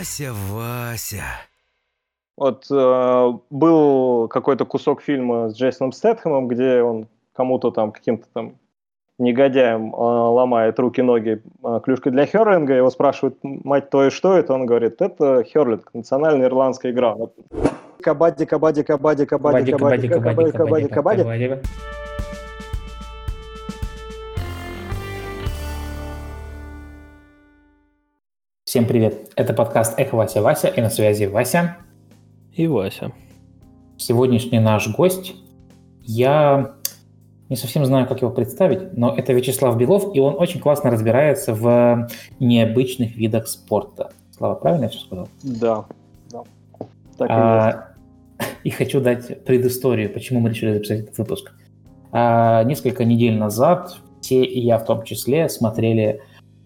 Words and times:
Вася, 0.00 0.32
Вася. 0.32 1.24
Вот 2.38 2.64
э, 2.70 3.32
был 3.50 4.28
какой-то 4.28 4.64
кусок 4.64 5.02
фильма 5.02 5.50
с 5.50 5.54
Джейсоном 5.54 5.92
Стэтхэмом, 5.92 6.48
где 6.48 6.80
он 6.80 7.06
кому-то 7.34 7.70
там, 7.70 7.92
каким-то 7.92 8.26
там 8.32 8.54
негодяем 9.18 9.94
э, 9.94 9.98
ломает 9.98 10.78
руки-ноги 10.78 11.42
э, 11.62 11.80
клюшкой 11.84 12.12
для 12.12 12.24
херлинга, 12.24 12.72
его 12.72 12.88
спрашивают, 12.88 13.36
мать 13.42 13.90
твою, 13.90 14.10
что 14.10 14.38
это? 14.38 14.54
Он 14.54 14.64
говорит, 14.64 15.02
это 15.02 15.44
херлинг, 15.44 15.90
национальная 15.92 16.46
ирландская 16.46 16.92
игра. 16.92 17.14
Кабади, 18.00 18.46
кабади, 18.46 18.82
кабади, 18.82 19.26
кабади, 19.26 19.72
кабади, 19.72 20.08
кабади, 20.08 20.50
кабади, 20.50 20.88
кабади. 20.88 21.60
Всем 28.70 28.86
привет! 28.86 29.32
Это 29.34 29.52
подкаст 29.52 29.98
«Эхо 29.98 30.14
Вася 30.14 30.42
Вася» 30.42 30.68
и 30.68 30.80
на 30.80 30.90
связи 30.90 31.24
Вася. 31.24 31.78
И 32.52 32.68
Вася. 32.68 33.10
Сегодняшний 33.96 34.60
наш 34.60 34.88
гость, 34.94 35.34
я 36.02 36.76
не 37.48 37.56
совсем 37.56 37.84
знаю, 37.84 38.06
как 38.06 38.20
его 38.22 38.30
представить, 38.30 38.96
но 38.96 39.12
это 39.12 39.32
Вячеслав 39.32 39.76
Белов, 39.76 40.14
и 40.14 40.20
он 40.20 40.36
очень 40.38 40.60
классно 40.60 40.92
разбирается 40.92 41.52
в 41.52 42.08
необычных 42.38 43.16
видах 43.16 43.48
спорта. 43.48 44.12
Слава, 44.30 44.54
правильно 44.54 44.84
я 44.84 44.90
все 44.90 45.00
сказал? 45.00 45.28
Да, 45.42 45.86
да. 46.30 46.42
Так 47.18 47.28
и, 47.28 47.32
а, 47.32 47.88
и 48.62 48.70
хочу 48.70 49.00
дать 49.00 49.44
предысторию, 49.44 50.12
почему 50.12 50.38
мы 50.38 50.50
решили 50.50 50.74
записать 50.74 51.00
этот 51.00 51.18
выпуск. 51.18 51.50
А, 52.12 52.62
несколько 52.62 53.04
недель 53.04 53.36
назад 53.36 53.96
все, 54.20 54.44
и 54.44 54.60
я 54.60 54.78
в 54.78 54.84
том 54.84 55.02
числе, 55.02 55.48
смотрели 55.48 56.20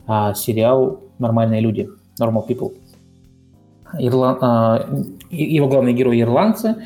а, 0.07 0.35
сериал 0.35 1.01
«Нормальные 1.19 1.61
люди», 1.61 1.89
«Normal 2.21 2.47
People». 2.47 2.73
Ирла... 3.99 4.39
А, 4.41 4.89
его 5.31 5.69
главные 5.69 5.95
герои 5.95 6.21
ирландцы, 6.21 6.77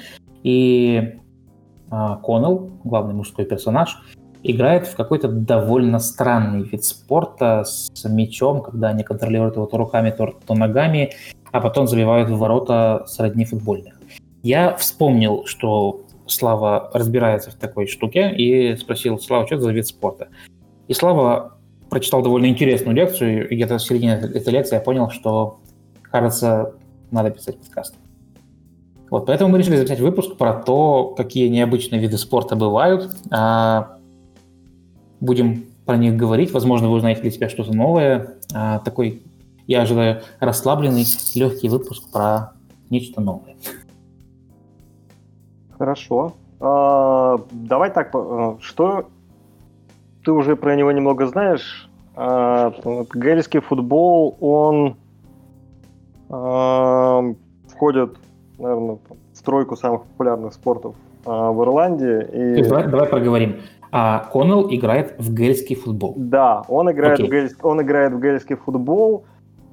и 0.42 1.18
а, 1.90 2.16
Коннелл, 2.16 2.70
главный 2.84 3.14
мужской 3.14 3.44
персонаж, 3.44 3.98
играет 4.42 4.86
в 4.86 4.96
какой-то 4.96 5.28
довольно 5.28 5.98
странный 5.98 6.62
вид 6.62 6.84
спорта 6.84 7.64
с 7.64 8.08
мячом, 8.08 8.62
когда 8.62 8.88
они 8.88 9.02
контролируют 9.02 9.56
его 9.56 9.66
то 9.66 9.76
руками, 9.76 10.10
то, 10.10 10.32
то 10.46 10.54
ногами, 10.54 11.12
а 11.50 11.60
потом 11.60 11.86
забивают 11.86 12.30
в 12.30 12.38
ворота 12.38 13.04
сродни 13.06 13.44
футбольных. 13.44 14.00
Я 14.42 14.74
вспомнил, 14.76 15.44
что 15.46 16.02
Слава 16.26 16.90
разбирается 16.92 17.50
в 17.50 17.54
такой 17.54 17.86
штуке, 17.86 18.34
и 18.34 18.76
спросил, 18.76 19.18
Слава, 19.18 19.46
что 19.46 19.56
это 19.56 19.64
за 19.64 19.72
вид 19.72 19.86
спорта? 19.86 20.28
И 20.86 20.94
Слава 20.94 21.57
прочитал 21.90 22.22
довольно 22.22 22.46
интересную 22.46 22.94
лекцию, 22.94 23.48
и 23.48 23.54
где-то 23.54 23.78
в 23.78 23.82
середине 23.82 24.14
этой 24.14 24.52
лекции 24.52 24.76
я 24.76 24.80
понял, 24.80 25.10
что, 25.10 25.60
кажется, 26.02 26.74
надо 27.10 27.30
писать 27.30 27.58
подкаст. 27.58 27.94
Вот, 29.10 29.26
поэтому 29.26 29.50
мы 29.50 29.58
решили 29.58 29.76
записать 29.76 30.00
выпуск 30.00 30.36
про 30.36 30.52
то, 30.54 31.14
какие 31.16 31.48
необычные 31.48 32.00
виды 32.00 32.18
спорта 32.18 32.56
бывают. 32.56 33.10
А, 33.30 33.96
будем 35.20 35.64
про 35.86 35.96
них 35.96 36.16
говорить. 36.16 36.52
Возможно, 36.52 36.90
вы 36.90 36.96
узнаете 36.96 37.22
для 37.22 37.30
себя 37.30 37.48
что-то 37.48 37.74
новое. 37.74 38.34
А, 38.54 38.80
такой, 38.80 39.22
я 39.66 39.82
ожидаю, 39.82 40.22
расслабленный, 40.40 41.04
легкий 41.34 41.70
выпуск 41.70 42.10
про 42.12 42.52
нечто 42.90 43.22
новое. 43.22 43.56
Хорошо. 45.78 46.34
А, 46.60 47.38
давай 47.50 47.90
так, 47.90 48.10
э, 48.14 48.56
что 48.60 49.08
ты 50.28 50.32
уже 50.32 50.56
про 50.56 50.76
него 50.76 50.92
немного 50.92 51.26
знаешь. 51.26 51.88
А, 52.14 52.70
гельский 53.14 53.60
футбол, 53.60 54.36
он 54.40 54.96
а, 56.28 57.22
входит, 57.66 58.14
наверное, 58.58 58.98
в 59.32 59.42
тройку 59.42 59.74
самых 59.74 60.02
популярных 60.02 60.52
спортов 60.52 60.96
а, 61.24 61.50
в 61.50 61.62
Ирландии. 61.62 62.58
И... 62.58 62.62
Давай, 62.62 62.88
давай 62.88 63.08
проговорим. 63.08 63.56
А 63.90 64.28
Коннелл 64.30 64.68
играет 64.70 65.14
в 65.18 65.32
гельский 65.32 65.76
футбол. 65.76 66.12
Да, 66.18 66.62
он 66.68 66.90
играет, 66.90 67.20
okay. 67.20 67.26
в, 67.26 67.30
гельский, 67.30 67.62
он 67.62 67.80
играет 67.80 68.12
в 68.12 68.20
гельский 68.20 68.56
футбол. 68.56 69.24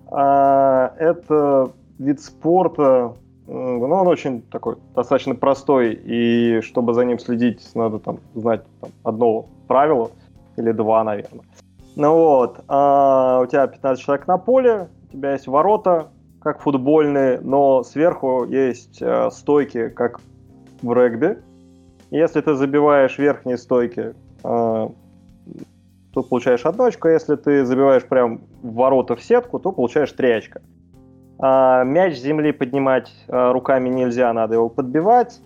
А, 0.10 0.94
это 0.98 1.72
вид 2.00 2.22
спорта, 2.22 3.12
ну, 3.46 3.82
он 3.82 4.08
очень 4.08 4.42
такой 4.44 4.78
достаточно 4.96 5.36
простой, 5.36 6.00
и 6.02 6.62
чтобы 6.62 6.94
за 6.94 7.04
ним 7.04 7.20
следить, 7.20 7.62
надо 7.76 8.00
там 8.00 8.20
знать 8.36 8.64
там, 8.80 8.92
одно 9.04 9.48
правило– 9.68 10.12
или 10.58 10.72
два, 10.72 11.04
наверное. 11.04 11.46
Ну 11.96 12.14
вот, 12.14 12.60
а, 12.68 13.42
у 13.44 13.46
тебя 13.46 13.68
15 13.68 14.04
человек 14.04 14.28
на 14.28 14.38
поле, 14.38 14.90
у 15.08 15.12
тебя 15.14 15.34
есть 15.34 15.48
ворота, 15.48 16.10
как 16.42 16.62
футбольные, 16.62 17.40
но 17.42 17.84
сверху 17.84 18.46
есть 18.46 19.02
а, 19.02 19.30
стойки, 19.32 19.90
как 19.90 20.20
в 20.82 20.94
регби. 20.94 21.38
Если 22.12 22.42
ты 22.42 22.56
забиваешь 22.56 23.18
верхние 23.18 23.58
стойки, 23.58 24.14
а, 24.44 24.92
то 26.14 26.24
получаешь 26.24 26.66
одну 26.66 26.86
очко, 26.86 27.10
если 27.10 27.36
ты 27.36 27.66
забиваешь 27.66 28.06
прям 28.06 28.42
в 28.62 28.74
ворота 28.74 29.16
в 29.16 29.24
сетку, 29.24 29.60
то 29.60 29.72
получаешь 29.72 30.12
три 30.12 30.32
очка. 30.32 30.62
А, 31.40 31.84
мяч 31.84 32.18
с 32.18 32.22
земли 32.22 32.52
поднимать 32.52 33.12
а, 33.28 33.52
руками 33.52 33.90
нельзя, 33.90 34.32
надо 34.34 34.56
его 34.56 34.70
подбивать. 34.70 35.42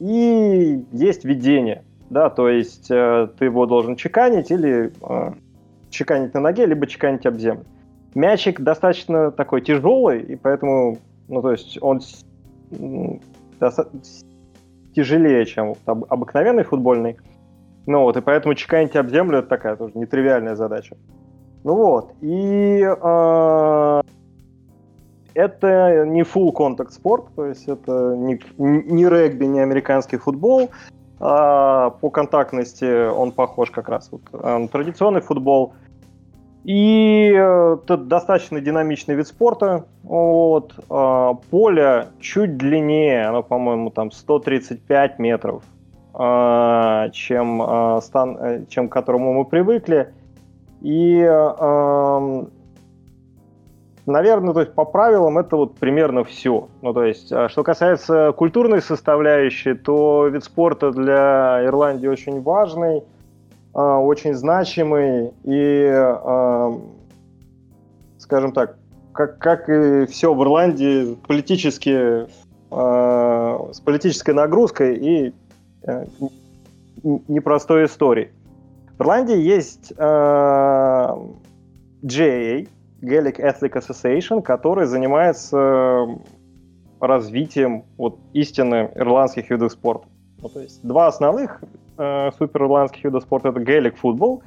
И 0.00 0.84
есть 0.90 1.24
видение 1.24 1.84
да, 2.12 2.28
то 2.28 2.48
есть 2.48 2.90
э, 2.90 3.28
ты 3.38 3.46
его 3.46 3.64
должен 3.64 3.96
чеканить 3.96 4.50
или 4.50 4.92
э, 5.00 5.32
чеканить 5.88 6.34
на 6.34 6.40
ноге, 6.40 6.66
либо 6.66 6.86
чеканить 6.86 7.24
об 7.24 7.38
землю. 7.38 7.64
Мячик 8.14 8.60
достаточно 8.60 9.30
такой 9.30 9.62
тяжелый, 9.62 10.20
и 10.20 10.36
поэтому, 10.36 10.98
ну, 11.28 11.40
то 11.40 11.52
есть 11.52 11.78
он 11.80 12.00
тяжелее, 14.94 15.46
чем 15.46 15.74
об, 15.86 16.04
обыкновенный 16.10 16.64
футбольный. 16.64 17.16
Ну 17.86 18.00
вот, 18.00 18.18
и 18.18 18.20
поэтому 18.20 18.54
чеканить 18.54 18.94
об 18.94 19.08
землю 19.08 19.38
это 19.38 19.48
такая 19.48 19.76
тоже 19.76 19.92
нетривиальная 19.94 20.54
задача. 20.54 20.98
Ну 21.64 21.74
вот, 21.76 22.12
и 22.20 22.82
э, 22.82 24.00
это 25.32 26.04
не 26.06 26.22
full 26.22 26.52
контакт 26.52 26.92
спорт, 26.92 27.24
то 27.34 27.46
есть 27.46 27.68
это 27.68 28.14
не, 28.16 28.38
не 28.58 29.08
регби, 29.08 29.46
не 29.46 29.60
американский 29.60 30.18
футбол, 30.18 30.68
а, 31.24 31.90
по 31.90 32.10
контактности 32.10 33.08
он 33.08 33.30
похож 33.30 33.70
как 33.70 33.88
раз 33.88 34.08
вот 34.10 34.22
на 34.32 34.66
традиционный 34.66 35.20
футбол. 35.20 35.72
И 36.64 37.32
э, 37.32 37.76
это 37.82 37.96
достаточно 37.96 38.60
динамичный 38.60 39.14
вид 39.14 39.28
спорта. 39.28 39.84
Вот. 40.02 40.74
А, 40.90 41.34
поле 41.34 42.08
чуть 42.20 42.56
длиннее, 42.56 43.26
оно, 43.26 43.44
по-моему, 43.44 43.90
там 43.90 44.10
135 44.10 45.20
метров, 45.20 45.62
а, 46.12 47.08
чем, 47.10 47.62
э, 47.62 48.64
чем 48.68 48.88
к 48.88 48.92
которому 48.92 49.32
мы 49.32 49.44
привыкли. 49.44 50.12
И 50.80 51.22
Наверное, 54.06 54.52
то 54.52 54.60
есть 54.60 54.74
по 54.74 54.84
правилам 54.84 55.38
это 55.38 55.56
вот 55.56 55.76
примерно 55.76 56.24
все. 56.24 56.68
Ну, 56.82 56.92
то 56.92 57.04
есть, 57.04 57.32
а 57.32 57.48
что 57.48 57.62
касается 57.62 58.32
культурной 58.32 58.82
составляющей, 58.82 59.74
то 59.74 60.26
вид 60.26 60.42
спорта 60.42 60.90
для 60.90 61.64
Ирландии 61.64 62.08
очень 62.08 62.42
важный, 62.42 63.04
а, 63.74 63.98
очень 63.98 64.34
значимый 64.34 65.30
и, 65.44 65.88
а, 65.94 66.72
скажем 68.18 68.52
так, 68.52 68.76
как, 69.12 69.38
как 69.38 69.68
и 69.68 70.06
все 70.06 70.34
в 70.34 70.42
Ирландии, 70.42 71.16
политически, 71.28 72.26
с 72.70 73.80
политической 73.84 74.30
нагрузкой 74.30 74.96
и 74.96 75.34
непростой 77.02 77.84
историей. 77.84 78.30
В 78.96 79.02
Ирландии 79.02 79.36
есть 79.36 79.92
GAA, 79.98 81.28
Gaelic 83.02 83.38
Athletic 83.38 83.74
Association, 83.74 84.42
который 84.42 84.86
занимается 84.86 85.56
э, 85.56 86.06
развитием 87.00 87.84
вот 87.96 88.18
истинно 88.32 88.90
ирландских 88.94 89.50
видов 89.50 89.72
спорта. 89.72 90.06
Ну, 90.40 90.48
то 90.48 90.60
есть 90.60 90.86
два 90.86 91.08
основных 91.08 91.62
э, 91.98 92.30
супер 92.38 92.62
ирландских 92.62 93.04
вида 93.04 93.20
спорта 93.20 93.48
это 93.48 93.60
Gaelic 93.60 93.96
футбол 93.96 94.42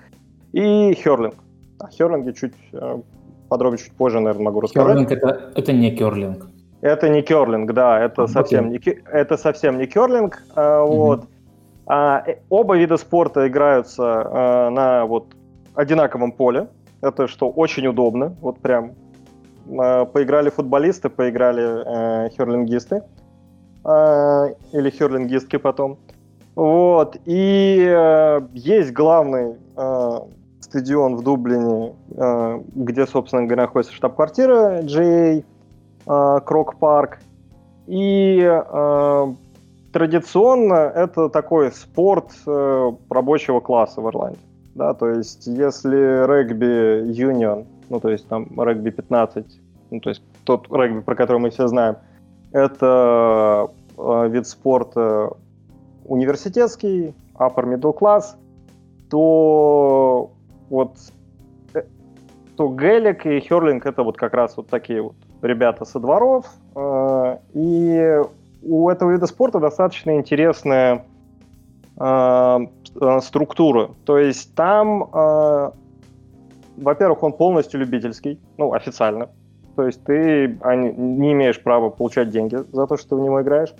и 0.53 0.93
херлинг. 0.93 1.35
О 1.79 1.89
херлинге 1.89 2.33
чуть 2.33 2.55
э, 2.73 3.01
подробнее 3.49 3.83
чуть 3.83 3.93
позже, 3.93 4.19
наверное, 4.19 4.45
могу 4.45 4.61
рассказать. 4.61 4.89
Херлинг 4.89 5.11
это, 5.11 5.51
это 5.55 5.73
не 5.73 5.91
керлинг. 5.91 6.47
Это 6.81 7.09
не 7.09 7.21
керлинг, 7.21 7.73
да, 7.73 7.99
это 7.99 8.23
а, 8.23 8.27
совсем 8.27 8.69
okay. 8.69 8.69
не 8.69 9.01
это 9.11 9.37
совсем 9.37 9.77
не 9.77 9.87
керлинг. 9.87 10.43
Э, 10.55 10.59
mm-hmm. 10.59 10.87
Вот. 10.87 11.25
А, 11.87 12.23
э, 12.25 12.37
оба 12.49 12.77
вида 12.77 12.97
спорта 12.97 13.47
играются 13.47 14.03
э, 14.03 14.69
на 14.69 15.05
вот 15.05 15.35
одинаковом 15.75 16.31
поле, 16.31 16.67
это 17.05 17.27
что 17.27 17.49
очень 17.49 17.87
удобно, 17.87 18.35
вот 18.41 18.59
прям 18.59 18.93
э, 19.67 20.05
поиграли 20.05 20.49
футболисты, 20.49 21.09
поиграли 21.09 22.25
э, 22.25 22.29
херлингисты 22.29 23.03
э, 23.83 24.55
или 24.73 24.89
херлингистки 24.89 25.57
потом. 25.57 25.97
Вот 26.55 27.17
и 27.25 27.85
э, 27.87 28.41
есть 28.53 28.93
главный 28.93 29.55
э, 29.77 30.19
стадион 30.61 31.15
в 31.15 31.23
Дублине, 31.23 31.93
э, 32.15 32.61
где, 32.75 33.05
собственно 33.05 33.43
говоря, 33.45 33.63
находится 33.63 33.93
штаб-квартира 33.93 34.81
GA. 34.81 35.43
э, 36.07 36.39
Крок-парк. 36.45 37.19
И 37.87 38.39
э, 38.41 39.33
традиционно 39.93 40.73
это 40.73 41.29
такой 41.29 41.71
спорт 41.71 42.31
э, 42.47 42.91
рабочего 43.09 43.59
класса 43.59 44.01
в 44.01 44.09
Ирландии. 44.09 44.54
Да, 44.75 44.93
то 44.93 45.07
есть 45.07 45.47
если 45.47 46.27
регби 46.27 47.09
юнион, 47.09 47.65
ну 47.89 47.99
то 48.01 48.09
есть 48.09 48.27
там 48.27 48.47
регби 48.61 48.89
15, 48.89 49.45
ну 49.91 49.99
то 50.01 50.09
есть 50.09 50.21
тот 50.43 50.69
регби, 50.69 50.99
про 50.99 51.15
который 51.15 51.37
мы 51.37 51.49
все 51.49 51.67
знаем, 51.67 51.95
это 52.51 53.71
э, 53.97 54.27
вид 54.29 54.45
спорта 54.47 55.31
университетский, 56.03 57.13
upper 57.35 57.63
middle 57.63 57.97
class, 57.97 58.35
то 59.09 60.31
вот 60.69 60.97
э, 61.73 61.83
то 62.57 62.67
гелик 62.67 63.25
и 63.25 63.39
херлинг 63.39 63.85
это 63.85 64.03
вот 64.03 64.17
как 64.17 64.33
раз 64.33 64.57
вот 64.57 64.67
такие 64.67 65.01
вот 65.01 65.15
ребята 65.41 65.85
со 65.85 66.01
дворов. 66.01 66.47
Э, 66.75 67.37
и 67.53 68.21
у 68.61 68.89
этого 68.89 69.11
вида 69.11 69.25
спорта 69.27 69.61
достаточно 69.61 70.17
интересная 70.17 71.05
э, 71.99 72.59
структура. 73.21 73.89
То 74.05 74.17
есть 74.17 74.55
там, 74.55 75.09
во-первых, 76.77 77.23
он 77.23 77.33
полностью 77.33 77.79
любительский, 77.79 78.39
ну, 78.57 78.73
официально. 78.73 79.29
То 79.75 79.83
есть 79.85 80.03
ты 80.05 80.47
не 80.47 81.33
имеешь 81.33 81.61
права 81.61 81.89
получать 81.89 82.29
деньги 82.29 82.57
за 82.71 82.87
то, 82.87 82.97
что 82.97 83.09
ты 83.09 83.15
в 83.15 83.19
него 83.19 83.41
играешь. 83.41 83.73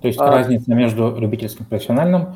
То 0.00 0.08
есть 0.08 0.20
а... 0.20 0.30
разница 0.30 0.72
между 0.74 1.16
любительским 1.18 1.64
и 1.64 1.68
профессиональным 1.68 2.34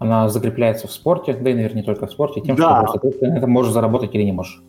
она 0.00 0.30
закрепляется 0.30 0.88
в 0.88 0.92
спорте, 0.92 1.34
да 1.34 1.50
и, 1.50 1.54
наверное, 1.54 1.82
не 1.82 1.86
только 1.86 2.06
в 2.06 2.10
спорте, 2.10 2.40
тем, 2.40 2.56
да. 2.56 2.86
что 2.88 2.98
ты 2.98 3.26
на 3.26 3.36
этом 3.36 3.50
можешь 3.50 3.72
заработать 3.72 4.14
или 4.14 4.22
не 4.22 4.32
можешь. 4.32 4.62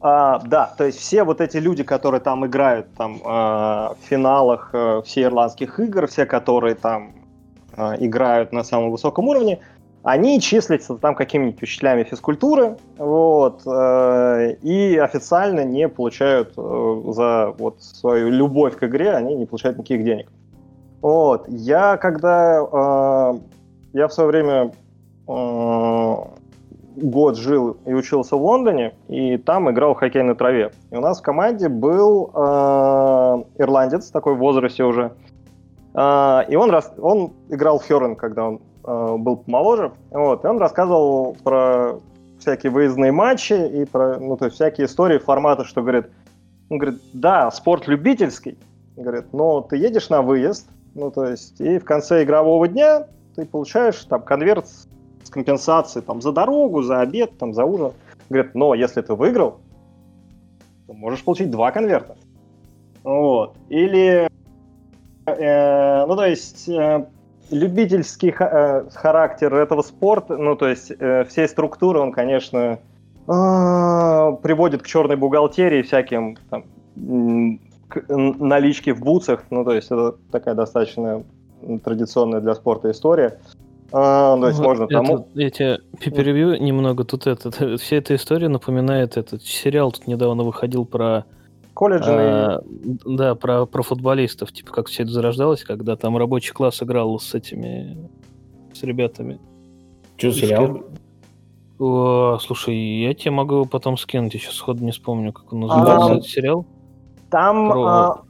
А, 0.00 0.40
да, 0.46 0.72
то 0.76 0.84
есть 0.84 0.98
все 0.98 1.22
вот 1.22 1.42
эти 1.42 1.58
люди, 1.58 1.84
которые 1.84 2.20
там 2.22 2.46
играют 2.46 2.86
там, 2.96 3.16
э, 3.16 3.20
в 3.22 3.96
финалах 4.00 4.70
э, 4.72 5.02
всех 5.04 5.26
ирландских 5.26 5.78
игр, 5.78 6.06
все, 6.06 6.24
которые 6.24 6.74
там 6.74 7.10
э, 7.10 7.21
играют 7.76 8.52
на 8.52 8.64
самом 8.64 8.90
высоком 8.90 9.28
уровне, 9.28 9.60
они 10.02 10.40
числятся 10.40 10.96
там 10.96 11.14
какими-нибудь 11.14 11.62
учителями 11.62 12.02
физкультуры, 12.02 12.76
вот, 12.98 13.62
э, 13.66 14.54
и 14.62 14.96
официально 14.96 15.64
не 15.64 15.88
получают 15.88 16.54
э, 16.56 17.02
за 17.08 17.54
вот 17.56 17.82
свою 17.82 18.30
любовь 18.30 18.76
к 18.76 18.84
игре, 18.84 19.12
они 19.12 19.36
не 19.36 19.46
получают 19.46 19.78
никаких 19.78 20.04
денег. 20.04 20.28
Вот, 21.00 21.44
я 21.48 21.96
когда 21.98 22.60
э, 22.60 23.38
я 23.92 24.08
в 24.08 24.12
свое 24.12 24.28
время 24.28 24.72
э, 25.28 26.16
год 26.96 27.36
жил 27.36 27.76
и 27.86 27.94
учился 27.94 28.36
в 28.36 28.42
Лондоне, 28.42 28.94
и 29.08 29.36
там 29.36 29.70
играл 29.70 29.94
в 29.94 29.98
хоккей 29.98 30.22
на 30.22 30.34
траве. 30.34 30.72
И 30.90 30.96
у 30.96 31.00
нас 31.00 31.20
в 31.20 31.22
команде 31.22 31.68
был 31.68 32.30
э, 32.34 32.38
ирландец, 33.58 34.10
такой 34.10 34.34
в 34.34 34.38
возрасте 34.38 34.82
уже. 34.82 35.02
Э, 35.02 35.31
и 35.94 36.56
он, 36.56 36.74
он 36.98 37.32
играл 37.50 37.80
Херн, 37.80 38.16
когда 38.16 38.48
он 38.48 38.60
э, 38.84 39.16
был 39.18 39.36
помоложе. 39.36 39.92
Вот, 40.10 40.44
и 40.44 40.48
он 40.48 40.58
рассказывал 40.58 41.36
про 41.44 41.98
всякие 42.38 42.72
выездные 42.72 43.12
матчи 43.12 43.52
и 43.52 43.84
про 43.84 44.18
ну, 44.18 44.36
то 44.36 44.46
есть 44.46 44.56
всякие 44.56 44.86
истории 44.86 45.18
формата, 45.18 45.64
что 45.64 45.82
говорит, 45.82 46.06
он 46.70 46.78
говорит, 46.78 47.00
да, 47.12 47.50
спорт 47.50 47.86
любительский, 47.86 48.58
говорит, 48.96 49.32
но 49.32 49.60
ты 49.60 49.76
едешь 49.76 50.08
на 50.08 50.22
выезд, 50.22 50.68
ну 50.94 51.10
то 51.10 51.26
есть 51.26 51.60
и 51.60 51.78
в 51.78 51.84
конце 51.84 52.24
игрового 52.24 52.66
дня 52.66 53.06
ты 53.36 53.44
получаешь 53.44 54.02
там 54.04 54.22
конверт 54.22 54.66
с 55.22 55.30
компенсацией 55.30 56.04
там, 56.04 56.20
за 56.20 56.32
дорогу, 56.32 56.82
за 56.82 57.00
обед, 57.00 57.38
там, 57.38 57.54
за 57.54 57.64
ужин. 57.64 57.92
Говорят, 58.28 58.54
но 58.54 58.74
если 58.74 59.02
ты 59.02 59.14
выиграл, 59.14 59.60
то 60.86 60.92
можешь 60.92 61.24
получить 61.24 61.50
два 61.50 61.70
конверта. 61.70 62.16
Вот. 63.02 63.56
Или, 63.68 64.28
ну, 65.26 66.16
то 66.16 66.26
есть, 66.26 66.68
э, 66.68 67.06
любительский 67.50 68.34
э, 68.38 68.88
характер 68.92 69.54
этого 69.54 69.82
спорта, 69.82 70.36
ну, 70.36 70.56
то 70.56 70.68
есть, 70.68 70.92
э, 70.98 71.24
всей 71.24 71.48
структуры, 71.48 72.00
он, 72.00 72.12
конечно, 72.12 72.78
э, 73.28 74.36
приводит 74.42 74.82
к 74.82 74.86
черной 74.86 75.16
бухгалтерии, 75.16 75.82
всяким 75.82 76.36
там, 76.50 76.64
к 77.88 78.04
наличке 78.08 78.94
в 78.94 79.00
бутсах, 79.00 79.44
ну, 79.50 79.64
то 79.64 79.72
есть, 79.72 79.86
это 79.88 80.16
такая 80.30 80.54
достаточно 80.54 81.24
традиционная 81.84 82.40
для 82.40 82.54
спорта 82.54 82.90
история. 82.90 83.38
А, 83.94 84.38
то 84.38 84.46
есть 84.46 84.58
вот 84.58 84.64
можно 84.64 84.88
там... 84.88 85.04
Это, 85.04 85.26
я 85.34 85.50
тебя 85.50 85.78
перебью 85.98 86.54
немного. 86.56 87.04
Тут 87.04 87.26
это, 87.26 87.76
вся 87.76 87.96
эта 87.96 88.14
история 88.14 88.48
напоминает 88.48 89.18
этот 89.18 89.42
сериал 89.42 89.92
тут 89.92 90.06
недавно 90.06 90.44
выходил 90.44 90.86
про 90.86 91.26
колледжные... 91.74 92.32
А, 92.32 92.62
да, 93.04 93.34
про, 93.34 93.66
про 93.66 93.82
футболистов. 93.82 94.52
Типа 94.52 94.72
как 94.72 94.88
все 94.88 95.02
это 95.02 95.12
зарождалось, 95.12 95.64
когда 95.64 95.96
там 95.96 96.16
рабочий 96.16 96.52
класс 96.52 96.82
играл 96.82 97.18
с 97.18 97.34
этими... 97.34 98.10
с 98.72 98.82
ребятами. 98.82 99.40
За 100.20 100.32
сериал? 100.32 100.84
О, 101.78 102.38
слушай, 102.40 102.76
я 102.76 103.12
тебе 103.14 103.32
могу 103.32 103.64
потом 103.64 103.96
скинуть, 103.96 104.34
я 104.34 104.40
сейчас 104.40 104.54
сходу 104.54 104.84
не 104.84 104.92
вспомню, 104.92 105.32
как 105.32 105.52
он 105.52 105.60
называется, 105.60 106.06
а, 106.06 106.12
этот 106.12 106.26
сериал. 106.26 106.66
Там 107.30 107.70
про... 107.70 107.84
а, 107.84 108.22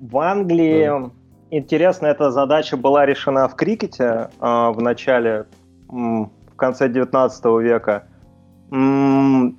в 0.00 0.18
Англии... 0.18 0.86
Да 0.86 1.10
Интересно, 1.50 2.06
эта 2.06 2.30
задача 2.30 2.76
была 2.76 3.06
решена 3.06 3.48
в 3.48 3.54
крикете 3.54 4.30
э, 4.40 4.70
в 4.70 4.80
начале, 4.80 5.46
в 5.88 6.56
конце 6.56 6.88
19 6.88 7.44
века. 7.62 8.08
М, 8.72 9.56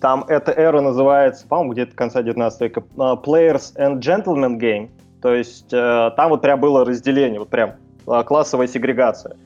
там 0.00 0.24
эта 0.28 0.52
эра 0.52 0.80
называется, 0.80 1.46
по-моему, 1.46 1.72
где-то 1.72 1.94
конца 1.94 2.22
19 2.22 2.60
века, 2.60 2.82
uh, 2.96 3.22
Players 3.22 3.76
and 3.76 4.00
Gentlemen 4.00 4.58
Game. 4.58 4.90
То 5.20 5.34
есть 5.34 5.72
э, 5.72 6.10
там 6.16 6.30
вот 6.30 6.40
прям 6.42 6.60
было 6.60 6.84
разделение, 6.84 7.38
вот 7.38 7.50
прям 7.50 7.74
э, 8.06 8.22
классовая 8.24 8.66
сегрегация. 8.66 9.36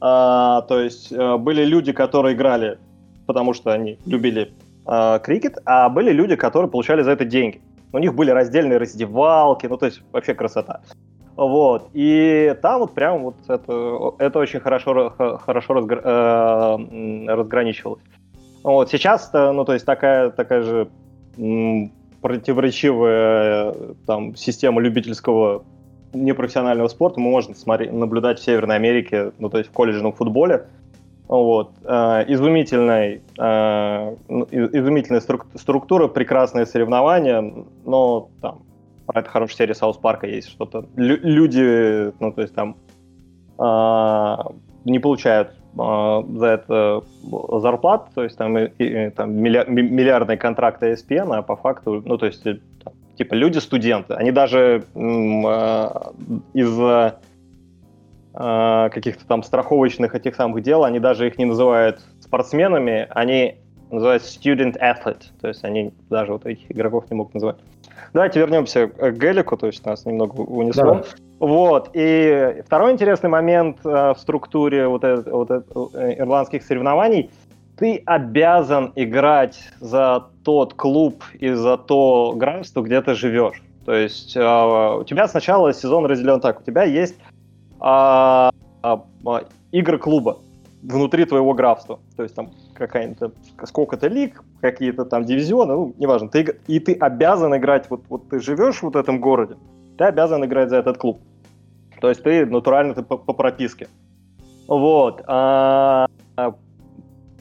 Э, 0.00 0.62
то 0.68 0.80
есть 0.80 1.12
э, 1.12 1.36
были 1.36 1.64
люди, 1.64 1.92
которые 1.92 2.34
играли, 2.34 2.78
потому 3.26 3.52
что 3.52 3.72
они 3.72 3.98
любили 4.06 4.52
крикет, 5.24 5.58
а 5.64 5.88
были 5.88 6.12
люди, 6.12 6.36
которые 6.36 6.70
получали 6.70 7.02
за 7.02 7.10
это 7.10 7.24
деньги. 7.24 7.60
У 7.92 7.98
них 7.98 8.14
были 8.14 8.30
раздельные 8.30 8.78
раздевалки, 8.78 9.66
ну 9.66 9.76
то 9.76 9.86
есть 9.86 10.00
вообще 10.12 10.32
красота. 10.32 10.80
Вот. 11.34 11.90
И 11.92 12.54
там 12.62 12.78
вот 12.80 12.94
прям 12.94 13.24
вот 13.24 13.34
это, 13.48 14.14
это 14.20 14.38
очень 14.38 14.60
хорошо, 14.60 15.12
хорошо 15.44 15.74
разгр, 15.74 16.00
э, 16.04 17.34
разграничивалось. 17.34 18.00
Вот. 18.66 18.90
Сейчас, 18.90 19.30
ну, 19.32 19.64
то 19.64 19.74
есть 19.74 19.86
такая, 19.86 20.30
такая 20.30 20.62
же 20.62 20.88
противоречивая 22.20 23.74
там 24.06 24.34
система 24.34 24.80
любительского 24.80 25.62
непрофессионального 26.12 26.88
спорта 26.88 27.20
мы 27.20 27.30
можем 27.30 27.54
смотреть, 27.54 27.92
наблюдать 27.92 28.40
в 28.40 28.42
Северной 28.42 28.74
Америке, 28.74 29.30
ну, 29.38 29.50
то 29.50 29.58
есть 29.58 29.70
в 29.70 29.72
колледжном 29.72 30.12
футболе. 30.12 30.66
Вот. 31.28 31.74
Э, 31.84 32.24
изумительная, 32.26 33.20
э, 33.38 34.16
ну, 34.28 34.48
изумительная 34.50 35.22
структура, 35.54 36.08
прекрасные 36.08 36.66
соревнования, 36.66 37.54
но 37.84 38.30
там 38.42 38.62
про 39.06 39.20
это 39.20 39.30
хорошая 39.30 39.58
серия 39.58 39.74
Саус 39.76 39.96
Парка 39.96 40.26
есть, 40.26 40.48
что-то 40.48 40.86
Лю- 40.96 41.20
люди, 41.22 42.12
ну, 42.18 42.32
то 42.32 42.42
есть 42.42 42.52
там 42.52 42.76
э, 43.60 44.36
не 44.84 44.98
получают 44.98 45.52
за 45.76 46.46
это 46.46 47.02
зарплат, 47.60 48.08
то 48.14 48.24
есть 48.24 48.36
там, 48.36 48.56
и, 48.56 48.68
и, 48.78 49.10
там 49.10 49.34
миллиар, 49.34 49.68
миллиардные 49.68 50.38
контракты 50.38 50.92
ESPN, 50.92 51.36
а 51.36 51.42
по 51.42 51.56
факту, 51.56 52.02
ну, 52.04 52.16
то 52.16 52.26
есть 52.26 52.42
там, 52.42 52.94
типа 53.16 53.34
люди-студенты, 53.34 54.14
они 54.14 54.32
даже 54.32 54.84
э, 54.94 54.98
из-за 56.54 57.18
э, 58.34 58.88
каких-то 58.90 59.26
там 59.26 59.42
страховочных 59.42 60.14
этих 60.14 60.34
самых 60.34 60.62
дел, 60.62 60.84
они 60.84 60.98
даже 60.98 61.26
их 61.26 61.36
не 61.36 61.44
называют 61.44 62.00
спортсменами, 62.20 63.06
они 63.10 63.56
называют 63.90 64.22
student 64.22 64.78
athlete, 64.80 65.26
то 65.40 65.48
есть 65.48 65.62
они 65.64 65.92
даже 66.08 66.32
вот 66.32 66.46
этих 66.46 66.70
игроков 66.70 67.04
не 67.10 67.16
могут 67.16 67.34
называть. 67.34 67.56
Давайте 68.14 68.40
вернемся 68.40 68.86
к 68.86 69.12
Гелику, 69.12 69.56
то 69.56 69.66
есть 69.66 69.84
нас 69.84 70.06
немного 70.06 70.40
унесло. 70.40 70.84
Давай. 70.84 71.02
Вот. 71.38 71.90
И 71.92 72.62
второй 72.64 72.92
интересный 72.92 73.28
момент 73.28 73.78
э, 73.84 74.14
в 74.14 74.16
структуре 74.18 74.88
вот, 74.88 75.04
это, 75.04 75.30
вот 75.30 75.50
это, 75.50 75.88
э, 75.94 76.18
ирландских 76.18 76.62
соревнований. 76.62 77.30
Ты 77.76 78.02
обязан 78.06 78.92
играть 78.96 79.58
за 79.80 80.28
тот 80.44 80.72
клуб 80.74 81.22
и 81.34 81.50
за 81.50 81.76
то 81.76 82.32
графство, 82.34 82.80
где 82.80 83.02
ты 83.02 83.14
живешь. 83.14 83.62
То 83.84 83.92
есть 83.92 84.34
э, 84.34 84.40
у 84.40 85.04
тебя 85.04 85.28
сначала 85.28 85.74
сезон 85.74 86.06
разделен 86.06 86.40
так. 86.40 86.60
У 86.60 86.62
тебя 86.64 86.84
есть 86.84 87.16
э, 87.82 88.50
э, 88.82 88.96
игры 89.72 89.98
клуба 89.98 90.38
внутри 90.82 91.26
твоего 91.26 91.52
графства. 91.52 92.00
То 92.16 92.22
есть 92.22 92.34
там 92.34 92.50
какая-то 92.74 93.32
сколько-то 93.64 94.08
лиг, 94.08 94.42
какие-то 94.60 95.04
там 95.04 95.24
дивизионы, 95.24 95.74
ну, 95.74 95.94
неважно. 95.98 96.28
Ты, 96.28 96.56
и 96.66 96.80
ты 96.80 96.94
обязан 96.94 97.54
играть, 97.56 97.90
вот, 97.90 98.04
вот 98.08 98.28
ты 98.28 98.40
живешь 98.40 98.78
в 98.78 98.82
вот 98.84 98.96
этом 98.96 99.20
городе, 99.20 99.56
ты 99.96 100.04
обязан 100.04 100.44
играть 100.44 100.70
за 100.70 100.76
этот 100.76 100.98
клуб. 100.98 101.20
То 102.00 102.08
есть 102.08 102.22
ты 102.22 102.46
натурально 102.46 102.94
ты 102.94 103.02
по, 103.02 103.16
по 103.16 103.32
прописке. 103.32 103.88
Вот. 104.68 105.22
А, 105.26 106.06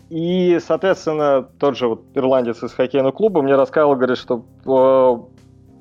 и, 0.10 0.60
соответственно, 0.66 1.48
тот 1.60 1.78
же 1.78 1.88
вот 1.88 2.04
ирландец 2.14 2.64
из 2.64 2.72
хоккейного 2.72 3.12
клуба 3.12 3.42
мне 3.42 3.56
рассказывал, 3.56 3.96
говорит, 3.96 4.18
что 4.18 5.30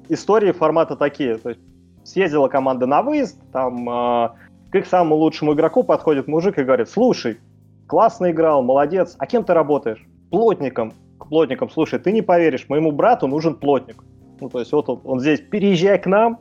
истории 0.09 0.52
формата 0.52 0.97
такие. 0.97 1.37
То 1.37 1.50
есть 1.50 1.61
съездила 2.04 2.49
команда 2.49 2.87
на 2.87 3.02
выезд, 3.02 3.38
там 3.52 3.88
э, 3.88 4.28
к 4.71 4.75
их 4.75 4.87
самому 4.87 5.16
лучшему 5.16 5.54
игроку 5.54 5.83
подходит 5.83 6.28
мужик 6.28 6.59
и 6.59 6.64
говорит, 6.64 6.88
слушай, 6.88 7.38
классно 7.87 8.31
играл, 8.31 8.62
молодец, 8.62 9.14
а 9.19 9.26
кем 9.26 9.45
ты 9.45 9.54
работаешь? 9.54 10.04
Плотником. 10.31 10.93
К 11.19 11.28
плотникам, 11.28 11.71
слушай, 11.71 11.99
ты 11.99 12.12
не 12.12 12.23
поверишь, 12.23 12.69
моему 12.69 12.93
брату 12.93 13.26
нужен 13.26 13.54
плотник. 13.54 14.02
Ну, 14.41 14.49
то 14.49 14.59
есть 14.61 14.73
вот 14.73 14.88
он, 14.88 15.00
он 15.05 15.21
здесь, 15.21 15.41
переезжай 15.41 15.99
к 15.99 16.07
нам, 16.07 16.41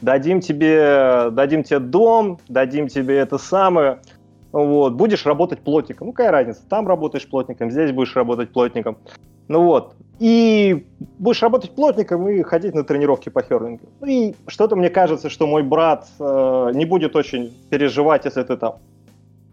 дадим 0.00 0.40
тебе, 0.40 1.30
дадим 1.30 1.62
тебе 1.62 1.78
дом, 1.78 2.38
дадим 2.48 2.88
тебе 2.88 3.18
это 3.18 3.38
самое, 3.38 4.00
вот, 4.52 4.94
будешь 4.94 5.24
работать 5.24 5.60
плотником. 5.60 6.08
Ну, 6.08 6.12
какая 6.12 6.30
разница, 6.30 6.62
там 6.68 6.86
работаешь 6.86 7.26
плотником, 7.26 7.70
здесь 7.70 7.92
будешь 7.92 8.14
работать 8.14 8.52
плотником. 8.52 8.98
Ну 9.48 9.64
вот, 9.64 9.96
и 10.18 10.86
будешь 11.18 11.42
работать 11.42 11.72
плотником 11.72 12.28
и 12.28 12.42
ходить 12.42 12.74
на 12.74 12.84
тренировки 12.84 13.28
по 13.28 13.42
херлингу. 13.42 13.88
Ну 14.00 14.06
и 14.06 14.34
что-то 14.46 14.76
мне 14.76 14.88
кажется, 14.88 15.28
что 15.28 15.46
мой 15.46 15.62
брат 15.62 16.08
э, 16.20 16.70
не 16.74 16.84
будет 16.84 17.16
очень 17.16 17.52
переживать, 17.68 18.24
если 18.24 18.42
ты 18.44 18.56
там 18.56 18.76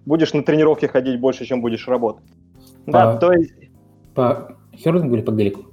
будешь 0.05 0.33
на 0.33 0.43
тренировки 0.43 0.85
ходить 0.85 1.19
больше, 1.19 1.45
чем 1.45 1.61
будешь 1.61 1.87
работать. 1.87 2.23
По, 2.85 2.91
да, 2.91 3.17
то 3.17 3.31
есть... 3.31 3.53
По 4.13 4.55
херлингу 4.75 5.15
или 5.15 5.21
по 5.21 5.31
гелику? 5.31 5.65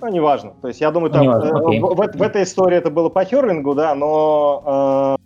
Ну, 0.00 0.08
неважно. 0.08 0.52
То 0.60 0.68
есть 0.68 0.80
я 0.80 0.90
думаю, 0.90 1.10
там, 1.10 1.28
э, 1.28 1.80
в, 1.80 1.94
в, 1.94 2.18
в 2.18 2.22
этой 2.22 2.42
истории 2.42 2.76
это 2.76 2.90
было 2.90 3.08
по 3.08 3.24
херлингу, 3.24 3.74
да, 3.74 3.94
но 3.94 5.16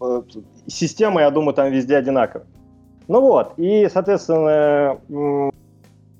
э, 0.00 0.22
система, 0.66 1.22
я 1.22 1.30
думаю, 1.30 1.54
там 1.54 1.70
везде 1.70 1.96
одинаковая. 1.96 2.46
Ну 3.08 3.20
вот, 3.20 3.52
и, 3.58 3.88
соответственно, 3.92 4.98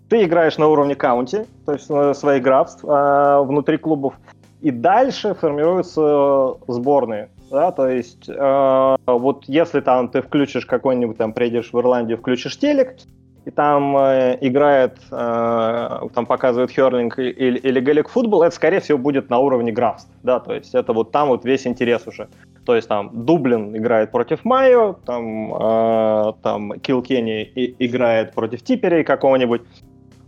ты 0.09 0.25
играешь 0.25 0.59
на 0.59 0.69
уровне 0.69 0.95
каунти, 0.95 1.47
то 1.65 1.73
есть 1.73 1.87
э, 1.89 2.15
своих 2.15 2.43
графств 2.43 2.85
э, 2.85 3.41
внутри 3.43 3.79
клубов, 3.79 4.15
и 4.61 4.71
дальше 4.71 5.35
формируются 5.35 6.57
сборные. 6.69 7.31
Да, 7.51 7.73
то 7.73 7.89
есть 7.89 8.29
э, 8.29 8.97
вот 9.07 9.45
если 9.47 9.81
там 9.81 10.09
ты 10.09 10.23
включишь 10.23 10.67
какой-нибудь, 10.67 11.17
там 11.17 11.33
приедешь 11.33 11.73
в 11.73 11.79
Ирландию, 11.79 12.19
включишь 12.19 12.59
телек, 12.59 12.97
и 13.45 13.51
там 13.51 13.97
э, 13.97 14.39
играет, 14.41 14.99
э, 15.11 16.09
там 16.15 16.27
показывают 16.27 16.71
херлинг 16.71 17.19
или, 17.19 17.59
или 17.59 17.81
галик 17.81 18.09
футбол, 18.09 18.43
это, 18.43 18.55
скорее 18.55 18.81
всего, 18.81 18.99
будет 18.99 19.31
на 19.31 19.39
уровне 19.39 19.73
графств, 19.73 20.11
да, 20.23 20.41
то 20.41 20.55
есть 20.55 20.75
это 20.75 20.93
вот 20.93 21.13
там 21.13 21.29
вот 21.29 21.45
весь 21.45 21.67
интерес 21.67 22.07
уже. 22.07 22.29
То 22.65 22.75
есть 22.75 22.89
там 22.89 23.11
Дублин 23.13 23.77
играет 23.77 24.11
против 24.11 24.45
Майо, 24.45 24.95
там, 25.05 25.55
э, 25.55 26.33
там 26.43 26.81
Килкенни 26.81 27.75
играет 27.79 28.33
против 28.33 28.63
Типерей 28.63 29.05
какого-нибудь, 29.05 29.63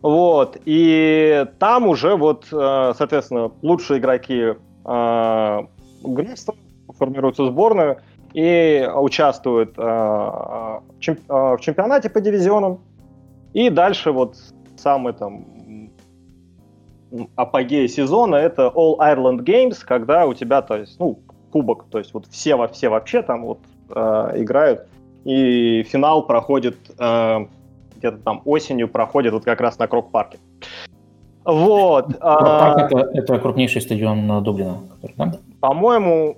вот, 0.02 0.58
и 0.66 1.46
там 1.58 1.88
уже 1.88 2.16
вот, 2.16 2.46
э, 2.52 2.92
соответственно, 2.96 3.50
лучшие 3.62 3.98
игроки 3.98 4.54
э, 4.84 5.60
формируются 6.98 7.46
сборную 7.46 7.98
и 8.32 8.88
участвуют 8.94 9.74
э, 9.78 9.82
в 9.82 11.58
чемпионате 11.60 12.10
по 12.10 12.20
дивизионам, 12.20 12.80
и 13.56 13.70
дальше 13.70 14.12
вот 14.12 14.36
самый 14.76 15.14
там 15.14 15.46
апогей 17.36 17.88
сезона 17.88 18.36
это 18.36 18.70
All 18.74 18.98
Ireland 18.98 19.44
Games, 19.44 19.78
когда 19.82 20.26
у 20.26 20.34
тебя, 20.34 20.60
то 20.60 20.76
есть, 20.76 21.00
ну, 21.00 21.20
кубок, 21.50 21.86
то 21.90 21.96
есть 21.96 22.12
вот 22.12 22.26
все, 22.26 22.68
все 22.68 22.90
вообще 22.90 23.22
там 23.22 23.46
вот 23.46 23.60
э, 23.88 24.32
играют, 24.34 24.86
и 25.24 25.82
финал 25.84 26.26
проходит 26.26 26.76
э, 26.98 27.46
где-то 27.96 28.18
там 28.18 28.42
осенью, 28.44 28.88
проходит 28.88 29.32
вот 29.32 29.44
как 29.46 29.62
раз 29.62 29.78
на 29.78 29.86
Крок-парке. 29.86 30.36
Вот. 31.46 32.08
Крок-парк 32.08 32.78
а, 32.78 32.86
это, 32.90 32.98
это 33.14 33.38
крупнейший 33.38 33.80
стадион 33.80 34.42
Дублина, 34.42 34.80
да? 35.16 35.32
По-моему, 35.60 36.36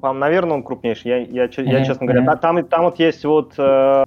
по 0.00 0.12
наверное, 0.12 0.58
он 0.58 0.62
крупнейший. 0.62 1.10
Я, 1.10 1.16
я, 1.16 1.46
mm-hmm. 1.46 1.64
я 1.64 1.84
честно 1.84 2.06
говоря, 2.06 2.24
mm-hmm. 2.24 2.38
там, 2.38 2.64
там 2.66 2.82
вот 2.84 3.00
есть 3.00 3.24
вот 3.24 3.54
э, 3.58 4.04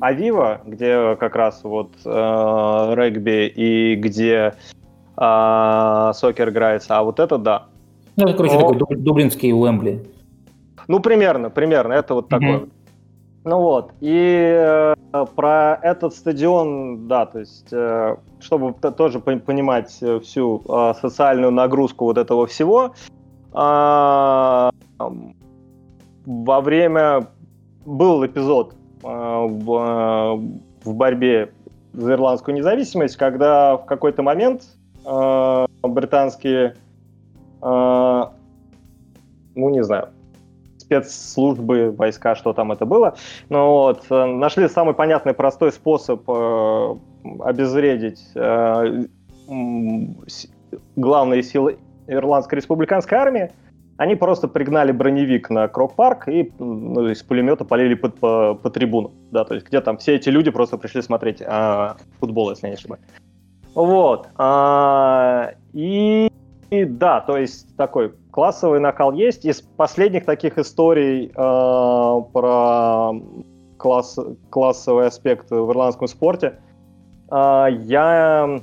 Авива, 0.00 0.60
где 0.64 1.16
как 1.16 1.34
раз 1.36 1.64
вот 1.64 1.90
э, 2.04 2.94
регби 2.94 3.46
и 3.48 3.96
где 3.96 4.54
э, 5.16 6.10
сокер 6.14 6.50
играется, 6.50 6.98
а 6.98 7.02
вот 7.02 7.18
это 7.18 7.38
да. 7.38 7.66
Ну, 8.16 8.28
это, 8.28 8.36
короче, 8.36 8.58
Но... 8.58 8.72
такой 8.72 8.96
дублинский 8.96 9.52
Уэмбли. 9.52 10.06
Ну, 10.88 11.00
примерно, 11.00 11.50
примерно, 11.50 11.94
это 11.94 12.14
вот 12.14 12.26
mm-hmm. 12.26 12.28
такой. 12.28 12.68
Ну 13.44 13.58
вот, 13.58 13.92
и 14.00 14.54
э, 14.56 14.94
про 15.34 15.80
этот 15.82 16.14
стадион, 16.14 17.08
да, 17.08 17.26
то 17.26 17.40
есть, 17.40 17.72
э, 17.72 18.16
чтобы 18.38 18.72
тоже 18.92 19.18
понимать 19.18 19.90
всю 19.90 20.62
э, 20.68 20.94
социальную 21.00 21.50
нагрузку 21.50 22.04
вот 22.04 22.18
этого 22.18 22.46
всего, 22.46 22.94
э, 23.52 24.70
во 26.24 26.60
время 26.60 27.26
был 27.84 28.24
эпизод 28.24 28.76
в, 29.02 30.38
э, 30.84 30.88
в 30.88 30.94
борьбе 30.94 31.52
за 31.92 32.14
ирландскую 32.14 32.54
независимость, 32.54 33.16
когда 33.16 33.76
в 33.76 33.84
какой-то 33.86 34.22
момент 34.22 34.62
э, 35.04 35.66
британские, 35.82 36.76
э, 37.62 38.22
ну 39.54 39.70
не 39.70 39.82
знаю, 39.84 40.08
спецслужбы, 40.78 41.90
войска, 41.90 42.34
что 42.34 42.52
там 42.52 42.72
это 42.72 42.86
было, 42.86 43.14
но 43.48 43.70
вот, 43.70 44.04
э, 44.10 44.24
нашли 44.24 44.68
самый 44.68 44.94
понятный 44.94 45.34
простой 45.34 45.72
способ 45.72 46.22
э, 46.28 46.96
обезвредить 47.40 48.22
э, 48.34 49.04
главные 50.96 51.42
силы 51.42 51.78
Ирландской 52.06 52.56
республиканской 52.56 53.18
армии, 53.18 53.52
они 53.96 54.14
просто 54.14 54.48
пригнали 54.48 54.92
броневик 54.92 55.50
на 55.50 55.68
Крок-парк 55.68 56.28
и 56.28 56.50
ну, 56.58 57.08
из 57.08 57.22
пулемета 57.22 57.64
полили 57.64 57.94
по, 57.94 58.08
по, 58.08 58.54
по 58.54 58.70
трибуну. 58.70 59.12
Да, 59.30 59.44
то 59.44 59.54
есть 59.54 59.66
где 59.66 59.80
там 59.80 59.98
все 59.98 60.16
эти 60.16 60.28
люди 60.28 60.50
просто 60.50 60.78
пришли 60.78 61.02
смотреть 61.02 61.42
а, 61.46 61.96
футбол, 62.18 62.50
если 62.50 62.66
я 62.66 62.70
не 62.70 62.76
ошибаюсь. 62.76 63.02
Вот. 63.74 64.28
А, 64.36 65.52
и, 65.72 66.28
и 66.70 66.84
да, 66.84 67.20
то 67.20 67.36
есть 67.36 67.76
такой 67.76 68.14
классовый 68.30 68.80
накал 68.80 69.12
есть. 69.12 69.44
Из 69.44 69.60
последних 69.60 70.24
таких 70.24 70.58
историй 70.58 71.30
а, 71.34 72.20
про 72.20 73.12
класс, 73.78 74.18
классовый 74.50 75.06
аспект 75.06 75.50
в 75.50 75.70
ирландском 75.70 76.08
спорте 76.08 76.58
а, 77.28 77.66
я 77.66 78.60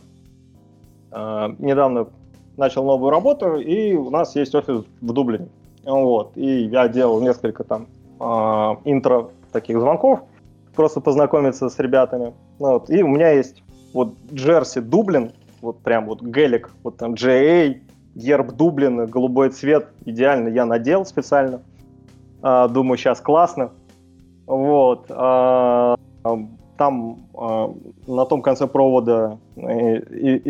а, 1.11 1.55
недавно 1.59 2.07
начал 2.59 2.83
новую 2.85 3.09
работу, 3.09 3.55
и 3.55 3.95
у 3.95 4.09
нас 4.11 4.35
есть 4.35 4.53
офис 4.53 4.83
в 5.01 5.13
Дублине. 5.13 5.47
Вот. 5.85 6.33
И 6.35 6.65
я 6.65 6.87
делал 6.87 7.21
несколько 7.21 7.63
там 7.63 7.87
э, 8.19 8.23
интро 8.85 9.29
таких 9.51 9.79
звонков, 9.79 10.19
просто 10.75 11.01
познакомиться 11.01 11.69
с 11.69 11.79
ребятами. 11.79 12.33
Вот. 12.59 12.89
И 12.89 13.01
у 13.01 13.07
меня 13.07 13.31
есть 13.31 13.63
вот 13.93 14.13
Джерси 14.31 14.81
Дублин, 14.81 15.31
вот 15.61 15.79
прям 15.79 16.05
вот 16.05 16.21
гелик, 16.21 16.69
вот 16.83 16.97
там 16.97 17.13
JA, 17.13 17.79
герб 18.13 18.51
Дублина, 18.51 19.07
голубой 19.07 19.49
цвет, 19.49 19.87
идеально 20.05 20.49
я 20.49 20.65
надел 20.65 21.05
специально. 21.05 21.61
А, 22.41 22.67
думаю, 22.67 22.97
сейчас 22.97 23.21
классно. 23.21 23.71
Вот. 24.45 25.05
А, 25.09 25.95
там 26.79 27.27
э, 27.33 27.67
на 28.07 28.25
том 28.25 28.41
конце 28.41 28.65
провода 28.65 29.37
э, 29.57 29.97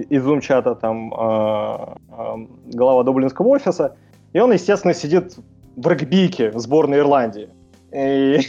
из 0.09 0.24
зум-чата 0.24 0.75
там 0.75 1.12
э, 1.12 1.95
э, 2.12 2.48
глава 2.67 3.03
дублинского 3.03 3.48
офиса, 3.48 3.95
и 4.33 4.39
он, 4.39 4.53
естественно, 4.53 4.93
сидит 4.93 5.38
в 5.75 5.88
регбике 5.88 6.51
сборной 6.53 7.00
Ирландии. 7.00 7.50
И, 7.91 8.41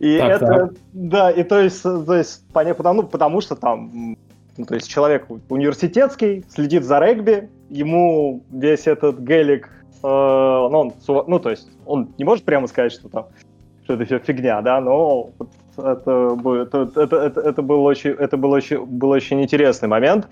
и 0.00 0.18
так, 0.18 0.30
это, 0.30 0.46
так. 0.46 0.72
да, 0.92 1.30
и 1.30 1.42
то 1.44 1.60
есть, 1.60 1.82
то 1.82 2.14
есть 2.14 2.44
потому, 2.52 3.02
ну, 3.02 3.08
потому 3.08 3.40
что 3.40 3.56
там, 3.56 4.16
ну, 4.58 4.64
то 4.66 4.74
есть 4.74 4.86
человек 4.86 5.26
университетский, 5.48 6.44
следит 6.50 6.84
за 6.84 6.98
регби, 6.98 7.48
ему 7.70 8.42
весь 8.50 8.86
этот 8.86 9.18
гелик, 9.20 9.70
э, 10.02 10.06
ну, 10.06 10.78
он, 10.78 10.92
ну, 11.26 11.38
то 11.38 11.48
есть 11.48 11.70
он 11.86 12.10
не 12.18 12.24
может 12.24 12.44
прямо 12.44 12.66
сказать, 12.66 12.92
что 12.92 13.08
там 13.08 13.26
что 13.84 13.94
это 13.94 14.04
все 14.04 14.18
фигня, 14.18 14.60
да, 14.60 14.80
но 14.80 15.30
это, 15.76 16.36
это, 16.96 17.00
это, 17.00 17.40
это, 17.40 17.62
был 17.62 17.84
очень, 17.84 18.10
это 18.10 18.36
был 18.36 18.50
очень, 18.52 18.84
был 18.84 19.10
очень 19.10 19.42
интересный 19.42 19.88
момент. 19.88 20.28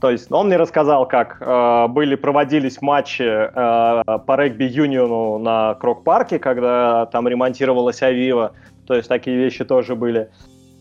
То 0.00 0.10
есть 0.10 0.30
он 0.30 0.48
мне 0.48 0.56
рассказал, 0.56 1.08
как 1.08 1.38
э, 1.40 1.88
были 1.88 2.14
проводились 2.14 2.82
матчи 2.82 3.22
э, 3.22 4.18
по 4.18 4.36
регби-юниону 4.36 5.38
на 5.38 5.74
Крок-парке, 5.74 6.38
когда 6.38 7.06
там 7.06 7.26
ремонтировалась 7.26 8.02
Авива. 8.02 8.52
То 8.86 8.94
есть 8.94 9.08
такие 9.08 9.36
вещи 9.36 9.64
тоже 9.64 9.94
были. 9.94 10.30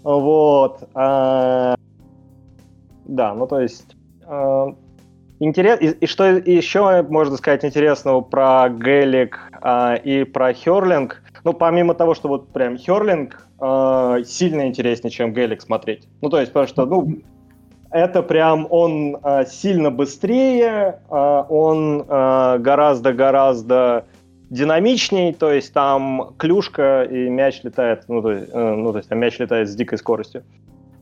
Вот. 0.03 0.83
Э, 0.93 1.75
да, 3.05 3.33
ну 3.33 3.47
то 3.47 3.61
есть... 3.61 3.95
Э, 4.27 4.73
интерес... 5.39 5.81
и, 5.81 5.89
и 5.91 6.07
что 6.07 6.25
еще 6.25 7.03
можно 7.03 7.37
сказать 7.37 7.65
интересного 7.65 8.21
про 8.21 8.69
Гелик 8.69 9.39
э, 9.61 9.97
и 10.03 10.23
про 10.23 10.53
Херлинг? 10.53 11.21
Ну, 11.43 11.53
помимо 11.53 11.93
того, 11.93 12.13
что 12.13 12.27
вот 12.29 12.49
прям 12.49 12.77
Херлинг 12.77 13.47
э, 13.59 14.23
сильно 14.25 14.67
интереснее, 14.67 15.11
чем 15.11 15.33
Гелик 15.33 15.61
смотреть. 15.61 16.07
Ну, 16.21 16.29
то 16.29 16.39
есть, 16.39 16.53
потому 16.53 16.67
что, 16.67 16.85
ну, 16.85 17.21
это 17.91 18.23
прям 18.23 18.67
он 18.69 19.17
э, 19.23 19.45
сильно 19.45 19.91
быстрее, 19.91 20.99
э, 21.09 21.43
он 21.49 22.03
гораздо-гораздо 22.07 24.05
динамичней, 24.53 25.33
то 25.33 25.51
есть 25.51 25.73
там 25.73 26.33
клюшка 26.37 27.03
и 27.03 27.27
мяч 27.27 27.61
летает, 27.63 28.03
ну 28.07 28.21
то 28.21 28.31
есть, 28.31 28.49
э, 28.53 28.73
ну, 28.75 28.91
то 28.91 28.99
есть 28.99 29.09
там 29.09 29.17
мяч 29.17 29.39
летает 29.39 29.67
с 29.67 29.75
дикой 29.75 29.97
скоростью. 29.97 30.43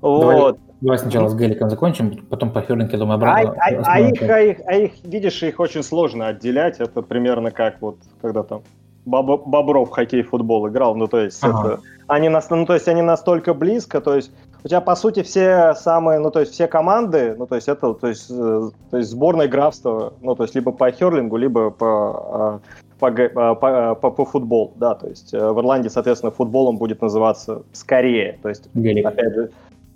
Давай, 0.02 0.36
вот. 0.36 0.60
давай 0.82 0.98
сначала 0.98 1.28
с 1.28 1.36
Геликом 1.36 1.70
закончим, 1.70 2.26
потом 2.30 2.52
по 2.52 2.62
Ферлинке, 2.62 2.98
думаю, 2.98 3.16
обратно. 3.16 3.54
А, 3.58 3.70
а, 3.70 3.94
а, 3.94 4.00
их, 4.00 4.22
а, 4.22 4.40
их, 4.42 4.58
а 4.66 4.74
их, 4.74 4.92
видишь, 5.04 5.44
их 5.44 5.60
очень 5.60 5.84
сложно 5.84 6.28
отделять. 6.28 6.80
Это 6.80 7.02
примерно 7.02 7.52
как 7.52 7.82
вот, 7.82 7.98
когда 8.22 8.44
там 8.44 8.62
Боб, 9.06 9.48
Бобров 9.48 9.90
в 9.90 9.92
хоккей, 9.92 10.24
футбол 10.24 10.68
играл. 10.68 10.96
Ну, 10.96 11.08
то 11.08 11.20
есть, 11.20 11.44
ага. 11.44 11.74
это, 11.74 11.80
они, 12.08 12.30
ну, 12.30 12.66
то 12.66 12.74
есть 12.74 12.88
они 12.88 13.02
настолько 13.02 13.54
близко, 13.54 14.02
то 14.02 14.16
есть 14.16 14.32
у 14.64 14.68
тебя, 14.68 14.82
по 14.82 14.96
сути, 14.96 15.24
все 15.24 15.74
самые, 15.76 16.20
ну, 16.20 16.30
то 16.30 16.40
есть 16.40 16.52
все 16.54 16.68
команды, 16.68 17.36
ну, 17.38 17.48
то 17.48 17.56
есть 17.56 17.68
это, 17.68 17.94
то 17.94 18.08
есть, 18.08 18.30
э, 18.30 18.70
то 18.92 18.98
есть 18.98 19.10
сборная 19.10 19.48
графства, 19.48 20.14
ну, 20.22 20.36
то 20.36 20.44
есть 20.44 20.54
либо 20.54 20.72
по 20.72 20.92
херлингу, 20.92 21.38
либо 21.38 21.72
по 21.72 22.62
по, 23.00 23.10
по, 23.12 23.96
по, 23.96 24.12
по 24.12 24.26
футбол, 24.26 24.74
да, 24.76 24.94
то 24.94 25.08
есть 25.08 25.34
в 25.34 25.60
Ирландии, 25.60 25.90
соответственно, 25.90 26.32
футболом 26.32 26.78
будет 26.78 27.02
называться 27.02 27.64
скорее, 27.72 28.38
то 28.44 28.50
есть, 28.50 28.70
Гелик. 28.76 29.08
опять 29.08 29.34
же, 29.34 29.50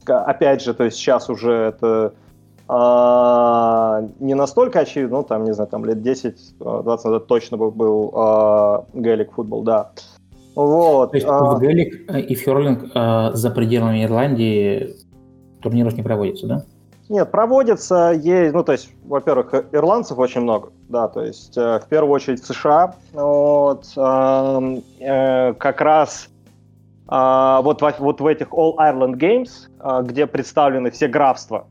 опять 0.09 0.61
же, 0.61 0.73
то 0.73 0.83
есть 0.83 0.97
сейчас 0.97 1.29
уже 1.29 1.51
это 1.51 2.13
а, 2.67 4.03
не 4.19 4.33
настолько 4.33 4.79
очевидно, 4.79 5.17
ну, 5.17 5.23
там, 5.23 5.43
не 5.43 5.53
знаю, 5.53 5.69
там 5.69 5.85
лет 5.85 5.97
10-20 5.97 6.83
назад 6.83 7.27
точно 7.27 7.57
был, 7.57 7.71
был 7.71 8.11
а, 8.15 8.85
футбол, 9.35 9.63
да. 9.63 9.91
Вот. 10.55 11.11
То 11.11 11.17
есть 11.17 11.27
а... 11.29 11.55
в 11.55 11.61
Гелик 11.61 12.09
и 12.11 12.33
в 12.33 12.39
Херлинг 12.39 12.91
а, 12.95 13.33
за 13.33 13.51
пределами 13.51 14.03
Ирландии 14.03 14.95
турниров 15.61 15.95
не 15.95 16.03
проводится, 16.03 16.47
да? 16.47 16.65
Нет, 17.07 17.29
проводится, 17.29 18.13
есть, 18.19 18.53
ну, 18.53 18.63
то 18.63 18.71
есть, 18.71 18.89
во-первых, 19.05 19.53
ирландцев 19.71 20.17
очень 20.17 20.41
много, 20.41 20.71
да, 20.89 21.07
то 21.07 21.23
есть, 21.23 21.55
э, 21.55 21.79
в 21.79 21.87
первую 21.87 22.11
очередь 22.13 22.41
в 22.41 22.47
США, 22.47 22.95
вот, 23.13 23.85
э, 23.95 24.81
э, 25.01 25.53
как 25.53 25.81
раз 25.81 26.29
э, 27.09 27.59
вот, 27.61 27.81
вот 27.99 28.21
в 28.21 28.25
этих 28.27 28.47
All 28.49 28.75
Ireland 28.77 29.15
Games, 29.15 29.69
э, 29.79 30.03
где 30.03 30.27
представлены 30.27 30.91
все 30.91 31.07
графства, 31.07 31.67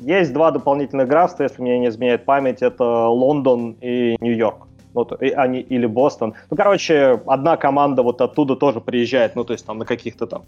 есть 0.00 0.32
два 0.32 0.50
дополнительных 0.50 1.08
графства, 1.08 1.42
если 1.42 1.60
мне 1.60 1.78
не 1.78 1.88
изменяет 1.88 2.24
память, 2.24 2.62
это 2.62 2.84
Лондон 2.84 3.76
и 3.80 4.16
Нью-Йорк. 4.20 4.68
Ну, 4.94 5.04
то, 5.04 5.16
и, 5.16 5.30
они, 5.30 5.60
или 5.60 5.86
Бостон. 5.86 6.34
Ну, 6.50 6.56
короче, 6.56 7.20
одна 7.26 7.56
команда 7.56 8.02
вот 8.02 8.20
оттуда 8.20 8.56
тоже 8.56 8.80
приезжает, 8.80 9.36
ну, 9.36 9.44
то 9.44 9.52
есть 9.52 9.66
там 9.66 9.78
на 9.78 9.84
каких-то 9.84 10.26
там 10.26 10.44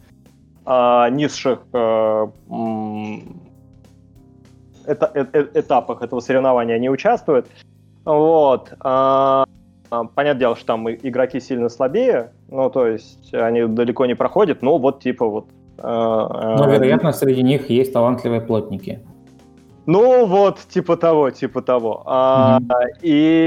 э, 0.66 1.10
низших 1.10 1.60
э, 1.72 2.26
это, 4.86 5.10
э, 5.14 5.26
э, 5.32 5.46
этапах 5.54 6.02
этого 6.02 6.20
соревнования 6.20 6.78
не 6.78 6.90
участвуют. 6.90 7.46
Вот. 8.04 8.72
А, 8.80 9.44
понятное 9.90 10.40
дело, 10.40 10.56
что 10.56 10.66
там 10.66 10.90
игроки 10.90 11.40
сильно 11.40 11.68
слабее, 11.68 12.32
ну, 12.50 12.68
то 12.70 12.86
есть 12.86 13.32
они 13.32 13.62
далеко 13.64 14.06
не 14.06 14.14
проходят, 14.14 14.62
но 14.62 14.78
вот 14.78 15.02
типа 15.02 15.26
вот... 15.26 15.46
А, 15.78 16.56
но, 16.58 16.70
вероятно, 16.70 17.12
среди 17.12 17.42
них 17.42 17.70
есть 17.70 17.92
талантливые 17.92 18.40
плотники. 18.40 19.00
Ну, 19.86 20.26
вот, 20.26 20.58
типа 20.68 20.96
того, 20.96 21.30
типа 21.30 21.62
того. 21.62 22.02
А, 22.06 22.60
И 23.02 23.46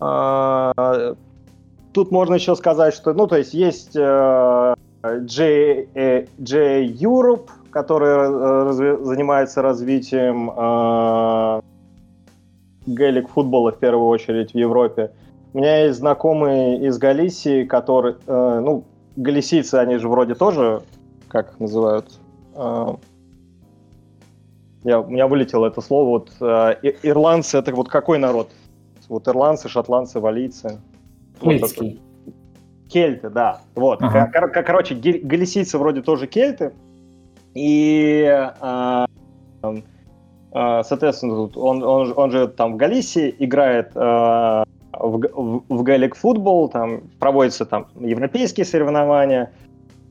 а, 0.00 1.14
тут 1.92 2.10
можно 2.10 2.34
еще 2.34 2.56
сказать, 2.56 2.94
что, 2.94 3.14
ну, 3.14 3.26
то 3.26 3.36
есть 3.36 3.54
есть 3.54 3.96
э, 3.96 4.74
J, 5.02 5.86
J 6.38 6.86
Europe, 6.86 7.48
который 7.70 8.64
разве, 8.64 8.96
занимается 9.04 9.62
развитием 9.62 10.50
э, 10.56 11.60
гелик 12.86 13.28
футбола 13.28 13.72
в 13.72 13.78
первую 13.78 14.08
очередь 14.08 14.52
в 14.52 14.58
Европе. 14.58 15.10
У 15.54 15.58
меня 15.58 15.84
есть 15.84 16.00
знакомые 16.00 16.84
из 16.86 16.98
Галисии, 16.98 17.64
которые, 17.64 18.16
э, 18.26 18.60
ну, 18.60 18.84
галисийцы, 19.14 19.76
они 19.76 19.98
же 19.98 20.08
вроде 20.08 20.34
тоже, 20.34 20.82
как 21.28 21.58
называют, 21.60 22.06
э, 22.56 22.86
я, 24.82 25.00
у 25.00 25.08
меня 25.08 25.28
вылетело 25.28 25.66
это 25.66 25.80
слово, 25.80 26.08
вот 26.08 26.30
э, 26.40 26.74
ирландцы, 27.04 27.56
это 27.56 27.72
вот 27.72 27.88
какой 27.88 28.18
народ? 28.18 28.50
Вот 29.08 29.28
ирландцы, 29.28 29.68
шотландцы, 29.68 30.18
валийцы. 30.18 30.80
Кельтский. 31.40 32.00
Вот 32.26 32.34
кельты, 32.88 33.30
да. 33.30 33.60
Вот. 33.74 34.02
Ага. 34.02 34.30
Кор- 34.32 34.50
кор- 34.52 34.64
короче, 34.64 34.94
галисийцы 34.94 35.78
вроде 35.78 36.02
тоже 36.02 36.26
кельты, 36.26 36.72
и, 37.54 38.24
э, 38.24 39.06
э, 39.62 40.82
соответственно, 40.82 41.48
он, 41.54 41.82
он, 41.82 42.12
он 42.16 42.30
живет 42.30 42.56
там 42.56 42.74
в 42.74 42.76
Галисии, 42.76 43.34
играет 43.38 43.92
э, 43.94 44.64
в, 44.98 45.18
в, 45.18 45.62
в 45.68 45.82
галик 45.82 46.14
футбол, 46.14 46.68
там 46.68 47.02
проводятся 47.18 47.64
там 47.66 47.86
европейские 47.98 48.66
соревнования. 48.66 49.52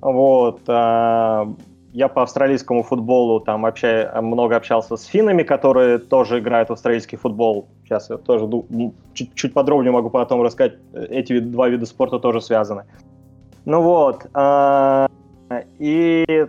Вот. 0.02 0.62
Э, 0.68 1.46
я 1.94 2.08
по 2.08 2.24
австралийскому 2.24 2.84
футболу 2.84 3.40
там 3.40 3.62
вообще 3.62 4.12
много 4.22 4.56
общался 4.56 4.98
с 4.98 5.06
финнами, 5.06 5.44
которые 5.44 6.00
тоже 6.00 6.40
играют 6.40 6.70
в 6.70 6.74
австралийский 6.74 7.18
футбол. 7.18 7.68
Сейчас 7.84 8.10
я 8.10 8.18
тоже 8.18 8.50
чуть, 9.14 9.34
чуть 9.36 9.54
подробнее 9.54 9.92
могу 9.92 10.10
потом 10.10 10.42
рассказать. 10.42 10.74
Эти 10.94 11.40
два 11.40 11.70
вида 11.70 11.86
спорта 11.86 12.20
тоже 12.20 12.42
связаны. 12.42 12.86
Ну 13.66 13.82
вот. 13.82 14.26
И 15.80 16.48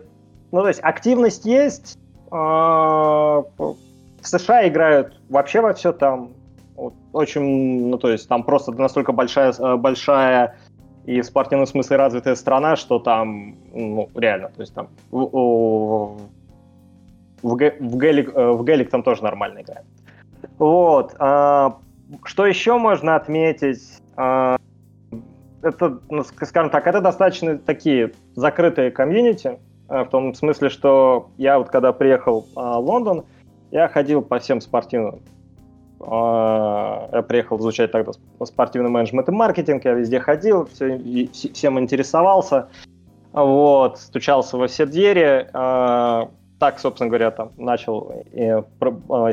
ну, 0.55 0.63
то 0.63 0.69
есть 0.69 0.79
активность 0.85 1.45
есть. 1.45 1.99
А, 2.31 3.43
в 3.59 3.77
США 4.23 4.69
играют 4.69 5.21
вообще 5.29 5.61
во 5.61 5.75
все 5.75 5.93
там. 5.93 6.31
Очень, 7.13 7.89
ну, 7.89 7.99
то 7.99 8.11
есть 8.11 8.29
там 8.29 8.43
просто 8.43 8.73
настолько 8.73 9.13
большая, 9.13 9.53
э, 9.53 9.77
большая 9.77 10.57
и 11.05 11.21
в 11.21 11.27
спортивном 11.27 11.67
смысле 11.67 11.97
развитая 11.97 12.35
страна, 12.35 12.77
что 12.77 12.99
там, 12.99 13.57
ну, 13.73 14.09
реально, 14.15 14.49
то 14.49 14.61
есть 14.61 14.75
там 14.75 14.89
в, 15.11 16.19
в, 17.43 17.57
в, 17.81 17.99
Гелик, 17.99 18.35
э, 18.35 18.51
в 18.51 18.65
Гелик 18.65 18.91
там 18.91 19.03
тоже 19.03 19.23
нормально 19.23 19.63
играют. 19.63 19.87
Вот. 20.59 21.15
А, 21.19 21.79
что 22.25 22.47
еще 22.47 22.79
можно 22.79 23.17
отметить? 23.17 23.83
А, 24.17 24.57
это, 25.63 25.99
ну, 26.11 26.25
скажем 26.25 26.71
так, 26.71 26.87
это 26.87 27.01
достаточно 27.01 27.59
такие 27.59 28.13
закрытые 28.35 28.91
комьюнити, 28.91 29.59
Э, 29.89 30.05
в 30.05 30.09
том 30.09 30.35
смысле, 30.35 30.71
что 30.71 31.31
я 31.37 31.59
вот 31.59 31.69
когда 31.69 31.93
приехал 31.93 32.47
а, 32.57 32.81
в 32.81 32.85
Лондон, 32.85 33.25
я 33.71 33.89
ходил 33.89 34.23
по 34.23 34.39
всем 34.39 34.61
спортивным. 34.61 35.21
А, 36.07 37.09
я 37.13 37.23
приехал 37.23 37.59
изучать 37.59 37.93
тогда 37.93 38.13
спортивный 38.45 38.91
менеджмент 38.91 39.29
и 39.29 39.33
маркетинг, 39.33 39.85
я 39.85 39.93
везде 39.93 40.21
ходил, 40.21 40.67
все, 40.67 41.01
всем 41.53 41.79
интересовался, 41.79 42.69
вот, 43.33 43.99
стучался 43.99 44.57
во 44.57 44.67
все 44.67 44.87
двери. 44.87 45.49
А, 45.53 46.29
так, 46.59 46.79
собственно 46.79 47.09
говоря, 47.09 47.31
там 47.31 47.51
начал 47.57 48.25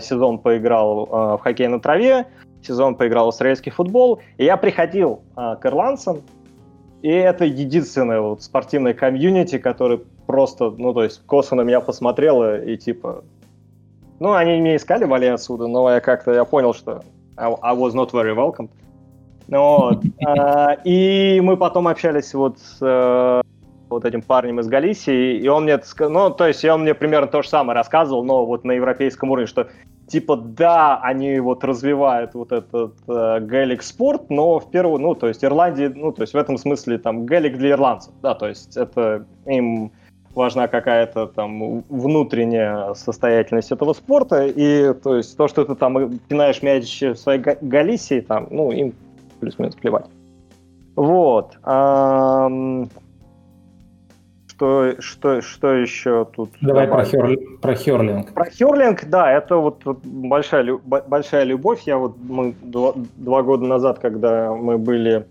сезон 0.02 0.40
поиграл 0.40 1.06
в 1.38 1.40
хоккей 1.44 1.68
на 1.68 1.80
траве, 1.80 2.28
сезон 2.64 2.96
поиграл 2.96 3.26
в 3.26 3.30
австралийский 3.30 3.70
футбол, 3.70 4.20
и 4.38 4.46
я 4.46 4.58
приходил 4.58 5.22
к 5.36 5.60
ирландцам, 5.64 6.22
и 7.02 7.10
это 7.10 7.46
единственное 7.46 8.22
вот 8.22 8.44
спортивное 8.44 8.94
комьюнити, 8.94 9.58
которое 9.60 10.02
просто, 10.28 10.72
ну, 10.72 10.94
то 10.94 11.04
есть, 11.04 11.26
косо 11.26 11.56
на 11.56 11.62
меня 11.62 11.80
посмотрела 11.80 12.64
и 12.64 12.78
типа... 12.78 13.24
Ну, 14.22 14.34
они 14.34 14.60
меня 14.60 14.76
искали, 14.76 15.06
вали 15.06 15.26
отсюда, 15.26 15.66
но 15.66 15.92
я 15.92 16.00
как-то, 16.00 16.32
я 16.32 16.46
понял, 16.46 16.76
что 16.76 17.02
I, 17.38 17.76
was 17.76 17.96
not 17.96 18.12
very 18.12 18.36
welcome. 18.36 18.70
Ну, 19.48 19.78
вот. 19.80 20.04
а, 20.28 20.74
и 20.84 21.42
мы 21.42 21.58
потом 21.58 21.88
общались 21.88 22.32
вот 22.36 22.60
с 22.60 22.78
э, 22.82 23.42
вот 23.90 24.06
этим 24.06 24.22
парнем 24.22 24.60
из 24.60 24.68
Галисии, 24.68 25.40
и 25.40 25.48
он 25.48 25.64
мне, 25.64 25.80
ну, 26.02 26.30
то 26.30 26.46
есть, 26.46 26.64
он 26.64 26.84
мне 26.84 26.94
примерно 26.94 27.30
то 27.30 27.42
же 27.42 27.50
самое 27.50 27.76
рассказывал, 27.76 28.24
но 28.24 28.46
вот 28.46 28.64
на 28.64 28.74
европейском 28.74 29.32
уровне, 29.32 29.48
что 29.48 29.70
типа, 30.06 30.36
да, 30.36 31.00
они 31.02 31.40
вот 31.40 31.64
развивают 31.64 32.36
вот 32.36 32.52
этот 32.52 32.94
э, 33.08 33.40
гэлик 33.40 33.82
спорт, 33.82 34.30
но 34.30 34.60
в 34.60 34.70
первую, 34.70 35.00
ну, 35.00 35.16
то 35.16 35.30
есть 35.30 35.44
Ирландии, 35.44 35.92
ну, 35.96 36.12
то 36.12 36.22
есть 36.22 36.36
в 36.36 36.38
этом 36.38 36.60
смысле 36.60 37.00
там 37.00 37.26
гэлик 37.26 37.58
для 37.58 37.72
ирландцев, 37.72 38.14
да, 38.22 38.36
то 38.36 38.48
есть 38.48 38.78
это 38.78 39.26
им 39.48 39.92
важна 40.36 40.68
какая-то 40.68 41.28
там 41.28 41.84
внутренняя 41.90 42.94
состоятельность 42.94 43.72
этого 43.72 43.94
спорта, 43.94 44.46
и 44.46 44.94
то 44.94 45.18
есть 45.18 45.36
то, 45.38 45.48
что 45.48 45.66
ты 45.66 45.76
там 45.76 46.20
пинаешь 46.28 46.62
мяч 46.62 47.02
в 47.02 47.16
своей 47.16 47.42
Галисии, 47.42 48.22
там, 48.22 48.48
ну, 48.50 48.72
им 48.72 48.94
плюс-минус 49.40 49.76
плевать. 49.76 50.06
Вот. 50.96 51.58
Что, 54.48 54.94
что, 55.00 55.42
что 55.42 55.74
еще 55.74 56.26
тут? 56.26 56.52
Давай 56.62 56.88
про, 56.88 57.04
хер, 57.04 57.40
про 57.62 57.74
херлинг. 57.74 58.32
Про 58.34 58.46
херлинг, 58.46 59.06
да, 59.06 59.32
это 59.32 59.56
вот, 59.58 59.84
вот 59.86 60.06
большая, 60.06 60.78
большая 60.78 61.46
любовь. 61.46 61.82
Я 61.88 61.98
вот 61.98 62.16
мы 62.22 62.54
два, 62.62 62.94
два 63.16 63.42
года 63.42 63.66
назад, 63.66 63.98
когда 63.98 64.54
мы 64.54 64.78
были 64.78 65.26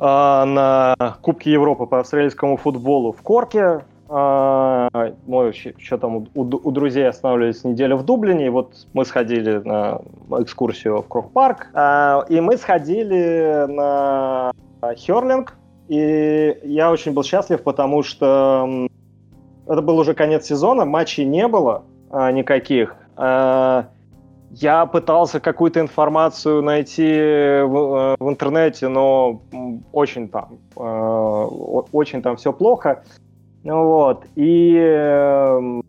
на 0.00 0.96
Кубке 1.20 1.52
Европы 1.52 1.86
по 1.86 2.00
австралийскому 2.00 2.56
футболу 2.56 3.12
в 3.12 3.22
Корке. 3.22 3.82
А, 4.12 4.88
ну, 5.28 5.52
что 5.52 5.98
там 5.98 6.26
у, 6.34 6.44
друзей 6.72 7.08
останавливались 7.08 7.62
неделю 7.62 7.96
в 7.96 8.04
Дублине, 8.04 8.46
и 8.46 8.48
вот 8.48 8.74
мы 8.92 9.04
сходили 9.04 9.58
на 9.58 10.00
экскурсию 10.40 11.02
в 11.02 11.06
Крок-парк, 11.06 11.68
э, 11.72 12.22
и 12.28 12.40
мы 12.40 12.56
сходили 12.56 13.66
на 13.68 14.50
Херлинг, 14.96 15.54
и 15.86 16.58
я 16.64 16.90
очень 16.90 17.12
был 17.12 17.22
счастлив, 17.22 17.62
потому 17.62 18.02
что 18.02 18.88
это 19.68 19.80
был 19.80 19.96
уже 19.96 20.14
конец 20.14 20.46
сезона, 20.46 20.84
матчей 20.84 21.24
не 21.24 21.46
было 21.46 21.84
никаких. 22.10 22.96
Э, 24.50 24.54
я 24.54 24.86
пытался 24.86 25.40
какую-то 25.40 25.80
информацию 25.80 26.62
найти 26.62 27.04
в, 27.62 28.16
в 28.18 28.28
интернете, 28.28 28.88
но 28.88 29.42
очень 29.92 30.28
там, 30.28 30.58
э, 30.76 30.82
очень 31.92 32.22
там 32.22 32.36
все 32.36 32.52
плохо. 32.52 33.02
Вот. 33.64 34.24
И 34.36 34.74
э, 34.76 35.80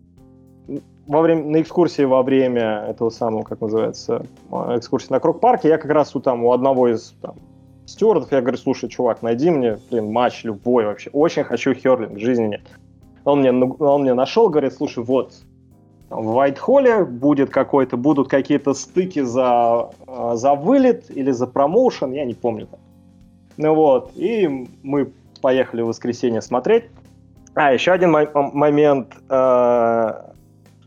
во 1.08 1.22
время, 1.22 1.44
на 1.46 1.62
экскурсии 1.62 2.04
во 2.04 2.24
время 2.24 2.86
этого 2.90 3.10
самого, 3.10 3.44
как 3.44 3.62
называется, 3.62 4.26
экскурсии 4.52 5.12
на 5.12 5.20
Крок-парке, 5.20 5.70
я 5.70 5.78
как 5.78 5.92
раз 5.92 6.16
у, 6.16 6.20
там, 6.20 6.44
у 6.44 6.52
одного 6.52 6.90
из 6.90 7.14
там, 7.22 7.36
стюардов, 7.86 8.32
я 8.32 8.42
говорю, 8.42 8.58
слушай, 8.58 8.90
чувак, 8.90 9.22
найди 9.22 9.50
мне, 9.50 9.78
блин, 9.90 10.12
матч 10.12 10.44
любой 10.44 10.86
вообще. 10.86 11.10
Очень 11.12 11.44
хочу 11.44 11.74
херлинг, 11.74 12.20
жизни 12.20 12.48
нет. 12.48 12.62
Он 13.24 13.40
мне, 13.40 13.52
он 13.52 14.02
мне 14.02 14.14
нашел, 14.14 14.50
говорит, 14.50 14.74
слушай, 14.74 15.04
вот, 15.04 15.34
в 16.12 16.34
Вайтхолле 16.34 17.06
будет 17.06 17.50
какой-то, 17.50 17.96
будут 17.98 18.28
какие-то 18.28 18.74
стыки 18.74 19.22
за, 19.22 19.90
э, 20.08 20.32
за 20.36 20.56
вылет 20.56 21.10
или 21.10 21.32
за 21.32 21.48
промоушен, 21.48 22.12
я 22.12 22.26
не 22.26 22.34
помню. 22.34 22.68
Ну 23.58 23.74
вот, 23.74 24.12
и 24.16 24.68
мы 24.84 25.12
поехали 25.42 25.82
в 25.82 25.88
воскресенье 25.88 26.42
смотреть. 26.42 26.86
А, 27.56 27.74
еще 27.74 27.92
один 27.92 28.12
момент, 28.12 29.16
э, 29.30 30.14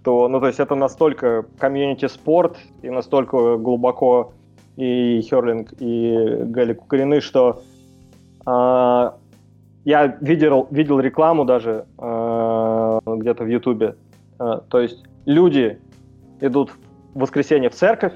что, 0.00 0.28
ну, 0.28 0.40
то 0.40 0.46
есть 0.46 0.60
это 0.60 0.74
настолько 0.74 1.46
комьюнити-спорт 1.58 2.58
и 2.82 2.90
настолько 2.90 3.56
глубоко 3.56 4.32
и 4.76 5.22
Херлинг, 5.22 5.72
и 5.80 6.36
Галли 6.42 6.74
Кукарины, 6.74 7.22
что 7.22 7.62
э, 8.46 9.10
я 9.84 10.06
видел, 10.20 10.66
видел 10.70 11.00
рекламу 11.00 11.46
даже 11.46 11.86
э, 11.98 13.00
где-то 13.06 13.44
в 13.44 13.48
Ютубе. 13.48 13.96
Э, 14.38 14.60
то 14.68 14.80
есть 14.80 15.04
люди 15.26 15.80
идут 16.40 16.72
в 17.14 17.20
воскресенье 17.20 17.70
в 17.70 17.74
церковь, 17.74 18.14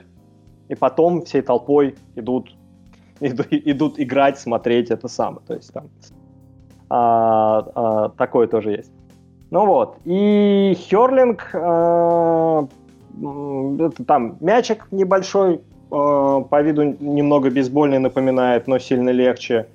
и 0.69 0.75
потом 0.75 1.25
всей 1.25 1.43
толпой 1.43 1.95
идут, 2.17 2.55
идут, 3.21 3.47
идут 3.51 4.01
играть, 4.01 4.39
смотреть 4.39 4.91
это 4.91 5.09
самое. 5.09 5.43
То 5.47 5.55
есть 5.55 5.73
там 5.73 5.89
а, 6.91 7.67
а, 7.75 8.09
такое 8.11 8.47
тоже 8.47 8.73
есть. 8.73 8.93
Ну 9.51 9.67
вот. 9.67 9.97
И 10.05 10.75
Херлинг, 10.77 11.51
а, 11.55 12.67
это 13.79 14.05
там 14.05 14.37
мячик 14.41 14.87
небольшой, 14.91 15.61
а, 15.91 16.41
по 16.41 16.63
виду 16.63 16.83
немного 17.01 17.51
бейсбольный 17.51 17.99
напоминает, 17.99 18.67
но 18.67 18.79
сильно 18.79 19.11
легче. 19.11 19.67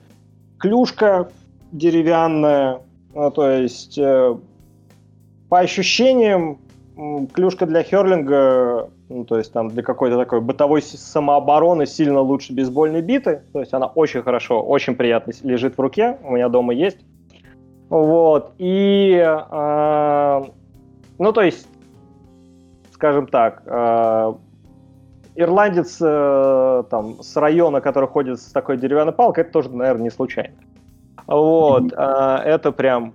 Клюшка 0.59 1.29
деревянная, 1.71 2.81
ну, 3.13 3.31
то 3.31 3.49
есть 3.49 3.97
э, 3.97 4.35
по 5.49 5.59
ощущениям 5.59 6.59
клюшка 7.33 7.65
для 7.65 7.83
херлинга, 7.83 8.89
ну, 9.09 9.25
то 9.25 9.37
есть 9.37 9.51
там 9.51 9.69
для 9.69 9.83
какой-то 9.83 10.17
такой 10.17 10.41
бытовой 10.41 10.81
самообороны 10.81 11.85
сильно 11.85 12.19
лучше 12.19 12.53
бейсбольной 12.53 13.01
биты. 13.01 13.43
То 13.51 13.59
есть 13.59 13.73
она 13.73 13.87
очень 13.87 14.21
хорошо, 14.21 14.61
очень 14.61 14.95
приятно 14.95 15.33
лежит 15.43 15.77
в 15.77 15.81
руке. 15.81 16.17
У 16.23 16.33
меня 16.33 16.49
дома 16.49 16.73
есть. 16.73 16.99
Вот. 17.89 18.53
И, 18.57 19.13
э, 19.15 20.43
ну, 21.19 21.31
то 21.31 21.41
есть, 21.41 21.67
скажем 22.91 23.27
так, 23.27 23.63
э, 23.65 24.33
ирландец 25.35 25.97
э, 26.01 26.83
там 26.89 27.21
с 27.21 27.35
района, 27.35 27.81
который 27.81 28.09
ходит 28.09 28.39
с 28.39 28.51
такой 28.51 28.77
деревянной 28.77 29.13
палкой, 29.13 29.43
это 29.43 29.53
тоже, 29.53 29.69
наверное, 29.69 30.03
не 30.03 30.11
случайно. 30.11 30.55
Вот. 31.27 31.93
Э, 31.93 32.39
это 32.43 32.71
прям 32.71 33.13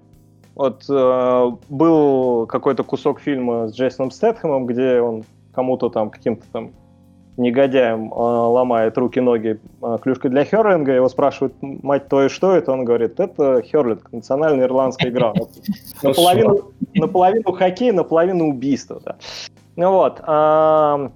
вот 0.59 0.85
э, 0.91 1.51
был 1.69 2.47
какой-то 2.47 2.83
кусок 2.83 3.21
фильма 3.21 3.69
с 3.69 3.75
Джейсоном 3.75 4.11
Стэтхэмом, 4.11 4.67
где 4.67 5.01
он 5.01 5.25
кому-то 5.55 5.89
там, 5.89 6.11
каким-то 6.11 6.45
там 6.53 6.73
негодяем 7.37 8.13
э, 8.13 8.17
ломает 8.17 8.99
руки-ноги 8.99 9.61
э, 9.81 9.99
клюшкой 10.03 10.33
для 10.33 10.45
херлинга, 10.45 10.93
его 10.93 11.09
спрашивают, 11.09 11.55
мать 11.63 12.09
твою, 12.09 12.29
что 12.29 12.57
это? 12.57 12.73
Он 12.73 12.85
говорит, 12.85 13.21
это 13.21 13.63
херлинг, 13.63 14.13
национальная 14.13 14.67
ирландская 14.67 15.11
игра. 15.13 15.33
Наполовину, 16.03 16.73
наполовину 16.95 17.53
хоккей, 17.53 17.93
наполовину 17.93 18.49
убийство. 18.49 19.01
Да. 19.05 19.17
Ну 19.77 19.93
вот. 19.93 20.21
Э, 20.27 21.09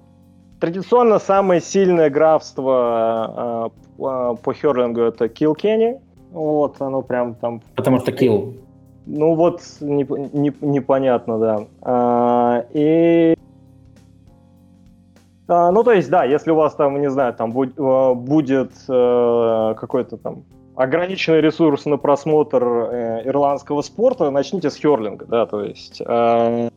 традиционно 0.61 1.19
самое 1.19 1.59
сильное 1.59 2.09
графство 2.09 3.71
э, 3.97 4.01
э, 4.01 4.35
по 4.41 4.53
херлингу 4.53 5.01
это 5.01 5.27
Килкенни. 5.27 5.99
Вот, 6.31 6.81
оно 6.81 7.01
прям 7.01 7.35
там... 7.35 7.61
Потому 7.75 7.99
что 7.99 8.13
килл. 8.13 8.55
Ну 9.05 9.35
вот, 9.35 9.61
не, 9.81 10.05
не, 10.33 10.53
непонятно, 10.61 11.39
да. 11.39 11.65
А, 11.81 12.65
и 12.71 13.35
а, 15.47 15.71
ну, 15.71 15.83
то 15.83 15.91
есть, 15.91 16.09
да, 16.09 16.23
если 16.23 16.51
у 16.51 16.55
вас 16.55 16.73
там, 16.75 16.99
не 17.01 17.09
знаю, 17.09 17.33
там 17.33 17.51
будь, 17.51 17.73
а, 17.77 18.13
будет 18.13 18.71
э, 18.87 19.75
какой-то 19.77 20.17
там 20.17 20.43
ограниченный 20.75 21.41
ресурс 21.41 21.85
на 21.85 21.97
просмотр 21.97 22.63
э, 22.63 23.21
ирландского 23.25 23.81
спорта, 23.81 24.31
начните 24.31 24.69
с 24.69 24.75
херлинга, 24.75 25.25
да, 25.25 25.45
то 25.45 25.61
есть 25.61 26.01
э, 26.05 26.69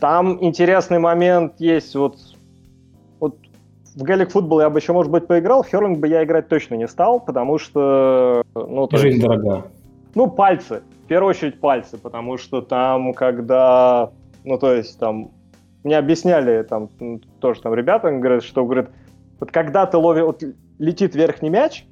там 0.00 0.42
интересный 0.42 0.98
момент 0.98 1.54
есть 1.58 1.94
вот, 1.94 2.16
вот 3.20 3.36
в 3.94 4.02
галик 4.02 4.30
футбол 4.30 4.60
я 4.60 4.70
бы 4.70 4.78
еще, 4.80 4.92
может 4.92 5.12
быть, 5.12 5.26
поиграл, 5.26 5.62
в 5.62 5.68
херлинг 5.68 5.98
бы 5.98 6.08
я 6.08 6.24
играть 6.24 6.48
точно 6.48 6.74
не 6.74 6.88
стал, 6.88 7.20
потому 7.20 7.58
что... 7.58 8.42
Ну, 8.54 8.86
то 8.88 8.96
Жизнь 8.96 9.18
есть, 9.18 9.28
дорога. 9.28 9.64
Ну, 10.14 10.30
пальцы. 10.30 10.82
В 11.04 11.06
первую 11.08 11.30
очередь 11.30 11.60
пальцы, 11.60 11.98
потому 11.98 12.38
что 12.38 12.60
там, 12.60 13.12
когда... 13.14 14.10
Ну, 14.44 14.58
то 14.58 14.72
есть, 14.72 14.98
там... 14.98 15.30
Мне 15.84 15.98
объясняли, 15.98 16.62
там, 16.62 16.88
тоже 17.40 17.60
там 17.60 17.74
ребята 17.74 18.10
говорят, 18.12 18.44
что, 18.44 18.64
говорят, 18.64 18.90
вот 19.40 19.50
когда 19.50 19.86
ты 19.86 19.96
ловишь... 19.96 20.24
Вот 20.24 20.42
летит 20.78 21.14
верхний 21.14 21.50
мяч, 21.50 21.86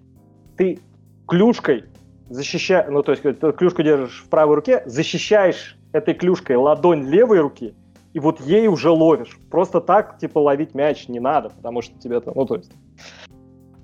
ты 0.56 0.78
клюшкой 1.26 1.84
защищаешь... 2.28 2.86
Ну, 2.90 3.02
то 3.02 3.12
есть, 3.12 3.22
ты 3.22 3.52
клюшку 3.52 3.82
держишь 3.82 4.22
в 4.24 4.28
правой 4.28 4.56
руке, 4.56 4.82
защищаешь 4.86 5.76
этой 5.92 6.14
клюшкой 6.14 6.56
ладонь 6.56 7.08
левой 7.08 7.40
руки, 7.40 7.74
и 8.12 8.20
вот 8.20 8.40
ей 8.40 8.68
уже 8.68 8.90
ловишь. 8.90 9.38
Просто 9.50 9.80
так, 9.80 10.18
типа, 10.18 10.38
ловить 10.38 10.74
мяч 10.74 11.08
не 11.08 11.20
надо, 11.20 11.50
потому 11.50 11.82
что 11.82 11.98
тебе 11.98 12.20
там, 12.20 12.34
ну, 12.36 12.46
то 12.46 12.56
есть... 12.56 12.72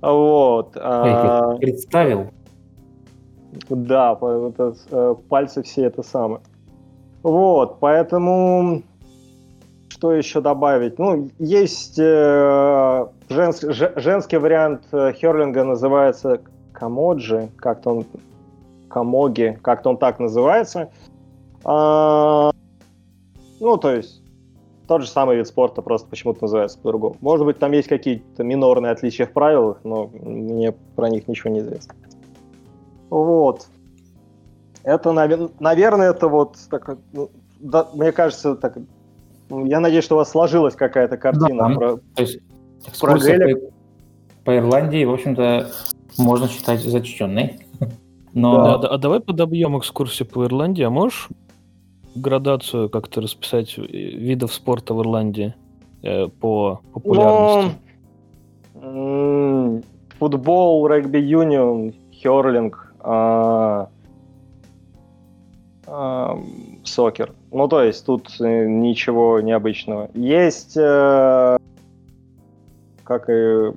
Вот. 0.01 0.77
А... 0.77 1.55
представил, 1.57 2.31
да, 3.69 4.13
это, 4.13 4.75
э, 4.91 5.15
пальцы 5.29 5.63
все 5.63 5.85
это 5.85 6.03
самое. 6.03 6.41
Вот, 7.23 7.79
поэтому 7.79 8.83
что 9.89 10.13
еще 10.13 10.41
добавить? 10.41 10.99
Ну, 10.99 11.29
есть 11.39 11.97
э, 11.97 13.07
женс, 13.29 13.61
женский 13.61 14.37
вариант 14.37 14.83
э, 14.91 15.13
херлинга 15.13 15.63
называется 15.63 16.41
камоджи, 16.73 17.49
как-то 17.57 17.91
он 17.91 18.05
камоги, 18.89 19.57
как-то 19.61 19.89
он 19.89 19.97
так 19.97 20.19
называется. 20.19 20.91
А, 21.63 22.51
ну, 23.59 23.77
то 23.77 23.91
есть 23.91 24.21
тот 24.87 25.01
же 25.01 25.07
самый 25.09 25.37
вид 25.37 25.47
спорта, 25.47 25.81
просто 25.81 26.07
почему-то 26.07 26.43
называется 26.43 26.79
по-другому. 26.79 27.17
Может 27.21 27.45
быть, 27.45 27.59
там 27.59 27.71
есть 27.71 27.87
какие-то 27.87 28.43
минорные 28.43 28.91
отличия 28.91 29.25
в 29.25 29.31
правилах, 29.31 29.79
но 29.83 30.09
мне 30.13 30.73
про 30.95 31.09
них 31.09 31.27
ничего 31.27 31.49
не 31.49 31.59
известно. 31.59 31.95
Вот. 33.09 33.67
Это, 34.83 35.11
наверное, 35.11 36.11
это 36.11 36.27
вот 36.27 36.57
так, 36.69 36.97
ну, 37.11 37.29
да, 37.59 37.87
мне 37.93 38.11
кажется, 38.11 38.55
так, 38.55 38.77
ну, 39.49 39.65
я 39.65 39.79
надеюсь, 39.79 40.05
что 40.05 40.15
у 40.15 40.17
вас 40.19 40.31
сложилась 40.31 40.75
какая-то 40.75 41.17
картина 41.17 41.69
да, 41.69 41.75
про, 41.75 41.97
то 41.97 42.21
есть, 42.21 42.39
про 42.99 43.17
Гелик. 43.17 43.59
По, 43.59 43.71
по 44.45 44.57
Ирландии, 44.57 45.03
в 45.03 45.11
общем-то, 45.11 45.67
можно 46.17 46.47
считать 46.47 46.81
зачтенной. 46.81 47.59
Но... 48.33 48.77
Да, 48.77 48.87
а 48.87 48.97
давай 48.97 49.19
подобьем 49.19 49.77
экскурсию 49.77 50.27
по 50.27 50.45
Ирландии, 50.45 50.83
а 50.83 50.89
можешь 50.89 51.27
градацию 52.15 52.89
как-то 52.89 53.21
расписать 53.21 53.77
видов 53.77 54.53
спорта 54.53 54.93
в 54.93 55.01
Ирландии 55.01 55.53
э, 56.01 56.27
по 56.27 56.81
популярности? 56.93 57.77
Ну, 58.75 59.83
футбол, 60.19 60.87
регби-юнион, 60.87 61.93
херлинг, 62.11 62.86
а, 63.09 63.89
а, 65.85 66.37
сокер. 66.83 67.33
Ну, 67.51 67.69
то 67.69 67.81
есть 67.81 68.05
тут 68.05 68.35
э, 68.41 68.65
ничего 68.65 69.39
необычного. 69.39 70.09
Есть, 70.13 70.75
э, 70.75 71.57
как 73.05 73.29
и, 73.29 73.71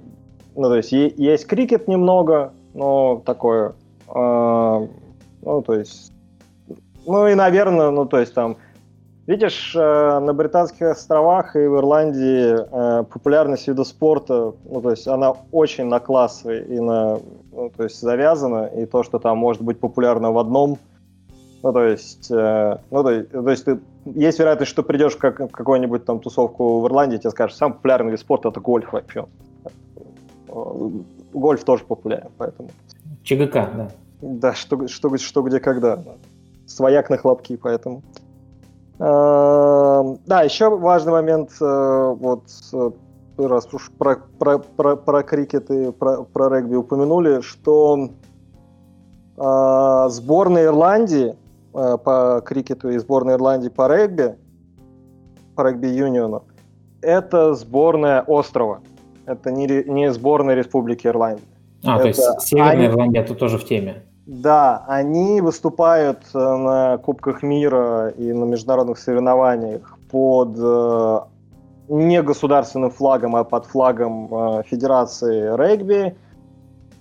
ну, 0.56 0.62
то 0.62 0.74
есть 0.74 0.90
есть 0.90 1.46
крикет 1.46 1.86
немного, 1.86 2.52
но 2.74 3.22
такое, 3.24 3.74
э, 4.08 4.88
ну, 5.42 5.62
то 5.62 5.74
есть, 5.74 6.12
Ну 7.06 7.28
и, 7.28 7.34
наверное, 7.34 7.90
ну 7.90 8.06
то 8.06 8.18
есть 8.18 8.34
там, 8.34 8.56
видишь, 9.30 9.76
э, 9.76 10.18
на 10.18 10.32
Британских 10.34 10.88
островах 10.88 11.54
и 11.54 11.60
в 11.60 11.76
Ирландии 11.76 12.56
э, 12.58 13.04
популярность 13.04 13.68
вида 13.68 13.84
спорта, 13.84 14.54
ну 14.64 14.80
то 14.82 14.90
есть 14.90 15.06
она 15.06 15.34
очень 15.52 15.84
на 15.84 16.00
классы 16.00 16.64
и 16.68 16.80
на, 16.80 17.20
ну, 17.52 17.70
то 17.76 17.84
есть 17.84 18.00
завязана, 18.00 18.66
и 18.66 18.86
то, 18.86 19.04
что 19.04 19.18
там 19.20 19.38
может 19.38 19.62
быть 19.62 19.78
популярно 19.78 20.32
в 20.32 20.38
одном, 20.38 20.78
ну 21.62 21.72
то 21.72 21.84
есть, 21.84 22.28
э, 22.30 22.78
ну 22.90 23.02
то, 23.04 23.22
то 23.22 23.50
есть 23.50 23.64
ты, 23.64 23.78
есть 24.04 24.38
вероятность, 24.40 24.72
что 24.72 24.82
придешь 24.82 25.14
в, 25.14 25.18
как, 25.18 25.38
в 25.38 25.52
какую-нибудь 25.52 26.04
там 26.04 26.18
тусовку 26.18 26.80
в 26.80 26.86
Ирландии, 26.88 27.18
тебе 27.18 27.30
скажут, 27.30 27.56
самый 27.56 27.74
популярный 27.74 28.10
вид 28.10 28.20
спорта 28.20 28.48
это 28.48 28.60
гольф 28.60 28.92
вообще. 28.92 29.26
Гольф 31.32 31.62
тоже 31.62 31.84
популярен, 31.84 32.30
поэтому. 32.36 32.70
ЧГК, 33.22 33.70
да. 33.76 33.90
Да, 34.20 34.54
что, 34.54 34.88
что, 34.88 35.16
что 35.16 35.42
где 35.42 35.60
когда. 35.60 36.02
Свояк 36.66 37.10
на 37.10 37.16
хлопки, 37.16 37.56
поэтому. 37.56 38.02
Эм, 39.00 40.18
да, 40.26 40.42
еще 40.42 40.68
важный 40.76 41.12
момент, 41.12 41.52
э, 41.58 42.14
вот 42.18 42.44
э, 42.74 42.90
раз 43.38 43.66
уж 43.72 43.90
про, 43.98 44.16
про, 44.38 44.58
про, 44.58 44.94
про 44.94 45.22
крикет 45.22 45.70
и 45.70 45.90
про, 45.90 46.24
про 46.24 46.54
регби 46.54 46.74
упомянули, 46.74 47.40
что 47.40 48.10
э, 49.38 50.08
сборная 50.10 50.66
Ирландии 50.66 51.34
э, 51.72 51.96
по 52.04 52.42
крикету 52.44 52.90
и 52.90 52.98
сборная 52.98 53.36
Ирландии 53.36 53.70
по 53.70 53.88
регби, 53.88 54.36
по 55.56 55.62
регби-юниону, 55.62 56.44
это 57.00 57.54
сборная 57.54 58.20
острова. 58.20 58.82
Это 59.24 59.50
не, 59.50 59.66
не 59.66 60.12
сборная 60.12 60.54
Республики 60.56 61.06
Ирландия. 61.06 61.44
А, 61.84 61.94
это 61.94 62.02
то 62.02 62.08
есть 62.08 62.40
Северная 62.42 62.72
они... 62.72 62.86
Ирландия 62.86 63.22
тут 63.22 63.38
тоже 63.38 63.56
в 63.56 63.64
теме. 63.64 64.02
Да, 64.30 64.84
они 64.86 65.40
выступают 65.40 66.18
э, 66.34 66.38
на 66.38 66.98
Кубках 66.98 67.42
мира 67.42 68.10
и 68.10 68.32
на 68.32 68.44
международных 68.44 68.96
соревнованиях 68.98 69.98
под 70.08 70.56
э, 70.56 71.20
не 71.88 72.22
государственным 72.22 72.92
флагом, 72.92 73.34
а 73.34 73.42
под 73.42 73.66
флагом 73.66 74.28
э, 74.32 74.62
Федерации 74.68 75.56
регби. 75.56 76.14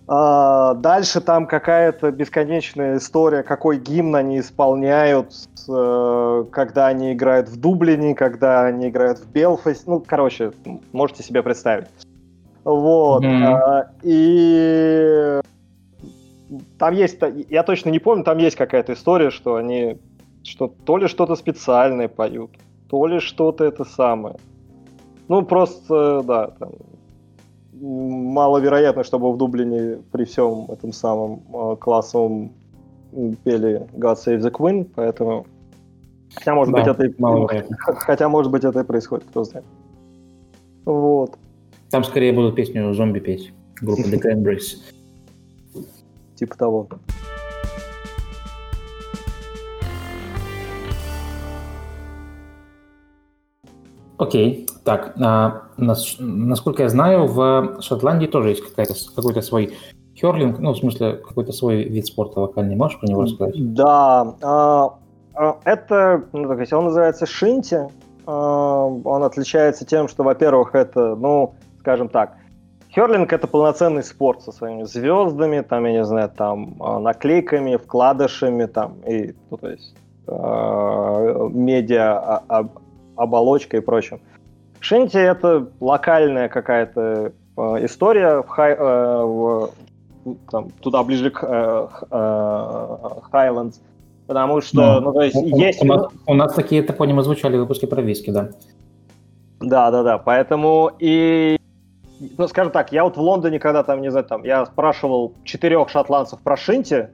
А, 0.07 0.73
дальше 0.73 1.21
там 1.21 1.45
какая-то 1.45 2.09
бесконечная 2.09 2.97
история, 2.97 3.43
какой 3.43 3.77
гимн 3.77 4.15
они 4.15 4.39
исполняют, 4.39 5.35
когда 5.67 6.87
они 6.87 7.13
играют 7.13 7.47
в 7.47 7.61
Дублине, 7.61 8.15
когда 8.15 8.63
они 8.63 8.89
играют 8.89 9.19
в 9.19 9.31
Белфасте. 9.31 9.83
Ну, 9.85 10.03
короче, 10.03 10.51
можете 10.93 11.21
себе 11.21 11.43
представить. 11.43 11.89
Вот. 12.63 13.23
Mm-hmm. 13.23 13.87
И 14.01 15.41
там 16.77 16.93
есть, 16.93 17.19
я 17.49 17.63
точно 17.63 17.89
не 17.89 17.99
помню, 17.99 18.23
там 18.23 18.37
есть 18.37 18.55
какая-то 18.55 18.93
история, 18.93 19.29
что 19.29 19.55
они 19.55 19.97
что 20.43 20.67
то 20.67 20.97
ли 20.97 21.07
что-то 21.07 21.35
специальное 21.35 22.07
поют, 22.07 22.51
то 22.89 23.05
ли 23.05 23.19
что-то 23.19 23.65
это 23.65 23.83
самое. 23.83 24.35
Ну, 25.27 25.43
просто, 25.43 26.23
да, 26.23 26.47
там, 26.47 26.71
маловероятно, 27.73 29.03
чтобы 29.03 29.31
в 29.31 29.37
Дублине 29.37 29.99
при 30.11 30.25
всем 30.25 30.65
этом 30.69 30.91
самом 30.91 31.43
э, 31.53 31.75
классовом 31.77 32.53
пели 33.43 33.87
God 33.93 34.17
Save 34.25 34.39
the 34.39 34.51
Queen, 34.51 34.89
поэтому... 34.95 35.45
Хотя, 36.35 36.55
может 36.55 36.73
да, 36.73 36.79
быть, 36.79 36.87
это 36.87 37.05
и... 37.05 37.13
Хотя, 37.77 38.29
может 38.29 38.51
быть, 38.51 38.63
это 38.63 38.79
и 38.79 38.83
происходит, 38.83 39.25
кто 39.25 39.43
знает. 39.43 39.65
Вот. 40.85 41.37
Там 41.89 42.03
скорее 42.03 42.33
будут 42.33 42.55
песню 42.55 42.93
«Зомби» 42.93 43.19
петь, 43.19 43.53
группа 43.81 44.01
The 44.01 44.21
Cranberries 44.21 44.77
типа 46.39 46.57
того. 46.57 46.87
Окей, 54.17 54.65
okay. 54.65 54.81
так, 54.83 55.13
а, 55.21 55.63
нас, 55.77 56.17
насколько 56.19 56.83
я 56.83 56.89
знаю, 56.89 57.25
в 57.25 57.81
Шотландии 57.81 58.27
тоже 58.27 58.49
есть 58.49 58.67
какая-то, 58.67 58.93
какой-то 59.15 59.41
свой 59.41 59.77
херлинг, 60.13 60.59
ну, 60.59 60.73
в 60.73 60.77
смысле, 60.77 61.13
какой-то 61.13 61.53
свой 61.53 61.83
вид 61.83 62.05
спорта 62.05 62.41
локальный. 62.41 62.75
Можешь 62.75 62.99
про 62.99 63.07
него 63.07 63.21
рассказать? 63.21 63.73
Да, 63.73 64.35
а, 64.41 64.95
а, 65.35 65.57
это, 65.63 66.25
ну, 66.33 66.49
так 66.49 66.73
он 66.73 66.85
называется 66.85 67.25
шинти. 67.25 67.87
А, 68.25 68.85
он 68.85 69.23
отличается 69.23 69.85
тем, 69.85 70.09
что, 70.09 70.23
во-первых, 70.23 70.75
это, 70.75 71.15
ну, 71.15 71.53
скажем 71.79 72.09
так, 72.09 72.35
Херлинг 72.91 73.31
это 73.31 73.47
полноценный 73.47 74.03
спорт 74.03 74.41
со 74.41 74.51
своими 74.51 74.83
звездами, 74.83 75.61
там, 75.61 75.85
я 75.85 75.91
не 75.91 76.05
знаю, 76.05 76.31
там, 76.35 76.75
а, 76.79 76.99
наклейками, 76.99 77.75
вкладышами, 77.75 78.65
там, 78.65 78.95
и, 79.07 79.35
ну, 79.51 79.57
то 79.57 79.69
есть, 79.69 79.95
э, 80.27 81.49
медиа, 81.53 82.17
а, 82.17 82.43
а, 82.49 82.69
оболочкой 83.15 83.81
и 83.81 83.83
прочим. 83.83 84.19
Шинти 84.79 85.17
это 85.17 85.67
локальная 85.79 86.49
какая-то 86.49 87.33
э, 87.57 87.85
история 87.85 88.41
в, 88.41 88.47
хай, 88.47 88.73
э, 88.73 89.23
в, 89.23 89.69
там, 90.49 90.71
туда 90.81 91.03
ближе 91.03 91.29
к 91.29 91.43
э, 91.43 91.87
э, 92.09 92.15
Highlands, 93.31 93.75
потому 94.25 94.61
что, 94.61 94.99
ну, 94.99 95.01
ну 95.01 95.13
то 95.13 95.21
есть, 95.21 95.35
у, 95.35 95.45
есть... 95.45 95.83
У 95.83 95.85
нас, 95.85 96.07
у 96.25 96.33
нас 96.33 96.53
такие 96.55 96.81
топонимы 96.81 97.21
звучали 97.21 97.55
в 97.57 97.59
выпуске 97.59 97.85
про 97.85 98.01
виски, 98.01 98.31
да. 98.31 98.49
Да, 99.59 99.91
да, 99.91 100.01
да, 100.01 100.17
поэтому 100.17 100.91
и 100.97 101.58
ну, 102.37 102.47
скажем 102.47 102.71
так, 102.71 102.91
я 102.91 103.03
вот 103.03 103.17
в 103.17 103.21
Лондоне, 103.21 103.59
когда 103.59 103.83
там, 103.83 104.01
не 104.01 104.11
знаю, 104.11 104.25
там, 104.25 104.43
я 104.43 104.65
спрашивал 104.65 105.33
четырех 105.43 105.89
шотландцев 105.89 106.39
про 106.41 106.57
Шинти, 106.57 107.09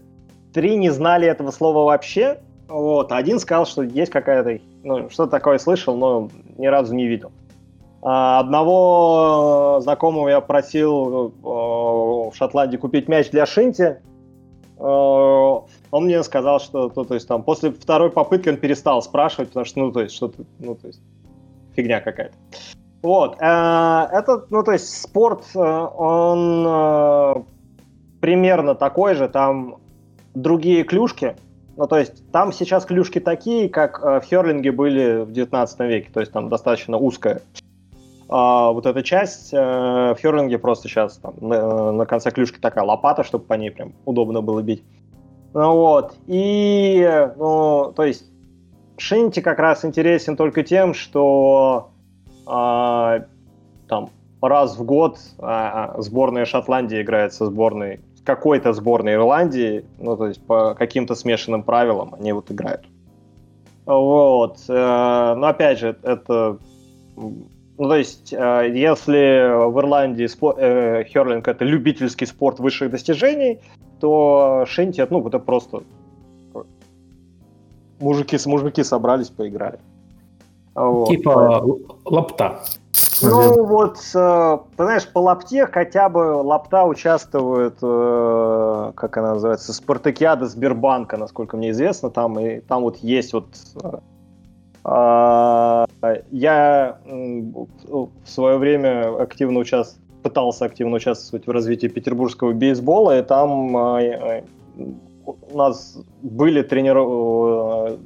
три 0.54 0.76
не 0.78 0.90
знали 0.90 1.28
этого 1.28 1.52
слова 1.52 1.86
вообще, 1.86 2.40
вот, 2.68 3.12
один 3.12 3.40
сказал, 3.40 3.66
что 3.66 3.84
есть 3.84 4.12
какая-то, 4.12 4.60
ну, 4.84 5.10
что 5.10 5.28
такое 5.28 5.60
слышал, 5.60 5.96
но 5.96 6.30
ни 6.58 6.68
разу 6.68 6.96
не 6.96 7.06
видел. 7.06 7.32
А 8.02 8.40
одного 8.40 9.80
знакомого 9.82 10.30
я 10.30 10.42
просил 10.42 11.28
э, 11.28 11.32
в 11.44 12.34
Шотландии 12.36 12.78
купить 12.78 13.08
мяч 13.08 13.30
для 13.30 13.46
Шинти, 13.46 13.84
э, 13.84 13.98
он 14.80 16.04
мне 16.04 16.24
сказал, 16.24 16.60
что, 16.60 16.90
то, 16.90 17.04
то 17.04 17.14
есть, 17.14 17.28
там, 17.28 17.44
после 17.44 17.72
второй 17.72 18.12
попытки 18.12 18.50
он 18.50 18.58
перестал 18.58 19.02
спрашивать, 19.02 19.50
потому 19.50 19.66
что, 19.66 19.80
ну, 19.80 19.92
то 19.92 20.02
есть, 20.02 20.16
что-то, 20.16 20.44
ну, 20.60 20.76
то 20.76 20.88
есть, 20.88 21.02
фигня 21.76 22.02
какая-то. 22.02 22.36
Вот. 23.06 23.38
Э, 23.40 24.08
это, 24.12 24.46
ну, 24.50 24.64
то 24.64 24.72
есть 24.72 25.00
спорт, 25.00 25.44
э, 25.54 25.60
он 25.60 26.66
э, 26.68 27.36
примерно 28.20 28.74
такой 28.74 29.14
же, 29.14 29.30
там 29.30 29.76
другие 30.34 30.84
клюшки. 30.84 31.36
Ну, 31.78 31.86
то 31.86 32.00
есть 32.00 32.32
там 32.32 32.52
сейчас 32.52 32.84
клюшки 32.84 33.20
такие, 33.20 33.70
как 33.70 34.02
в 34.02 34.22
Херлинге 34.22 34.72
были 34.72 35.22
в 35.22 35.32
19 35.32 35.80
веке, 35.82 36.10
то 36.12 36.20
есть 36.20 36.32
там 36.32 36.50
достаточно 36.50 36.98
узкая. 36.98 37.44
А 38.28 38.72
вот 38.72 38.88
эта 38.88 39.04
часть 39.04 39.52
в 39.52 40.18
Херлинге 40.20 40.58
просто 40.58 40.88
сейчас 40.88 41.18
там 41.18 41.36
на, 41.42 42.06
конце 42.08 42.32
клюшки 42.32 42.58
такая 42.60 42.86
лопата, 42.86 43.24
чтобы 43.24 43.44
по 43.44 43.54
ней 43.54 43.70
прям 43.70 43.94
удобно 44.06 44.42
было 44.42 44.64
бить. 44.64 44.84
Ну 45.54 45.76
вот. 45.76 46.16
И, 46.26 47.30
ну, 47.38 47.94
то 47.96 48.04
есть 48.04 48.26
Шинти 48.98 49.42
как 49.42 49.60
раз 49.60 49.86
интересен 49.86 50.36
только 50.38 50.64
тем, 50.64 50.96
что 50.96 51.92
там 52.46 54.10
раз 54.42 54.78
в 54.78 54.84
год 54.84 55.20
а, 55.40 55.96
сборная 56.00 56.46
Шотландии 56.46 57.02
играет 57.02 57.34
со 57.34 57.46
сборной 57.48 58.00
какой-то 58.26 58.74
сборной 58.74 59.14
Ирландии, 59.14 59.86
ну 60.00 60.18
то 60.18 60.28
есть 60.28 60.42
по 60.46 60.74
каким-то 60.74 61.16
смешанным 61.16 61.64
правилам 61.64 62.16
они 62.16 62.34
вот 62.34 62.52
играют. 62.52 62.86
Вот, 63.86 64.58
э, 64.68 65.36
но 65.38 65.48
опять 65.48 65.78
же 65.78 65.96
это, 66.02 66.58
ну 67.16 67.48
то 67.78 67.96
есть 67.96 68.34
э, 68.34 68.72
если 68.74 69.70
в 69.70 69.80
Ирландии 69.80 70.26
спо- 70.26 70.56
э, 70.58 71.04
херлинг 71.04 71.48
это 71.48 71.64
любительский 71.64 72.26
спорт 72.26 72.60
высших 72.60 72.90
достижений, 72.90 73.60
то 74.00 74.66
шинти, 74.68 75.06
ну 75.08 75.26
это 75.28 75.38
просто 75.38 75.84
мужики 78.00 78.40
с 78.40 78.48
мужики 78.48 78.84
собрались 78.84 79.30
поиграли. 79.30 79.80
Вот. 80.76 81.08
Типа 81.08 81.66
лапта. 82.04 82.60
Ну 83.22 83.64
вот, 83.66 83.98
э, 84.14 84.58
знаешь, 84.78 85.08
по 85.08 85.20
лапте 85.20 85.68
хотя 85.68 86.10
бы 86.10 86.36
лапта 86.36 86.84
участвует, 86.84 87.78
э, 87.82 88.92
как 88.94 89.18
она 89.18 89.36
называется, 89.36 89.74
Спартакиада 89.74 90.48
Сбербанка, 90.48 91.16
насколько 91.18 91.56
мне 91.56 91.72
известно, 91.72 92.10
там 92.10 92.38
и 92.40 92.60
там 92.60 92.82
вот 92.84 92.98
есть 92.98 93.32
вот 93.34 93.48
э, 94.84 95.86
я 96.32 97.00
в 97.06 98.10
свое 98.26 98.58
время 98.58 99.22
активно 99.22 99.60
участвовал, 99.60 100.06
пытался 100.22 100.66
активно 100.66 100.98
участвовать 100.98 101.48
в 101.48 101.52
развитии 101.52 101.88
петербургского 101.88 102.52
бейсбола, 102.52 103.18
и 103.18 103.22
там 103.24 103.76
у 103.76 105.58
нас 105.58 105.98
были 106.22 106.62
тренировки 106.62 108.00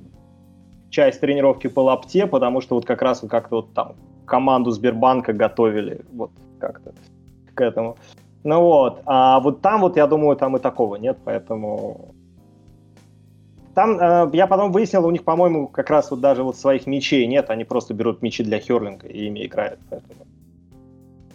часть 0.90 1.22
тренировки 1.22 1.68
по 1.68 1.82
лапте, 1.82 2.28
потому 2.28 2.62
что 2.62 2.76
вот 2.76 2.86
как 2.86 3.02
раз 3.02 3.24
как-то 3.30 3.58
вот 3.58 3.74
там 3.74 3.96
команду 4.26 4.72
Сбербанка 4.72 5.34
готовили 5.34 6.02
вот 6.14 6.32
как-то 6.60 6.94
к 7.54 7.62
этому. 7.62 7.98
Ну 8.44 8.62
вот, 8.62 9.02
а 9.06 9.40
вот 9.42 9.62
там 9.62 9.82
вот, 9.82 9.98
я 9.98 10.08
думаю, 10.08 10.38
там 10.38 10.56
и 10.56 10.60
такого 10.60 10.96
нет, 10.96 11.18
поэтому... 11.26 12.14
там, 13.76 14.00
э, 14.00 14.30
я 14.34 14.48
потом 14.48 14.72
выяснил, 14.72 15.06
у 15.06 15.12
них, 15.12 15.24
по-моему, 15.26 15.68
как 15.68 15.90
раз 15.90 16.10
вот 16.10 16.22
даже 16.22 16.44
вот 16.44 16.56
своих 16.56 16.88
мечей 16.88 17.28
нет, 17.28 17.50
они 17.50 17.66
просто 17.66 17.94
берут 17.94 18.22
мечи 18.22 18.44
для 18.44 18.60
херлинга 18.60 19.08
и 19.08 19.26
ими 19.26 19.46
играют. 19.46 19.80
Поэтому. 19.90 20.26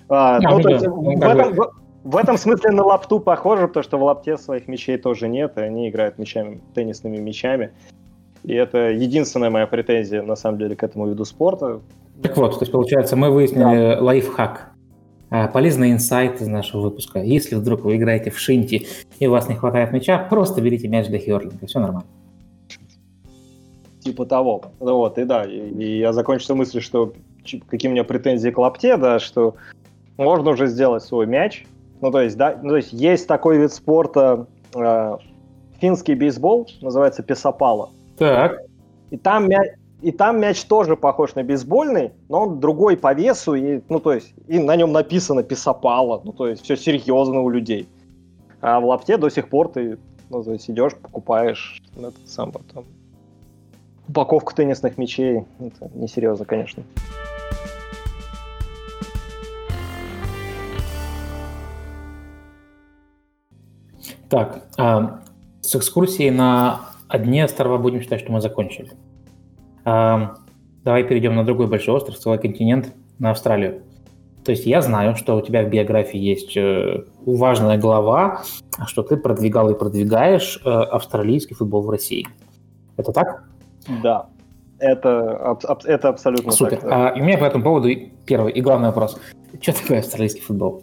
А, 0.09 0.41
ну, 0.41 0.61
то 0.61 0.69
есть, 0.71 0.87
в, 0.87 1.23
этом, 1.23 1.53
в, 1.53 1.73
в 2.05 2.17
этом 2.17 2.39
смысле 2.39 2.71
на 2.71 2.85
лапту 2.85 3.21
похоже, 3.21 3.69
потому 3.69 3.85
что 3.85 3.99
в 3.99 4.03
лапте 4.03 4.39
своих 4.39 4.67
мечей 4.69 4.97
тоже 4.97 5.29
нет, 5.29 5.59
и 5.59 5.61
они 5.61 5.91
играют 5.91 6.19
мечами, 6.19 6.61
теннисными 6.75 7.19
мечами. 7.19 7.73
И 8.45 8.53
это 8.53 8.91
единственная 8.91 9.51
моя 9.51 9.67
претензия, 9.67 10.23
на 10.23 10.37
самом 10.37 10.59
деле, 10.59 10.77
к 10.77 10.83
этому 10.83 11.09
виду 11.09 11.25
спорта. 11.25 11.81
Так 12.23 12.37
вот, 12.37 12.53
то 12.53 12.61
есть, 12.61 12.73
получается, 12.73 13.17
мы 13.17 13.31
выяснили 13.31 13.95
да. 13.95 14.03
лайфхак. 14.03 14.71
А, 15.31 15.49
полезный 15.49 15.91
инсайт 15.91 16.41
из 16.41 16.47
нашего 16.47 16.83
выпуска. 16.83 17.21
Если 17.21 17.55
вдруг 17.55 17.83
вы 17.85 17.97
играете 17.97 18.31
в 18.31 18.39
шинти 18.39 18.87
и 19.19 19.27
у 19.27 19.31
вас 19.31 19.49
не 19.49 19.55
хватает 19.55 19.93
мяча, 19.93 20.19
просто 20.19 20.61
берите 20.61 20.87
мяч 20.87 21.09
для 21.09 21.19
херлинга, 21.19 21.67
все 21.67 21.81
нормально. 21.81 22.09
Типа 24.01 24.27
того. 24.27 24.63
Вот, 24.79 25.19
и 25.19 25.25
да, 25.25 25.45
и, 25.45 25.71
и 25.71 25.99
я 25.99 26.13
закончил 26.13 26.55
мыслью, 26.55 26.83
что 26.83 27.15
какие 27.69 27.89
у 27.89 27.93
меня 27.93 28.05
претензии 28.05 28.51
к 28.51 28.59
лапте, 28.59 28.97
да, 28.97 29.19
что 29.19 29.55
можно 30.19 30.51
уже 30.51 30.67
сделать 30.67 31.03
свой 31.03 31.27
мяч. 31.27 31.65
Ну, 32.01 32.11
то 32.11 32.21
есть, 32.21 32.37
да, 32.37 32.59
ну, 32.63 32.71
то 32.71 32.77
есть 32.77 32.93
есть 32.93 33.27
такой 33.27 33.59
вид 33.59 33.73
спорта, 33.73 34.47
э, 34.75 35.17
финский 35.81 36.15
бейсбол, 36.15 36.69
называется 36.83 37.23
песопала. 37.23 37.89
Так. 38.17 38.59
И 39.11 39.17
там 39.17 39.49
мяч, 39.49 39.73
и 40.03 40.13
там 40.13 40.41
мяч 40.41 40.65
тоже 40.65 40.97
похож 40.97 41.35
на 41.35 41.43
бейсбольный, 41.43 42.13
но 42.29 42.43
он 42.43 42.61
другой 42.61 42.97
по 42.97 43.15
весу, 43.15 43.55
и, 43.55 43.81
ну, 43.89 44.01
то 44.01 44.13
есть, 44.13 44.35
и 44.49 44.59
на 44.59 44.77
нем 44.77 44.93
написано 44.93 45.43
писопала, 45.43 46.21
ну, 46.25 46.33
то 46.33 46.47
есть, 46.47 46.63
все 46.63 46.77
серьезно 46.77 47.41
у 47.41 47.49
людей. 47.49 47.89
А 48.61 48.81
в 48.81 48.85
лапте 48.85 49.17
до 49.17 49.31
сих 49.31 49.49
пор 49.49 49.69
ты, 49.69 49.99
ну, 50.31 50.43
то 50.43 50.53
есть, 50.53 50.69
идешь, 50.69 50.95
покупаешь 50.95 51.83
ну, 51.97 52.09
это 52.09 52.19
самое, 52.27 52.61
там, 52.73 52.85
упаковку 54.09 54.55
теннисных 54.55 54.99
мячей. 54.99 55.45
Это 55.59 55.91
несерьезно, 55.95 56.45
конечно. 56.45 56.83
Так, 64.29 64.65
а, 64.77 65.21
с 65.61 65.77
экскурсией 65.77 66.31
на 66.31 66.94
одни 67.15 67.41
острова 67.41 67.79
будем 67.79 68.01
считать, 68.01 68.21
что 68.21 68.33
мы 68.33 68.41
закончили. 68.41 68.91
А, 69.85 70.35
давай 70.83 71.05
перейдем 71.05 71.35
на 71.37 71.45
другой 71.45 71.67
большой 71.67 71.95
остров, 71.95 72.19
целый 72.19 72.39
континент, 72.39 72.93
на 73.19 73.31
Австралию. 73.31 73.83
То 74.45 74.51
есть 74.51 74.67
я 74.67 74.83
знаю, 74.83 75.17
что 75.17 75.37
у 75.37 75.41
тебя 75.41 75.63
в 75.63 75.71
биографии 75.71 76.19
есть 76.19 76.55
э, 76.57 77.05
важная 77.25 77.79
глава, 77.79 78.43
что 78.87 79.03
ты 79.03 79.17
продвигал 79.17 79.71
и 79.71 79.79
продвигаешь 79.79 80.61
э, 80.63 80.69
австралийский 80.69 81.55
футбол 81.55 81.83
в 81.83 81.89
России. 81.89 82.27
Это 82.99 83.13
так? 83.13 83.45
Да, 84.03 84.27
это, 84.79 85.57
это 85.85 86.09
абсолютно 86.11 86.53
Супер. 86.53 86.77
так. 86.77 86.93
А, 86.93 87.09
и 87.17 87.23
у 87.23 87.25
меня 87.25 87.39
по 87.39 87.45
этому 87.45 87.65
поводу 87.65 87.89
первый 88.27 88.53
и 88.53 88.61
главный 88.61 88.89
вопрос. 88.89 89.19
Что 89.63 89.73
такое 89.73 90.01
австралийский 90.01 90.43
футбол? 90.43 90.83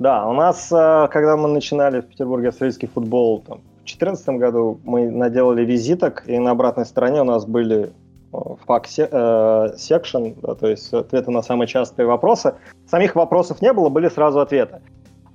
Да, 0.00 0.26
у 0.26 0.32
нас, 0.32 0.72
э, 0.72 1.08
когда 1.12 1.36
мы 1.36 1.48
начинали 1.48 2.00
в 2.00 2.06
Петербурге 2.06 2.48
австралийский 2.48 2.88
футбол 2.88 3.40
там, 3.46 3.60
2014 3.84 4.28
году, 4.38 4.80
мы 4.84 5.10
наделали 5.10 5.64
визиток, 5.64 6.24
и 6.26 6.38
на 6.38 6.50
обратной 6.50 6.86
стороне 6.86 7.20
у 7.22 7.24
нас 7.24 7.44
были 7.46 7.92
факт 8.66 8.90
секшн, 8.90 10.32
да, 10.42 10.54
то 10.54 10.66
есть 10.66 10.92
ответы 10.92 11.30
на 11.30 11.42
самые 11.42 11.68
частые 11.68 12.06
вопросы. 12.06 12.54
Самих 12.88 13.14
вопросов 13.14 13.62
не 13.62 13.72
было, 13.72 13.88
были 13.90 14.08
сразу 14.08 14.40
ответы. 14.40 14.80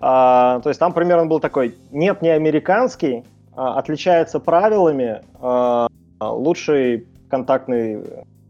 А, 0.01 0.59
то 0.61 0.69
есть 0.69 0.79
там 0.79 0.93
примерно 0.93 1.25
был 1.25 1.39
такой, 1.39 1.75
нет, 1.91 2.21
не 2.21 2.29
американский, 2.29 3.23
а, 3.55 3.77
отличается 3.77 4.39
правилами 4.39 5.21
а, 5.41 5.87
лучший 6.21 7.07
контактный 7.29 8.03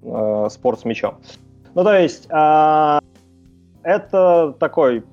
а, 0.03 0.47
спорт 0.49 0.81
с 0.81 0.85
мячом. 0.85 1.15
Ну, 1.73 1.83
то 1.83 1.97
есть 1.97 2.27
а, 2.29 2.99
это 3.83 4.55
такой 4.59 5.03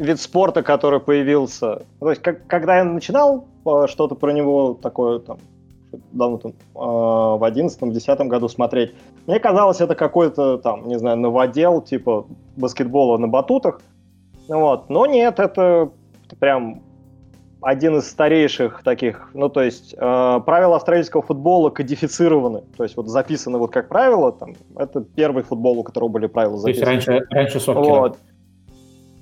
вид 0.00 0.20
спорта, 0.20 0.62
который 0.62 0.98
появился. 0.98 1.82
То 2.00 2.10
есть, 2.10 2.22
как, 2.22 2.46
когда 2.46 2.78
я 2.78 2.84
начинал 2.84 3.44
а, 3.64 3.86
что-то 3.86 4.14
про 4.14 4.32
него 4.32 4.76
такое 4.80 5.20
там 5.20 5.38
давно 6.12 6.38
там, 6.38 6.52
а, 6.74 7.36
в 7.36 7.44
одиннадцатом-десятом 7.44 8.28
году 8.28 8.48
смотреть. 8.48 8.94
Мне 9.26 9.38
казалось, 9.38 9.80
это 9.80 9.94
какой-то 9.94 10.58
там, 10.58 10.88
не 10.88 10.98
знаю, 10.98 11.18
новодел, 11.18 11.82
типа 11.82 12.26
баскетбола 12.56 13.18
на 13.18 13.28
батутах. 13.28 13.80
Вот. 14.48 14.88
Но 14.88 15.06
нет, 15.06 15.38
это 15.38 15.90
прям 16.38 16.82
один 17.60 17.98
из 17.98 18.08
старейших 18.08 18.82
таких, 18.82 19.30
ну, 19.34 19.50
то 19.50 19.62
есть 19.62 19.94
э, 19.94 20.40
правила 20.46 20.76
австралийского 20.76 21.22
футбола 21.22 21.68
кодифицированы, 21.68 22.62
то 22.74 22.84
есть 22.84 22.96
вот 22.96 23.08
записаны 23.08 23.58
вот 23.58 23.70
как 23.70 23.88
правило, 23.88 24.32
там, 24.32 24.54
это 24.76 25.02
первый 25.02 25.42
футбол, 25.42 25.80
у 25.80 25.82
которого 25.82 26.08
были 26.08 26.26
правила 26.26 26.56
записаны. 26.56 26.86
То 26.86 26.92
есть 26.92 27.06
раньше, 27.08 27.26
раньше 27.30 27.60
сокера. 27.60 27.82
Вот. 27.82 28.18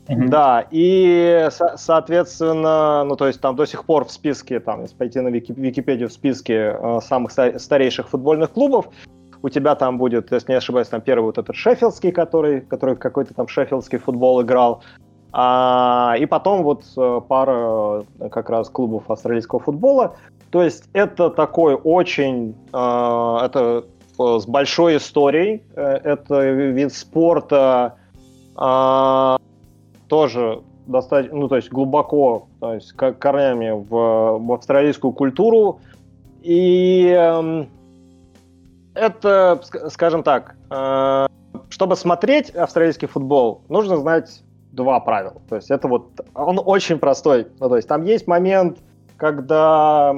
Да, 0.08 0.64
и, 0.70 1.48
со- 1.50 1.76
соответственно, 1.76 3.04
ну, 3.04 3.16
то 3.16 3.26
есть 3.26 3.40
там 3.40 3.56
до 3.56 3.66
сих 3.66 3.84
пор 3.84 4.04
в 4.04 4.10
списке, 4.10 4.58
там, 4.60 4.82
если 4.82 4.96
пойти 4.96 5.20
на 5.20 5.28
Вики- 5.28 5.52
Википедию, 5.52 6.08
в 6.08 6.12
списке 6.12 6.76
э, 6.80 7.00
самых 7.02 7.30
ста- 7.30 7.58
старейших 7.58 8.08
футбольных 8.08 8.52
клубов, 8.52 8.88
у 9.42 9.48
тебя 9.48 9.74
там 9.74 9.98
будет, 9.98 10.32
если 10.32 10.52
не 10.52 10.58
ошибаюсь, 10.58 10.88
там 10.88 11.00
первый 11.00 11.26
вот 11.26 11.38
этот 11.38 11.54
Шеффилдский, 11.54 12.10
который, 12.10 12.62
который 12.62 12.96
какой-то 12.96 13.34
там 13.34 13.46
Шеффилдский 13.48 13.98
футбол 13.98 14.42
играл, 14.42 14.82
а, 15.32 16.14
и 16.18 16.26
потом 16.26 16.62
вот 16.62 16.84
э, 16.96 17.20
пара 17.28 18.04
э, 18.18 18.28
как 18.30 18.50
раз 18.50 18.70
клубов 18.70 19.10
австралийского 19.10 19.60
футбола. 19.60 20.16
То 20.50 20.62
есть 20.62 20.88
это 20.94 21.28
такой 21.28 21.74
очень, 21.74 22.56
э, 22.72 23.38
это 23.44 23.84
с 24.16 24.46
большой 24.46 24.96
историей, 24.96 25.62
э, 25.76 25.82
это 25.82 26.50
вид 26.50 26.94
спорта, 26.94 27.94
э, 28.56 29.36
тоже 30.08 30.62
достаточно, 30.86 31.36
ну, 31.36 31.48
то 31.48 31.56
есть 31.56 31.70
глубоко, 31.70 32.48
то 32.60 32.74
есть 32.74 32.92
корнями 32.92 33.70
в, 33.70 34.38
в 34.38 34.52
австралийскую 34.52 35.12
культуру. 35.12 35.80
И 36.42 37.14
э, 37.16 37.66
это, 38.94 39.60
скажем 39.88 40.22
так, 40.22 40.56
э, 40.70 41.26
чтобы 41.68 41.96
смотреть 41.96 42.50
австралийский 42.50 43.06
футбол, 43.06 43.62
нужно 43.68 43.96
знать 43.98 44.42
два 44.72 45.00
правила. 45.00 45.40
То 45.48 45.56
есть 45.56 45.70
это 45.70 45.88
вот, 45.88 46.20
он 46.34 46.60
очень 46.64 46.98
простой. 46.98 47.48
Ну, 47.60 47.68
то 47.68 47.76
есть 47.76 47.88
там 47.88 48.04
есть 48.04 48.26
момент, 48.26 48.78
когда 49.16 50.14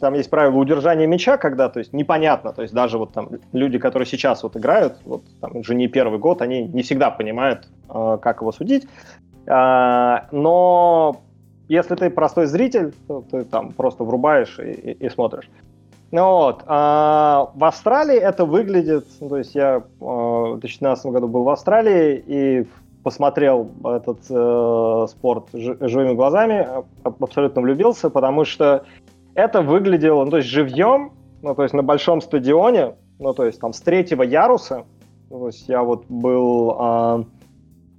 там 0.00 0.14
есть 0.14 0.30
правило 0.30 0.56
удержания 0.56 1.06
мяча, 1.06 1.36
когда, 1.36 1.68
то 1.68 1.78
есть, 1.78 1.92
непонятно, 1.92 2.52
то 2.52 2.62
есть, 2.62 2.74
даже 2.74 2.98
вот 2.98 3.12
там 3.12 3.28
люди, 3.52 3.78
которые 3.78 4.06
сейчас 4.06 4.42
вот 4.42 4.56
играют, 4.56 4.98
вот 5.04 5.22
там 5.40 5.56
уже 5.56 5.74
не 5.74 5.88
первый 5.88 6.18
год, 6.18 6.42
они 6.42 6.62
не 6.62 6.82
всегда 6.82 7.10
понимают, 7.10 7.68
э, 7.88 8.18
как 8.20 8.40
его 8.40 8.52
судить, 8.52 8.86
э, 9.46 10.16
но 10.32 11.20
если 11.68 11.94
ты 11.94 12.10
простой 12.10 12.46
зритель, 12.46 12.94
то 13.06 13.24
ты 13.30 13.44
там 13.44 13.72
просто 13.72 14.04
врубаешь 14.04 14.58
и, 14.58 14.70
и, 14.70 15.06
и 15.06 15.08
смотришь. 15.08 15.50
Ну 16.10 16.24
вот, 16.24 16.62
а 16.66 17.50
в 17.54 17.64
Австралии 17.64 18.16
это 18.16 18.46
выглядит, 18.46 19.06
то 19.20 19.36
есть 19.36 19.54
я 19.54 19.76
э, 19.76 19.80
в 20.00 20.58
2012 20.60 21.06
году 21.06 21.28
был 21.28 21.44
в 21.44 21.50
Австралии 21.50 22.22
и 22.26 22.66
посмотрел 23.02 23.70
этот 23.84 24.18
э, 24.30 25.06
спорт 25.08 25.48
живыми 25.52 26.14
глазами, 26.14 26.66
абсолютно 27.04 27.62
влюбился, 27.62 28.10
потому 28.10 28.44
что 28.44 28.84
это 29.38 29.62
выглядело, 29.62 30.24
ну, 30.24 30.30
то 30.32 30.38
есть 30.38 30.48
живьем, 30.48 31.12
ну, 31.42 31.54
то 31.54 31.62
есть 31.62 31.72
на 31.72 31.84
большом 31.84 32.20
стадионе, 32.20 32.96
ну, 33.20 33.32
то 33.32 33.46
есть 33.46 33.60
там 33.60 33.72
с 33.72 33.80
третьего 33.80 34.24
яруса, 34.24 34.84
то 35.28 35.46
есть 35.46 35.68
я 35.68 35.84
вот 35.84 36.06
был 36.08 36.74
а, 36.76 37.24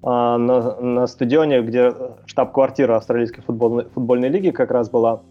а, 0.04 0.38
на, 0.38 0.76
на 0.82 1.08
стадионе, 1.08 1.62
где 1.62 1.94
штаб-квартира 2.26 2.98
австралийской 2.98 3.42
футбольной, 3.42 3.86
футбольной 3.86 4.28
лиги 4.28 4.50
как 4.50 4.72
раз 4.72 4.90
была, 4.90 5.22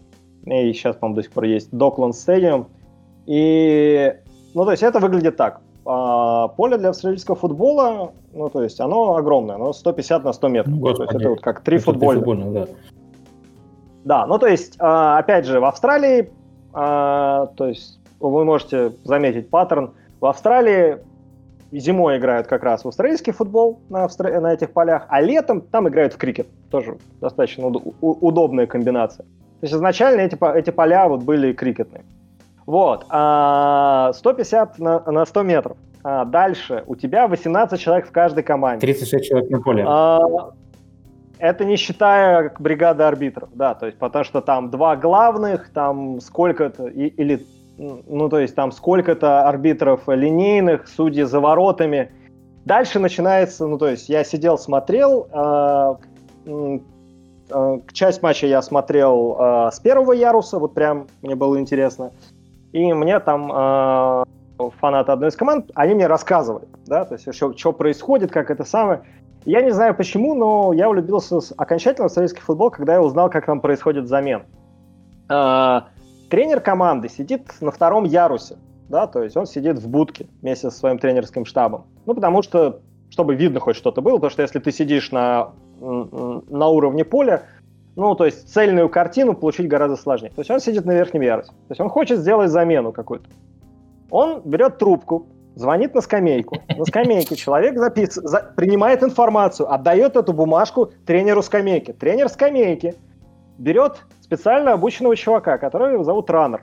и 0.45 0.73
сейчас, 0.73 0.95
по-моему, 0.95 1.17
до 1.17 1.23
сих 1.23 1.31
пор 1.31 1.43
есть, 1.43 1.69
Докланд 1.71 2.15
Стадиум, 2.15 2.69
и, 3.27 4.15
ну, 4.55 4.65
то 4.65 4.71
есть 4.71 4.81
это 4.81 4.99
выглядит 4.99 5.37
так, 5.37 5.61
а, 5.85 6.47
поле 6.47 6.79
для 6.79 6.89
австралийского 6.89 7.35
футбола, 7.35 8.13
ну, 8.33 8.49
то 8.49 8.63
есть 8.63 8.79
оно 8.79 9.15
огромное, 9.15 9.55
оно 9.55 9.73
150 9.73 10.23
на 10.23 10.33
100 10.33 10.47
метров. 10.47 10.79
Господи, 10.79 10.97
то 10.97 11.03
есть 11.03 11.21
это 11.21 11.29
вот 11.29 11.41
как 11.41 11.61
три 11.61 11.77
футбольных. 11.77 12.53
Да. 12.53 12.67
Да, 14.09 14.25
ну 14.25 14.39
то 14.39 14.47
есть, 14.47 14.75
а, 14.79 15.19
опять 15.19 15.45
же, 15.45 15.59
в 15.59 15.65
Австралии, 15.65 16.31
а, 16.73 17.45
то 17.55 17.67
есть 17.67 17.99
вы 18.19 18.43
можете 18.43 18.93
заметить 19.03 19.51
паттерн, 19.51 19.91
в 20.19 20.25
Австралии 20.25 20.97
зимой 21.71 22.17
играют 22.17 22.47
как 22.47 22.63
раз 22.63 22.83
в 22.83 22.87
австралийский 22.87 23.31
футбол 23.31 23.81
на, 23.89 24.05
австра... 24.05 24.39
на 24.39 24.51
этих 24.51 24.71
полях, 24.71 25.05
а 25.09 25.21
летом 25.21 25.61
там 25.61 25.87
играют 25.89 26.13
в 26.13 26.17
крикет. 26.17 26.47
Тоже 26.71 26.97
достаточно 27.21 27.67
уд- 27.67 27.95
удобная 28.01 28.65
комбинация. 28.65 29.25
То 29.25 29.65
есть 29.65 29.75
изначально 29.75 30.21
эти, 30.21 30.57
эти 30.57 30.71
поля 30.71 31.07
вот 31.07 31.21
были 31.21 31.53
крикетные. 31.53 32.03
Вот. 32.65 33.03
150 33.03 33.09
а, 33.11 34.83
на, 34.83 34.99
на 35.11 35.23
100 35.23 35.43
метров. 35.43 35.77
дальше 36.03 36.83
у 36.87 36.95
тебя 36.95 37.27
18 37.27 37.79
человек 37.79 38.07
в 38.07 38.11
каждой 38.11 38.41
команде. 38.41 38.87
36 38.87 39.25
человек 39.25 39.51
на 39.51 39.61
поле. 39.61 39.85
Это 41.39 41.63
не 41.63 41.77
считая 41.77 42.53
бригады 42.59 43.03
арбитров, 43.03 43.49
да, 43.53 43.73
то 43.73 43.85
есть 43.85 43.97
потому 43.97 44.25
что 44.25 44.41
там 44.41 44.69
два 44.69 44.97
главных, 44.97 45.69
там 45.71 46.19
сколько-то, 46.19 46.87
или, 46.87 47.45
ну, 47.77 48.27
то 48.27 48.39
есть 48.39 48.55
там 48.55 48.73
сколько-то 48.73 49.47
арбитров 49.47 50.01
линейных, 50.09 50.89
судьи 50.89 51.23
за 51.23 51.39
воротами. 51.39 52.11
Дальше 52.65 52.99
начинается, 52.99 53.67
ну, 53.67 53.77
то 53.77 53.87
есть 53.87 54.09
я 54.09 54.25
сидел, 54.25 54.57
смотрел, 54.57 55.29
э, 55.31 55.95
э, 56.45 57.79
часть 57.93 58.21
матча 58.21 58.45
я 58.45 58.61
смотрел 58.61 59.37
э, 59.39 59.69
с 59.71 59.79
первого 59.79 60.11
яруса, 60.11 60.59
вот 60.59 60.73
прям 60.73 61.07
мне 61.21 61.35
было 61.35 61.57
интересно, 61.57 62.11
и 62.73 62.91
мне 62.91 63.17
там 63.21 63.49
э, 63.49 64.25
фанаты 64.81 65.13
одной 65.13 65.29
из 65.29 65.37
команд, 65.37 65.71
они 65.73 65.93
мне 65.93 66.07
рассказывали, 66.07 66.67
да, 66.85 67.05
то 67.05 67.15
есть 67.15 67.33
что, 67.33 67.55
что 67.55 67.71
происходит, 67.71 68.29
как 68.29 68.51
это 68.51 68.65
самое. 68.65 69.03
Я 69.45 69.61
не 69.61 69.71
знаю 69.71 69.95
почему, 69.95 70.35
но 70.35 70.73
я 70.73 70.89
влюбился 70.89 71.39
окончательно 71.57 72.09
в 72.09 72.11
советский 72.11 72.41
футбол, 72.41 72.69
когда 72.69 72.93
я 72.93 73.01
узнал, 73.01 73.29
как 73.29 73.45
там 73.45 73.61
происходит 73.61 74.07
замен. 74.07 74.43
Э, 75.29 75.81
тренер 76.29 76.59
команды 76.59 77.09
сидит 77.09 77.49
на 77.61 77.71
втором 77.71 78.03
ярусе, 78.03 78.57
да, 78.89 79.07
то 79.07 79.23
есть 79.23 79.37
он 79.37 79.45
сидит 79.45 79.79
в 79.79 79.87
будке 79.87 80.27
вместе 80.41 80.69
со 80.69 80.77
своим 80.77 80.97
тренерским 80.99 81.45
штабом. 81.45 81.85
Ну, 82.05 82.13
потому 82.15 82.41
что, 82.41 82.81
чтобы 83.09 83.35
видно 83.35 83.59
хоть 83.59 83.75
что-то 83.75 84.01
было, 84.01 84.15
потому 84.15 84.31
что 84.31 84.41
если 84.41 84.59
ты 84.59 84.71
сидишь 84.71 85.11
на, 85.11 85.51
на 85.79 86.67
уровне 86.67 87.05
поля, 87.05 87.43
ну, 87.95 88.15
то 88.15 88.25
есть 88.25 88.51
цельную 88.51 88.89
картину 88.89 89.35
получить 89.35 89.67
гораздо 89.67 89.97
сложнее. 89.97 90.31
То 90.31 90.41
есть 90.41 90.51
он 90.51 90.59
сидит 90.59 90.85
на 90.85 90.91
верхнем 90.91 91.21
ярусе. 91.21 91.49
То 91.49 91.71
есть 91.71 91.81
он 91.81 91.89
хочет 91.89 92.19
сделать 92.19 92.49
замену 92.49 92.91
какую-то. 92.91 93.29
Он 94.09 94.41
берет 94.43 94.77
трубку, 94.77 95.27
звонит 95.59 95.93
на 95.93 96.01
скамейку. 96.01 96.57
На 96.75 96.85
скамейке 96.85 97.35
человек 97.35 97.77
запис... 97.77 98.15
за... 98.15 98.51
принимает 98.55 99.03
информацию, 99.03 99.71
отдает 99.71 100.15
эту 100.15 100.33
бумажку 100.33 100.91
тренеру 101.05 101.43
скамейки. 101.43 101.91
Тренер 101.93 102.29
скамейки 102.29 102.95
берет 103.57 104.05
специально 104.21 104.73
обученного 104.73 105.15
чувака, 105.15 105.57
которого 105.57 106.03
зовут 106.03 106.29
Раннер, 106.29 106.61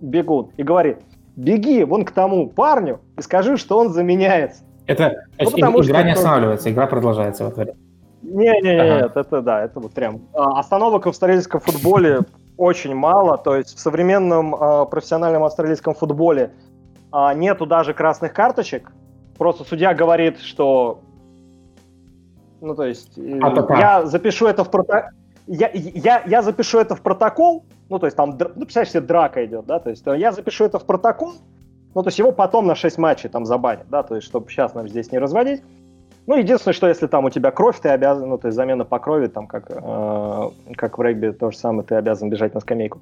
бегун, 0.00 0.50
и 0.56 0.62
говорит, 0.62 0.98
беги 1.36 1.84
вон 1.84 2.04
к 2.04 2.10
тому 2.10 2.48
парню 2.48 3.00
и 3.18 3.22
скажи, 3.22 3.56
что 3.56 3.78
он 3.78 3.90
заменяется. 3.90 4.64
Это 4.86 5.24
ну, 5.38 5.50
потому, 5.50 5.82
игра 5.82 5.98
что 5.98 6.04
не 6.04 6.12
останавливается, 6.12 6.70
игра 6.70 6.86
продолжается 6.86 7.44
в 7.44 7.48
ответ. 7.48 7.74
Не, 8.22 8.60
не, 8.60 8.80
ага. 8.80 9.02
нет, 9.02 9.16
это 9.16 9.42
да, 9.42 9.64
это 9.64 9.78
вот 9.78 9.92
прям 9.92 10.22
а, 10.32 10.58
остановок 10.58 11.06
в 11.06 11.08
австралийском 11.10 11.60
футболе 11.60 12.20
очень 12.56 12.94
мало, 12.94 13.36
то 13.36 13.54
есть 13.54 13.76
в 13.76 13.78
современном 13.78 14.54
э, 14.54 14.86
профессиональном 14.86 15.44
австралийском 15.44 15.94
футболе 15.94 16.52
нету 17.12 17.66
даже 17.66 17.94
красных 17.94 18.32
карточек, 18.32 18.92
просто 19.38 19.64
судья 19.64 19.94
говорит, 19.94 20.40
что, 20.40 21.00
ну 22.60 22.74
то 22.74 22.84
есть 22.84 23.18
э, 23.18 23.38
а, 23.42 23.78
я 23.78 24.06
запишу 24.06 24.46
это 24.46 24.64
в 24.64 24.70
протокол, 24.70 25.10
я, 25.46 25.70
я, 25.72 26.22
я 26.26 26.42
запишу 26.42 26.78
это 26.78 26.94
в 26.94 27.02
протокол, 27.02 27.64
ну 27.88 27.98
то 27.98 28.06
есть 28.06 28.16
там, 28.16 28.30
ну 28.30 28.62
представляешь 28.62 28.90
себе, 28.90 29.00
драка 29.02 29.44
идет, 29.44 29.66
да, 29.66 29.78
то 29.78 29.90
есть 29.90 30.04
я 30.06 30.32
запишу 30.32 30.64
это 30.64 30.78
в 30.78 30.84
протокол, 30.84 31.34
ну 31.94 32.02
то 32.02 32.08
есть 32.08 32.18
его 32.18 32.32
потом 32.32 32.66
на 32.66 32.74
6 32.74 32.98
матчей 32.98 33.28
там 33.28 33.46
забанят, 33.46 33.88
да, 33.88 34.02
то 34.02 34.16
есть 34.16 34.26
чтобы 34.26 34.50
сейчас 34.50 34.74
нам 34.74 34.88
здесь 34.88 35.12
не 35.12 35.18
разводить, 35.18 35.62
ну, 36.26 36.36
единственное, 36.36 36.74
что 36.74 36.88
если 36.88 37.06
там 37.06 37.24
у 37.24 37.30
тебя 37.30 37.52
кровь, 37.52 37.78
ты 37.80 37.88
обязан, 37.88 38.28
ну, 38.28 38.36
то 38.36 38.48
есть 38.48 38.56
замена 38.56 38.84
по 38.84 38.98
крови, 38.98 39.28
там, 39.28 39.46
как, 39.46 39.70
э, 39.70 40.50
как 40.76 40.98
в 40.98 41.02
регби, 41.02 41.30
то 41.30 41.52
же 41.52 41.56
самое, 41.56 41.84
ты 41.84 41.94
обязан 41.94 42.30
бежать 42.30 42.52
на 42.52 42.60
скамейку. 42.60 42.98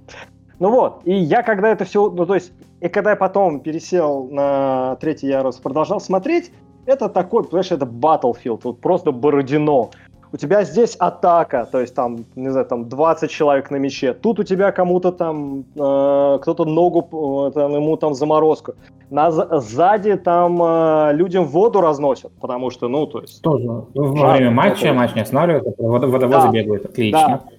Ну 0.61 0.71
вот, 0.71 1.01
и 1.05 1.15
я 1.15 1.43
когда 1.43 1.71
это 1.71 1.85
все, 1.85 2.11
ну, 2.11 2.27
то 2.27 2.35
есть, 2.35 2.53
и 2.81 2.89
когда 2.89 3.11
я 3.11 3.17
потом 3.17 3.61
пересел 3.61 4.29
на 4.31 4.97
третий 5.01 5.27
ярус, 5.27 5.57
продолжал 5.57 6.01
смотреть, 6.01 6.53
это 6.87 7.09
такой, 7.09 7.45
понимаешь, 7.45 7.73
это 7.73 7.87
Battlefield, 7.87 8.61
вот 8.63 8.81
просто 8.81 9.11
Бородино 9.11 9.91
у 10.35 10.37
тебя 10.37 10.65
здесь 10.65 10.97
атака, 10.97 11.69
то 11.71 11.81
есть 11.81 11.95
там, 11.95 12.25
не 12.35 12.51
знаю, 12.51 12.67
там 12.67 12.89
20 12.89 13.31
человек 13.31 13.71
на 13.71 13.77
мяче, 13.77 14.13
тут 14.15 14.41
у 14.41 14.43
тебя 14.43 14.73
кому-то 14.73 15.13
там, 15.13 15.61
э, 15.77 16.39
кто-то 16.43 16.65
ногу, 16.65 17.47
э, 17.47 17.53
там, 17.53 17.73
ему 17.73 17.97
там 17.97 18.15
заморозку, 18.15 18.75
на, 19.11 19.31
сзади 19.31 20.17
там 20.17 20.61
э, 20.61 21.13
людям 21.13 21.45
воду 21.45 21.81
разносят, 21.81 22.33
потому 22.41 22.71
что, 22.71 22.89
ну, 22.89 23.07
то 23.07 23.21
есть... 23.21 23.43
Тоже. 23.43 23.69
Во 23.95 24.33
время 24.33 24.51
матча, 24.51 24.93
матч 24.93 25.15
не 25.15 25.21
останавливается, 25.21 25.73
вод, 25.79 26.05
водовозы 26.05 26.47
да, 26.47 26.51
бегают, 26.51 26.85
отлично. 26.87 27.29
Да. 27.29 27.54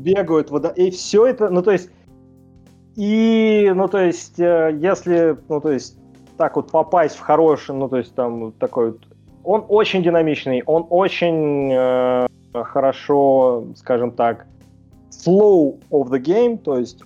Бегают, 0.00 0.50
вода, 0.50 0.70
и 0.70 0.90
все 0.90 1.26
это, 1.26 1.50
ну, 1.50 1.62
то 1.62 1.72
есть, 1.72 1.90
и, 2.96 3.70
ну, 3.74 3.88
то 3.88 3.98
есть, 3.98 4.40
э, 4.40 4.78
если, 4.80 5.36
ну, 5.48 5.60
то 5.60 5.70
есть, 5.70 5.96
так 6.36 6.56
вот 6.56 6.70
попасть 6.70 7.16
в 7.16 7.20
хороший, 7.20 7.74
ну, 7.74 7.88
то 7.88 7.98
есть, 7.98 8.14
там, 8.14 8.52
такой 8.52 8.92
вот 8.92 9.00
он 9.44 9.64
очень 9.68 10.02
динамичный, 10.02 10.62
он 10.66 10.86
очень 10.90 11.72
э, 11.72 12.26
хорошо, 12.52 13.64
скажем 13.76 14.12
так, 14.12 14.46
flow 15.10 15.80
of 15.90 16.08
the 16.10 16.20
game, 16.20 16.58
то 16.58 16.78
есть, 16.78 17.02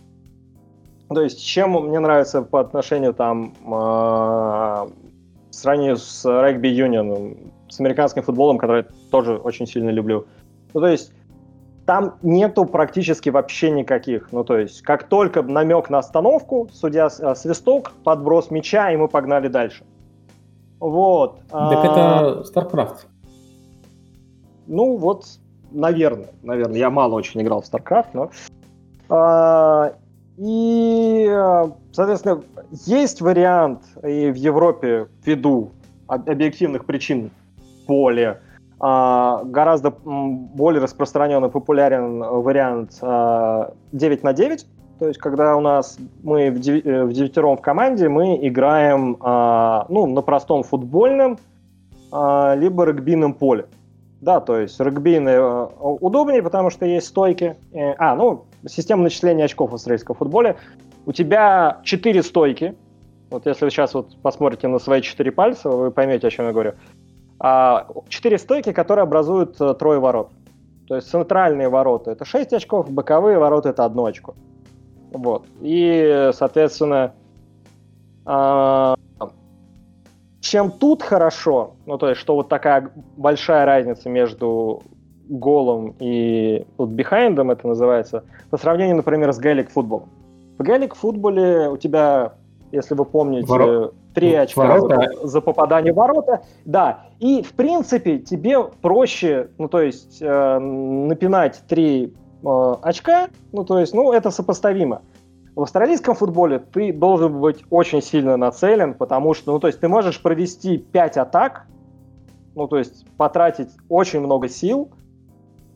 то 1.09 1.23
есть 1.23 1.45
чем 1.45 1.73
мне 1.89 2.01
нравится 2.01 2.43
по 2.43 2.61
отношению 2.61 3.15
там 3.15 3.55
э, 3.65 3.71
в 3.71 4.87
с 5.53 6.25
регби 6.25 6.69
юнион, 6.69 7.37
с 7.69 7.81
американским 7.81 8.23
футболом, 8.23 8.59
который 8.59 8.85
тоже 9.11 9.37
очень 9.37 9.67
сильно 9.67 9.91
люблю. 9.91 10.27
Ну, 10.73 10.81
то 10.81 10.89
есть 10.89 11.13
там 11.87 12.15
нету 12.23 12.65
практически 12.65 13.29
вообще 13.29 13.71
никаких. 13.71 14.33
Ну, 14.33 14.45
то 14.45 14.59
есть, 14.59 14.83
как 14.83 15.05
только 15.05 15.43
намек 15.43 15.91
на 15.91 15.99
остановку, 15.99 16.69
судья 16.73 17.09
э, 17.19 17.35
свисток, 17.35 17.93
подброс 18.05 18.51
мяча, 18.51 18.91
и 18.91 18.97
мы 18.97 19.09
погнали 19.09 19.49
дальше. 19.49 19.85
Вот. 20.81 21.41
Так 21.49 21.85
а... 21.85 22.43
это 22.43 22.45
StarCraft. 22.51 23.07
Ну 24.67 24.97
вот, 24.97 25.27
наверное, 25.71 26.31
наверное. 26.43 26.79
Я 26.79 26.91
мало 26.91 27.15
очень 27.15 27.43
играл 27.43 27.63
в 27.63 27.65
StarCraft, 27.65 28.09
но... 28.15 28.31
А, 29.11 29.93
и, 30.39 31.31
соответственно, 31.93 32.43
есть 32.87 33.21
вариант 33.21 33.83
и 34.03 34.31
в 34.31 34.35
Европе 34.35 35.09
ввиду 35.25 35.71
объективных 36.07 36.87
причин 36.87 37.31
более 37.87 38.31
а, 38.31 38.54
гораздо 38.81 39.91
более 39.91 40.83
распространенный, 40.83 41.49
популярен 41.49 42.19
вариант 42.21 42.99
а, 43.01 43.73
9 43.93 44.23
на 44.23 44.33
9, 44.33 44.67
то 44.99 45.09
есть, 45.09 45.19
когда 45.19 45.57
у 45.57 45.61
нас 45.61 45.99
мы 46.23 46.51
в, 46.51 46.57
э, 46.57 46.61
девятером 46.61 47.57
в 47.57 47.61
команде, 47.61 48.09
мы 48.09 48.39
играем 48.47 49.17
а, 49.21 49.87
ну, 49.89 50.07
на 50.07 50.23
простом 50.23 50.63
футбольном, 50.63 51.39
а, 52.13 52.55
либо 52.55 52.85
регбийном 52.85 53.35
поле. 53.35 53.67
Да, 54.21 54.41
то 54.41 54.59
есть 54.59 54.79
регбийный 54.81 55.37
а, 55.37 55.67
удобнее, 55.67 56.43
потому 56.43 56.71
что 56.71 56.87
есть 56.87 57.09
стойки. 57.09 57.57
Э, 57.73 57.95
а, 57.99 58.15
ну, 58.15 58.45
система 58.67 59.03
начисления 59.03 59.45
очков 59.45 59.73
в 59.73 59.75
австралийском 59.75 60.15
футболе. 60.15 60.57
У 61.07 61.13
тебя 61.13 61.81
четыре 61.83 62.23
стойки. 62.23 62.77
Вот 63.31 63.47
если 63.47 63.65
вы 63.65 63.71
сейчас 63.73 63.95
вот 63.95 64.17
посмотрите 64.23 64.69
на 64.69 64.79
свои 64.79 65.03
четыре 65.03 65.33
пальца, 65.33 65.71
вы 65.71 65.91
поймете, 65.91 66.29
о 66.29 66.31
чем 66.31 66.47
я 66.47 66.53
говорю. 66.53 66.75
А, 67.47 67.89
четыре 68.09 68.39
стойки, 68.39 68.73
которые 68.73 69.03
образуют 69.03 69.61
э, 69.61 69.75
трое 69.75 70.01
ворот. 70.01 70.31
То 70.89 70.97
есть 70.97 71.11
центральные 71.11 71.69
ворота 71.69 72.11
это 72.11 72.25
6 72.25 72.55
очков, 72.55 72.91
боковые 72.91 73.39
ворота 73.39 73.69
это 73.69 73.85
одно 73.85 74.07
очко. 74.07 74.35
Вот. 75.13 75.45
И, 75.61 76.31
соответственно, 76.33 77.13
а, 78.25 78.97
чем 80.41 80.71
тут 80.71 81.03
хорошо, 81.03 81.75
ну 81.85 81.99
то 81.99 82.09
есть, 82.09 82.21
что 82.23 82.35
вот 82.35 82.49
такая 82.49 82.91
большая 83.19 83.67
разница 83.67 84.09
между 84.09 84.83
голом 85.29 85.97
и 85.99 86.65
вот 86.79 86.89
бихайндом 86.89 87.51
это 87.51 87.69
называется, 87.69 88.25
по 88.49 88.57
сравнению, 88.57 88.97
например, 88.97 89.35
с 89.35 89.39
Gaelic 89.39 89.69
футболом. 89.69 90.09
В 90.57 90.63
Gaelic 90.63 90.95
футболе 90.95 91.69
у 91.69 91.77
тебя, 91.77 92.37
если 92.73 92.95
вы 92.95 93.05
помните... 93.05 93.47
Ворот. 93.47 93.95
3 94.15 94.35
очка 94.35 94.63
ворота. 94.63 95.11
За, 95.23 95.41
попадание 95.41 95.93
в 95.93 95.97
ворота. 95.97 96.43
Да, 96.65 97.07
и 97.21 97.43
в 97.43 97.53
принципе 97.53 98.19
тебе 98.19 98.63
проще, 98.63 99.49
ну 99.59 99.69
то 99.69 99.81
есть 99.81 100.19
э, 100.21 100.59
напинать 100.59 101.63
три 101.69 102.15
э, 102.45 102.75
очка, 102.83 103.29
ну 103.53 103.65
то 103.65 103.79
есть, 103.79 103.95
ну 103.95 104.13
это 104.13 104.31
сопоставимо. 104.31 105.03
В 105.55 105.63
австралийском 105.63 106.17
футболе 106.17 106.59
ты 106.59 106.93
должен 106.93 107.41
быть 107.41 107.65
очень 107.71 108.03
сильно 108.03 108.37
нацелен, 108.37 108.95
потому 108.95 109.35
что, 109.35 109.53
ну 109.53 109.61
то 109.61 109.69
есть 109.69 109.81
ты 109.81 109.89
можешь 109.89 110.21
провести 110.21 110.79
пять 110.79 111.17
атак, 111.17 111.67
ну 112.55 112.67
то 112.67 112.79
есть 112.79 113.07
потратить 113.17 113.71
очень 113.89 114.21
много 114.21 114.49
сил, 114.49 114.91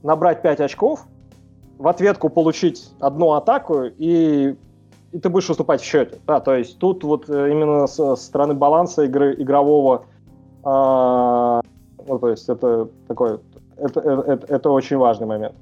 набрать 0.02 0.42
пять 0.42 0.60
очков, 0.60 1.06
в 1.78 1.86
ответку 1.86 2.28
получить 2.28 2.90
одну 3.00 3.32
атаку 3.32 3.84
и 3.84 4.56
и 5.12 5.18
ты 5.18 5.28
будешь 5.28 5.48
выступать 5.48 5.80
в 5.80 5.84
счете. 5.84 6.18
Да, 6.26 6.40
то 6.40 6.54
есть, 6.54 6.78
тут 6.78 7.04
вот 7.04 7.28
э, 7.28 7.50
именно 7.50 7.86
со 7.86 8.16
стороны 8.16 8.54
баланса 8.54 9.04
игры, 9.04 9.34
игрового, 9.38 10.04
э, 10.64 11.60
ну, 12.06 12.18
то 12.18 12.28
есть, 12.28 12.48
это 12.48 12.88
такой, 13.06 13.40
это, 13.76 14.00
это, 14.00 14.22
это, 14.22 14.54
это 14.54 14.70
очень 14.70 14.96
важный 14.96 15.26
момент. 15.26 15.54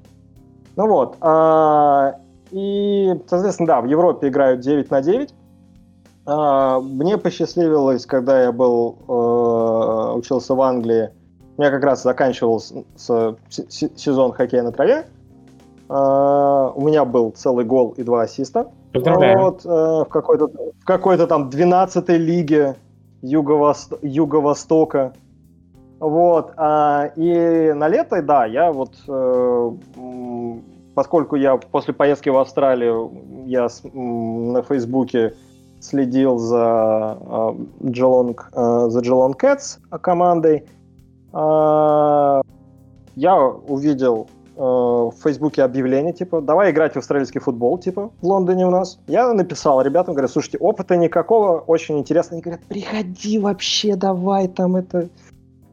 Ну 0.75 0.87
вот. 0.87 1.17
А, 1.21 2.15
и, 2.51 3.19
соответственно, 3.27 3.67
да, 3.67 3.81
в 3.81 3.85
Европе 3.85 4.27
играют 4.27 4.61
9 4.61 4.91
на 4.91 5.01
9. 5.01 5.33
А, 6.25 6.79
мне 6.79 7.17
посчастливилось, 7.17 8.05
когда 8.05 8.43
я 8.43 8.51
был, 8.51 8.97
э, 9.07 10.17
учился 10.17 10.53
в 10.53 10.61
Англии, 10.61 11.09
у 11.57 11.61
меня 11.61 11.71
как 11.71 11.83
раз 11.83 12.03
заканчивался 12.03 12.83
сезон 13.49 14.33
хоккея 14.33 14.61
на 14.61 14.71
траве. 14.71 15.07
Uh, 15.89 16.73
у 16.75 16.81
меня 16.81 17.05
был 17.05 17.31
целый 17.31 17.63
гол 17.63 17.91
и 17.91 18.03
два 18.03 18.23
ассиста. 18.23 18.67
Вот, 18.93 19.65
uh, 19.65 20.03
в 20.03 20.09
какой-то 20.09 20.47
в 20.47 20.85
какой-то 20.85 21.27
там 21.27 21.49
12-й 21.49 22.17
лиге 22.17 22.75
Юго-Вос- 23.21 23.97
Юго-Востока. 24.01 25.13
Вот. 26.01 26.53
Uh, 26.57 27.13
и 27.15 27.71
на 27.71 27.87
лето, 27.87 28.21
да, 28.21 28.45
я 28.45 28.73
вот, 28.73 28.95
э, 29.07 29.71
поскольку 30.93 31.37
я 31.37 31.55
после 31.55 31.93
поездки 31.93 32.27
в 32.27 32.37
Австралию, 32.37 33.09
я 33.45 33.69
с, 33.69 33.81
на 33.93 34.61
Фейсбуке 34.63 35.35
следил 35.79 36.37
за 36.37 37.17
Geelong, 37.79 38.89
за 38.89 38.99
Geelong 38.99 39.35
Cats 39.39 39.79
командой, 40.01 40.65
я 43.15 43.37
увидел 43.67 44.27
Э, 44.27 44.36
в 44.57 45.13
Фейсбуке 45.23 45.63
объявление, 45.63 46.13
типа, 46.13 46.41
давай 46.41 46.71
играть 46.71 46.93
в 46.93 46.97
австралийский 46.97 47.39
футбол, 47.39 47.77
типа, 47.77 48.11
в 48.21 48.25
Лондоне 48.25 48.65
у 48.65 48.71
нас. 48.71 48.99
Я 49.07 49.31
написал 49.33 49.81
ребятам, 49.81 50.13
говорю, 50.13 50.27
слушайте, 50.27 50.57
опыта 50.57 50.97
никакого, 50.97 51.59
очень 51.59 51.99
интересно. 51.99 52.35
Они 52.35 52.41
говорят, 52.41 52.61
приходи 52.67 53.39
вообще, 53.39 53.95
давай 53.95 54.47
там 54.47 54.75
это... 54.75 55.09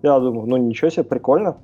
Я 0.03 0.19
думаю, 0.21 0.47
ну 0.47 0.57
ничего 0.59 0.91
себе, 0.91 1.05
прикольно. 1.05 1.57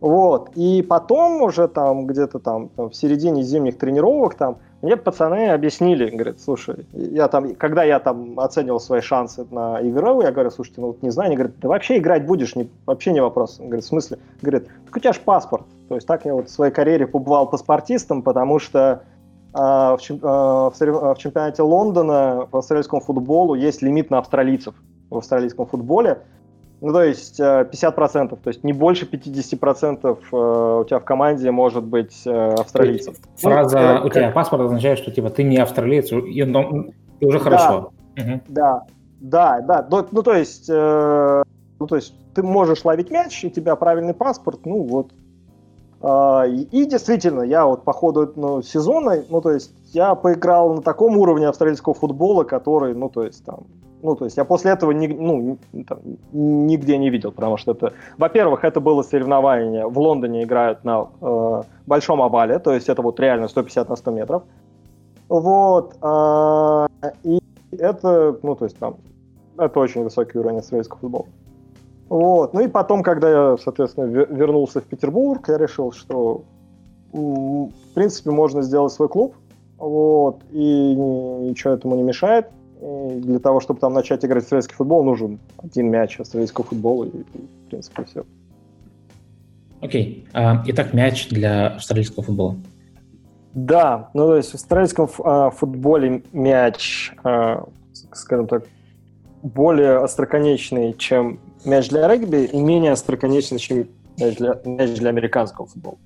Вот, 0.00 0.50
и 0.54 0.82
потом 0.82 1.42
уже 1.42 1.68
там 1.68 2.06
где-то 2.06 2.38
там, 2.38 2.68
там 2.70 2.90
в 2.90 2.96
середине 2.96 3.42
зимних 3.42 3.76
тренировок 3.76 4.34
там 4.34 4.56
мне 4.80 4.96
пацаны 4.96 5.50
объяснили, 5.50 6.08
говорят, 6.08 6.40
слушай, 6.40 6.86
я 6.92 7.28
там, 7.28 7.54
когда 7.54 7.84
я 7.84 8.00
там 8.00 8.40
оценивал 8.40 8.80
свои 8.80 9.02
шансы 9.02 9.46
на 9.50 9.78
игру, 9.82 10.22
я 10.22 10.32
говорю, 10.32 10.50
слушайте, 10.50 10.80
ну 10.80 10.88
вот 10.88 11.02
не 11.02 11.10
знаю, 11.10 11.28
они 11.28 11.36
говорят, 11.36 11.58
да 11.60 11.68
вообще 11.68 11.98
играть 11.98 12.24
будешь, 12.24 12.56
не, 12.56 12.70
вообще 12.86 13.12
не 13.12 13.20
вопрос. 13.20 13.60
Он 13.60 13.66
говорит, 13.66 13.84
в 13.84 13.88
смысле? 13.88 14.18
Говорит, 14.40 14.68
так 14.86 14.96
у 14.96 15.00
тебя 15.00 15.12
же 15.12 15.20
паспорт. 15.20 15.66
То 15.90 15.96
есть 15.96 16.06
так 16.06 16.24
я 16.24 16.34
вот 16.34 16.48
в 16.48 16.52
своей 16.52 16.72
карьере 16.72 17.08
побывал 17.08 17.50
паспортистом, 17.50 18.22
потому 18.22 18.60
что 18.60 19.02
а, 19.52 19.96
в, 19.96 20.00
а, 20.22 20.70
в 20.70 21.18
чемпионате 21.18 21.62
Лондона 21.62 22.46
по 22.48 22.60
австралийскому 22.60 23.00
футболу 23.00 23.56
есть 23.56 23.82
лимит 23.82 24.08
на 24.08 24.18
австралийцев 24.18 24.76
в 25.10 25.16
австралийском 25.16 25.66
футболе. 25.66 26.18
Ну, 26.80 26.92
то 26.92 27.02
есть 27.02 27.40
50%, 27.40 28.38
то 28.40 28.48
есть 28.48 28.62
не 28.62 28.72
больше 28.72 29.04
50% 29.04 30.80
у 30.80 30.84
тебя 30.84 31.00
в 31.00 31.04
команде 31.04 31.50
может 31.50 31.82
быть 31.82 32.24
австралийцев. 32.24 33.16
Фраза 33.38 33.98
ну, 34.00 34.06
«у 34.06 34.10
тебя 34.10 34.30
паспорт» 34.30 34.62
означает, 34.62 35.00
что 35.00 35.10
типа 35.10 35.30
ты 35.30 35.42
не 35.42 35.56
австралиец, 35.56 36.12
и, 36.12 36.44
ну, 36.44 36.92
и 37.18 37.26
уже 37.26 37.40
хорошо. 37.40 37.90
Да, 38.14 38.22
угу. 38.22 38.40
да, 38.46 38.82
да, 39.18 39.60
да. 39.60 39.86
Ну, 39.90 40.06
ну, 40.12 40.22
то 40.22 40.34
есть, 40.34 40.70
э, 40.70 41.42
ну, 41.80 41.86
то 41.88 41.96
есть 41.96 42.14
ты 42.32 42.44
можешь 42.44 42.84
ловить 42.84 43.10
мяч, 43.10 43.42
и 43.42 43.48
у 43.48 43.50
тебя 43.50 43.74
правильный 43.74 44.14
паспорт, 44.14 44.60
ну, 44.64 44.84
вот. 44.84 45.10
И, 46.02 46.68
и 46.70 46.86
действительно, 46.86 47.42
я 47.42 47.66
вот 47.66 47.84
по 47.84 47.92
ходу 47.92 48.32
ну, 48.34 48.62
сезона, 48.62 49.22
ну, 49.28 49.42
то 49.42 49.50
есть 49.50 49.70
я 49.92 50.14
поиграл 50.14 50.74
на 50.74 50.80
таком 50.82 51.18
уровне 51.18 51.46
австралийского 51.46 51.94
футбола, 51.94 52.44
который, 52.44 52.94
ну, 52.94 53.10
то 53.10 53.24
есть 53.24 53.44
там 53.44 53.66
ну, 54.02 54.16
то 54.16 54.24
есть 54.24 54.36
я 54.36 54.44
после 54.44 54.72
этого 54.72 54.92
ни, 54.92 55.06
ну, 55.06 55.58
там, 55.86 55.98
нигде 56.32 56.98
не 56.98 57.10
видел, 57.10 57.32
потому 57.32 57.56
что 57.56 57.72
это, 57.72 57.92
во-первых, 58.18 58.64
это 58.64 58.80
было 58.80 59.02
соревнование, 59.02 59.86
в 59.86 59.98
Лондоне 59.98 60.44
играют 60.44 60.84
на 60.84 61.08
э, 61.20 61.62
большом 61.86 62.22
овале, 62.22 62.58
то 62.58 62.72
есть 62.72 62.88
это 62.88 63.02
вот 63.02 63.20
реально 63.20 63.48
150 63.48 63.88
на 63.88 63.96
100 63.96 64.10
метров. 64.10 64.42
Вот, 65.28 65.96
э, 66.02 66.86
и 67.24 67.40
это, 67.72 68.38
ну, 68.42 68.54
то 68.54 68.64
есть 68.64 68.78
там, 68.78 68.96
это 69.58 69.78
очень 69.78 70.02
высокий 70.02 70.38
уровень 70.38 70.58
австралийского 70.58 70.98
футбола. 70.98 71.26
Вот, 72.10 72.54
ну 72.54 72.60
и 72.60 72.66
потом, 72.66 73.04
когда 73.04 73.30
я, 73.30 73.56
соответственно, 73.56 74.06
вернулся 74.06 74.80
в 74.80 74.84
Петербург, 74.84 75.48
я 75.48 75.58
решил, 75.58 75.92
что, 75.92 76.42
в 77.12 77.94
принципе, 77.94 78.32
можно 78.32 78.62
сделать 78.62 78.92
свой 78.92 79.08
клуб, 79.08 79.36
вот, 79.78 80.40
и 80.50 80.94
ничего 80.94 81.72
этому 81.72 81.94
не 81.94 82.02
мешает 82.02 82.48
для 82.80 83.38
того, 83.38 83.60
чтобы 83.60 83.78
там 83.78 83.94
начать 83.94 84.24
играть 84.24 84.42
в 84.42 84.46
австралийский 84.46 84.74
футбол, 84.74 85.04
нужен 85.04 85.38
один 85.62 85.88
мяч 85.88 86.18
австралийского 86.18 86.66
футбола, 86.66 87.04
и, 87.04 87.18
и 87.18 87.46
в 87.66 87.68
принципе, 87.68 88.04
все. 88.04 88.24
Окей. 89.80 90.26
Okay. 90.26 90.30
А, 90.32 90.64
итак, 90.66 90.92
мяч 90.92 91.28
для 91.28 91.68
австралийского 91.68 92.24
футбола. 92.24 92.56
Да, 93.54 94.10
ну 94.14 94.26
то 94.26 94.36
есть 94.36 94.50
в 94.50 94.54
австралийском 94.54 95.08
а, 95.22 95.50
футболе 95.50 96.24
мяч, 96.32 97.12
а, 97.22 97.68
скажем 98.12 98.48
так, 98.48 98.64
более 99.42 99.98
остроконечный, 99.98 100.92
чем 100.94 101.38
мяч 101.64 101.88
для 101.88 102.08
регби, 102.08 102.44
и 102.44 102.60
менее 102.60 102.92
остроконечный, 102.92 103.58
чем 103.58 103.88
мяч 104.18 104.36
для, 104.36 104.60
мяч 104.64 104.98
для 104.98 105.10
американского 105.10 105.66
футбола. 105.66 105.98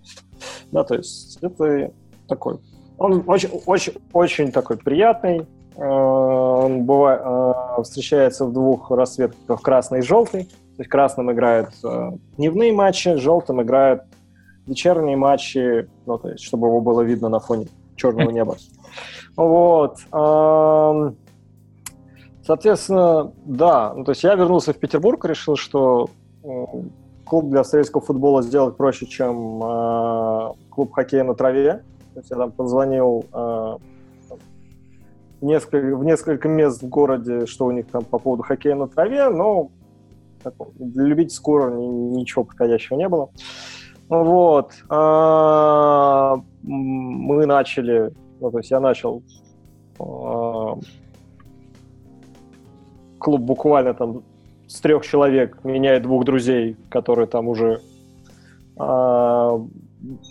Да, 0.72 0.84
то 0.84 0.94
есть 0.94 1.38
это 1.42 1.92
такой... 2.28 2.61
Он 2.98 3.24
очень, 3.26 3.50
очень, 3.66 3.94
очень 4.12 4.52
такой 4.52 4.76
приятный, 4.76 5.46
Э, 5.76 5.84
он 5.84 6.84
бывает, 6.84 7.20
э, 7.24 7.82
встречается 7.82 8.44
в 8.44 8.52
двух 8.52 8.90
расцветках, 8.90 9.61
красный 9.61 10.00
и 10.00 10.02
желтый. 10.02 10.44
То 10.44 10.80
есть 10.80 10.90
красным 10.90 11.30
играют 11.32 11.70
э, 11.84 12.11
дневные 12.36 12.72
матчи, 12.72 13.14
желтым 13.16 13.62
играют 13.62 14.02
вечерние 14.66 15.16
матчи, 15.16 15.88
ну, 16.07 16.18
то 16.18 16.30
есть, 16.30 16.42
чтобы 16.42 16.68
его 16.68 16.80
было 16.80 17.02
видно 17.02 17.28
на 17.28 17.38
фоне 17.38 17.68
черного 17.96 18.30
неба. 18.30 18.57
Вот. 19.36 19.98
Соответственно, 22.47 23.32
да, 23.45 23.95
ну, 23.95 24.05
то 24.05 24.12
есть 24.12 24.22
я 24.22 24.34
вернулся 24.34 24.72
в 24.72 24.76
Петербург, 24.78 25.24
решил, 25.24 25.57
что 25.57 26.11
клуб 27.24 27.49
для 27.49 27.61
австралийского 27.61 28.03
футбола 28.03 28.42
сделать 28.42 28.76
проще, 28.76 29.07
чем 29.07 29.61
клуб 30.68 30.92
хоккея 30.92 31.24
на 31.24 31.34
траве. 31.34 31.82
То 32.12 32.20
есть 32.20 32.30
я 32.30 32.36
там 32.36 32.53
позвонил 32.53 33.24
несколько, 35.40 35.97
в 35.97 36.05
несколько 36.05 36.49
мест 36.49 36.82
в 36.82 36.88
городе, 36.88 37.47
что 37.47 37.66
у 37.66 37.70
них 37.70 37.86
там 37.86 38.05
по 38.05 38.18
поводу 38.18 38.42
хоккея 38.42 38.74
на 38.74 38.88
траве, 38.88 39.30
но 39.30 39.70
для 40.74 41.05
любительского 41.05 41.55
уровня 41.55 41.86
ничего 42.18 42.45
подходящего 42.45 42.97
не 42.97 43.09
было. 43.09 43.30
Вот. 44.09 44.72
А, 44.90 46.36
мы 46.62 47.47
начали, 47.47 48.12
ну, 48.40 48.51
то 48.51 48.59
есть 48.59 48.70
я 48.70 48.80
начал 48.80 49.22
а, 49.99 50.78
клуб 53.25 53.41
буквально 53.41 53.95
там 53.95 54.22
с 54.68 54.81
трех 54.81 55.05
человек, 55.07 55.64
меня 55.64 55.97
и 55.97 56.01
двух 56.01 56.25
друзей, 56.25 56.77
которые 56.91 57.27
там 57.27 57.49
уже 57.49 57.81
а, 58.77 59.59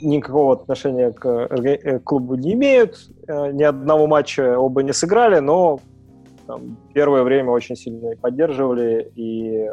никакого 0.01 0.53
отношения 0.53 1.11
к, 1.11 1.25
э, 1.27 1.99
к 1.99 2.03
клубу 2.03 2.35
не 2.35 2.53
имеют. 2.53 3.09
Э, 3.27 3.51
ни 3.51 3.63
одного 3.63 4.05
матча 4.05 4.59
оба 4.59 4.83
не 4.83 4.93
сыграли, 4.93 5.39
но 5.39 5.79
там, 6.45 6.77
первое 6.93 7.23
время 7.23 7.49
очень 7.49 7.75
сильно 7.75 8.15
поддерживали 8.15 9.11
и, 9.15 9.71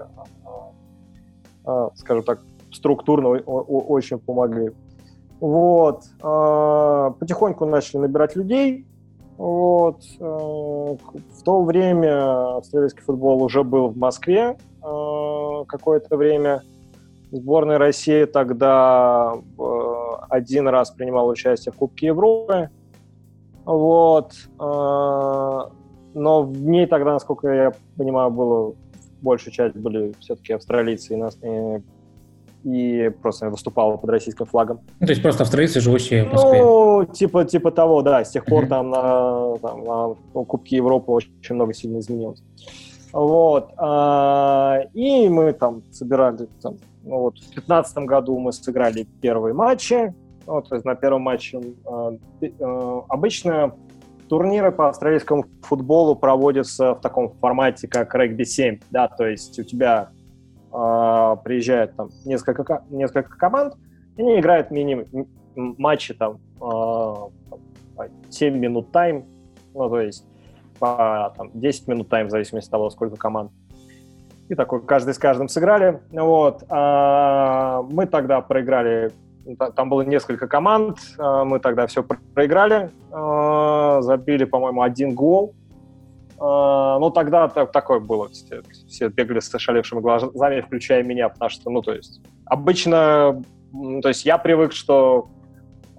скажем 1.96 2.22
так, 2.22 2.40
структурно 2.72 3.28
очень 3.28 4.18
помогли. 4.18 4.70
Вот. 5.40 6.04
Потихоньку 7.18 7.66
начали 7.66 7.98
набирать 7.98 8.36
людей. 8.36 8.86
Вот. 9.40 10.02
Э, 10.18 10.22
в 10.22 11.42
то 11.44 11.62
время 11.62 12.58
австралийский 12.58 13.00
футбол 13.00 13.42
уже 13.42 13.64
был 13.64 13.88
в 13.88 13.96
Москве 13.96 14.58
какое-то 14.82 16.16
время. 16.16 16.62
Сборная 17.32 17.78
России 17.78 18.24
тогда 18.24 19.34
один 20.28 20.68
раз 20.68 20.90
принимал 20.90 21.28
участие 21.28 21.72
в 21.72 21.76
Кубке 21.76 22.08
Европы. 22.08 22.68
Вот. 23.64 24.32
Э, 24.58 25.58
но 26.12 26.42
в 26.42 26.60
ней 26.60 26.86
тогда, 26.86 27.12
насколько 27.12 27.48
я 27.48 27.72
понимаю, 27.96 28.30
было 28.30 28.74
большая 29.22 29.54
часть 29.54 29.76
были 29.76 30.12
все-таки 30.20 30.52
австралийцы 30.52 31.14
и, 31.14 31.16
нас, 31.16 31.38
и, 32.64 33.10
просто 33.22 33.50
выступала 33.50 33.96
под 33.96 34.10
российским 34.10 34.46
флагом. 34.46 34.80
Ну, 34.98 35.06
то 35.06 35.12
есть 35.12 35.22
просто 35.22 35.42
австралийцы, 35.42 35.80
живущие 35.80 36.24
в 36.24 36.32
Москве? 36.32 36.62
Ну, 36.62 37.04
типа, 37.04 37.44
типа 37.44 37.70
того, 37.70 38.02
да. 38.02 38.24
С 38.24 38.30
тех 38.30 38.44
пор 38.44 38.64
mm-hmm. 38.64 38.68
там 38.68 38.90
на, 38.90 39.56
там 39.58 39.84
на 40.34 40.44
Кубке 40.44 40.76
Европы 40.76 41.12
очень, 41.12 41.32
много 41.50 41.74
сильно 41.74 41.98
изменилось. 41.98 42.42
Вот. 43.12 43.70
А, 43.76 44.80
и 44.94 45.28
мы 45.28 45.52
там 45.52 45.82
собирали, 45.90 46.48
там, 46.62 46.76
ну, 47.02 47.20
вот, 47.20 47.34
в 47.36 47.40
2015 47.40 47.98
году 47.98 48.38
мы 48.38 48.52
сыграли 48.52 49.06
первые 49.20 49.54
матчи. 49.54 50.14
Ну, 50.46 50.62
то 50.62 50.74
есть 50.74 50.84
на 50.84 50.94
первом 50.94 51.22
матче. 51.22 51.60
А, 51.86 52.12
а, 52.60 53.04
обычно 53.08 53.74
турниры 54.28 54.70
по 54.70 54.88
австралийскому 54.88 55.44
футболу 55.62 56.14
проводятся 56.14 56.94
в 56.94 57.00
таком 57.00 57.32
формате, 57.40 57.88
как 57.88 58.14
регби-7, 58.14 58.80
да, 58.90 59.08
то 59.08 59.26
есть 59.26 59.58
у 59.58 59.64
тебя 59.64 60.10
э, 60.72 61.36
приезжает 61.44 61.96
там 61.96 62.10
несколько, 62.24 62.84
несколько 62.90 63.36
команд, 63.36 63.74
и 64.16 64.22
они 64.22 64.40
играют 64.40 64.70
мини-матчи 64.70 66.14
там 66.14 66.38
э, 66.60 68.08
7 68.30 68.56
минут 68.56 68.92
тайм, 68.92 69.24
ну, 69.74 69.88
то 69.88 70.00
есть 70.00 70.26
по 70.78 71.32
там, 71.36 71.50
10 71.54 71.88
минут 71.88 72.08
тайм, 72.08 72.28
в 72.28 72.30
зависимости 72.30 72.68
от 72.68 72.72
того, 72.72 72.90
сколько 72.90 73.16
команд. 73.16 73.52
И 74.48 74.54
такой 74.54 74.82
каждый 74.82 75.14
с 75.14 75.18
каждым 75.18 75.48
сыграли. 75.48 76.00
Вот. 76.10 76.64
А, 76.68 77.82
мы 77.82 78.06
тогда 78.06 78.40
проиграли 78.40 79.12
там 79.74 79.88
было 79.88 80.02
несколько 80.02 80.46
команд, 80.46 80.98
мы 81.18 81.58
тогда 81.60 81.86
все 81.86 82.04
проиграли, 82.04 82.90
забили, 83.10 84.44
по-моему, 84.44 84.82
один 84.82 85.14
гол. 85.14 85.54
Ну, 86.42 87.10
тогда 87.10 87.48
такое 87.48 88.00
было, 88.00 88.30
все 88.30 89.08
бегали 89.08 89.40
с 89.40 89.54
ошалевшими 89.54 90.00
глазами, 90.00 90.62
включая 90.62 91.02
меня, 91.02 91.28
потому 91.28 91.50
что, 91.50 91.68
ну, 91.68 91.82
то 91.82 91.92
есть, 91.92 92.22
обычно, 92.46 93.42
то 94.00 94.08
есть 94.08 94.24
я 94.24 94.38
привык, 94.38 94.72
что 94.72 95.28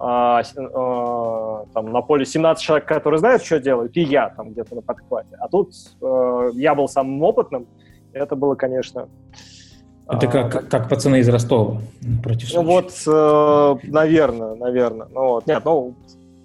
а, 0.04 0.42
а, 0.42 1.64
там 1.72 1.92
на 1.92 2.02
поле 2.02 2.26
17 2.26 2.60
человек, 2.60 2.88
которые 2.88 3.20
знают, 3.20 3.44
что 3.44 3.60
делают, 3.60 3.96
и 3.96 4.00
я 4.00 4.30
там 4.30 4.50
где-то 4.50 4.74
на 4.74 4.82
подхвате. 4.82 5.36
А 5.38 5.46
тут 5.46 5.74
э, 6.00 6.50
я 6.54 6.74
был 6.74 6.88
самым 6.88 7.22
опытным, 7.22 7.68
и 8.12 8.18
это 8.18 8.34
было, 8.34 8.56
конечно... 8.56 9.08
Это 10.08 10.26
как, 10.26 10.56
а, 10.56 10.62
как 10.62 10.88
пацаны 10.88 11.20
из 11.20 11.28
Ростова 11.28 11.80
против 12.20 12.52
Ну 12.52 12.64
вот, 12.64 12.92
э, 13.06 13.74
наверное, 13.84 14.56
наверное. 14.56 15.06
Ну 15.08 15.20
вот, 15.20 15.46
нет, 15.46 15.62
ну... 15.64 15.94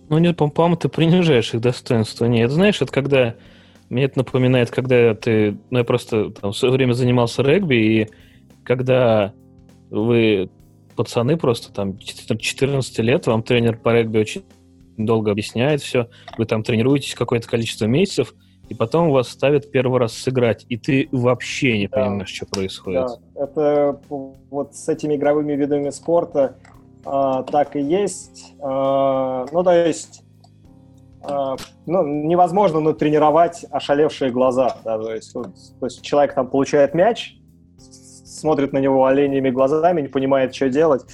Ну 0.07 0.19
нет, 0.19 0.37
по-моему, 0.37 0.75
ты 0.75 0.87
принижаешь 0.87 1.55
их 1.55 1.59
достоинство. 1.59 2.25
Нет, 2.25 2.51
знаешь, 2.51 2.79
это 2.79 2.91
когда... 2.91 3.33
Мне 3.89 4.03
это 4.03 4.19
напоминает, 4.19 4.69
когда 4.69 5.13
ты... 5.15 5.57
Ну, 5.69 5.79
я 5.79 5.83
просто 5.83 6.31
там 6.31 6.51
в 6.51 6.57
свое 6.57 6.73
время 6.73 6.93
занимался 6.93 7.41
регби, 7.41 7.75
и 7.75 8.07
когда 8.63 9.33
вы 9.89 10.49
пацаны 10.95 11.38
просто 11.38 11.71
там 11.71 11.97
14 11.97 12.99
лет, 12.99 13.27
вам 13.27 13.43
тренер 13.43 13.77
по 13.77 13.93
регби 13.93 14.17
очень 14.17 14.43
долго 14.97 15.31
объясняет 15.31 15.81
все, 15.81 16.09
вы 16.38 16.45
там 16.45 16.63
тренируетесь 16.63 17.13
какое-то 17.13 17.47
количество 17.47 17.85
месяцев, 17.85 18.33
и 18.67 18.73
потом 18.73 19.11
вас 19.11 19.29
ставят 19.29 19.71
первый 19.71 19.99
раз 19.99 20.13
сыграть, 20.13 20.65
и 20.67 20.75
ты 20.75 21.07
вообще 21.11 21.77
не 21.77 21.88
да. 21.88 22.03
понимаешь, 22.03 22.29
что 22.29 22.45
происходит. 22.47 23.07
Да. 23.35 23.43
Это 23.43 23.99
вот 24.09 24.75
с 24.75 24.89
этими 24.89 25.15
игровыми 25.15 25.53
видами 25.53 25.89
спорта 25.91 26.57
а, 27.05 27.43
так 27.43 27.75
и 27.75 27.81
есть. 27.81 28.53
А, 28.59 29.45
ну, 29.51 29.63
то 29.63 29.71
есть 29.71 30.23
ну, 31.24 32.05
невозможно 32.05 32.80
натренировать 32.80 33.65
ошалевшие 33.70 34.32
глаза. 34.32 34.78
Да, 34.84 34.97
то, 34.97 35.13
есть, 35.13 35.34
вот, 35.34 35.49
то 35.80 35.86
есть 35.86 36.01
человек 36.01 36.34
там 36.34 36.47
получает 36.47 36.93
мяч, 36.93 37.38
смотрит 37.78 38.74
на 38.74 38.78
него 38.78 39.05
оленями 39.05 39.49
глазами, 39.49 40.01
не 40.01 40.07
понимает, 40.07 40.53
что 40.53 40.70
делать. 40.70 41.05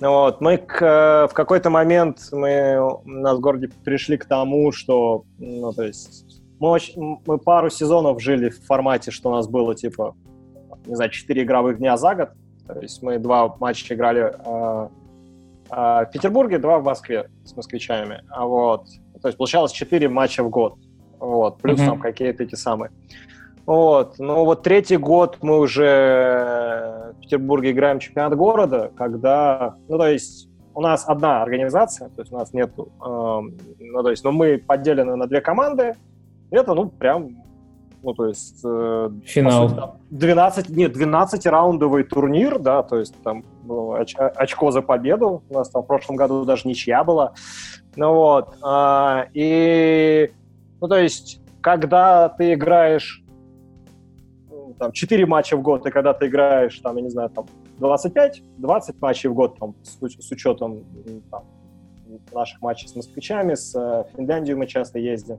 Вот. 0.00 0.40
Мы 0.40 0.56
к, 0.56 1.28
в 1.30 1.34
какой-то 1.34 1.70
момент 1.70 2.28
мы 2.32 2.78
у 2.80 3.08
нас 3.08 3.36
в 3.36 3.40
городе 3.40 3.70
пришли 3.84 4.16
к 4.16 4.24
тому, 4.24 4.72
что, 4.72 5.24
ну, 5.38 5.72
то 5.72 5.84
есть, 5.84 6.42
мы, 6.58 6.70
очень, 6.70 7.20
мы 7.26 7.38
пару 7.38 7.70
сезонов 7.70 8.20
жили 8.20 8.50
в 8.50 8.64
формате, 8.66 9.10
что 9.10 9.30
у 9.30 9.32
нас 9.32 9.46
было, 9.46 9.74
типа, 9.74 10.14
не 10.86 10.94
знаю, 10.94 11.10
4 11.10 11.42
игровых 11.42 11.78
дня 11.78 11.96
за 11.96 12.14
год. 12.14 12.30
То 12.66 12.80
есть 12.80 13.02
мы 13.02 13.18
два 13.18 13.56
матча 13.58 13.94
играли 13.94 14.22
э, 14.22 14.88
э, 15.70 16.06
в 16.06 16.10
Петербурге, 16.12 16.58
два 16.58 16.78
в 16.78 16.84
Москве 16.84 17.28
с 17.44 17.54
москвичами. 17.56 18.22
А 18.28 18.46
вот. 18.46 18.86
То 19.22 19.28
есть 19.28 19.38
получалось 19.38 19.72
4 19.72 20.08
матча 20.08 20.42
в 20.42 20.50
год. 20.50 20.76
Вот. 21.18 21.58
Плюс 21.58 21.80
mm-hmm. 21.80 21.86
там 21.86 22.00
какие-то 22.00 22.42
эти 22.42 22.54
самые. 22.54 22.90
Вот. 23.66 24.18
Ну 24.18 24.44
вот 24.44 24.62
третий 24.62 24.96
год 24.96 25.38
мы 25.42 25.58
уже 25.58 27.14
в 27.16 27.20
Петербурге 27.20 27.70
играем 27.70 28.00
чемпионат 28.00 28.36
города, 28.36 28.90
когда, 28.96 29.76
ну 29.88 29.98
то 29.98 30.08
есть 30.08 30.48
у 30.74 30.80
нас 30.80 31.04
одна 31.06 31.42
организация, 31.42 32.08
то 32.08 32.22
есть 32.22 32.32
у 32.32 32.36
нас 32.36 32.52
нет, 32.52 32.72
э, 32.76 32.82
ну 33.00 34.02
то 34.02 34.10
есть, 34.10 34.24
но 34.24 34.32
мы 34.32 34.58
поделены 34.58 35.16
на 35.16 35.26
две 35.26 35.40
команды, 35.40 35.94
это 36.50 36.74
ну 36.74 36.88
прям, 36.88 37.36
ну 38.02 38.14
то 38.14 38.26
есть 38.26 38.60
э, 38.64 39.10
финал. 39.24 39.68
Сути, 39.68 39.78
там, 39.78 39.90
12, 40.10 40.68
нет, 40.70 40.92
12 40.92 41.46
раундовый 41.46 42.04
турнир, 42.04 42.58
да, 42.58 42.82
то 42.82 42.98
есть 42.98 43.14
там 43.22 43.44
оч, 43.68 44.14
очко 44.16 44.70
за 44.70 44.82
победу, 44.82 45.42
у 45.48 45.54
нас 45.54 45.70
там 45.70 45.82
в 45.82 45.86
прошлом 45.86 46.16
году 46.16 46.44
даже 46.44 46.66
ничья 46.66 47.04
была, 47.04 47.34
ну 47.96 48.14
вот, 48.14 48.56
э, 48.64 49.24
и, 49.34 50.30
ну 50.80 50.88
то 50.88 50.98
есть 50.98 51.40
когда 51.60 52.28
ты 52.30 52.54
играешь 52.54 53.22
там 54.78 54.92
4 54.92 55.26
матча 55.26 55.56
в 55.56 55.62
год, 55.62 55.86
и 55.86 55.90
когда 55.90 56.14
ты 56.14 56.26
играешь, 56.26 56.78
там, 56.78 56.96
я 56.96 57.02
не 57.02 57.10
знаю, 57.10 57.28
там 57.30 57.46
25-20 57.80 58.94
матчей 59.00 59.28
в 59.28 59.34
год, 59.34 59.58
там, 59.58 59.74
с, 59.82 59.98
с 60.00 60.30
учетом 60.30 60.84
там, 61.30 61.44
наших 62.32 62.62
матчей 62.62 62.88
с 62.88 62.96
москвичами, 62.96 63.54
с 63.54 63.74
э, 63.74 64.04
Финляндией 64.16 64.56
мы 64.56 64.66
часто 64.66 64.98
ездим, 64.98 65.38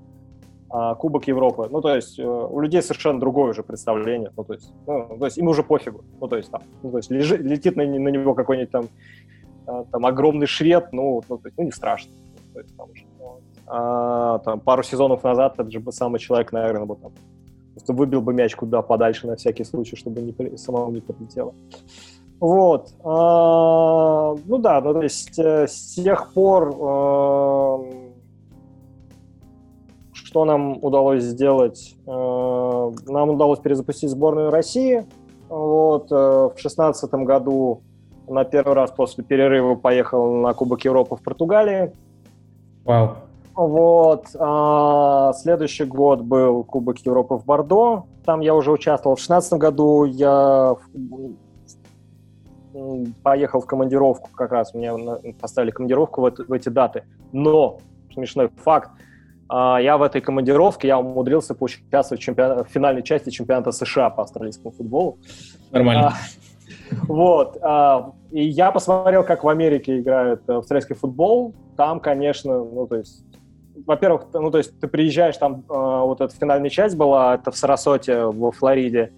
а, 0.70 0.95
Кубок 0.95 1.28
Европы. 1.28 1.68
Ну, 1.70 1.82
то 1.82 1.95
есть 1.95 2.20
э, 2.20 2.24
у 2.24 2.60
людей 2.62 2.82
совершенно 2.82 3.20
другое 3.20 3.49
уже 3.49 3.64
представление. 3.64 4.32
Ну, 4.38 4.43
то 4.43 4.54
есть, 4.54 4.74
ну, 4.88 5.18
то 5.18 5.26
есть 5.26 5.38
им 5.38 5.47
уже 5.47 5.64
пофигу. 5.64 6.04
Ну, 6.20 6.28
то 6.28 6.38
есть, 6.38 6.49
там, 6.52 6.62
ну, 6.84 6.91
то 6.91 6.97
есть 6.97 7.12
лежит, 7.12 7.41
летит 7.41 7.76
на, 7.76 7.84
на 7.84 8.10
него 8.10 8.34
какой-нибудь 8.34 8.72
там, 8.72 8.88
э, 9.68 9.84
там 9.91 10.06
огромный 10.06 10.47
швед, 10.47 10.93
ну, 10.93 11.22
ну, 11.28 11.38
то 11.38 11.47
есть, 11.47 11.58
ну, 11.58 11.66
не 11.66 11.72
страшно. 11.72 12.12
То 12.62 12.68
есть, 12.68 12.78
там, 12.78 12.89
уже, 12.91 13.05
ну, 13.20 13.39
а, 13.68 14.39
там, 14.39 14.59
пару 14.59 14.84
сезонов 14.84 15.24
назад 15.24 15.53
этот 15.53 15.72
же 15.72 15.82
самый 15.91 16.20
человек, 16.20 16.51
наверное, 16.51 16.86
был 16.86 16.95
там 16.95 17.12
Просто 17.74 17.93
выбил 17.93 18.22
бы 18.22 18.34
мяч 18.34 18.55
куда 18.55 18.82
подальше 18.82 19.28
на 19.28 19.36
всякий 19.36 19.64
случай, 19.64 19.95
чтобы 19.95 20.22
не, 20.22 20.57
самому 20.57 20.91
не 20.91 20.99
прилетело. 20.99 21.53
Вот. 22.39 22.93
А, 23.03 24.36
ну 24.45 24.57
да, 24.57 24.82
ну 24.82 24.93
то 24.93 25.01
есть 25.01 25.38
э, 25.39 25.68
с 25.68 25.95
тех 25.95 26.34
пор, 26.34 26.70
э, 26.70 27.91
что 30.14 30.45
нам 30.45 30.84
удалось 30.84 31.24
сделать? 31.24 31.95
Э, 32.07 32.91
нам 33.07 33.30
удалось 33.30 33.59
перезапустить 33.59 34.09
сборную 34.09 34.49
России. 34.49 35.05
Вот. 35.47 36.09
В 36.09 36.53
шестнадцатом 36.57 37.26
году 37.26 37.82
на 38.28 38.43
первый 38.43 38.74
раз 38.74 38.91
после 38.91 39.24
перерыва 39.24 39.76
поехал 39.76 40.34
на 40.36 40.53
Кубок 40.53 40.84
Европы 40.84 41.16
в 41.16 41.22
Португалии. 41.22 41.93
Вау. 42.86 43.17
Вот. 43.53 44.27
А, 44.39 45.34
следующий 45.34 45.86
год 45.86 46.21
был 46.21 46.63
Кубок 46.63 46.99
Европы 46.99 47.36
в 47.36 47.45
Бордо. 47.45 48.05
Там 48.25 48.39
я 48.39 48.55
уже 48.55 48.71
участвовал. 48.71 49.15
В 49.15 49.19
2016 49.19 49.53
году 49.53 50.05
я 50.05 50.75
поехал 53.23 53.59
в 53.59 53.65
командировку, 53.65 54.29
как 54.34 54.51
раз 54.51 54.73
мне 54.73 54.93
поставили 55.39 55.71
командировку 55.71 56.21
в, 56.21 56.25
это, 56.25 56.43
в 56.43 56.53
эти 56.53 56.69
даты. 56.69 57.03
Но, 57.32 57.79
смешной 58.13 58.49
факт, 58.63 58.91
а, 59.49 59.79
я 59.82 59.97
в 59.97 60.01
этой 60.01 60.21
командировке, 60.21 60.88
я 60.88 60.97
умудрился 60.97 61.53
поучаствовать 61.53 62.21
в, 62.21 62.23
чемпион... 62.23 62.63
в 62.63 62.69
финальной 62.69 63.03
части 63.03 63.29
чемпионата 63.29 63.71
США 63.71 64.09
по 64.09 64.23
австралийскому 64.23 64.71
футболу. 64.71 65.17
Нормально. 65.71 66.07
А, 66.07 66.13
вот. 67.07 67.57
А, 67.61 68.13
и 68.32 68.47
я 68.47 68.71
посмотрел, 68.71 69.23
как 69.23 69.43
в 69.43 69.49
Америке 69.49 69.99
играют 69.99 70.49
австралийский 70.49 70.93
футбол. 70.93 71.53
Там, 71.82 71.99
конечно, 71.99 72.63
ну, 72.63 72.86
то 72.86 72.97
есть 72.97 73.25
во-первых, 73.88 74.27
ну, 74.34 74.51
то 74.51 74.59
есть 74.59 74.79
ты 74.79 74.88
приезжаешь, 74.88 75.36
там 75.38 75.63
э, 75.67 75.73
вот 75.73 76.21
эта 76.21 76.32
финальная 76.36 76.69
часть 76.69 76.95
была, 76.95 77.34
это 77.34 77.49
в 77.49 77.57
Сарасоте, 77.57 78.25
во 78.25 78.51
Флориде, 78.51 79.11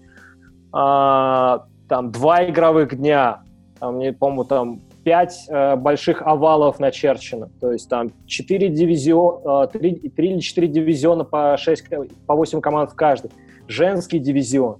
э, 0.72 0.72
там 0.72 2.10
два 2.10 2.48
игровых 2.48 2.96
дня, 2.96 3.42
там, 3.78 3.98
не 3.98 4.14
помню, 4.14 4.44
там 4.44 4.80
пять 5.04 5.44
э, 5.50 5.76
больших 5.76 6.22
овалов 6.22 6.80
начерчено, 6.80 7.50
то 7.60 7.70
есть 7.70 7.90
там 7.90 8.12
четыре 8.24 8.70
дивизиона, 8.70 9.64
э, 9.64 9.78
три, 9.78 9.90
или 9.90 10.40
четыре 10.40 10.68
дивизиона 10.68 11.24
по 11.24 11.58
шесть, 11.58 11.84
по 12.26 12.34
восемь 12.34 12.62
команд 12.62 12.92
в 12.92 12.94
каждый, 12.94 13.30
женский 13.68 14.18
дивизион, 14.18 14.78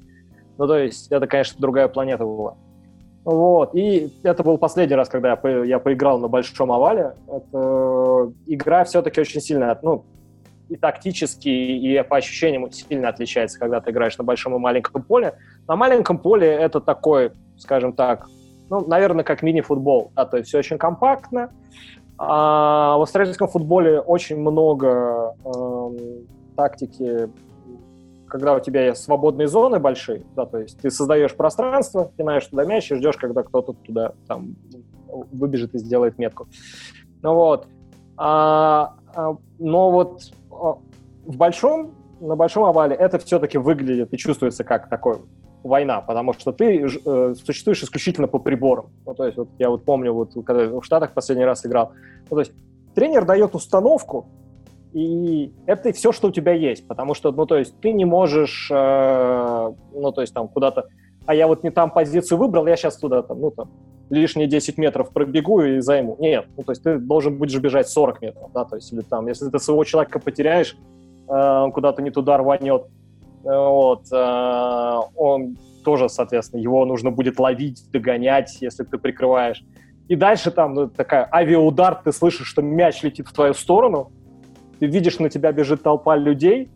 ну, 0.56 0.66
то 0.66 0.78
есть 0.78 1.12
это, 1.12 1.26
конечно, 1.26 1.60
другая 1.60 1.88
планета 1.88 2.24
была. 2.24 2.56
Вот. 3.24 3.74
И 3.74 4.12
это 4.22 4.42
был 4.42 4.58
последний 4.58 4.96
раз, 4.96 5.08
когда 5.08 5.30
я, 5.30 5.36
по, 5.36 5.64
я 5.64 5.78
поиграл 5.78 6.18
на 6.18 6.28
большом 6.28 6.70
овале. 6.72 7.14
Это, 7.26 8.32
игра 8.46 8.84
все-таки 8.84 9.20
очень 9.20 9.40
сильно, 9.40 9.78
ну, 9.82 10.04
и 10.68 10.76
тактически, 10.76 11.48
и 11.48 12.02
по 12.02 12.16
ощущениям 12.16 12.70
сильно 12.70 13.08
отличается, 13.08 13.58
когда 13.58 13.80
ты 13.80 13.90
играешь 13.90 14.16
на 14.18 14.24
большом 14.24 14.54
и 14.54 14.58
маленьком 14.58 15.02
поле. 15.02 15.34
На 15.68 15.76
маленьком 15.76 16.18
поле 16.18 16.48
это 16.48 16.80
такой, 16.80 17.32
скажем 17.58 17.92
так, 17.92 18.26
ну, 18.70 18.86
наверное, 18.86 19.24
как 19.24 19.42
мини-футбол. 19.42 20.12
Да, 20.14 20.24
то 20.24 20.38
есть 20.38 20.48
все 20.48 20.58
очень 20.58 20.78
компактно. 20.78 21.50
А 22.16 22.96
в 22.96 23.02
австралийском 23.02 23.48
футболе 23.48 24.00
очень 24.00 24.38
много 24.38 25.34
э, 25.44 25.90
тактики 26.56 27.28
когда 28.34 28.56
у 28.56 28.58
тебя 28.58 28.86
есть 28.86 29.00
свободные 29.04 29.46
зоны 29.46 29.78
большие, 29.78 30.24
да, 30.34 30.44
то 30.44 30.58
есть 30.58 30.80
ты 30.80 30.90
создаешь 30.90 31.36
пространство, 31.36 32.10
пинаешь 32.16 32.44
туда 32.44 32.64
мяч 32.64 32.90
и 32.90 32.96
ждешь, 32.96 33.16
когда 33.16 33.44
кто-то 33.44 33.74
туда 33.74 34.14
там 34.26 34.56
выбежит 35.30 35.76
и 35.76 35.78
сделает 35.78 36.18
метку. 36.18 36.48
Ну 37.22 37.34
вот. 37.36 37.68
А, 38.16 38.96
а, 39.14 39.36
но 39.60 39.92
вот 39.92 40.32
а, 40.50 40.78
в 41.24 41.36
большом, 41.36 41.92
на 42.18 42.34
большом 42.34 42.64
овале 42.64 42.96
это 42.96 43.20
все-таки 43.20 43.56
выглядит 43.56 44.12
и 44.12 44.16
чувствуется 44.16 44.64
как 44.64 44.88
такой 44.88 45.18
война, 45.62 46.00
потому 46.00 46.32
что 46.32 46.50
ты 46.50 46.84
э, 46.84 47.34
существуешь 47.36 47.84
исключительно 47.84 48.26
по 48.26 48.40
приборам. 48.40 48.86
Ну, 49.06 49.14
то 49.14 49.26
есть 49.26 49.38
вот 49.38 49.48
я 49.60 49.70
вот 49.70 49.84
помню, 49.84 50.12
вот 50.12 50.32
когда 50.44 50.66
в 50.66 50.82
Штатах 50.82 51.12
последний 51.12 51.44
раз 51.44 51.64
играл, 51.64 51.92
ну, 52.28 52.34
то 52.34 52.40
есть 52.40 52.52
тренер 52.96 53.26
дает 53.26 53.54
установку, 53.54 54.26
и 54.94 55.52
это 55.66 55.92
все, 55.92 56.12
что 56.12 56.28
у 56.28 56.30
тебя 56.30 56.52
есть, 56.52 56.86
потому 56.86 57.14
что, 57.14 57.32
ну, 57.32 57.46
то 57.46 57.58
есть 57.58 57.78
ты 57.80 57.92
не 57.92 58.04
можешь, 58.04 58.68
э, 58.70 59.72
ну, 59.92 60.12
то 60.12 60.20
есть 60.20 60.32
там 60.32 60.46
куда-то, 60.46 60.86
а 61.26 61.34
я 61.34 61.48
вот 61.48 61.64
не 61.64 61.70
там 61.70 61.90
позицию 61.90 62.38
выбрал, 62.38 62.68
я 62.68 62.76
сейчас 62.76 62.96
туда 62.96 63.22
там, 63.22 63.40
ну, 63.40 63.50
там, 63.50 63.70
лишние 64.08 64.46
10 64.46 64.78
метров 64.78 65.10
пробегу 65.10 65.62
и 65.62 65.80
займу. 65.80 66.16
Нет, 66.20 66.46
ну, 66.56 66.62
то 66.62 66.70
есть 66.70 66.84
ты 66.84 66.98
должен 66.98 67.36
будешь 67.38 67.58
бежать 67.58 67.88
40 67.88 68.22
метров, 68.22 68.52
да, 68.54 68.64
то 68.64 68.76
есть 68.76 68.92
или 68.92 69.00
там, 69.00 69.26
если 69.26 69.50
ты 69.50 69.58
своего 69.58 69.82
человека 69.82 70.20
потеряешь, 70.20 70.76
э, 71.28 71.32
он 71.32 71.72
куда-то 71.72 72.00
не 72.00 72.10
туда 72.10 72.36
рванет, 72.36 72.84
вот, 73.42 74.04
э, 74.12 75.00
он 75.16 75.58
тоже, 75.84 76.08
соответственно, 76.08 76.60
его 76.60 76.84
нужно 76.84 77.10
будет 77.10 77.40
ловить, 77.40 77.82
догонять, 77.90 78.58
если 78.60 78.84
ты 78.84 78.96
прикрываешь. 78.96 79.64
И 80.06 80.14
дальше 80.14 80.52
там 80.52 80.74
ну, 80.74 80.88
такая 80.88 81.28
авиаудар, 81.32 82.00
ты 82.04 82.12
слышишь, 82.12 82.46
что 82.46 82.62
мяч 82.62 83.02
летит 83.02 83.26
в 83.26 83.32
твою 83.32 83.54
сторону, 83.54 84.12
ты 84.78 84.86
видишь, 84.86 85.18
на 85.18 85.30
тебя 85.30 85.52
бежит 85.52 85.82
толпа 85.82 86.16
людей, 86.16 86.70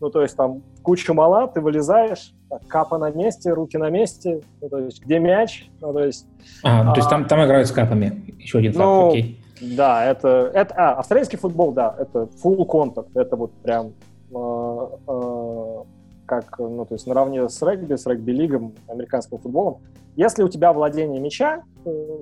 ну, 0.00 0.10
то 0.10 0.22
есть 0.22 0.36
там 0.36 0.62
куча 0.82 1.14
мала, 1.14 1.48
ты 1.48 1.60
вылезаешь, 1.60 2.32
так, 2.48 2.66
капа 2.66 2.98
на 2.98 3.10
месте, 3.10 3.52
руки 3.52 3.76
на 3.76 3.90
месте, 3.90 4.40
ну, 4.60 4.68
то 4.68 4.78
есть 4.78 5.02
где 5.02 5.18
мяч, 5.18 5.68
ну, 5.80 5.92
то 5.92 6.04
есть... 6.04 6.26
А, 6.62 6.84
ну, 6.84 6.92
то 6.92 6.98
есть 6.98 7.08
там, 7.08 7.24
там 7.26 7.44
играют 7.44 7.68
с 7.68 7.72
капами, 7.72 8.34
еще 8.38 8.58
один 8.58 8.72
факт, 8.72 8.84
ну, 8.84 9.08
окей. 9.08 9.40
Да, 9.60 10.04
это, 10.04 10.50
это 10.52 10.74
а, 10.74 10.92
австралийский 10.98 11.38
футбол, 11.38 11.72
да, 11.72 11.94
это 11.98 12.28
full 12.42 12.66
contact, 12.66 13.08
это 13.14 13.36
вот 13.36 13.52
прям 13.62 13.92
э, 14.30 14.86
э, 15.08 15.82
как, 16.26 16.58
ну, 16.58 16.84
то 16.84 16.94
есть 16.94 17.06
наравне 17.06 17.48
с 17.48 17.62
регби, 17.62 17.94
с 17.94 18.06
регби-лигом, 18.06 18.74
американским 18.88 19.38
футболом. 19.38 19.78
Если 20.14 20.42
у 20.42 20.48
тебя 20.48 20.72
владение 20.72 21.20
мяча, 21.20 21.62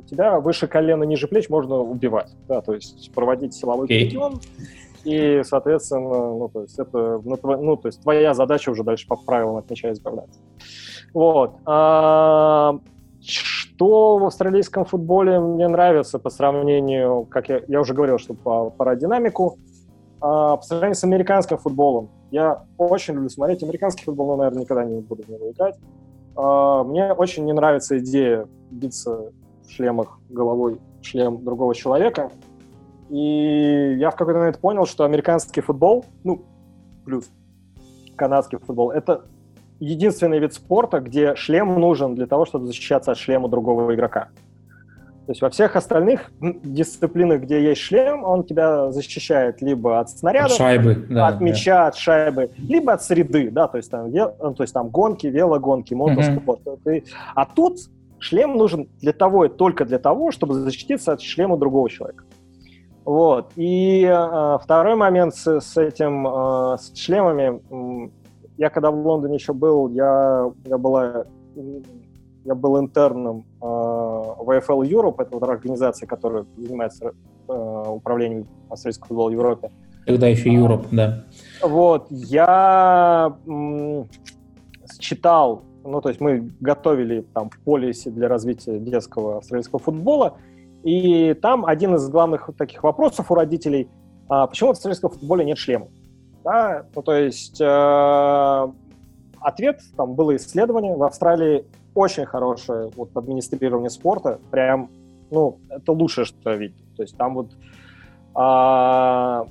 тебя 0.09 0.39
выше 0.41 0.67
колена, 0.67 1.05
ниже 1.05 1.27
плеч 1.27 1.49
можно 1.49 1.77
убивать, 1.77 2.31
да, 2.49 2.61
то 2.61 2.75
есть 2.75 3.13
проводить 3.13 3.55
силовой 3.55 3.87
okay. 3.87 4.09
прием, 4.09 4.41
и, 5.05 5.43
соответственно, 5.45 6.09
ну, 6.09 6.51
то 6.53 6.63
есть 6.63 6.79
это, 6.79 7.21
ну, 7.25 7.39
ну, 7.43 7.77
то 7.77 7.89
есть 7.89 8.03
твоя 8.03 8.35
задача 8.35 8.71
уже 8.71 8.83
дальше 8.83 9.07
по 9.07 9.17
правилам 9.17 9.57
от 9.57 9.71
мяча 9.71 9.93
избавляться. 9.93 10.41
Вот. 11.13 11.57
А, 11.67 12.79
что 13.21 14.19
в 14.19 14.25
австралийском 14.27 14.85
футболе 14.85 15.41
мне 15.41 15.69
нравится 15.69 16.19
по 16.19 16.31
сравнению, 16.31 17.27
как 17.31 17.49
я, 17.49 17.63
я 17.69 17.81
уже 17.81 17.95
говорил, 17.95 18.19
что 18.19 18.35
по, 18.35 18.71
по 18.71 18.97
динамику, 18.97 19.59
а, 20.21 20.57
по 20.57 20.63
сравнению 20.63 20.97
с 20.97 21.05
американским 21.05 21.59
футболом. 21.59 22.11
Я 22.31 22.65
очень 22.79 23.15
люблю 23.15 23.29
смотреть 23.29 23.63
американский 23.63 24.05
футбол, 24.05 24.29
но, 24.29 24.37
наверное, 24.37 24.63
никогда 24.63 24.85
не 24.85 25.01
буду 25.01 25.23
в 25.23 25.29
него 25.29 25.51
играть. 25.51 25.77
А, 26.37 26.83
мне 26.85 27.13
очень 27.13 27.45
не 27.45 27.53
нравится 27.53 27.99
идея 27.99 28.49
биться 28.71 29.33
в 29.67 29.71
шлемах 29.71 30.19
головой 30.29 30.81
шлем 31.03 31.45
другого 31.45 31.75
человека. 31.75 32.31
И 33.11 33.97
я 33.99 34.11
в 34.11 34.17
какой-то 34.17 34.39
момент 34.39 34.59
понял, 34.59 34.87
что 34.87 35.05
американский 35.05 35.61
футбол, 35.61 36.05
ну, 36.25 36.45
плюс 37.05 37.31
канадский 38.17 38.59
футбол, 38.59 38.91
это 38.91 39.25
единственный 39.81 40.39
вид 40.39 40.55
спорта, 40.55 41.01
где 41.01 41.35
шлем 41.35 41.79
нужен 41.79 42.15
для 42.15 42.27
того, 42.27 42.45
чтобы 42.47 42.67
защищаться 42.67 43.13
от 43.13 43.19
шлема 43.19 43.49
другого 43.49 43.95
игрока. 43.95 44.29
То 45.27 45.31
есть 45.31 45.41
во 45.41 45.49
всех 45.49 45.75
остальных 45.75 46.31
дисциплинах, 46.41 47.43
где 47.43 47.63
есть 47.63 47.81
шлем, 47.81 48.25
он 48.25 48.45
тебя 48.45 48.93
защищает 48.93 49.63
либо 49.63 49.99
от 49.99 50.11
снаряда, 50.11 50.47
от, 50.47 50.53
шайбы, 50.53 51.07
да, 51.09 51.29
от 51.29 51.41
мяча, 51.41 51.77
да. 51.77 51.87
от 51.87 51.97
шайбы, 51.97 52.51
либо 52.59 52.93
от 52.93 53.03
среды, 53.03 53.51
да, 53.51 53.67
то 53.67 53.79
есть 53.79 53.91
там, 53.91 54.11
ну, 54.13 54.55
то 54.55 54.63
есть 54.63 54.75
там 54.75 54.91
гонки, 54.91 55.27
велогонки, 55.27 55.95
мотоспорт. 55.95 56.61
Mm-hmm. 56.85 57.07
А 57.35 57.47
тут 57.47 57.79
шлем 58.19 58.57
нужен 58.59 58.87
для 59.01 59.15
того 59.15 59.47
и 59.47 59.49
только 59.49 59.87
для 59.87 59.99
того, 59.99 60.31
чтобы 60.31 60.55
защититься 60.55 61.13
от 61.13 61.23
шлема 61.23 61.57
другого 61.57 61.89
человека. 61.89 62.25
Вот. 63.05 63.53
И 63.57 64.03
э, 64.05 64.59
второй 64.63 64.97
момент 64.97 65.35
с, 65.35 65.61
с 65.61 65.77
этим, 65.77 66.27
э, 66.27 66.77
с 66.79 66.97
шлемами. 66.97 67.61
Я 68.57 68.71
когда 68.71 68.91
в 68.91 69.07
Лондоне 69.07 69.35
еще 69.35 69.53
был, 69.53 69.89
я, 69.91 70.51
я, 70.65 70.79
была, 70.79 71.25
я 72.45 72.55
был 72.55 72.81
интерном 72.81 73.45
э, 73.61 73.65
в 73.65 74.47
AFL 74.49 74.89
Europe, 74.89 75.17
это 75.19 75.31
вот 75.33 75.43
организация, 75.43 76.07
которая 76.07 76.47
занимается 76.57 77.13
э, 77.49 77.85
управлением 77.89 78.47
австралийского 78.71 79.09
футбола 79.09 79.29
в 79.29 79.33
Европе. 79.33 79.71
Тогда 80.07 80.29
еще 80.29 80.51
Europe, 80.51 80.87
да. 80.91 81.25
Вот. 81.63 82.07
Я 82.11 83.37
м, 83.47 84.09
читал, 84.99 85.63
ну, 85.83 86.01
то 86.01 86.09
есть 86.11 86.21
мы 86.21 86.51
готовили 86.61 87.25
там 87.35 87.51
в 87.51 87.59
полисе 87.61 88.11
для 88.11 88.29
развития 88.29 88.79
детского 88.79 89.39
австралийского 89.39 89.79
футбола, 89.79 90.37
и 90.85 91.33
там 91.35 91.65
один 91.65 91.95
из 91.95 92.09
главных 92.09 92.51
таких 92.59 92.85
вопросов 92.85 93.31
у 93.31 93.35
родителей, 93.35 93.89
а, 94.29 94.47
почему 94.47 94.69
в 94.69 94.73
австралийском 94.73 95.11
футболе 95.11 95.45
нет 95.45 95.59
шлемов? 95.59 95.89
Да, 96.45 96.85
ну, 96.95 97.03
то 97.03 97.15
есть 97.15 97.59
э, 97.59 98.73
ответ, 99.41 99.81
там 99.97 100.15
было 100.15 100.37
исследование, 100.37 100.95
в 100.95 101.03
Австралии 101.03 101.65
очень 101.95 102.27
хорошее 102.27 102.91
вот, 102.97 103.17
администрирование 103.17 103.89
спорта, 103.89 104.39
прям, 104.51 104.91
ну, 105.31 105.59
это 105.71 105.93
лучшее, 105.93 106.27
что 106.27 106.51
я 106.51 106.57
видел. 106.57 106.77
То 106.97 107.03
есть 107.03 107.17
там 107.17 107.35
вот... 107.35 107.49
А, 108.35 109.47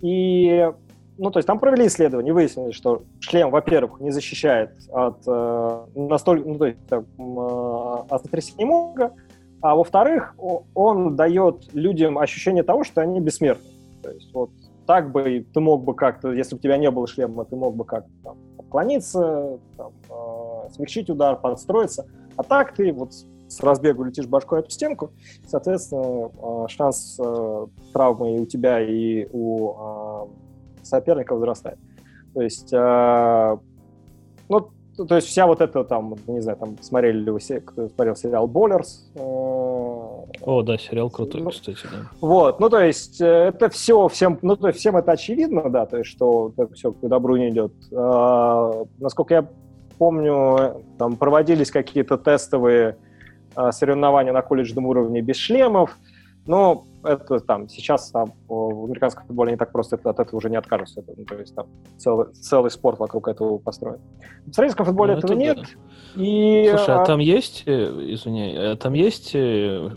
и 0.00 0.70
ну, 1.18 1.30
то 1.30 1.38
есть 1.38 1.46
там 1.46 1.58
провели 1.58 1.86
исследование, 1.86 2.32
выяснили, 2.32 2.72
что 2.72 3.02
шлем, 3.20 3.50
во-первых, 3.50 4.00
не 4.00 4.10
защищает 4.10 4.70
от 4.92 5.16
э, 5.26 5.84
настолько, 5.94 6.48
ну, 6.48 6.58
то 6.58 6.66
есть, 6.66 6.78
э, 6.90 7.02
от 8.10 8.22
сотрясения 8.22 8.66
мозга, 8.66 9.12
а 9.60 9.74
во-вторых, 9.74 10.34
он 10.74 11.16
дает 11.16 11.72
людям 11.74 12.18
ощущение 12.18 12.62
того, 12.62 12.84
что 12.84 13.00
они 13.00 13.20
бессмертны. 13.20 13.70
То 14.02 14.10
есть 14.10 14.32
вот 14.32 14.50
так 14.86 15.10
бы 15.10 15.44
ты 15.52 15.60
мог 15.60 15.84
бы 15.84 15.94
как-то, 15.94 16.32
если 16.32 16.54
бы 16.54 16.58
у 16.58 16.62
тебя 16.62 16.78
не 16.78 16.90
было 16.90 17.06
шлема, 17.06 17.44
ты 17.44 17.56
мог 17.56 17.74
бы 17.74 17.84
как-то 17.84 18.10
там, 18.22 18.38
отклониться, 18.58 19.58
там, 19.76 19.92
э, 20.08 20.70
смягчить 20.72 21.10
удар, 21.10 21.36
подстроиться. 21.36 22.06
А 22.36 22.42
так 22.42 22.74
ты 22.74 22.92
вот 22.92 23.12
с 23.48 23.60
разбегу 23.60 24.04
летишь 24.04 24.26
башкой 24.26 24.60
об 24.60 24.70
стенку, 24.70 25.10
соответственно, 25.46 26.30
э, 26.30 26.68
шанс 26.68 27.18
э, 27.18 27.66
травмы 27.92 28.36
и 28.36 28.40
у 28.40 28.46
тебя, 28.46 28.80
и 28.80 29.28
у 29.32 29.72
э, 29.72 30.26
соперника 30.82 31.34
возрастает. 31.34 31.78
То 32.34 32.42
есть, 32.42 32.72
э, 32.72 33.58
то 35.04 35.16
есть 35.16 35.28
вся 35.28 35.46
вот 35.46 35.60
эта 35.60 35.84
там, 35.84 36.16
не 36.26 36.40
знаю, 36.40 36.58
там 36.58 36.76
смотрели 36.80 37.18
ли 37.18 37.30
вы, 37.30 37.40
кто 37.40 37.88
смотрел 37.88 38.16
сериал 38.16 38.46
«Боллерс». 38.46 39.10
Э, 39.14 39.20
О, 39.20 40.62
да, 40.64 40.78
сериал 40.78 41.10
крутой, 41.10 41.42
ну, 41.42 41.50
кстати, 41.50 41.78
да. 41.84 42.10
Вот, 42.20 42.60
ну 42.60 42.70
то 42.70 42.80
есть 42.80 43.20
э, 43.20 43.26
это 43.26 43.68
все, 43.68 44.08
всем, 44.08 44.38
ну 44.42 44.56
то 44.56 44.68
есть 44.68 44.80
всем 44.80 44.96
это 44.96 45.12
очевидно, 45.12 45.68
да, 45.68 45.86
то 45.86 45.98
есть 45.98 46.10
что 46.10 46.52
это 46.56 46.72
все 46.74 46.92
к 46.92 47.00
добру 47.06 47.36
не 47.36 47.50
идет. 47.50 47.72
А, 47.94 48.84
насколько 48.98 49.34
я 49.34 49.48
помню, 49.98 50.82
там 50.98 51.16
проводились 51.16 51.70
какие-то 51.70 52.16
тестовые 52.16 52.96
а, 53.54 53.72
соревнования 53.72 54.32
на 54.32 54.42
колледжном 54.42 54.86
уровне 54.86 55.20
без 55.20 55.36
шлемов, 55.36 55.98
но 56.46 56.84
это 57.06 57.40
там 57.40 57.68
сейчас 57.68 58.10
там, 58.10 58.34
в 58.48 58.84
американском 58.84 59.26
футболе 59.26 59.52
не 59.52 59.58
так 59.58 59.72
просто 59.72 59.96
от 59.96 60.20
этого 60.20 60.36
уже 60.36 60.50
не 60.50 60.56
откажутся. 60.56 61.04
Ну, 61.16 61.24
то 61.24 61.34
есть 61.36 61.54
там 61.54 61.66
целый, 61.96 62.32
целый 62.34 62.70
спорт 62.70 62.98
вокруг 62.98 63.28
этого 63.28 63.58
построен. 63.58 64.00
В 64.44 64.48
австралийском 64.48 64.86
футболе 64.86 65.14
ну, 65.14 65.18
этого 65.18 65.32
это 65.32 65.40
нет. 65.40 65.56
Да. 65.56 66.22
И, 66.22 66.68
Слушай, 66.70 66.94
а, 66.94 67.02
а 67.02 67.04
там 67.06 67.20
есть, 67.20 67.62
э, 67.66 67.72
извини, 68.12 68.56
а 68.56 68.76
там 68.76 68.92
есть 68.94 69.30
э, 69.34 69.90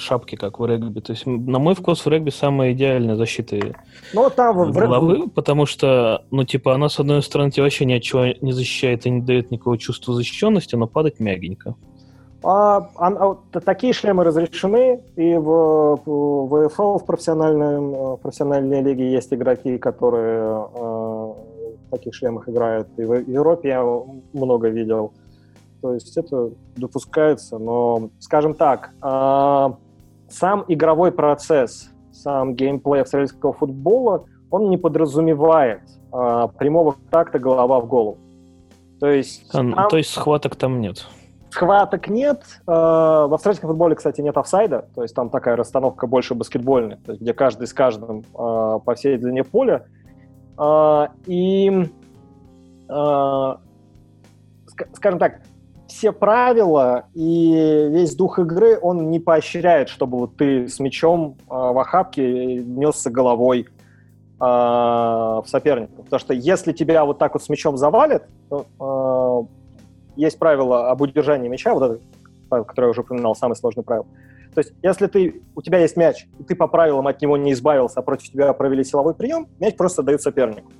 шапки, 0.00 0.36
как 0.36 0.58
в 0.58 0.66
регби. 0.66 1.00
То 1.00 1.12
есть, 1.12 1.26
на 1.26 1.58
мой 1.58 1.74
вкус, 1.74 2.04
в 2.04 2.08
регби 2.08 2.30
самая 2.30 2.72
идеальная 2.72 3.16
защита 3.16 3.74
ну, 4.12 4.30
там, 4.30 4.56
в 4.56 4.72
головы, 4.72 5.28
потому 5.28 5.66
что, 5.66 6.24
ну, 6.30 6.44
типа, 6.44 6.74
она, 6.74 6.88
с 6.88 6.98
одной 6.98 7.22
стороны, 7.22 7.50
тебе 7.50 7.64
вообще 7.64 7.84
ни 7.84 7.94
от 7.94 8.02
чего 8.02 8.26
не 8.40 8.52
защищает 8.52 9.06
и 9.06 9.10
не 9.10 9.22
дает 9.22 9.50
никакого 9.50 9.78
чувства 9.78 10.14
защищенности, 10.14 10.76
но 10.76 10.86
падать 10.86 11.20
мягенько. 11.20 11.74
А, 12.42 12.88
а, 12.94 13.08
а, 13.08 13.60
такие 13.60 13.92
шлемы 13.92 14.22
разрешены, 14.22 15.00
и 15.16 15.34
в, 15.34 16.00
в 16.06 16.68
ВФЛ, 16.68 16.98
в, 16.98 17.04
профессиональном, 17.04 17.90
в 17.90 18.16
профессиональной 18.18 18.80
лиге 18.80 19.10
есть 19.10 19.32
игроки, 19.32 19.76
которые 19.78 20.40
э, 20.40 20.78
в 20.78 21.90
таких 21.90 22.14
шлемах 22.14 22.48
играют, 22.48 22.88
и 22.96 23.04
в 23.04 23.28
Европе 23.28 23.68
я 23.70 23.84
много 24.32 24.68
видел. 24.68 25.12
То 25.82 25.94
есть 25.94 26.16
это 26.16 26.50
допускается, 26.76 27.58
но, 27.58 28.10
скажем 28.20 28.54
так, 28.54 28.90
э, 29.02 29.70
сам 30.28 30.64
игровой 30.68 31.10
процесс, 31.10 31.90
сам 32.12 32.54
геймплей 32.54 33.02
австралийского 33.02 33.52
футбола, 33.52 34.26
он 34.50 34.70
не 34.70 34.76
подразумевает 34.76 35.80
э, 36.12 36.48
прямого 36.56 36.92
контакта 36.92 37.40
голова 37.40 37.80
в 37.80 37.88
голову. 37.88 38.18
То 39.00 39.10
есть, 39.10 39.44
а, 39.50 39.58
там... 39.58 39.74
то 39.88 39.96
есть 39.96 40.10
схваток 40.10 40.54
там 40.54 40.80
нет? 40.80 41.04
Схваток 41.50 42.08
нет. 42.08 42.42
Э, 42.66 42.70
в 42.72 43.34
австралийском 43.34 43.70
футболе, 43.70 43.94
кстати, 43.94 44.20
нет 44.20 44.36
офсайда, 44.36 44.86
то 44.94 45.02
есть 45.02 45.14
там 45.14 45.30
такая 45.30 45.56
расстановка 45.56 46.06
больше 46.06 46.34
баскетбольная, 46.34 46.98
то 47.04 47.12
есть 47.12 47.22
где 47.22 47.32
каждый 47.32 47.66
с 47.66 47.72
каждым 47.72 48.20
э, 48.20 48.22
по 48.32 48.94
всей 48.94 49.16
длине 49.16 49.44
поля. 49.44 49.86
Э, 50.58 51.08
и, 51.26 51.90
скажем 54.94 55.18
так, 55.18 55.40
все 55.88 56.12
правила 56.12 57.04
и 57.14 57.88
весь 57.90 58.14
дух 58.14 58.38
игры 58.38 58.78
он 58.80 59.10
не 59.10 59.20
поощряет, 59.20 59.88
чтобы 59.88 60.18
вот 60.18 60.36
ты 60.36 60.68
с 60.68 60.80
мячом 60.80 61.36
в 61.46 61.78
охапке 61.78 62.56
несся 62.56 63.10
головой 63.10 63.68
в 64.38 65.44
соперника. 65.46 66.02
Потому 66.02 66.20
что 66.20 66.32
если 66.32 66.72
тебя 66.72 67.04
вот 67.04 67.18
так 67.18 67.34
вот 67.34 67.42
с 67.42 67.48
мячом 67.48 67.76
завалит, 67.76 68.22
то, 68.48 68.66
есть 70.18 70.38
правило 70.38 70.90
об 70.90 71.00
удержании 71.00 71.48
мяча, 71.48 71.72
вот 71.72 71.82
это, 72.50 72.64
которое 72.64 72.86
я 72.86 72.90
уже 72.90 73.00
упоминал, 73.02 73.34
самое 73.34 73.56
сложное 73.56 73.84
правило. 73.84 74.06
То 74.54 74.60
есть, 74.60 74.72
если 74.82 75.06
ты, 75.06 75.42
у 75.54 75.62
тебя 75.62 75.78
есть 75.78 75.96
мяч, 75.96 76.26
и 76.38 76.42
ты 76.42 76.56
по 76.56 76.66
правилам 76.66 77.06
от 77.06 77.22
него 77.22 77.36
не 77.36 77.52
избавился, 77.52 78.00
а 78.00 78.02
против 78.02 78.32
тебя 78.32 78.52
провели 78.52 78.82
силовой 78.82 79.14
прием, 79.14 79.46
мяч 79.60 79.76
просто 79.76 80.02
дают 80.02 80.20
сопернику. 80.20 80.72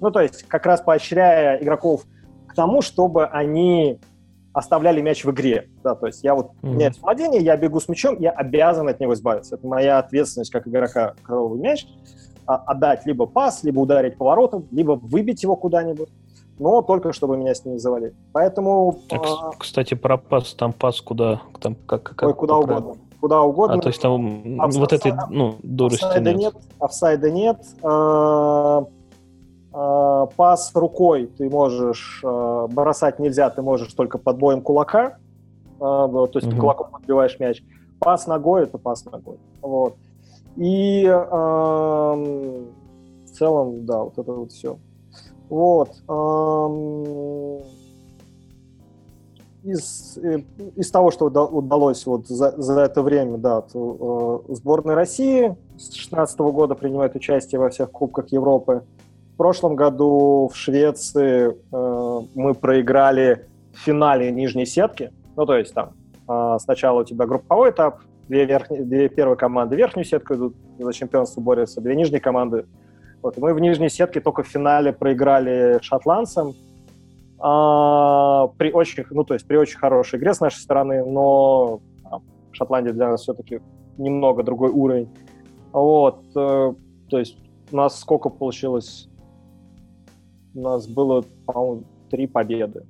Ну, 0.00 0.10
то 0.10 0.20
есть, 0.20 0.44
как 0.44 0.64
раз 0.64 0.80
поощряя 0.80 1.62
игроков 1.62 2.04
к 2.46 2.54
тому, 2.54 2.80
чтобы 2.80 3.26
они 3.26 3.98
оставляли 4.52 5.00
мяч 5.00 5.24
в 5.24 5.30
игре. 5.30 5.68
Да, 5.84 5.94
то 5.94 6.06
есть 6.06 6.24
я 6.24 6.34
вот, 6.34 6.46
mm-hmm. 6.46 6.58
у 6.62 6.72
меня 6.72 6.86
есть 6.86 7.02
владение, 7.02 7.42
я 7.42 7.56
бегу 7.56 7.80
с 7.80 7.88
мячом, 7.88 8.18
я 8.18 8.30
обязан 8.30 8.88
от 8.88 8.98
него 8.98 9.12
избавиться. 9.14 9.56
Это 9.56 9.66
моя 9.66 9.98
ответственность 9.98 10.50
как 10.50 10.66
игрока 10.66 11.14
коровый 11.22 11.60
мяч. 11.60 11.86
А, 12.46 12.56
отдать 12.56 13.04
либо 13.04 13.26
пас, 13.26 13.62
либо 13.62 13.80
ударить 13.80 14.16
поворотом, 14.16 14.66
либо 14.70 14.92
выбить 14.92 15.42
его 15.42 15.54
куда-нибудь 15.54 16.08
но 16.58 16.82
только 16.82 17.12
чтобы 17.12 17.36
меня 17.36 17.54
с 17.54 17.64
ними 17.64 17.76
завалили. 17.78 18.14
Поэтому... 18.32 18.98
Так, 19.08 19.22
а... 19.26 19.50
Кстати, 19.58 19.94
про 19.94 20.16
пас, 20.16 20.54
там 20.54 20.72
пас 20.72 21.00
куда? 21.00 21.42
Там, 21.60 21.76
как, 21.86 22.02
как, 22.02 22.28
Ой, 22.28 22.34
куда 22.34 22.56
угодно. 22.56 22.94
Куда 23.20 23.42
угодно. 23.42 23.76
А, 23.76 23.80
то 23.80 23.88
есть 23.88 24.00
там 24.00 24.60
Офс... 24.60 24.76
вот 24.76 24.92
этой 24.92 25.12
ну, 25.30 25.56
дурости 25.62 26.20
нет. 26.20 26.36
нет. 26.36 26.54
Офсайда 26.78 27.30
нет. 27.30 27.58
А, 27.82 28.84
а, 29.72 30.26
пас 30.36 30.70
рукой 30.74 31.26
ты 31.26 31.50
можешь 31.50 32.20
а, 32.24 32.68
бросать 32.68 33.18
нельзя, 33.18 33.50
ты 33.50 33.62
можешь 33.62 33.92
только 33.94 34.18
под 34.18 34.38
боем 34.38 34.62
кулака. 34.62 35.18
А, 35.80 36.08
то 36.08 36.30
есть 36.34 36.46
угу. 36.46 36.54
ты 36.54 36.60
кулаком 36.60 36.90
подбиваешь 36.90 37.38
мяч. 37.40 37.62
Пас 37.98 38.26
ногой 38.26 38.64
это 38.64 38.78
пас 38.78 39.04
ногой. 39.04 39.38
Вот. 39.62 39.96
И 40.56 41.04
а, 41.06 42.14
в 42.14 43.30
целом, 43.30 43.84
да, 43.84 44.04
вот 44.04 44.16
это 44.16 44.32
вот 44.32 44.52
все. 44.52 44.78
Вот. 45.48 45.90
Из, 49.64 50.16
э, 50.18 50.42
из 50.76 50.90
того, 50.90 51.10
что 51.10 51.26
удалось 51.26 52.06
вот 52.06 52.26
за, 52.28 52.52
за 52.56 52.80
это 52.80 53.02
время, 53.02 53.38
да, 53.38 53.60
то, 53.60 54.44
э, 54.48 54.54
сборная 54.54 54.94
России 54.94 55.56
с 55.76 55.88
2016 55.88 56.38
года 56.52 56.74
принимает 56.74 57.14
участие 57.16 57.58
во 57.60 57.68
всех 57.68 57.90
Кубках 57.90 58.28
Европы. 58.28 58.84
В 59.34 59.36
прошлом 59.36 59.74
году 59.74 60.48
в 60.52 60.56
Швеции 60.56 61.56
э, 61.72 62.20
мы 62.34 62.54
проиграли 62.54 63.46
в 63.74 63.78
финале 63.80 64.30
нижней 64.30 64.64
сетки. 64.64 65.12
Ну, 65.36 65.44
то 65.44 65.56
есть 65.56 65.74
там 65.74 65.90
э, 66.28 66.56
сначала 66.60 67.00
у 67.00 67.04
тебя 67.04 67.26
групповой 67.26 67.70
этап, 67.70 68.00
две, 68.28 68.44
верхние, 68.44 68.84
две 68.84 69.08
первые 69.08 69.36
команды 69.36 69.76
верхнюю 69.76 70.04
сетку 70.04 70.34
идут, 70.34 70.54
за 70.78 70.92
чемпионство 70.92 71.40
борются, 71.40 71.80
две 71.80 71.96
нижние 71.96 72.20
команды 72.20 72.64
вот, 73.22 73.36
мы 73.38 73.54
в 73.54 73.60
нижней 73.60 73.88
сетке 73.88 74.20
только 74.20 74.42
в 74.42 74.46
финале 74.46 74.92
проиграли 74.92 75.78
шотландцам. 75.82 76.54
А, 77.40 78.48
при 78.58 78.72
очень, 78.72 79.04
ну, 79.10 79.24
то 79.24 79.34
есть 79.34 79.46
при 79.46 79.56
очень 79.56 79.78
хорошей 79.78 80.18
игре 80.18 80.34
с 80.34 80.40
нашей 80.40 80.58
стороны, 80.58 81.04
но 81.04 81.80
а, 82.04 82.18
Шотландия 82.52 82.92
для 82.92 83.10
нас 83.10 83.22
все-таки 83.22 83.60
немного 83.96 84.42
другой 84.42 84.70
уровень. 84.70 85.08
Вот, 85.72 86.22
э, 86.34 86.74
то 87.10 87.18
есть 87.18 87.36
у 87.70 87.76
нас 87.76 88.00
сколько 88.00 88.30
получилось? 88.30 89.08
У 90.54 90.60
нас 90.60 90.86
было, 90.86 91.24
по-моему, 91.46 91.84
три 92.10 92.26
победы. 92.26 92.86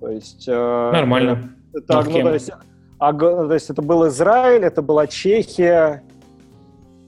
То 0.00 0.08
есть... 0.08 0.46
Э, 0.46 0.90
Нормально. 0.92 1.54
Это, 1.72 2.02
ну, 2.02 2.22
то, 2.22 2.34
есть, 2.34 2.50
а, 2.98 3.12
то 3.12 3.52
есть 3.52 3.70
это 3.70 3.82
был 3.82 4.06
Израиль, 4.08 4.64
это 4.64 4.82
была 4.82 5.06
Чехия, 5.06 6.02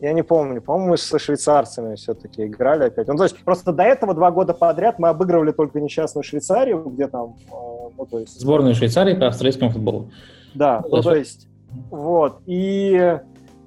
я 0.00 0.12
не 0.12 0.22
помню, 0.22 0.62
по-моему, 0.62 0.90
мы 0.90 0.96
со 0.96 1.18
швейцарцами 1.18 1.94
все-таки 1.94 2.46
играли 2.46 2.84
опять. 2.84 3.06
Ну, 3.06 3.16
то 3.16 3.24
есть 3.24 3.36
просто 3.44 3.72
до 3.72 3.82
этого 3.82 4.14
два 4.14 4.30
года 4.30 4.54
подряд 4.54 4.98
мы 4.98 5.08
обыгрывали 5.08 5.52
только 5.52 5.80
несчастную 5.80 6.24
Швейцарию, 6.24 6.82
где 6.84 7.06
там... 7.06 7.36
Э, 7.50 7.90
ну, 7.98 8.06
то 8.06 8.18
есть... 8.18 8.40
Сборную 8.40 8.74
Швейцарии 8.74 9.14
по 9.14 9.26
австралийскому 9.26 9.70
футболу. 9.70 10.10
Да, 10.54 10.82
ну, 10.88 11.02
то 11.02 11.14
есть... 11.14 11.48
Вот, 11.90 12.40
и... 12.46 13.18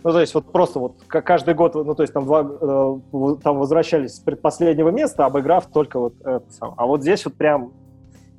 Ну, 0.04 0.12
то 0.12 0.20
есть 0.20 0.34
вот 0.34 0.52
просто 0.52 0.80
вот 0.80 0.96
каждый 1.08 1.54
год, 1.54 1.76
ну, 1.76 1.96
то 1.96 2.04
есть 2.04 2.12
там, 2.12 2.26
два, 2.26 2.42
э, 2.42 3.36
там 3.42 3.58
возвращались 3.58 4.16
с 4.16 4.20
предпоследнего 4.20 4.90
места, 4.90 5.26
обыграв 5.26 5.68
только 5.68 5.98
вот 5.98 6.14
это 6.26 6.44
самое. 6.50 6.76
А 6.78 6.86
вот 6.88 7.02
здесь 7.02 7.24
вот 7.24 7.36
прям 7.36 7.72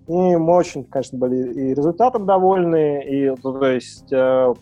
и 0.07 0.13
мы 0.13 0.57
очень, 0.57 0.85
конечно, 0.85 1.17
были 1.17 1.71
и 1.71 1.75
результатом 1.75 2.27
довольны, 2.27 3.03
и, 3.05 3.31
ну, 3.43 3.59
то 3.59 3.67
есть, 3.67 4.13
э, 4.13 4.55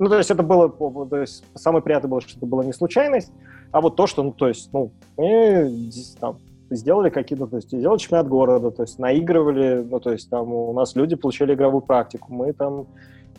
ну, 0.00 0.08
то 0.08 0.18
есть 0.18 0.30
это 0.30 0.42
было, 0.42 0.68
то 0.70 1.16
есть 1.16 1.44
самое 1.54 1.82
приятное 1.82 2.08
было, 2.08 2.20
что 2.20 2.36
это 2.36 2.46
была 2.46 2.64
не 2.64 2.72
случайность, 2.72 3.30
а 3.70 3.80
вот 3.80 3.96
то, 3.96 4.06
что, 4.06 4.22
ну, 4.22 4.32
то 4.32 4.48
есть, 4.48 4.72
ну, 4.72 4.90
мы 5.16 5.90
там 6.18 6.38
сделали 6.70 7.10
какие-то, 7.10 7.46
то 7.46 7.56
есть 7.56 7.68
сделали 7.68 7.98
чемпионат 7.98 8.26
города, 8.26 8.70
то 8.70 8.82
есть 8.82 8.98
наигрывали, 8.98 9.86
ну, 9.88 10.00
то 10.00 10.10
есть 10.10 10.30
там 10.30 10.52
у 10.52 10.72
нас 10.72 10.96
люди 10.96 11.16
получили 11.16 11.54
игровую 11.54 11.82
практику, 11.82 12.32
мы 12.32 12.52
там 12.52 12.86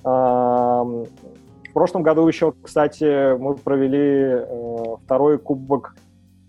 в 0.03 1.73
прошлом 1.73 2.03
году 2.03 2.27
еще, 2.27 2.53
кстати, 2.61 3.37
мы 3.37 3.55
провели 3.55 3.97
э, 3.97 4.95
второй 5.05 5.39
кубок 5.39 5.95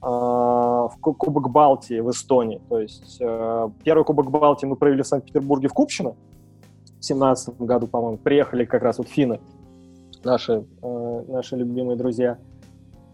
э, 0.03 0.05
в 0.05 0.93
Кубок 1.01 1.49
Балтии 1.51 2.01
в 2.01 2.11
Эстонии. 2.11 2.61
То 2.69 2.81
есть 2.81 3.19
э, 3.21 3.69
первый 3.85 4.05
Кубок 4.05 4.33
Балтии 4.33 4.67
мы 4.67 4.75
провели 4.75 5.03
в 5.03 5.07
Санкт-Петербурге 5.07 5.69
в 5.69 5.75
Купчино 5.75 6.11
в 6.11 7.07
2017 7.07 7.61
году, 7.61 7.87
по-моему. 7.87 8.19
Приехали 8.19 8.65
как 8.65 8.83
раз 8.83 8.99
вот 8.99 9.07
финны 9.07 9.39
наши, 10.25 10.65
э, 10.83 11.25
наши 11.29 11.57
любимые 11.57 11.97
друзья, 11.97 12.39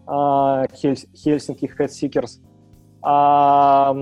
э, 0.07 0.65
Хельсинки 0.73 1.69
Headseekers. 1.77 2.39
А 3.01 3.93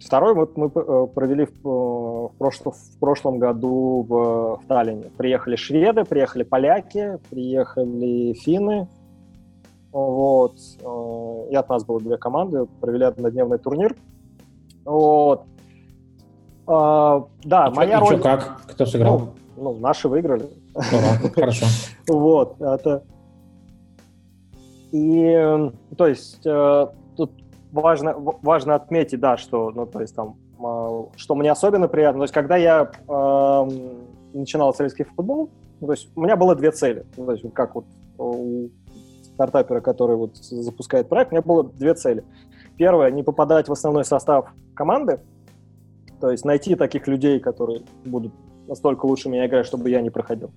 второй 0.00 0.34
вот 0.34 0.56
мы 0.56 0.66
э, 0.66 1.06
провели 1.14 1.44
в, 1.44 1.50
э, 1.50 2.28
в, 2.28 2.32
прошлом, 2.38 2.72
в 2.72 2.98
прошлом 2.98 3.38
году 3.38 4.06
в, 4.08 4.60
в 4.62 4.66
Таллине. 4.66 5.10
Приехали 5.16 5.56
шведы, 5.56 6.04
приехали 6.04 6.42
поляки, 6.42 7.18
приехали 7.28 8.32
финны. 8.34 8.88
Вот. 9.92 10.54
И 11.50 11.54
от 11.54 11.68
нас 11.68 11.84
было 11.84 12.00
две 12.00 12.16
команды, 12.16 12.66
провели 12.80 13.04
однодневный 13.04 13.58
турнир. 13.58 13.96
Вот. 14.84 15.42
А, 16.66 17.26
да, 17.42 17.66
и 17.66 17.74
моя 17.74 17.96
что, 18.04 18.10
роль... 18.12 18.22
как? 18.22 18.60
Кто 18.68 18.86
сыграл? 18.86 19.30
Ну, 19.56 19.72
ну, 19.72 19.78
наши 19.78 20.08
выиграли. 20.08 20.48
Хорошо. 20.74 21.66
Вот, 22.08 22.60
это... 22.60 23.04
И, 24.92 25.70
то 25.96 26.06
есть, 26.08 26.44
э, 26.44 26.86
тут 27.16 27.32
важно, 27.70 28.14
важно 28.16 28.74
отметить, 28.74 29.20
да, 29.20 29.36
что, 29.36 29.70
ну, 29.70 29.86
то 29.86 30.00
есть, 30.00 30.16
там, 30.16 30.36
э, 30.58 31.04
что 31.16 31.36
мне 31.36 31.52
особенно 31.52 31.86
приятно, 31.86 32.20
то 32.20 32.24
есть, 32.24 32.34
когда 32.34 32.56
я 32.56 32.90
э, 33.08 33.68
начинал 34.32 34.74
советский 34.74 35.04
футбол, 35.04 35.50
ну, 35.80 35.86
то 35.86 35.92
есть, 35.92 36.08
у 36.16 36.22
меня 36.22 36.34
было 36.34 36.56
две 36.56 36.72
цели, 36.72 37.06
ну, 37.16 37.26
то 37.26 37.32
есть, 37.32 37.44
как 37.54 37.76
вот 37.76 37.84
у 38.18 38.68
стартапера, 39.34 39.80
который 39.80 40.16
вот 40.16 40.36
запускает 40.36 41.08
проект, 41.08 41.30
у 41.30 41.34
меня 41.34 41.42
было 41.42 41.64
две 41.64 41.94
цели. 41.94 42.24
Первое, 42.76 43.10
не 43.10 43.22
попадать 43.22 43.68
в 43.68 43.72
основной 43.72 44.04
состав 44.04 44.52
команды, 44.74 45.20
то 46.20 46.30
есть 46.30 46.44
найти 46.44 46.74
таких 46.74 47.06
людей, 47.06 47.40
которые 47.40 47.82
будут 48.04 48.32
настолько 48.70 49.04
лучше 49.04 49.28
меня 49.28 49.46
играть, 49.46 49.66
чтобы 49.66 49.90
я 49.90 50.00
не 50.00 50.08
проходил. 50.10 50.50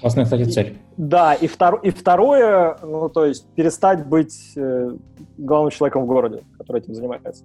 Классная, 0.00 0.24
кстати, 0.24 0.44
цель. 0.44 0.66
И, 0.68 0.76
да, 0.96 1.34
и, 1.34 1.46
втор, 1.46 1.80
и 1.82 1.90
второе, 1.90 2.78
ну, 2.82 3.08
то 3.08 3.26
есть 3.26 3.46
перестать 3.54 4.06
быть 4.06 4.52
э, 4.56 4.96
главным 5.36 5.70
человеком 5.70 6.04
в 6.04 6.06
городе, 6.06 6.44
который 6.58 6.80
этим 6.80 6.94
занимается. 6.94 7.44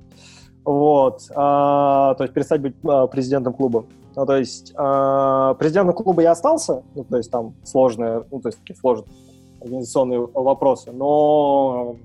Вот. 0.63 1.21
А, 1.35 2.13
то 2.15 2.23
есть 2.23 2.33
перестать 2.33 2.61
быть 2.61 2.75
а, 2.83 3.07
президентом 3.07 3.53
клуба. 3.53 3.85
Ну, 4.15 4.25
то 4.25 4.37
есть 4.37 4.73
а, 4.75 5.55
президентом 5.55 5.95
клуба 5.95 6.21
я 6.21 6.31
остался, 6.31 6.83
ну, 6.95 7.03
то 7.03 7.17
есть 7.17 7.31
там 7.31 7.55
сложные, 7.63 8.23
ну, 8.29 8.41
то 8.41 8.49
есть 8.49 8.59
такие 8.59 8.75
сложные 8.75 9.07
организационные 9.61 10.19
вопросы, 10.19 10.91
но 10.91 11.95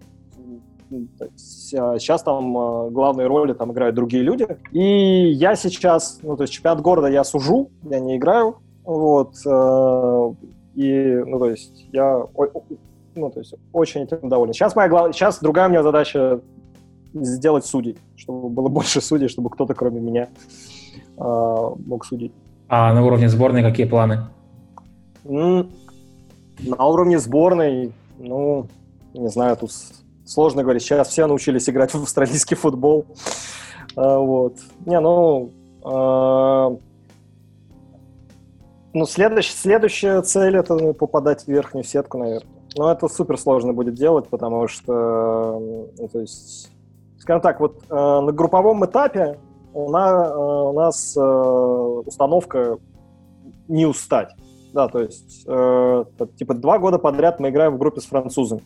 Сейчас 1.37 2.23
там 2.23 2.57
э, 2.57 2.91
главные 2.91 3.27
роли 3.27 3.53
там 3.53 3.73
играют 3.73 3.95
другие 3.97 4.23
люди. 4.23 4.47
И 4.73 5.31
я 5.31 5.57
сейчас, 5.57 6.21
ну, 6.23 6.37
то 6.37 6.45
есть 6.45 6.53
чемпионат 6.53 6.81
города 6.81 7.09
я 7.09 7.25
сужу, 7.25 7.71
я 7.83 8.01
не 8.01 8.17
играю. 8.17 8.57
Вот. 8.85 9.35
Э, 9.47 10.33
и, 10.75 11.23
ну, 11.27 11.39
то 11.39 11.51
есть 11.51 11.87
я 11.93 12.27
ну, 13.17 13.31
то 13.31 13.41
есть 13.41 13.55
очень 13.73 14.03
этим 14.03 14.29
доволен. 14.29 14.53
Сейчас 14.53 14.77
моя 14.77 14.89
глав... 14.89 15.15
сейчас 15.15 15.41
другая 15.41 15.69
у 15.69 15.71
меня 15.71 15.83
задача 15.83 16.41
сделать 17.15 17.65
судей, 17.65 17.97
чтобы 18.15 18.51
было 18.51 18.69
больше 18.69 19.01
судей, 19.01 19.29
чтобы 19.29 19.51
кто-то 19.51 19.75
кроме 19.75 20.01
меня 20.01 20.29
э, 21.17 21.71
мог 21.87 22.05
судить. 22.05 22.33
А 22.69 22.93
на 22.93 23.05
уровне 23.05 23.29
сборной 23.29 23.63
какие 23.63 23.87
планы? 23.87 24.27
На 25.25 25.67
уровне 26.79 27.19
сборной, 27.19 27.93
ну, 28.19 28.67
не 29.15 29.29
знаю, 29.29 29.57
тут 29.57 29.71
сложно 30.27 30.63
говорить. 30.63 30.83
Сейчас 30.83 31.09
все 31.09 31.27
научились 31.27 31.69
играть 31.69 31.93
в 31.95 32.03
австралийский 32.03 32.55
футбол. 32.55 33.07
А, 33.97 34.19
вот. 34.19 34.57
Не, 34.85 35.01
ну... 35.01 35.53
А, 35.85 36.77
ну, 38.93 39.05
следующ, 39.05 39.53
следующая 39.53 40.23
цель— 40.23 40.57
это 40.59 40.75
ну, 40.75 40.95
попадать 40.95 41.45
в 41.45 41.49
верхнюю 41.49 41.85
сетку, 41.85 42.19
наверное. 42.19 42.49
но 42.77 42.91
это 42.91 43.09
супер 43.09 43.39
сложно 43.39 43.75
будет 43.75 43.95
делать, 43.95 44.27
потому 44.29 44.69
что, 44.69 45.93
ну, 45.99 46.09
то 46.09 46.21
есть, 46.21 46.71
скажем 47.19 47.43
так, 47.43 47.61
вот 47.61 47.83
э, 47.91 47.95
на 47.95 48.33
групповом 48.33 48.87
этапе 48.87 49.39
у 49.75 49.91
нас, 49.91 50.31
э, 50.31 50.39
у 50.39 50.73
нас 50.73 51.17
э, 51.17 51.21
установка 51.21 52.79
не 53.69 53.85
устать. 53.85 54.31
Да, 54.73 54.89
то 54.89 55.01
есть, 55.01 55.45
э, 55.47 56.05
типа, 56.39 56.55
два 56.55 56.79
года 56.79 56.99
подряд 56.99 57.39
мы 57.39 57.51
играем 57.51 57.75
в 57.75 57.79
группе 57.79 58.01
с 58.01 58.07
французами. 58.07 58.63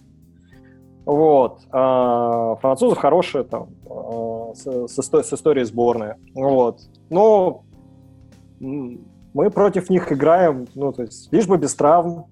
Вот. 1.10 1.62
А 1.72 2.54
французы 2.60 2.94
хорошие 2.94 3.42
там, 3.42 3.70
э, 3.84 4.52
с, 4.54 4.86
с, 4.86 5.12
с 5.12 5.32
историей 5.32 5.64
сборной. 5.64 6.14
Вот. 6.36 6.82
Но 7.08 7.64
мы 8.60 9.50
против 9.50 9.90
них 9.90 10.12
играем, 10.12 10.68
ну, 10.76 10.92
то 10.92 11.02
есть, 11.02 11.32
лишь 11.32 11.48
бы 11.48 11.56
без 11.56 11.74
травм, 11.74 12.26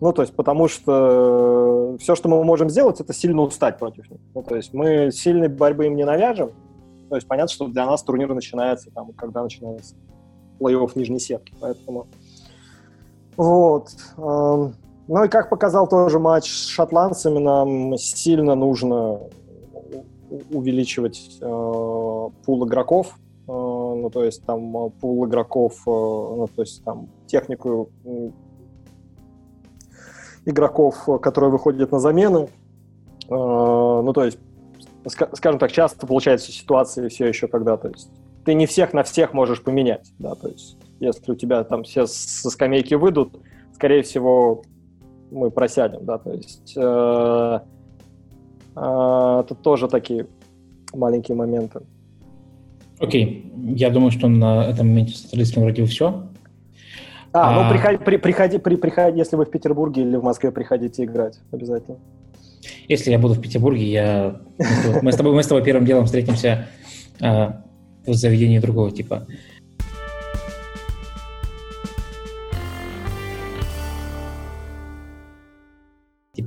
ну, 0.00 0.12
то 0.12 0.22
есть, 0.22 0.36
потому 0.36 0.68
что 0.68 1.96
все, 1.98 2.14
что 2.14 2.28
мы 2.28 2.44
можем 2.44 2.70
сделать, 2.70 3.00
это 3.00 3.12
сильно 3.12 3.42
устать 3.42 3.80
против 3.80 4.08
них. 4.08 4.20
Ну, 4.34 4.44
то 4.44 4.54
есть, 4.54 4.72
мы 4.72 5.10
сильной 5.10 5.48
борьбы 5.48 5.86
им 5.86 5.96
не 5.96 6.04
навяжем. 6.04 6.50
То 7.08 7.16
есть, 7.16 7.26
понятно, 7.26 7.52
что 7.52 7.66
для 7.66 7.86
нас 7.86 8.04
турнир 8.04 8.32
начинается, 8.32 8.92
там, 8.92 9.12
когда 9.14 9.42
начинается 9.42 9.96
плей-офф 10.60 10.92
нижней 10.94 11.18
сетки. 11.18 11.54
Поэтому... 11.60 12.06
Вот. 13.36 13.88
Ну 15.08 15.24
и 15.24 15.28
как 15.28 15.50
показал 15.50 15.88
тоже 15.88 16.18
матч 16.18 16.50
с 16.50 16.66
шотландцами, 16.66 17.38
нам 17.38 17.96
сильно 17.98 18.54
нужно 18.54 19.20
увеличивать 20.50 21.38
э, 21.40 22.28
пул 22.44 22.66
игроков, 22.66 23.18
э, 23.48 23.52
ну 23.52 24.10
то 24.10 24.24
есть 24.24 24.44
там 24.46 24.90
пул 25.00 25.26
игроков, 25.26 25.74
э, 25.86 25.90
ну 25.90 26.48
то 26.54 26.62
есть 26.62 26.82
там 26.84 27.08
технику 27.26 27.90
игроков, 30.44 31.08
которые 31.20 31.50
выходят 31.50 31.92
на 31.92 31.98
замену. 31.98 32.48
Э, 33.28 34.00
ну, 34.04 34.12
то 34.12 34.24
есть, 34.24 34.38
скажем 35.06 35.58
так, 35.58 35.72
часто 35.72 36.06
получается 36.06 36.52
ситуации 36.52 37.08
все 37.08 37.26
еще, 37.26 37.48
когда 37.48 37.76
то 37.76 37.88
есть, 37.88 38.08
ты 38.44 38.54
не 38.54 38.66
всех 38.66 38.92
на 38.92 39.02
всех 39.02 39.32
можешь 39.34 39.62
поменять. 39.62 40.12
Да, 40.18 40.34
то 40.34 40.48
есть, 40.48 40.76
если 41.00 41.32
у 41.32 41.34
тебя 41.34 41.64
там 41.64 41.84
все 41.84 42.06
со 42.06 42.50
скамейки 42.50 42.94
выйдут, 42.94 43.38
скорее 43.74 44.02
всего, 44.02 44.62
мы 45.32 45.50
просядем. 45.50 46.04
Да, 46.04 46.18
то 46.18 46.32
есть, 46.32 46.74
э, 46.76 47.60
э, 48.76 48.80
это 49.44 49.54
тоже 49.62 49.88
такие 49.88 50.26
маленькие 50.94 51.36
моменты. 51.36 51.80
Окей, 52.98 53.52
okay. 53.56 53.74
я 53.74 53.90
думаю, 53.90 54.10
что 54.10 54.28
на 54.28 54.66
этом 54.66 54.88
моменте 54.88 55.14
с 55.14 55.24
английским 55.24 55.62
вроде 55.62 55.84
все. 55.86 56.28
А, 57.32 57.54
ну 57.54 57.60
а... 57.62 57.70
приходи, 57.70 57.96
при, 58.04 58.16
приходи, 58.18 58.58
при, 58.58 58.76
приходи, 58.76 59.18
если 59.18 59.36
вы 59.36 59.46
в 59.46 59.50
Петербурге 59.50 60.02
или 60.02 60.16
в 60.16 60.22
Москве, 60.22 60.52
приходите 60.52 61.04
играть 61.04 61.40
обязательно. 61.50 61.98
Если 62.88 63.10
я 63.10 63.18
буду 63.18 63.34
в 63.34 63.40
Петербурге, 63.40 63.90
я... 63.90 64.40
мы, 65.02 65.12
с 65.12 65.16
тобой, 65.16 65.32
мы 65.32 65.42
с 65.42 65.46
тобой 65.46 65.64
первым 65.64 65.84
делом 65.84 66.04
встретимся 66.04 66.68
а, 67.20 67.64
в 68.06 68.12
заведении 68.12 68.58
другого 68.58 68.90
типа. 68.90 69.26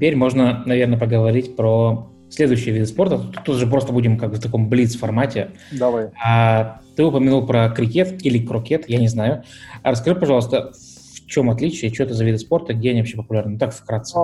Теперь 0.06 0.18
можно, 0.18 0.62
наверное, 0.68 1.00
поговорить 1.00 1.56
про 1.56 2.12
следующие 2.30 2.76
виды 2.76 2.86
спорта. 2.86 3.22
Тут 3.44 3.56
же 3.56 3.66
просто 3.66 3.92
будем 3.92 4.20
как 4.20 4.34
в 4.34 4.40
таком 4.40 4.70
блиц-формате. 4.70 5.54
Давай. 5.72 6.12
А, 6.24 6.80
ты 6.96 7.04
упомянул 7.04 7.48
про 7.48 7.70
крикет 7.70 8.24
или 8.24 8.46
крокет, 8.46 8.88
я 8.88 9.00
не 9.00 9.08
знаю. 9.08 9.42
А 9.82 9.90
расскажи, 9.90 10.16
пожалуйста, 10.16 10.74
в 10.74 11.26
чем 11.26 11.50
отличие, 11.50 11.92
что 11.92 12.04
это 12.04 12.14
за 12.14 12.24
виды 12.24 12.38
спорта, 12.38 12.76
где 12.76 12.92
они 12.92 13.00
вообще 13.00 13.18
популярны? 13.18 13.54
Ну, 13.54 13.58
так 13.58 13.74
вкратце. 13.74 14.16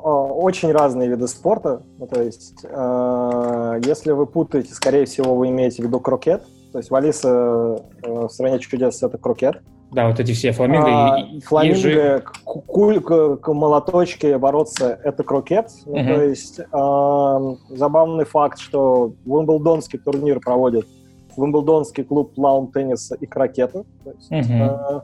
Очень 0.00 0.72
разные 0.72 1.08
виды 1.08 1.28
спорта. 1.28 1.84
Ну, 1.96 2.08
то 2.08 2.20
есть, 2.20 2.64
э, 2.64 3.80
если 3.84 4.10
вы 4.10 4.26
путаете, 4.26 4.74
скорее 4.74 5.04
всего, 5.04 5.36
вы 5.36 5.50
имеете 5.50 5.84
в 5.84 5.86
виду 5.86 6.00
крокет. 6.00 6.42
То 6.72 6.78
есть 6.78 6.90
в 6.90 6.94
Алисе 6.96 7.28
э, 7.28 7.76
в 8.02 8.28
стране 8.30 8.58
чудес 8.58 9.00
это 9.00 9.16
крокет. 9.16 9.62
Да, 9.92 10.08
вот 10.08 10.20
эти 10.20 10.32
все 10.32 10.52
фламинго 10.52 11.14
а, 11.14 11.18
и 11.18 11.40
Фламинго, 11.40 12.22
кулька, 12.44 13.52
молоточки, 13.52 14.36
бороться— 14.36 15.00
это 15.04 15.24
крокет. 15.24 15.66
Uh-huh. 15.66 16.02
Ну, 16.02 16.14
то 16.14 16.22
есть 16.22 16.60
э, 16.60 17.76
забавный 17.76 18.24
факт, 18.24 18.58
что 18.60 19.14
Уимблдонский 19.26 19.98
турнир 19.98 20.38
проводит 20.38 20.86
Уимблдонский 21.36 22.04
клуб 22.04 22.32
лаун-тенниса 22.36 23.16
и 23.16 23.26
крокета. 23.26 23.84
То 24.04 24.12
есть, 24.12 24.30
э, 24.30 25.00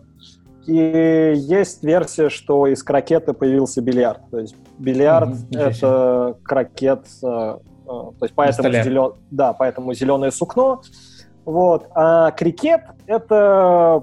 и 0.66 1.34
есть 1.37 1.82
версия, 1.82 2.28
что 2.28 2.68
из 2.68 2.82
крокета 2.82 3.32
появился 3.34 3.82
бильярд. 3.82 4.20
То 4.30 4.39
есть 4.39 4.55
бильярд 4.78 5.30
uh-huh.— 5.30 5.59
это 5.59 6.37
крокет, 6.45 7.07
э, 7.24 7.26
э, 7.26 7.87
то 7.87 8.16
есть 8.22 8.34
поэтому, 8.37 8.70
зелен... 8.70 9.12
да, 9.32 9.53
поэтому 9.53 9.95
зеленое 9.95 10.30
сукно— 10.30 10.80
вот. 11.47 11.89
А 11.95 12.33
крикет— 12.33 12.83
это... 13.07 14.03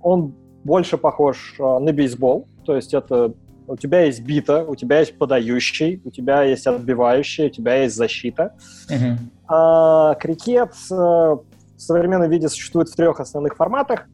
Он 0.00 0.34
больше 0.62 0.98
похож 0.98 1.56
а, 1.58 1.80
на 1.80 1.92
бейсбол. 1.92 2.46
То 2.64 2.76
есть 2.76 2.94
это 2.94 3.32
у 3.66 3.76
тебя 3.76 4.02
есть 4.02 4.22
бита, 4.22 4.64
у 4.64 4.76
тебя 4.76 5.00
есть 5.00 5.18
подающий, 5.18 6.00
у 6.04 6.10
тебя 6.10 6.42
есть 6.42 6.66
отбивающий, 6.66 7.46
у 7.46 7.50
тебя 7.50 7.82
есть 7.82 7.96
защита. 7.96 8.54
Uh-huh. 8.90 9.16
А, 9.48 10.14
крикет 10.14 10.72
а, 10.92 11.36
в 11.36 11.42
современном 11.78 12.30
виде 12.30 12.48
существует 12.48 12.90
в 12.90 12.96
трех 12.96 13.18
основных 13.18 13.56
форматах. 13.56 14.06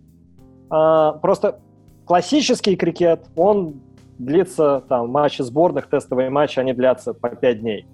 А, 0.70 1.12
просто 1.14 1.58
классический 2.06 2.76
крикет, 2.76 3.26
он 3.34 3.80
длится, 4.18 4.84
там, 4.88 5.10
матчи 5.10 5.42
сборных, 5.42 5.88
тестовые 5.88 6.30
матчи, 6.30 6.60
они 6.60 6.72
длятся 6.72 7.14
по 7.14 7.30
пять 7.30 7.60
дней. 7.60 7.86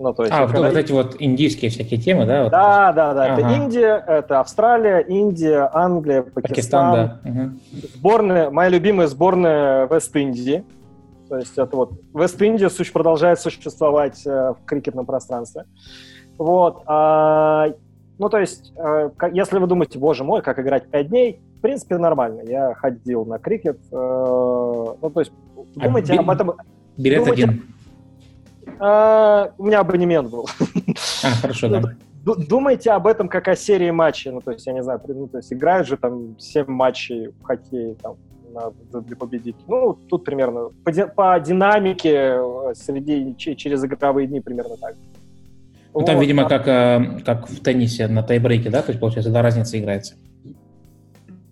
Ну, 0.00 0.14
то 0.14 0.22
есть, 0.22 0.34
а, 0.34 0.46
вот, 0.46 0.52
когда... 0.52 0.68
вот 0.68 0.76
эти 0.78 0.92
вот 0.92 1.16
индийские 1.18 1.70
всякие 1.70 2.00
темы, 2.00 2.24
да? 2.24 2.44
Вот 2.44 2.52
да, 2.52 2.90
да, 2.94 3.12
да. 3.12 3.34
Ага. 3.34 3.42
Это 3.42 3.54
Индия, 3.54 4.04
это 4.06 4.40
Австралия, 4.40 5.00
Индия, 5.00 5.68
Англия, 5.74 6.22
Пакистан. 6.22 6.40
Пакистан 6.42 7.20
да. 7.22 7.30
Угу. 7.30 7.50
Сборная, 7.96 8.50
моя 8.50 8.70
любимая 8.70 9.08
сборная 9.08 9.86
Вест-Индии. 9.88 10.64
То 11.28 11.36
есть 11.36 11.58
это 11.58 11.76
вот 11.76 11.92
Вест-Индия 12.14 12.70
продолжает 12.90 13.40
существовать 13.40 14.26
э, 14.26 14.54
в 14.54 14.64
крикетном 14.64 15.04
пространстве. 15.04 15.66
Вот. 16.38 16.82
А, 16.86 17.66
ну, 18.18 18.30
то 18.30 18.38
есть, 18.38 18.72
э, 18.78 19.10
если 19.34 19.58
вы 19.58 19.66
думаете, 19.66 19.98
боже 19.98 20.24
мой, 20.24 20.40
как 20.40 20.58
играть 20.58 20.88
5 20.88 21.08
дней, 21.08 21.42
в 21.58 21.60
принципе, 21.60 21.98
нормально. 21.98 22.40
Я 22.48 22.72
ходил 22.72 23.26
на 23.26 23.38
крикет. 23.38 23.78
Э, 23.92 23.94
ну, 23.94 25.10
то 25.12 25.20
есть, 25.20 25.32
а 25.76 25.84
думайте 25.84 26.14
а 26.14 26.20
об 26.20 26.30
этом... 26.30 26.54
Билет 26.96 27.18
думайте, 27.18 27.44
один 27.44 27.62
а, 28.80 29.52
у 29.58 29.66
меня 29.66 29.80
абонемент 29.80 30.30
был. 30.30 30.48
А, 31.22 31.30
хорошо, 31.42 31.68
да. 31.68 31.82
Думайте 32.24 32.90
об 32.90 33.06
этом 33.06 33.28
как 33.28 33.48
о 33.48 33.56
серии 33.56 33.90
матчей. 33.90 34.30
Ну, 34.30 34.40
то 34.40 34.52
есть, 34.52 34.66
я 34.66 34.72
не 34.72 34.82
знаю, 34.82 35.00
ну, 35.06 35.26
то 35.26 35.38
есть 35.38 35.52
играют 35.52 35.86
же 35.86 35.96
там 35.96 36.38
7 36.38 36.66
матчей 36.66 37.28
в 37.28 37.42
хоккее 37.42 37.94
там, 37.94 38.16
для 38.92 39.16
победить. 39.16 39.56
Ну, 39.68 39.94
тут 40.08 40.24
примерно 40.24 40.70
по, 40.84 40.92
по 41.08 41.40
динамике 41.40 42.14
э, 42.14 42.74
среди, 42.74 43.36
через 43.36 43.84
игровые 43.84 44.26
дни 44.26 44.40
примерно 44.40 44.76
так. 44.76 44.94
Ну, 45.92 46.04
там, 46.04 46.16
вот, 46.16 46.22
видимо, 46.22 46.46
а... 46.46 46.48
как, 46.48 46.68
э, 46.68 47.20
как 47.24 47.48
в 47.48 47.62
теннисе 47.62 48.08
на 48.08 48.22
тайбрейке, 48.22 48.70
да? 48.70 48.82
То 48.82 48.90
есть, 48.90 49.00
получается, 49.00 49.30
да, 49.30 49.42
разница 49.42 49.78
играется? 49.78 50.14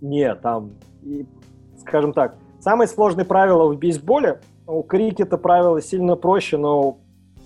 Нет, 0.01 0.41
там, 0.41 0.73
и, 1.03 1.27
скажем 1.81 2.13
так, 2.13 2.37
самое 2.61 2.89
сложное 2.89 3.25
правило 3.25 3.73
в 3.73 3.79
бейсболе, 3.79 4.41
у 4.67 4.83
крикета 4.83 5.39
правила 5.39 5.81
сильно 5.81 6.15
проще, 6.15 6.57
но 6.57 6.99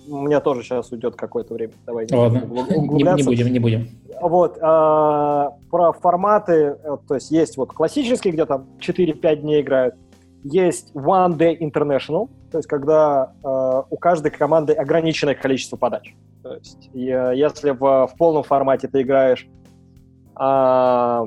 у 0.07 0.21
меня 0.21 0.39
тоже 0.39 0.63
сейчас 0.63 0.91
уйдет 0.91 1.15
какое-то 1.15 1.53
время. 1.53 1.73
Давай 1.85 2.07
не 2.09 2.15
Ладно. 2.15 2.39
Не, 2.39 3.03
не 3.03 3.23
будем, 3.23 3.51
не 3.51 3.59
будем. 3.59 3.87
Вот, 4.21 4.57
а, 4.61 5.51
про 5.69 5.91
форматы, 5.93 6.77
э, 6.81 6.97
то 7.07 7.15
есть 7.15 7.31
есть 7.31 7.57
вот 7.57 7.73
классический, 7.73 8.31
где 8.31 8.45
там 8.45 8.67
4-5 8.79 9.35
дней 9.37 9.61
играют, 9.61 9.95
есть 10.43 10.91
One 10.93 11.37
Day 11.37 11.57
International, 11.57 12.29
то 12.51 12.57
есть 12.59 12.67
когда 12.67 13.33
э, 13.43 13.83
у 13.89 13.97
каждой 13.97 14.31
команды 14.31 14.73
ограниченное 14.73 15.35
количество 15.35 15.77
подач. 15.77 16.13
То 16.43 16.53
есть 16.53 16.89
э, 16.93 17.33
если 17.35 17.71
в, 17.71 17.79
в 17.79 18.17
полном 18.17 18.43
формате 18.43 18.87
ты 18.87 19.01
играешь 19.01 19.47
э, 20.39 21.23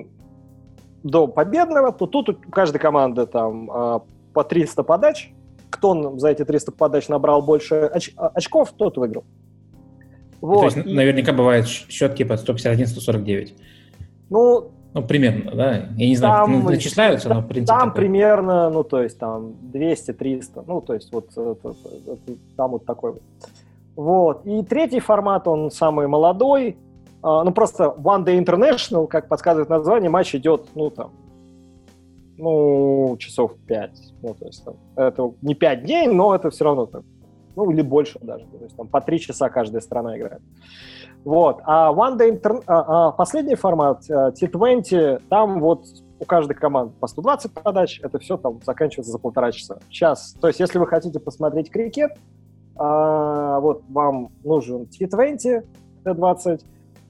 до 1.02 1.26
победного, 1.26 1.92
то 1.92 2.06
тут 2.06 2.28
у 2.28 2.50
каждой 2.50 2.78
команды 2.78 3.26
там 3.26 3.70
э, 3.70 4.00
по 4.34 4.44
300 4.44 4.82
подач, 4.82 5.32
кто 5.76 6.18
за 6.18 6.28
эти 6.28 6.44
300 6.44 6.72
подач 6.72 7.08
набрал 7.08 7.42
больше 7.42 7.90
оч- 7.94 8.14
очков, 8.16 8.72
тот 8.76 8.96
выиграл. 8.96 9.24
Вот. 10.40 10.60
То 10.60 10.64
есть 10.66 10.76
и... 10.86 10.94
наверняка 10.94 11.32
бывает 11.32 11.66
счет 11.66 12.14
типа 12.14 12.34
151-149. 12.34 13.52
Ну, 14.30 14.70
ну, 14.96 15.02
примерно, 15.02 15.52
да? 15.54 15.74
Я 15.96 16.08
не 16.08 16.16
знаю, 16.16 16.46
там, 16.46 16.52
ну, 16.52 16.70
начисляются, 16.70 17.28
но 17.28 17.40
в 17.40 17.46
принципе... 17.46 17.78
Там 17.78 17.90
такой. 17.90 18.00
примерно, 18.00 18.70
ну, 18.70 18.82
то 18.82 19.02
есть 19.02 19.18
там 19.18 19.54
200-300, 19.72 20.64
ну, 20.66 20.80
то 20.80 20.94
есть 20.94 21.12
вот 21.12 21.30
это, 21.32 21.74
там 22.56 22.70
вот 22.70 22.86
такой 22.86 23.12
вот. 23.12 23.22
Вот. 23.94 24.46
И 24.46 24.62
третий 24.62 25.00
формат, 25.00 25.46
он 25.46 25.70
самый 25.70 26.06
молодой, 26.06 26.78
а, 27.22 27.44
ну, 27.44 27.52
просто 27.52 27.94
One 27.98 28.24
Day 28.24 28.42
International, 28.42 29.06
как 29.06 29.28
подсказывает 29.28 29.68
название, 29.68 30.08
матч 30.08 30.34
идет, 30.34 30.66
ну, 30.74 30.88
там, 30.88 31.10
ну, 32.38 33.16
часов 33.18 33.52
5. 33.66 33.90
Ну, 34.22 34.34
то 34.34 34.46
есть 34.46 34.64
там, 34.64 34.74
это 34.96 35.32
не 35.42 35.54
5 35.54 35.82
дней, 35.82 36.06
но 36.08 36.34
это 36.34 36.50
все 36.50 36.64
равно 36.64 36.86
там, 36.86 37.04
ну 37.56 37.70
или 37.70 37.82
больше 37.82 38.18
даже, 38.20 38.44
то 38.46 38.64
есть 38.64 38.76
там 38.76 38.88
по 38.88 39.00
три 39.00 39.18
часа 39.18 39.48
каждая 39.48 39.80
страна 39.80 40.16
играет. 40.16 40.42
Вот. 41.24 41.60
А 41.64 41.92
One 41.92 42.18
Day 42.18 42.40
Inter... 42.40 42.62
а, 42.66 43.08
а 43.08 43.12
последний 43.12 43.56
формат, 43.56 44.08
э, 44.08 44.32
T20, 44.40 45.22
там 45.28 45.60
вот 45.60 45.84
у 46.20 46.24
каждой 46.24 46.54
команды 46.54 46.94
по 47.00 47.08
120 47.08 47.52
подач, 47.52 48.00
это 48.02 48.18
все 48.18 48.36
там 48.36 48.60
заканчивается 48.64 49.10
за 49.10 49.18
полтора 49.18 49.50
часа. 49.52 49.78
Сейчас, 49.90 50.36
то 50.40 50.46
есть 50.46 50.60
если 50.60 50.78
вы 50.78 50.86
хотите 50.86 51.18
посмотреть 51.18 51.70
крикет, 51.70 52.12
а, 52.76 53.58
вот 53.60 53.82
вам 53.88 54.30
нужен 54.44 54.82
T20, 54.82 55.64
T20, 56.04 56.60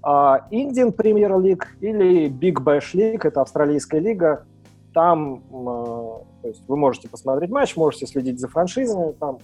а, 0.02 0.46
Indian 0.50 0.94
Premier 0.94 1.58
или 1.80 2.28
Big 2.28 2.62
Bash 2.62 2.94
League, 2.94 3.20
это 3.24 3.42
австралийская 3.42 4.00
лига, 4.00 4.46
там 4.96 5.42
а, 5.52 6.24
то 6.40 6.48
есть 6.48 6.62
вы 6.66 6.78
можете 6.78 7.06
посмотреть 7.06 7.50
матч, 7.50 7.76
можете 7.76 8.06
следить 8.06 8.40
за 8.40 8.48
франшизами, 8.48 9.12
там 9.12 9.40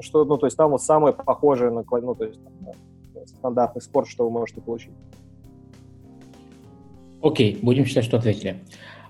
что, 0.00 0.24
ну, 0.24 0.38
то 0.38 0.46
есть 0.46 0.56
там 0.56 0.70
вот 0.70 0.80
самое 0.80 1.12
похожее 1.12 1.72
на, 1.72 1.82
ну, 1.90 2.14
то 2.14 2.24
есть, 2.24 2.40
там, 2.44 3.26
стандартный 3.26 3.82
спорт, 3.82 4.06
что 4.06 4.24
вы 4.24 4.30
можете 4.30 4.60
получить. 4.60 4.92
Окей, 7.20 7.58
будем 7.60 7.84
считать, 7.84 8.04
что 8.04 8.18
ответили. 8.18 8.60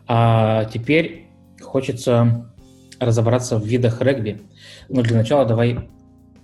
А 0.08 0.64
теперь 0.64 1.28
хочется 1.60 2.50
разобраться 2.98 3.58
в 3.58 3.64
видах 3.64 4.00
регби. 4.00 4.40
Но 4.88 5.02
для 5.02 5.18
начала 5.18 5.44
давай 5.44 5.90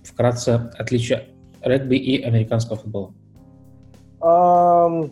вкратце 0.03 0.71
отличия 0.77 1.25
регби 1.61 1.95
и 1.95 2.21
американского 2.21 2.77
футбола. 2.77 3.13
Um, 4.19 5.11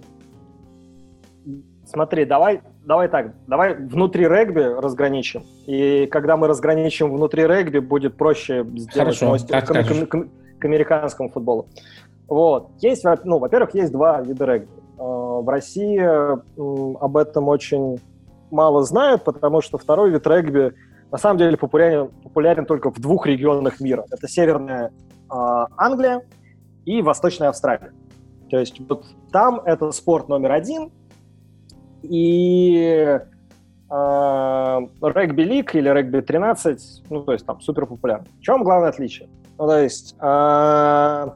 смотри, 1.86 2.26
давай, 2.26 2.62
давай 2.86 3.08
так, 3.08 3.34
давай 3.48 3.76
внутри 3.76 4.28
регби 4.28 4.62
разграничим. 4.62 5.44
И 5.66 6.08
когда 6.08 6.38
мы 6.38 6.48
разграничим 6.48 7.14
внутри 7.14 7.46
регби, 7.46 7.80
будет 7.80 8.16
проще 8.16 8.64
сделать 8.76 9.18
Хорошо, 9.18 9.38
к, 9.38 10.08
к, 10.08 10.08
к, 10.08 10.28
к 10.60 10.66
американскому 10.66 11.30
футболу. 11.30 11.68
Вот. 12.28 12.70
Есть, 12.80 13.04
ну, 13.24 13.40
во-первых, 13.40 13.76
есть 13.76 13.92
два 13.92 14.22
вида 14.22 14.46
регби. 14.46 14.70
А, 14.98 15.04
в 15.04 15.50
России 15.50 16.00
об 16.00 17.18
этом 17.18 17.48
очень 17.48 18.00
мало 18.52 18.84
знают, 18.84 19.24
потому 19.24 19.62
что 19.62 19.78
второй 19.78 20.12
вид 20.12 20.26
регби 20.28 20.74
на 21.12 21.18
самом 21.18 21.38
деле 21.38 21.58
популярен, 21.58 22.10
популярен 22.24 22.66
только 22.66 22.92
в 22.92 23.00
двух 23.00 23.28
регионах 23.28 23.80
мира. 23.80 24.06
Это 24.12 24.28
Северная 24.28 24.88
э, 24.88 25.66
Англия 25.78 26.24
и 26.86 27.02
Восточная 27.02 27.50
Австралия. 27.50 27.94
То 28.50 28.60
есть 28.60 28.80
вот 28.88 29.06
там 29.32 29.62
это 29.66 29.92
спорт 29.92 30.30
номер 30.30 30.52
один, 30.52 30.92
и 32.10 33.20
э, 33.90 34.80
регби-лиг 35.02 35.76
или 35.76 35.90
регби-13, 35.90 36.78
ну, 37.10 37.24
то 37.24 37.34
есть 37.34 37.46
там 37.46 37.62
супер 37.62 37.86
популярны. 37.86 38.28
В 38.40 38.42
чем 38.42 38.64
главное 38.64 38.90
отличие? 38.90 39.30
Ну, 39.58 39.68
то 39.68 39.80
есть 39.80 40.16
э, 40.20 41.28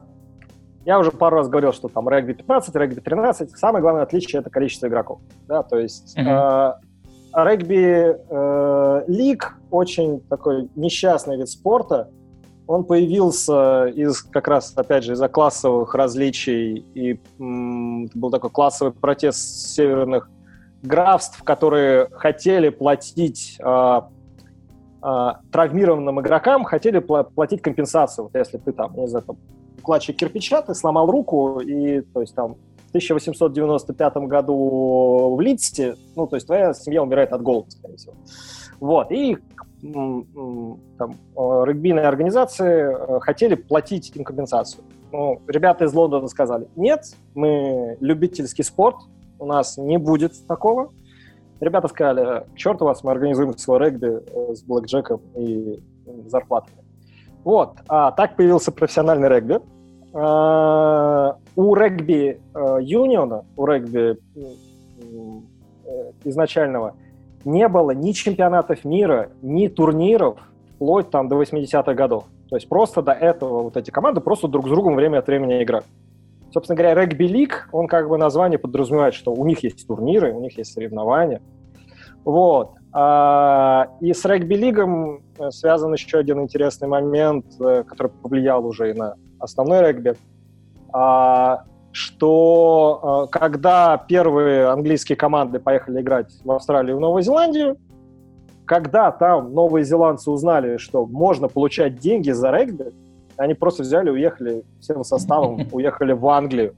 я 0.84 0.98
уже 0.98 1.10
пару 1.10 1.36
раз 1.36 1.48
говорил, 1.48 1.72
что 1.72 1.88
там 1.88 2.08
регби 2.08 2.32
15, 2.32 2.74
регби 2.76 3.00
13. 3.00 3.50
Самое 3.56 3.82
главное 3.82 4.02
отличие— 4.02 4.40
это 4.42 4.50
количество 4.50 4.86
игроков. 4.86 5.20
Да, 5.46 5.62
то 5.62 5.78
есть 5.78 6.18
mm-hmm. 6.18 6.78
э, 7.34 7.44
регби 7.44 8.16
э, 8.28 9.04
лиг 9.06 9.58
очень 9.70 10.20
такой 10.20 10.68
несчастный 10.76 11.36
вид 11.36 11.48
спорта. 11.48 12.10
Он 12.66 12.84
появился 12.84 13.86
из 13.86 14.22
как 14.22 14.48
раз, 14.48 14.72
опять 14.76 15.04
же, 15.04 15.12
из-за 15.12 15.28
классовых 15.28 15.94
различий. 15.94 16.86
И 16.94 17.20
м, 17.38 18.06
был 18.14 18.30
такой 18.30 18.50
классовый 18.50 18.92
протест 18.92 19.74
северных 19.74 20.30
графств, 20.82 21.42
которые 21.42 22.08
хотели 22.12 22.70
платить 22.70 23.58
э, 23.60 24.00
э, 25.02 25.32
травмированным 25.52 26.20
игрокам, 26.20 26.64
хотели 26.64 26.98
платить 26.98 27.62
компенсацию. 27.62 28.24
Вот 28.24 28.34
если 28.34 28.58
ты 28.58 28.72
там, 28.72 28.94
не 28.96 29.08
знаю, 29.08 29.24
там, 29.24 29.36
кладчик 29.82 30.16
кирпича, 30.16 30.62
ты 30.62 30.74
сломал 30.74 31.10
руку, 31.10 31.60
и, 31.60 32.00
то 32.00 32.20
есть, 32.20 32.34
там, 32.34 32.54
в 32.86 32.90
1895 32.90 34.16
году 34.16 35.34
в 35.36 35.40
Лидсте, 35.40 35.96
ну, 36.16 36.26
то 36.26 36.36
есть, 36.36 36.46
твоя 36.46 36.74
семья 36.74 37.02
умирает 37.02 37.32
от 37.32 37.42
голода, 37.42 37.70
скорее 37.70 37.96
всего. 37.96 38.14
Вот, 38.80 39.12
и 39.12 39.38
там, 39.82 41.14
регбийные 41.36 42.06
организации 42.06 43.20
хотели 43.20 43.54
платить 43.54 44.14
им 44.14 44.24
компенсацию. 44.24 44.84
Ну, 45.12 45.40
ребята 45.48 45.84
из 45.84 45.94
Лондона 45.94 46.28
сказали, 46.28 46.68
нет, 46.76 47.04
мы 47.34 47.96
любительский 48.00 48.62
спорт, 48.62 48.96
у 49.40 49.46
нас 49.46 49.76
не 49.76 49.98
будет 49.98 50.32
такого. 50.46 50.92
Ребята 51.60 51.88
сказали, 51.88 52.46
черт 52.54 52.80
у 52.80 52.84
вас, 52.84 53.02
мы 53.02 53.10
организуем 53.10 53.56
свой 53.58 53.80
регби 53.80 54.22
э, 54.24 54.54
с 54.54 54.62
блэкджеком 54.62 55.20
и 55.36 55.80
зарплатами. 56.26 56.78
Вот, 57.44 57.78
а, 57.88 58.12
так 58.12 58.36
появился 58.36 58.70
профессиональный 58.72 59.28
регби. 59.28 59.60
А, 60.12 61.36
у 61.56 61.74
регби 61.74 62.40
а, 62.54 62.78
юниона, 62.78 63.44
у 63.56 63.66
регби 63.66 64.18
изначального, 66.24 66.94
не 67.44 67.66
было 67.68 67.90
ни 67.92 68.12
чемпионатов 68.12 68.84
мира, 68.84 69.30
ни 69.42 69.68
турниров 69.68 70.38
вплоть 70.74 71.10
там 71.10 71.28
до 71.28 71.40
80-х 71.40 71.94
годов. 71.94 72.24
То 72.48 72.56
есть 72.56 72.68
просто 72.68 73.02
до 73.02 73.12
этого 73.12 73.62
вот 73.62 73.76
эти 73.76 73.90
команды 73.90 74.20
просто 74.20 74.48
друг 74.48 74.66
с 74.66 74.70
другом 74.70 74.94
время 74.94 75.18
от 75.18 75.26
времени 75.26 75.62
играли. 75.62 75.84
Собственно 76.52 76.76
говоря, 76.76 76.94
регби-лиг, 76.94 77.68
он 77.72 77.86
как 77.86 78.08
бы 78.08 78.18
название 78.18 78.58
подразумевает, 78.58 79.14
что 79.14 79.32
у 79.32 79.46
них 79.46 79.62
есть 79.62 79.86
турниры, 79.86 80.32
у 80.32 80.40
них 80.40 80.58
есть 80.58 80.72
соревнования. 80.72 81.40
Вот. 82.24 82.72
А, 82.92 83.88
и 84.00 84.12
с 84.12 84.24
регби-лигом 84.24 85.22
э, 85.38 85.50
связан 85.50 85.92
еще 85.92 86.18
один 86.18 86.40
интересный 86.40 86.88
момент, 86.88 87.46
э, 87.60 87.84
который 87.84 88.08
повлиял 88.08 88.66
уже 88.66 88.90
и 88.90 88.94
на 88.94 89.14
основной 89.38 89.80
регби, 89.80 90.14
а, 90.92 91.62
что 91.92 93.26
э, 93.32 93.38
когда 93.38 93.96
первые 93.96 94.66
английские 94.66 95.16
команды 95.16 95.60
поехали 95.60 96.00
играть 96.00 96.32
в 96.44 96.50
Австралию 96.50 96.96
и 96.96 97.00
Новую 97.00 97.22
Зеландию, 97.22 97.78
когда 98.66 99.10
там 99.12 99.52
новые 99.52 99.84
зеландцы 99.84 100.30
узнали, 100.30 100.76
что 100.76 101.06
можно 101.06 101.48
получать 101.48 101.98
деньги 101.98 102.30
за 102.30 102.50
регби, 102.50 102.92
они 103.40 103.54
просто 103.54 103.82
взяли, 103.82 104.10
уехали 104.10 104.64
всем 104.80 105.02
составом, 105.02 105.66
уехали 105.72 106.12
в 106.12 106.26
Англию. 106.28 106.74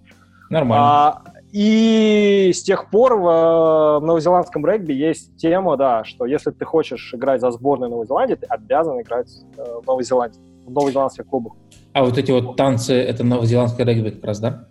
Нормально. 0.49 0.87
А, 0.87 1.23
и 1.51 2.53
с 2.55 2.63
тех 2.63 2.89
пор 2.91 3.17
в, 3.17 3.27
э, 3.27 3.99
в 3.99 4.07
новозеландском 4.07 4.65
регби 4.65 4.93
есть 4.93 5.37
тема, 5.37 5.77
да, 5.77 6.05
что 6.05 6.25
если 6.25 6.51
ты 6.51 6.65
хочешь 6.65 7.13
играть 7.15 7.41
за 7.41 7.51
сборную 7.51 7.91
Новой 7.91 8.07
Зеландии, 8.07 8.35
ты 8.35 8.47
обязан 8.47 9.01
играть 9.01 9.29
э, 9.57 9.63
в 9.83 9.87
Новой 9.87 10.05
Зеландии, 10.05 10.41
в 10.65 10.71
новозеландских 10.71 11.27
клубах. 11.27 11.55
А 11.95 12.05
вот 12.05 12.17
эти 12.17 12.31
вот 12.31 12.57
танцы, 12.57 12.95
это 12.95 13.25
новозеландское 13.25 13.85
регби 13.85 14.11
как 14.11 14.25
раз, 14.25 14.41
да? 14.41 14.69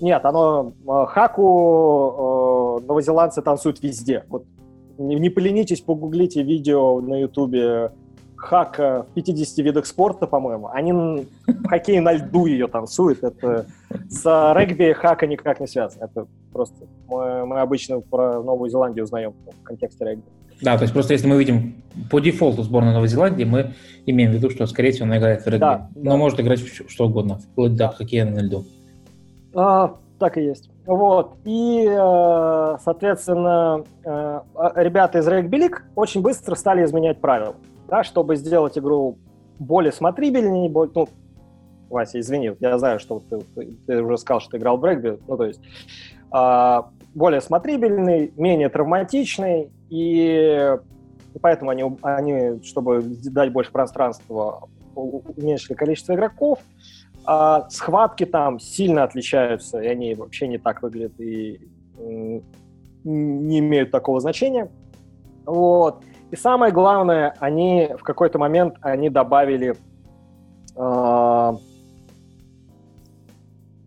Нет, 0.00 0.24
оно 0.24 0.74
э, 0.86 1.06
хаку 1.06 2.80
э, 2.82 2.86
новозеландцы 2.86 3.40
танцуют 3.40 3.82
везде. 3.82 4.24
Вот 4.28 4.44
не, 4.98 5.14
не 5.16 5.30
поленитесь, 5.30 5.80
погуглите 5.80 6.42
видео 6.42 7.00
на 7.00 7.20
ютубе 7.20 7.92
хак 8.40 8.78
в 8.78 9.06
50 9.14 9.58
видах 9.58 9.86
спорта, 9.86 10.26
по-моему. 10.26 10.68
Они 10.72 10.92
в 10.92 11.68
хоккее 11.68 12.00
на 12.00 12.12
льду 12.12 12.46
ее 12.46 12.66
танцуют. 12.66 13.22
Это 13.22 13.66
с 14.08 14.54
регби 14.54 14.92
хака 14.92 15.26
никак 15.26 15.60
не 15.60 15.66
связано. 15.66 16.04
Это 16.04 16.26
просто 16.52 16.86
мы, 17.08 17.46
мы 17.46 17.60
обычно 17.60 18.00
про 18.00 18.42
Новую 18.42 18.70
Зеландию 18.70 19.04
узнаем 19.04 19.34
в 19.60 19.62
контексте 19.62 20.04
регби. 20.04 20.24
Да, 20.62 20.76
то 20.76 20.82
есть 20.82 20.92
просто 20.92 21.14
если 21.14 21.26
мы 21.26 21.38
видим 21.38 21.82
по 22.10 22.20
дефолту 22.20 22.62
сборную 22.62 22.94
Новой 22.94 23.08
Зеландии, 23.08 23.44
мы 23.44 23.74
имеем 24.04 24.30
в 24.30 24.34
виду, 24.34 24.50
что, 24.50 24.66
скорее 24.66 24.92
всего, 24.92 25.06
она 25.06 25.18
играет 25.18 25.42
в 25.42 25.46
регби. 25.46 25.60
Да, 25.60 25.88
Но 25.94 26.10
да. 26.10 26.16
может 26.16 26.40
играть 26.40 26.60
в 26.60 26.90
что 26.90 27.06
угодно, 27.06 27.38
вплоть 27.38 27.76
до 27.76 27.88
хоккея 27.88 28.26
на 28.26 28.40
льду. 28.40 28.64
А, 29.54 29.96
так 30.18 30.36
и 30.36 30.42
есть. 30.42 30.70
Вот. 30.86 31.34
И, 31.44 31.86
э, 31.88 32.76
соответственно, 32.84 33.84
э, 34.04 34.40
ребята 34.76 35.18
из 35.18 35.28
Регби 35.28 35.56
Лиг 35.56 35.84
очень 35.94 36.20
быстро 36.20 36.54
стали 36.54 36.84
изменять 36.84 37.20
правила 37.20 37.54
да, 37.90 38.04
чтобы 38.04 38.36
сделать 38.36 38.78
игру 38.78 39.18
более 39.58 39.92
смотрибельнее, 39.92 40.70
более, 40.70 40.92
ну, 40.94 41.08
Вася, 41.90 42.20
извини, 42.20 42.52
я 42.60 42.78
знаю, 42.78 43.00
что 43.00 43.20
ты, 43.28 43.40
ты, 43.86 44.02
уже 44.02 44.16
сказал, 44.16 44.40
что 44.40 44.52
ты 44.52 44.56
играл 44.58 44.78
в 44.78 44.84
регби, 44.84 45.18
ну, 45.26 45.36
то 45.36 45.44
есть 45.44 45.60
э, 46.32 46.82
более 47.14 47.40
смотрибельный, 47.40 48.32
менее 48.36 48.68
травматичный, 48.68 49.70
и, 49.90 50.76
и 51.34 51.38
поэтому 51.40 51.70
они, 51.70 51.84
они, 52.02 52.62
чтобы 52.62 53.02
дать 53.02 53.52
больше 53.52 53.72
пространства, 53.72 54.68
уменьшили 54.94 55.74
количество 55.74 56.14
игроков, 56.14 56.60
а 57.24 57.68
схватки 57.70 58.24
там 58.24 58.60
сильно 58.60 59.02
отличаются, 59.02 59.80
и 59.80 59.88
они 59.88 60.14
вообще 60.14 60.46
не 60.46 60.58
так 60.58 60.82
выглядят 60.82 61.20
и 61.20 61.60
не 63.04 63.58
имеют 63.58 63.90
такого 63.90 64.20
значения. 64.20 64.70
Вот. 65.44 66.02
И 66.30 66.36
самое 66.36 66.72
главное, 66.72 67.34
они 67.40 67.90
в 67.98 68.02
какой-то 68.04 68.38
момент 68.38 68.76
они 68.82 69.10
добавили 69.10 69.74
э, 70.76 71.52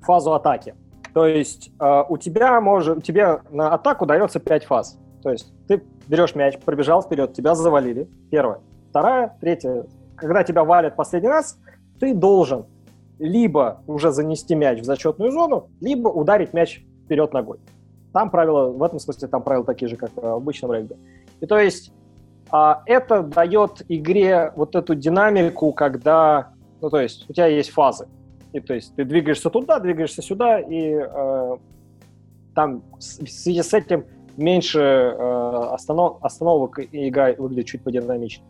фазу 0.02 0.34
атаки. 0.34 0.76
То 1.14 1.26
есть 1.26 1.72
э, 1.80 2.04
у 2.10 2.18
тебя 2.18 2.60
может, 2.60 3.04
тебе 3.04 3.40
на 3.50 3.74
атаку 3.74 4.06
дается 4.06 4.40
5 4.40 4.66
фаз. 4.66 4.98
То 5.22 5.32
есть 5.32 5.54
ты 5.68 5.84
берешь 6.08 6.36
мяч, 6.36 6.60
пробежал 6.60 7.02
вперед, 7.02 7.34
тебя 7.34 7.56
завалили. 7.56 8.10
Первая. 8.30 8.60
Вторая, 8.90 9.38
третья. 9.40 9.86
Когда 10.18 10.44
тебя 10.44 10.66
валят 10.66 10.96
последний 10.98 11.30
раз, 11.30 11.58
ты 12.00 12.14
должен 12.14 12.66
либо 13.20 13.82
уже 13.88 14.12
занести 14.12 14.54
мяч 14.54 14.82
в 14.82 14.84
зачетную 14.84 15.32
зону, 15.32 15.70
либо 15.80 16.10
ударить 16.10 16.54
мяч 16.54 16.84
вперед 17.06 17.32
ногой. 17.32 17.60
Там 18.12 18.30
правила, 18.30 18.70
в 18.70 18.84
этом 18.84 19.00
смысле, 19.00 19.28
там 19.30 19.42
правила 19.44 19.66
такие 19.66 19.88
же, 19.88 19.96
как 19.96 20.12
в 20.16 20.26
обычном 20.26 20.74
регби. 20.74 20.98
И 21.40 21.46
то 21.46 21.58
есть 21.58 21.94
это 22.86 23.24
дает 23.24 23.82
игре 23.90 24.54
вот 24.56 24.76
эту 24.76 24.94
динамику, 24.94 25.74
когда, 25.74 26.54
ну 26.82 26.90
то 26.90 27.00
есть 27.00 27.30
у 27.30 27.34
тебя 27.34 27.48
есть 27.48 27.72
фазы. 27.72 28.08
И 28.52 28.60
то 28.60 28.76
есть 28.76 28.96
ты 28.96 29.06
двигаешься 29.06 29.50
туда, 29.50 29.80
двигаешься 29.80 30.22
сюда, 30.22 30.60
и 30.60 30.94
э, 30.94 31.58
там 32.54 32.84
в 32.96 33.02
связи 33.02 33.64
с 33.64 33.74
этим 33.74 34.06
меньше 34.38 34.80
э, 34.80 35.68
останов, 35.72 36.18
остановок, 36.22 36.80
и 36.80 37.10
игра 37.10 37.34
выглядит 37.36 37.66
чуть 37.66 37.84
подинамичнее. 37.84 38.48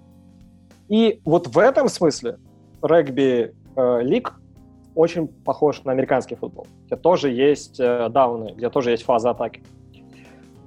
И 0.90 1.22
вот 1.24 1.48
в 1.48 1.58
этом 1.58 1.88
смысле 1.88 2.40
регби 2.82 3.56
э, 3.76 4.02
лиг 4.02 4.34
очень 4.96 5.28
похож 5.28 5.84
на 5.84 5.92
американский 5.92 6.36
футбол, 6.36 6.68
где 6.86 6.98
тоже 6.98 7.32
есть 7.32 7.80
э, 7.80 8.10
дауны, 8.10 8.54
где 8.56 8.70
тоже 8.70 8.92
есть 8.92 9.04
фаза 9.04 9.32
атаки. 9.32 9.64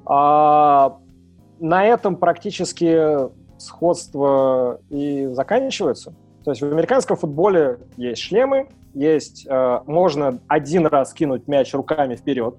А, 0.06 0.98
на 1.58 1.84
этом 1.84 2.16
практически 2.16 3.28
сходство 3.58 4.80
и 4.90 5.26
заканчивается. 5.32 6.14
То 6.44 6.50
есть 6.50 6.62
в 6.62 6.70
американском 6.70 7.16
футболе 7.16 7.78
есть 7.96 8.22
шлемы, 8.22 8.68
есть 8.94 9.46
э, 9.48 9.80
можно 9.86 10.38
один 10.46 10.86
раз 10.86 11.12
кинуть 11.12 11.48
мяч 11.48 11.74
руками 11.74 12.14
вперед. 12.14 12.56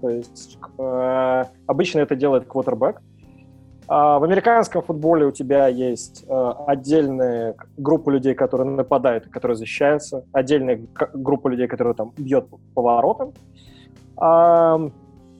То 0.00 0.10
есть 0.10 0.58
э, 0.78 1.44
обычно 1.66 2.00
это 2.00 2.14
делает 2.14 2.46
квотербек. 2.46 3.00
А 3.88 4.18
в 4.18 4.24
американском 4.24 4.82
футболе 4.82 5.26
у 5.26 5.30
тебя 5.30 5.68
есть 5.68 6.24
э, 6.28 6.52
отдельная 6.66 7.54
группа 7.76 8.10
людей, 8.10 8.34
которые 8.34 8.68
нападают 8.68 9.28
которые 9.28 9.56
защищаются, 9.56 10.24
отдельная 10.32 10.80
группа 11.14 11.48
людей, 11.48 11.68
которые 11.68 11.94
там 11.94 12.12
бьет 12.16 12.46
по 12.74 12.82
воротам. 12.82 13.32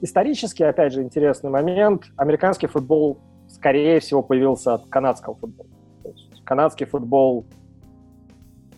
Исторически, 0.01 0.63
опять 0.63 0.93
же, 0.93 1.01
интересный 1.01 1.49
момент. 1.49 2.03
Американский 2.15 2.67
футбол, 2.67 3.17
скорее 3.47 3.99
всего, 3.99 4.21
появился 4.21 4.75
от 4.75 4.87
канадского 4.87 5.35
футбола. 5.35 5.69
То 6.03 6.09
есть 6.09 6.43
канадский 6.43 6.85
футбол 6.85 7.45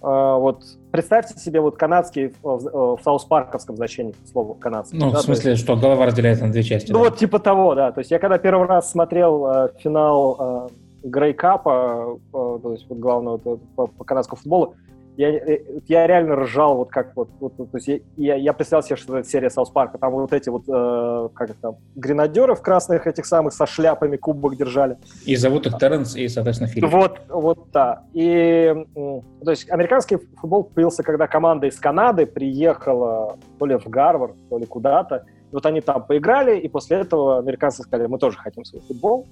а, 0.01 0.37
вот 0.37 0.63
представьте 0.91 1.37
себе 1.39 1.59
вот 1.59 1.77
канадский 1.77 2.33
в, 2.41 2.97
в 2.97 2.99
Саус-Парковском 3.03 3.75
значении 3.75 4.15
слова 4.31 4.55
канадский. 4.55 4.97
Ну, 4.97 5.11
да, 5.11 5.19
в 5.19 5.21
смысле, 5.21 5.51
есть, 5.51 5.63
что 5.63 5.75
голова 5.75 6.05
разделяется 6.05 6.45
на 6.45 6.51
две 6.51 6.63
части. 6.63 6.91
Ну, 6.91 6.99
да? 6.99 7.05
вот 7.05 7.17
типа 7.17 7.39
того, 7.39 7.75
да. 7.75 7.91
То 7.91 7.99
есть 7.99 8.11
я 8.11 8.19
когда 8.19 8.37
первый 8.37 8.67
раз 8.67 8.89
смотрел 8.89 9.45
э, 9.47 9.69
финал 9.79 10.69
э, 11.03 11.07
Грей 11.07 11.33
Капа, 11.33 12.17
э, 12.17 12.31
то 12.31 12.71
есть 12.71 12.85
вот 12.89 12.99
главного 12.99 13.37
по, 13.37 13.87
по 13.87 14.03
канадскому 14.03 14.37
футболу, 14.37 14.75
я, 15.19 15.31
э, 15.31 15.59
я 15.89 16.07
реально 16.07 16.37
ржал, 16.37 16.77
вот 16.77 16.91
как 16.91 17.13
вот, 17.17 17.29
вот 17.41 17.57
то 17.57 17.67
есть 17.73 17.89
я, 18.15 18.35
я 18.35 18.53
представил 18.53 18.83
себе, 18.83 18.95
что 18.95 19.17
это 19.17 19.27
серия 19.27 19.49
Саус 19.49 19.69
Парка, 19.69 19.97
там 19.97 20.13
вот 20.13 20.31
эти 20.31 20.47
вот, 20.47 20.63
э, 20.65 21.29
как 21.33 21.49
это, 21.49 21.75
гренадеры 21.95 22.55
в 22.55 22.61
красных 22.61 23.05
этих 23.05 23.25
самых 23.25 23.51
со 23.51 23.65
шляпами 23.65 24.15
кубок 24.15 24.55
держали. 24.55 24.97
И 25.25 25.35
зовут 25.35 25.67
их 25.67 25.77
Терренс 25.77 26.15
и, 26.15 26.29
соответственно, 26.29 26.69
Филипп. 26.69 26.89
Вот, 26.89 27.19
вот, 27.27 27.67
да. 27.73 28.03
И, 28.13 28.73
то 28.95 29.51
есть 29.51 29.69
американский 29.69 30.19
футбол 30.37 30.63
появился, 30.63 31.03
когда 31.03 31.27
команда 31.27 31.67
из 31.67 31.77
Канады 31.77 32.25
приехала 32.25 33.37
то 33.57 33.65
ли 33.65 33.77
в 33.77 33.89
Гарвард, 33.89 34.35
то 34.49 34.57
ли 34.57 34.65
куда-то, 34.65 35.25
вот 35.51 35.65
они 35.65 35.81
там 35.81 36.05
поиграли, 36.05 36.57
и 36.57 36.69
после 36.69 36.99
этого 36.99 37.39
американцы 37.39 37.83
сказали, 37.83 38.07
мы 38.07 38.19
тоже 38.19 38.37
хотим 38.37 38.63
свой 38.63 38.81
футбол. 38.83 39.27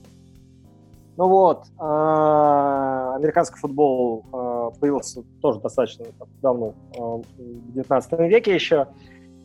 Ну 1.15 1.29
вот, 1.29 1.63
э, 1.79 3.13
американский 3.15 3.57
футбол 3.57 4.25
э, 4.31 4.46
появился 4.71 5.23
тоже 5.41 5.59
достаточно 5.59 6.05
давно, 6.41 6.73
э, 6.95 6.99
в 6.99 7.73
19 7.73 8.19
веке 8.27 8.53
еще, 8.53 8.87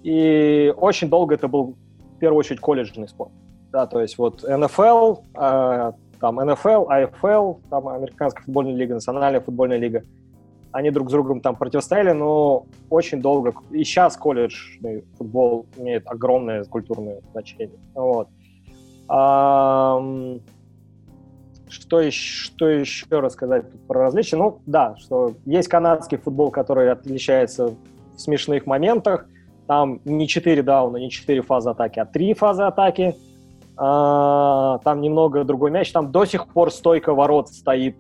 и 0.02 0.72
очень 0.76 1.08
долго 1.08 1.34
это 1.34 1.48
был 1.48 1.76
в 2.16 2.18
первую 2.18 2.38
очередь 2.38 2.60
колледжный 2.60 3.08
спорт. 3.08 3.32
Да, 3.70 3.86
то 3.86 4.00
есть 4.00 4.18
вот 4.18 4.42
НФЛ, 4.42 5.16
там 5.32 6.36
НФЛ, 6.36 6.88
АФЛ, 6.88 7.54
там 7.70 7.88
Американская 7.88 8.44
футбольная 8.44 8.74
лига, 8.74 8.94
Национальная 8.94 9.40
футбольная 9.40 9.78
лига, 9.78 10.04
они 10.72 10.90
друг 10.90 11.08
с 11.10 11.12
другом 11.12 11.40
там 11.40 11.54
противостояли, 11.54 12.12
но 12.12 12.66
очень 12.90 13.20
долго. 13.20 13.54
И 13.70 13.84
сейчас 13.84 14.16
колледжный 14.16 15.04
футбол 15.16 15.66
имеет 15.76 16.06
огромное 16.06 16.64
культурное 16.64 17.20
значение. 17.32 17.78
Вот. 17.94 18.28
Что 21.72 22.00
еще, 22.00 22.44
что 22.44 22.68
еще 22.68 23.06
рассказать 23.10 23.64
про 23.88 24.02
различия? 24.02 24.36
Ну, 24.36 24.60
да, 24.66 24.94
что 24.98 25.32
есть 25.46 25.68
канадский 25.68 26.18
футбол, 26.18 26.50
который 26.50 26.92
отличается 26.92 27.68
в 28.14 28.18
смешных 28.18 28.66
моментах. 28.66 29.26
Там 29.66 30.00
не 30.04 30.28
4 30.28 30.62
дауна, 30.62 30.98
не 30.98 31.10
4 31.10 31.40
фазы 31.40 31.70
атаки, 31.70 31.98
а 31.98 32.04
3 32.04 32.34
фазы 32.34 32.64
атаки. 32.64 33.16
А, 33.78 34.80
там 34.84 35.00
немного 35.00 35.44
другой 35.44 35.70
мяч. 35.70 35.90
Там 35.92 36.12
до 36.12 36.26
сих 36.26 36.46
пор 36.48 36.70
стойка 36.70 37.14
ворот 37.14 37.48
стоит 37.48 37.96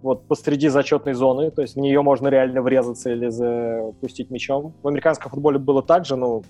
вот 0.00 0.28
посреди 0.28 0.68
зачетной 0.68 1.14
зоны, 1.14 1.50
то 1.50 1.62
есть 1.62 1.74
в 1.74 1.80
нее 1.80 2.02
можно 2.02 2.28
реально 2.28 2.62
врезаться 2.62 3.10
или 3.10 3.30
запустить 3.30 4.30
мячом. 4.30 4.74
В 4.82 4.86
американском 4.86 5.30
футболе 5.30 5.58
было 5.58 5.82
так 5.82 6.04
же, 6.04 6.14
но 6.14 6.42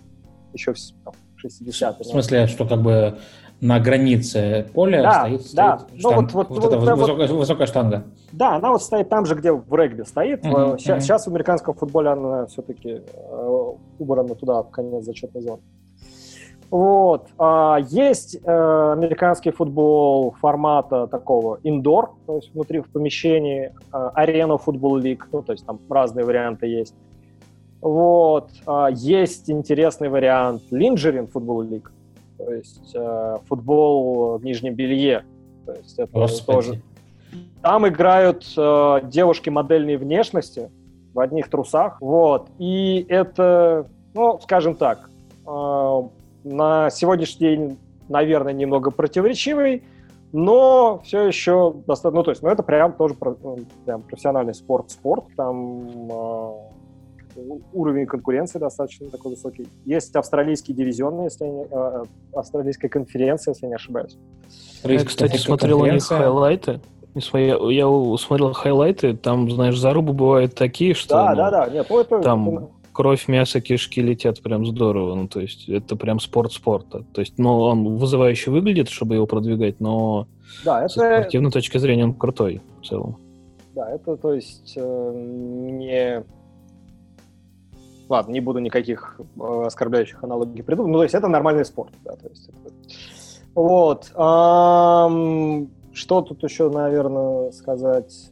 еще 0.53 0.75
в 0.75 0.77
60-е. 0.77 1.95
В 2.01 2.05
смысле, 2.05 2.47
что 2.47 2.67
как 2.67 2.83
бы 2.83 3.17
на 3.61 3.81
границе 3.81 4.67
поля 4.75 5.03
да, 5.03 5.21
стоит, 5.21 5.55
да. 5.55 5.79
стоит 5.79 5.93
ну, 5.93 5.99
штанг, 5.99 6.33
вот, 6.33 6.49
вот, 6.51 6.59
вот, 6.59 6.65
эта 6.67 6.79
вот, 6.79 6.99
высокая, 6.99 7.29
вот, 7.29 7.39
высокая 7.39 7.67
штанга. 7.67 8.05
Да, 8.33 8.57
она 8.57 8.73
вот 8.73 8.83
стоит 8.83 9.09
там 9.09 9.27
же, 9.27 9.35
где 9.35 9.53
в 9.53 9.75
регби 9.75 10.03
стоит. 10.03 10.45
Uh-huh, 10.45 10.79
сейчас, 10.79 10.99
uh-huh. 10.99 11.01
сейчас 11.01 11.27
в 11.27 11.31
американском 11.31 11.75
футболе 11.75 12.11
она 12.11 12.47
все-таки 12.47 13.01
э, 13.13 13.73
убрана 13.99 14.35
туда, 14.35 14.63
в 14.63 14.71
конец 14.71 15.05
зачетной 15.05 15.43
зоны. 15.43 15.63
Вот. 16.75 17.29
А, 17.39 17.79
есть 17.89 18.37
э, 18.43 18.93
американский 18.93 19.53
футбол 19.53 20.35
формата 20.41 21.07
такого 21.07 21.61
индор, 21.63 22.11
то 22.27 22.37
есть 22.37 22.53
внутри 22.53 22.81
в 22.81 22.89
помещении, 22.89 23.67
э, 23.67 24.11
арена 24.15 24.59
футбол 24.59 24.97
лиг, 24.97 25.29
ну, 25.31 25.43
то 25.43 25.53
есть 25.53 25.65
там 25.65 25.79
разные 25.89 26.25
варианты 26.25 26.67
есть. 26.67 26.95
Вот. 27.81 28.51
А, 28.67 28.89
есть 28.91 29.49
интересный 29.51 30.09
вариант 30.09 30.63
линджерин 30.73 31.29
футбол 31.29 31.63
лиг, 31.63 31.93
то 32.45 32.53
есть 32.53 32.95
э, 32.95 33.37
футбол 33.49 34.39
в 34.39 34.45
нижнем 34.45 34.75
белье. 34.75 35.25
То 35.67 35.73
есть 35.73 35.99
это 35.99 36.13
Господи. 36.13 36.57
тоже. 36.57 36.83
Там 37.63 37.89
играют 37.89 38.45
э, 38.57 39.01
девушки 39.05 39.49
модельной 39.49 39.97
внешности 39.97 40.71
в 41.15 41.21
одних 41.21 41.49
трусах, 41.49 42.01
вот. 42.01 42.49
И 42.59 43.07
это, 43.09 43.87
ну, 44.13 44.39
скажем 44.43 44.75
так, 44.75 45.09
э, 45.47 46.03
на 46.45 46.91
сегодняшний 46.91 47.39
день, 47.39 47.79
наверное, 48.09 48.53
немного 48.53 48.91
противоречивый, 48.91 49.83
но 50.33 51.01
все 51.05 51.23
еще 51.23 51.75
достаточно, 51.87 52.19
ну, 52.19 52.25
то 52.25 52.31
есть, 52.33 52.43
ну, 52.43 52.51
это 52.51 52.63
прям 52.63 52.93
тоже 52.93 53.15
прям 53.15 54.03
профессиональный 54.03 54.55
спорт, 54.55 54.91
спорт, 54.91 55.25
там 55.37 56.11
э, 56.11 56.53
уровень 57.73 58.07
конкуренции 58.07 58.59
достаточно 58.59 59.09
такой 59.11 59.33
высокий. 59.33 59.67
Есть 59.85 60.15
австралийский 60.17 60.73
дивизион, 60.73 61.25
если 61.25 61.45
не, 61.45 61.67
э, 61.71 62.03
австралийская 62.33 62.89
конференция, 62.89 63.53
если 63.53 63.67
не 63.67 63.75
ошибаюсь. 63.75 64.17
Я, 64.85 65.05
кстати, 65.05 65.37
смотрел 65.37 65.81
у 65.81 65.87
них 65.87 66.03
хайлайты. 66.03 66.81
Я, 67.33 67.57
я 67.57 68.17
смотрел 68.19 68.53
хайлайты, 68.53 69.17
там, 69.17 69.51
знаешь, 69.51 69.79
зарубы 69.79 70.13
бывают 70.13 70.55
такие, 70.55 70.95
что 70.95 71.15
да, 71.15 71.31
ну, 71.31 71.37
да, 71.37 71.51
да. 71.51 71.67
Нет, 71.69 71.87
ну, 71.89 72.01
это, 72.01 72.21
там 72.21 72.57
это... 72.57 72.69
кровь, 72.93 73.29
мясо, 73.29 73.61
кишки 73.61 74.01
летят 74.01 74.43
прям 74.43 74.67
здорово. 74.67 75.15
Ну, 75.15 75.29
то 75.29 75.41
есть 75.41 75.69
это 75.69 75.95
прям 75.95 76.19
спорт 76.19 76.53
спорта. 76.53 77.05
То 77.13 77.21
есть, 77.21 77.35
ну, 77.39 77.61
он 77.61 77.97
вызывающе 77.99 78.51
выглядит, 78.51 78.89
чтобы 78.89 79.15
его 79.15 79.27
продвигать, 79.27 79.79
но 79.79 80.27
да, 80.65 80.81
это... 80.81 80.89
с 80.89 80.93
спортивной 80.95 81.53
точки 81.53 81.79
зрения 81.79 82.05
он 82.05 82.15
крутой 82.15 82.63
в 82.83 82.87
целом. 82.87 83.17
Да, 83.75 83.91
это, 83.91 84.17
то 84.17 84.33
есть, 84.33 84.75
э, 84.77 85.13
не 85.15 86.25
Ладно, 88.15 88.31
не 88.31 88.39
буду 88.39 88.61
никаких 88.61 89.21
э, 89.41 89.63
оскорбляющих 89.67 90.23
аналогий 90.23 90.63
придумать. 90.63 90.93
Ну, 90.93 90.99
то 90.99 91.03
есть 91.03 91.17
это 91.17 91.27
нормальный 91.27 91.65
спорт, 91.65 91.91
да, 92.05 92.13
то 92.13 92.29
есть 92.29 92.49
это... 92.49 92.73
Вот. 93.57 94.13
Эм, 94.15 95.69
что 95.93 96.23
тут 96.23 96.45
еще, 96.45 96.71
наверное, 96.71 97.51
сказать? 97.51 98.31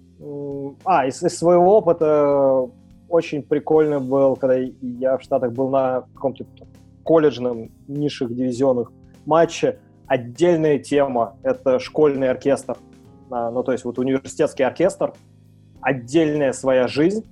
А, 0.85 1.05
из, 1.09 1.21
из 1.21 1.37
своего 1.37 1.79
опыта 1.79 2.71
очень 3.09 3.43
прикольно 3.43 3.99
был, 3.99 4.37
когда 4.37 4.55
я 4.55 5.19
в 5.19 5.23
Штатах 5.23 5.51
был 5.51 5.69
на 5.69 6.05
каком-то 6.15 6.45
колледжном 7.03 7.73
низших 7.89 8.33
дивизионах 8.33 8.93
матче. 9.27 9.81
Отдельная 10.07 10.79
тема— 10.79 11.35
это 11.43 11.81
школьный 11.81 12.31
оркестр. 12.31 12.77
А, 13.33 13.51
ну, 13.51 13.65
то 13.65 13.73
есть 13.73 13.85
вот 13.85 13.99
университетский 13.99 14.63
оркестр, 14.63 15.13
отдельная 15.81 16.53
своя 16.53 16.87
жизнь, 16.87 17.25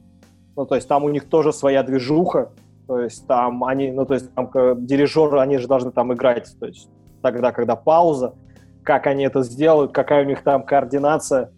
ну, 0.57 0.67
то 0.67 0.75
есть 0.75 0.89
там 0.89 1.05
у 1.05 1.09
них 1.09 1.29
тоже 1.29 1.53
своя 1.53 1.83
движуха, 1.83 2.51
то 2.87 3.01
есть 3.01 3.27
там 3.27 3.65
они, 3.65 3.91
ну, 3.93 4.05
то 4.05 4.15
есть 4.15 4.33
там 4.35 4.51
дирижеры, 4.85 5.41
они 5.41 5.59
же 5.59 5.69
должны 5.69 5.91
там 5.93 6.13
играть, 6.13 6.55
то 6.59 6.67
есть 6.67 6.89
тогда, 7.23 7.53
когда 7.53 7.77
пауза, 7.77 8.35
как 8.83 9.07
они 9.07 9.25
это 9.25 9.43
сделают, 9.43 9.93
какая 9.93 10.25
у 10.25 10.29
них 10.29 10.43
там 10.43 10.65
координация, 10.65 11.53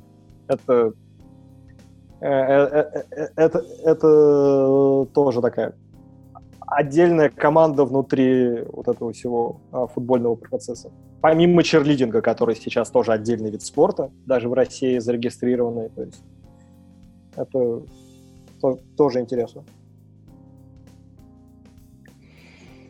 это 0.48 0.92
это, 2.20 3.64
это 3.84 5.06
тоже 5.12 5.40
такая 5.40 5.74
отдельная 6.66 7.28
команда 7.28 7.84
внутри 7.84 8.62
вот 8.72 8.88
этого 8.88 9.12
всего 9.12 9.60
а, 9.72 9.86
футбольного 9.86 10.36
процесса. 10.36 10.90
Помимо 11.20 11.62
черлидинга, 11.62 12.22
который 12.22 12.56
сейчас 12.56 12.90
тоже 12.90 13.12
отдельный 13.12 13.50
вид 13.50 13.62
спорта, 13.62 14.10
даже 14.26 14.48
в 14.48 14.54
России 14.54 14.98
зарегистрированный, 14.98 15.90
то 15.90 16.02
есть 16.02 16.22
это 17.36 17.82
то, 18.62 18.78
тоже 18.96 19.20
интересно. 19.20 19.64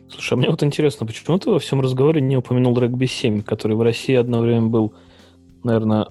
Слушай, 0.09 0.33
а 0.33 0.37
мне 0.37 0.49
вот 0.49 0.61
интересно, 0.61 1.07
почему 1.07 1.39
ты 1.39 1.49
во 1.49 1.59
всем 1.59 1.81
разговоре 1.81 2.21
не 2.21 2.37
упомянул 2.37 2.77
регби-7, 2.77 3.41
который 3.41 3.75
в 3.75 3.81
России 3.81 4.13
одно 4.13 4.41
время 4.41 4.67
был, 4.67 4.93
наверное, 5.63 6.09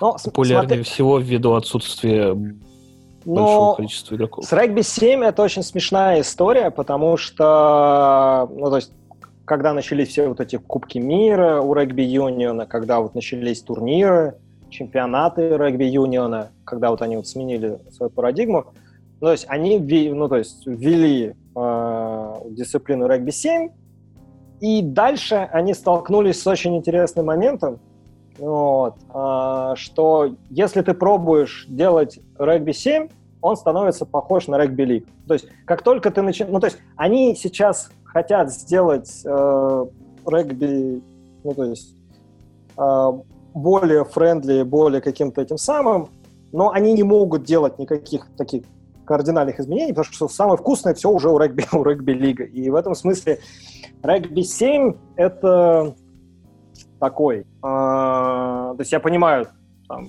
Но, 0.00 0.16
популярнее 0.24 0.68
смотри... 0.68 0.82
всего 0.84 1.18
ввиду 1.18 1.54
отсутствия 1.54 2.34
большого 3.24 3.74
количества 3.74 4.14
игроков. 4.14 4.44
С 4.44 4.52
регби 4.52 4.82
7 4.82 5.24
это 5.24 5.42
очень 5.42 5.64
смешная 5.64 6.20
история, 6.20 6.70
потому 6.70 7.16
что, 7.16 8.48
ну, 8.54 8.70
то 8.70 8.76
есть, 8.76 8.92
когда 9.44 9.72
начались 9.74 10.08
все 10.08 10.28
вот 10.28 10.40
эти 10.40 10.56
Кубки 10.56 10.98
мира 10.98 11.60
у 11.60 11.74
регби 11.74 12.02
юниона, 12.02 12.66
когда 12.66 13.00
вот 13.00 13.16
начались 13.16 13.60
турниры, 13.60 14.36
чемпионаты 14.70 15.56
регби 15.56 15.84
юниона, 15.84 16.52
когда 16.64 16.90
вот 16.90 17.02
они 17.02 17.16
вот 17.16 17.26
сменили 17.26 17.80
свою 17.90 18.10
парадигму, 18.10 18.66
ну, 19.22 19.28
то 19.28 19.32
есть 19.32 19.46
они 19.48 19.78
ну, 20.10 20.28
то 20.28 20.36
есть 20.36 20.66
ввели 20.66 21.36
э, 21.54 22.34
дисциплину 22.50 23.06
регби 23.06 23.30
7, 23.30 23.70
и 24.60 24.82
дальше 24.82 25.48
они 25.52 25.74
столкнулись 25.74 26.42
с 26.42 26.46
очень 26.48 26.76
интересным 26.76 27.26
моментом, 27.26 27.78
вот, 28.36 28.96
э, 29.14 29.72
что 29.76 30.34
если 30.50 30.82
ты 30.82 30.92
пробуешь 30.94 31.66
делать 31.68 32.18
регби 32.36 32.72
7, 32.72 33.10
он 33.40 33.56
становится 33.56 34.06
похож 34.06 34.48
на 34.48 34.58
регби 34.58 34.82
лиг. 34.82 35.06
То 35.28 35.34
есть 35.34 35.46
как 35.66 35.82
только 35.82 36.10
ты 36.10 36.20
начинаешь... 36.22 36.52
Ну, 36.52 36.58
то 36.58 36.66
есть 36.66 36.78
они 36.96 37.36
сейчас 37.36 37.92
хотят 38.04 38.50
сделать 38.50 39.22
э, 39.24 39.84
регби, 40.26 41.00
ну, 41.44 41.54
то 41.54 41.62
есть 41.62 41.94
э, 42.76 43.12
более 43.54 44.04
френдли, 44.04 44.64
более 44.64 45.00
каким-то 45.00 45.42
этим 45.42 45.58
самым, 45.58 46.08
но 46.50 46.72
они 46.72 46.92
не 46.92 47.04
могут 47.04 47.44
делать 47.44 47.78
никаких 47.78 48.26
таких 48.36 48.64
кардинальных 49.04 49.60
изменений, 49.60 49.92
потому 49.92 50.04
что 50.04 50.28
самое 50.28 50.56
вкусное 50.56 50.94
все 50.94 51.10
уже 51.10 51.30
у 51.30 51.38
регби, 51.38 51.64
у 51.72 51.82
регби-лига. 51.82 52.44
И 52.44 52.70
в 52.70 52.74
этом 52.74 52.94
смысле 52.94 53.38
регби 54.02 54.42
7— 54.42 54.94
это 55.16 55.94
такой. 57.00 57.40
Э, 57.40 57.44
то 57.62 58.76
есть 58.78 58.92
я 58.92 59.00
понимаю, 59.00 59.48
там, 59.88 60.08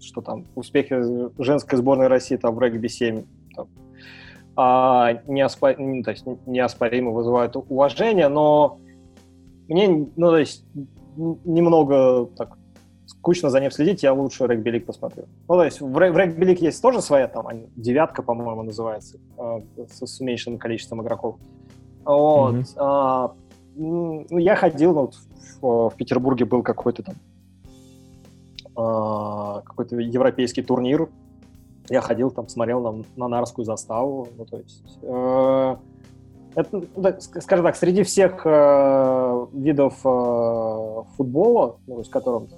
что 0.00 0.20
там 0.20 0.46
успехи 0.54 0.96
женской 1.42 1.78
сборной 1.78 2.08
России 2.08 2.36
там, 2.36 2.54
в 2.54 2.60
регби-7 2.60 3.24
там, 3.54 3.68
а, 4.56 5.20
неоспор... 5.26 5.74
то 5.74 6.10
есть, 6.10 6.24
неоспоримо 6.46 7.10
вызывают 7.12 7.56
уважение, 7.56 8.28
но 8.28 8.78
мне, 9.68 9.88
ну, 10.16 10.30
то 10.30 10.38
есть, 10.38 10.64
немного 11.16 12.26
так 12.36 12.56
скучно 13.10 13.50
за 13.50 13.60
ним 13.60 13.70
следить, 13.70 14.02
я 14.02 14.12
лучше 14.12 14.46
регби-лиг 14.46 14.86
посмотрю. 14.86 15.24
Ну, 15.48 15.54
то 15.54 15.64
есть 15.64 15.80
в, 15.80 15.86
в 15.90 15.98
регби-лиг 15.98 16.62
есть 16.62 16.80
тоже 16.80 17.02
своя, 17.02 17.28
там, 17.28 17.46
девятка, 17.76 18.22
по-моему, 18.22 18.62
называется, 18.62 19.18
э, 19.38 19.60
с, 19.88 20.06
с 20.06 20.20
уменьшенным 20.20 20.58
количеством 20.58 21.02
игроков. 21.02 21.36
Вот. 22.04 22.54
Mm-hmm. 22.54 22.74
А, 22.76 23.32
ну, 23.76 24.26
я 24.38 24.56
ходил, 24.56 24.94
ну, 24.94 25.00
вот, 25.00 25.14
в, 25.60 25.90
в 25.90 25.96
Петербурге 25.96 26.44
был 26.44 26.62
какой-то 26.62 27.02
там 27.02 27.14
а, 28.76 29.62
какой-то 29.62 29.96
европейский 29.96 30.62
турнир. 30.62 31.08
Я 31.88 32.00
ходил 32.00 32.30
там, 32.30 32.48
смотрел 32.48 32.80
на, 32.80 33.04
на 33.16 33.28
Нарскую 33.28 33.64
заставу. 33.64 34.28
Ну, 34.38 34.44
то 34.44 34.58
есть, 34.58 34.98
э, 35.02 35.76
это, 36.54 36.82
ну, 36.94 37.14
скажем 37.18 37.64
так, 37.64 37.76
среди 37.76 38.04
всех 38.04 38.42
э, 38.44 39.46
видов 39.52 40.00
э, 40.04 41.02
футбола, 41.16 41.78
ну, 41.86 42.04
с 42.04 42.08
которым 42.08 42.48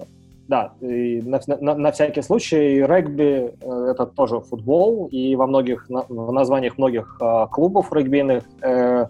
да, 0.52 0.74
и 0.82 1.22
на, 1.22 1.40
на, 1.46 1.74
на 1.74 1.92
всякий 1.92 2.20
случай 2.20 2.82
регби 2.82 3.54
э, 3.58 3.90
это 3.90 4.04
тоже 4.04 4.40
футбол, 4.40 5.08
и 5.10 5.34
во 5.34 5.46
многих 5.46 5.88
на, 5.88 6.02
в 6.02 6.30
названиях 6.30 6.76
многих 6.76 7.16
э, 7.22 7.46
клубов 7.50 7.92
регбийных 7.92 8.44
э, 8.60 9.06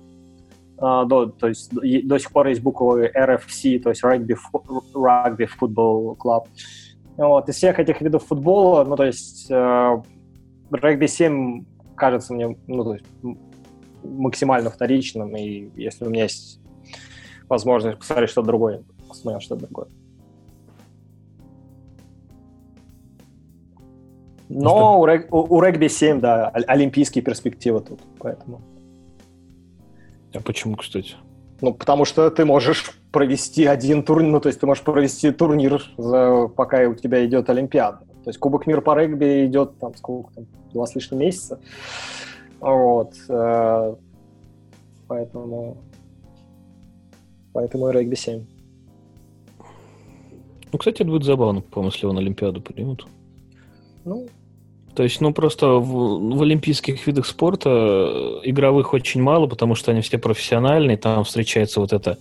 Uh, 0.78 1.06
до, 1.06 1.27
то 1.27 1.47
есть 1.47 1.70
до 1.70 2.19
сих 2.19 2.32
пор 2.32 2.48
есть 2.48 2.60
буквы 2.60 3.12
RFC, 3.14 3.78
то 3.78 3.90
есть 3.90 4.02
Rugby, 4.02 4.35
Rugby 4.94 5.47
Football 5.60 6.16
Club. 6.16 6.47
Вот, 7.16 7.48
из 7.48 7.55
всех 7.55 7.78
этих 7.78 8.01
видов 8.01 8.24
футбола, 8.24 8.82
ну, 8.82 8.97
то 8.97 9.05
есть 9.05 9.48
э, 9.48 10.02
регби 10.73 11.06
7 11.06 11.64
кажется 11.94 12.35
мне, 12.35 12.56
ну, 12.66 12.82
то 12.82 12.94
есть 12.94 13.05
максимально 14.02 14.70
вторичным, 14.70 15.36
и 15.36 15.70
если 15.77 16.05
у 16.05 16.10
меня 16.10 16.24
есть 16.24 16.59
возможность 17.48 17.98
посмотреть 17.98 18.31
что-то 18.31 18.48
другое, 18.48 18.82
посмотрел 19.09 19.40
что-то 19.40 19.66
другое. 19.66 19.86
Но 24.55 25.01
у, 25.01 25.07
рег, 25.07 25.33
у, 25.33 25.57
у 25.57 25.61
регби 25.61 25.89
7, 25.89 26.20
да, 26.20 26.49
олимпийские 26.49 27.23
перспективы 27.23 27.81
тут, 27.81 28.01
поэтому. 28.19 28.61
А 30.35 30.41
почему, 30.41 30.77
кстати? 30.77 31.15
Ну, 31.61 31.73
потому 31.73 32.05
что 32.05 32.31
ты 32.31 32.45
можешь 32.45 32.91
провести 33.12 33.66
один 33.66 34.03
турнир, 34.03 34.31
ну, 34.33 34.41
то 34.41 34.49
есть 34.49 34.61
ты 34.61 34.66
можешь 34.66 34.83
провести 34.83 35.31
турнир, 35.31 35.83
за, 35.97 36.49
пока 36.49 36.89
у 36.89 36.95
тебя 36.95 37.24
идет 37.24 37.49
Олимпиада. 37.49 37.99
То 38.24 38.31
есть 38.31 38.39
Кубок 38.39 38.66
мира 38.66 38.81
по 38.81 38.95
регби 38.95 39.47
идет 39.47 39.79
там 39.79 39.95
сколько 39.97 40.33
там, 40.35 40.47
два 40.73 40.87
с 40.87 40.95
лишним 40.95 41.20
месяца. 41.20 41.59
Вот. 42.61 43.15
Э, 43.29 43.95
поэтому... 45.09 45.79
Поэтому 47.53 47.89
и 47.89 47.93
регби 47.93 48.15
7. 48.15 48.45
Ну, 50.73 50.79
кстати, 50.79 51.03
это 51.03 51.11
будет 51.11 51.24
забавно, 51.24 51.61
по-моему, 51.61 51.93
если 51.93 52.07
на 52.07 52.20
Олимпиаду 52.20 52.62
примут. 52.62 53.07
Ну, 54.05 54.27
то 54.94 55.02
есть, 55.02 55.20
ну, 55.20 55.32
просто 55.32 55.66
в, 55.69 56.36
в 56.36 56.43
олимпийских 56.43 57.06
видах 57.06 57.27
спорта 57.27 58.40
игровых 58.43 58.93
очень 58.93 59.23
мало, 59.23 59.47
потому 59.47 59.74
что 59.74 59.90
они 59.90 60.02
все 60.02 60.19
профессиональные, 60.19 60.98
там 60.98 61.24
встречается 61.24 61.81
вот 61.81 61.93
это 61.93 62.19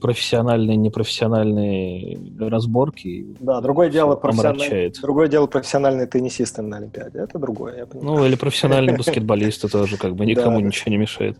профессиональные, 0.00 0.76
непрофессиональные 0.76 2.18
разборки. 2.38 3.26
Да, 3.40 3.60
другое 3.60 3.90
дело, 3.90 4.14
профессиональные, 4.14 4.92
другое 5.02 5.28
дело 5.28 5.46
профессиональные 5.46 6.06
теннисисты 6.06 6.62
на 6.62 6.76
Олимпиаде. 6.76 7.20
Это 7.20 7.38
другое, 7.38 7.78
я 7.78 7.86
понимаю. 7.86 8.18
Ну, 8.18 8.26
или 8.26 8.36
профессиональные 8.36 8.96
баскетболисты 8.96 9.68
тоже, 9.68 9.96
как 9.96 10.14
бы 10.14 10.26
никому 10.26 10.60
ничего 10.60 10.90
не 10.90 10.98
мешает. 10.98 11.38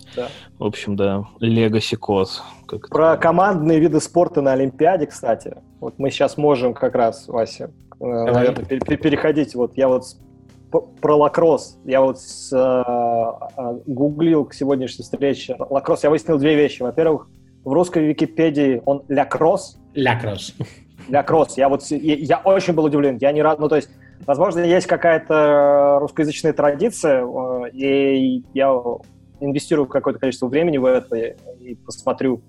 В 0.59 0.65
общем, 0.65 0.97
да, 0.97 1.25
легаси 1.39 1.97
код. 1.97 2.43
Про 2.91 3.17
командные 3.17 3.79
виды 3.79 4.01
спорта 4.01 4.41
на 4.41 4.55
Олимпиаде, 4.55 5.07
кстати. 5.07 5.57
Вот 5.79 5.99
мы 5.99 6.11
сейчас 6.11 6.37
можем 6.37 6.75
как 6.75 6.95
раз, 6.95 7.29
Вася, 7.29 7.71
э, 8.01 8.05
наверное, 8.05 8.65
переходить. 8.65 9.55
Вот 9.55 9.77
я 9.77 9.89
вот 9.89 10.05
про 10.71 11.17
лакросс. 11.17 11.79
Я 11.85 12.01
вот 12.01 12.21
с, 12.21 12.53
э, 12.53 13.81
гуглил 13.87 14.45
к 14.45 14.55
сегодняшней 14.55 15.03
встрече 15.03 15.57
лакросс. 15.71 16.05
Я 16.05 16.11
выяснил 16.11 16.39
две 16.39 16.55
вещи. 16.55 16.83
Во-первых, 16.83 17.29
в 17.65 17.73
русской 17.73 18.05
Википедии 18.07 18.83
он 18.85 19.05
лякросс. 19.09 19.79
Лякросс. 19.95 20.55
Лякросс. 21.09 21.57
Я 21.57 21.69
вот 21.69 21.83
я, 21.85 22.15
я 22.15 22.39
очень 22.39 22.75
был 22.75 22.85
удивлен. 22.85 23.19
Я 23.21 23.33
не 23.33 23.43
рад. 23.43 23.59
Ну, 23.59 23.69
то 23.69 23.77
есть, 23.77 23.91
возможно, 24.27 24.61
есть 24.61 24.87
какая-то 24.87 25.99
русскоязычная 26.01 26.53
традиция, 26.53 27.25
э, 27.25 27.71
и 27.73 28.45
я 28.55 28.73
инвестирую 29.41 29.87
какое-то 29.87 30.21
количество 30.21 30.47
времени 30.47 30.79
в 30.79 30.85
это 30.85 31.17
и 31.17 31.75
посмотрю. 31.75 32.41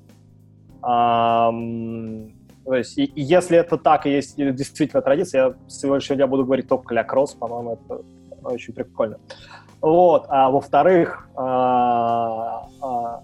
Um, 0.82 2.32
то 2.68 2.76
есть, 2.76 2.98
и, 2.98 3.10
если 3.16 3.58
это 3.58 3.78
так, 3.78 4.06
и 4.06 4.10
есть 4.10 4.36
действительно 4.36 5.02
традиция, 5.02 5.42
я 5.42 5.56
сегодня 5.70 6.28
буду 6.28 6.44
говорить 6.44 6.68
только 6.68 6.94
лякросс, 6.94 7.34
по-моему, 7.34 7.80
это 7.80 8.04
очень 8.44 8.74
прикольно. 8.74 9.20
Вот, 9.80 10.26
а 10.28 10.50
во-вторых, 10.50 11.30
а, 11.38 12.68
а, 12.82 13.22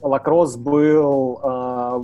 лакросс 0.00 0.56
был, 0.56 1.40
а, 1.42 1.98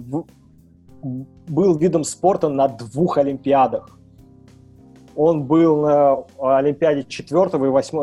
был 1.03 1.79
видом 1.79 2.05
спорта 2.05 2.51
на 2.51 2.69
двух 2.69 3.17
Олимпиадах. 3.17 3.89
Он 5.17 5.45
был 5.45 5.81
на 5.81 6.25
Олимпиаде 6.59 7.05
4 7.05 7.41
и 7.53 7.71
8, 7.71 7.99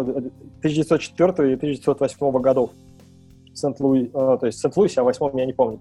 1904 0.62 1.52
и 1.52 1.56
1908 1.58 2.42
годов. 2.42 2.72
Сент-Луи, 3.54 4.08
то 4.08 4.40
есть 4.42 4.58
Сент-Луисе, 4.60 5.02
а 5.02 5.04
в 5.04 5.06
8 5.06 5.38
я 5.38 5.46
не 5.46 5.54
помню. 5.54 5.80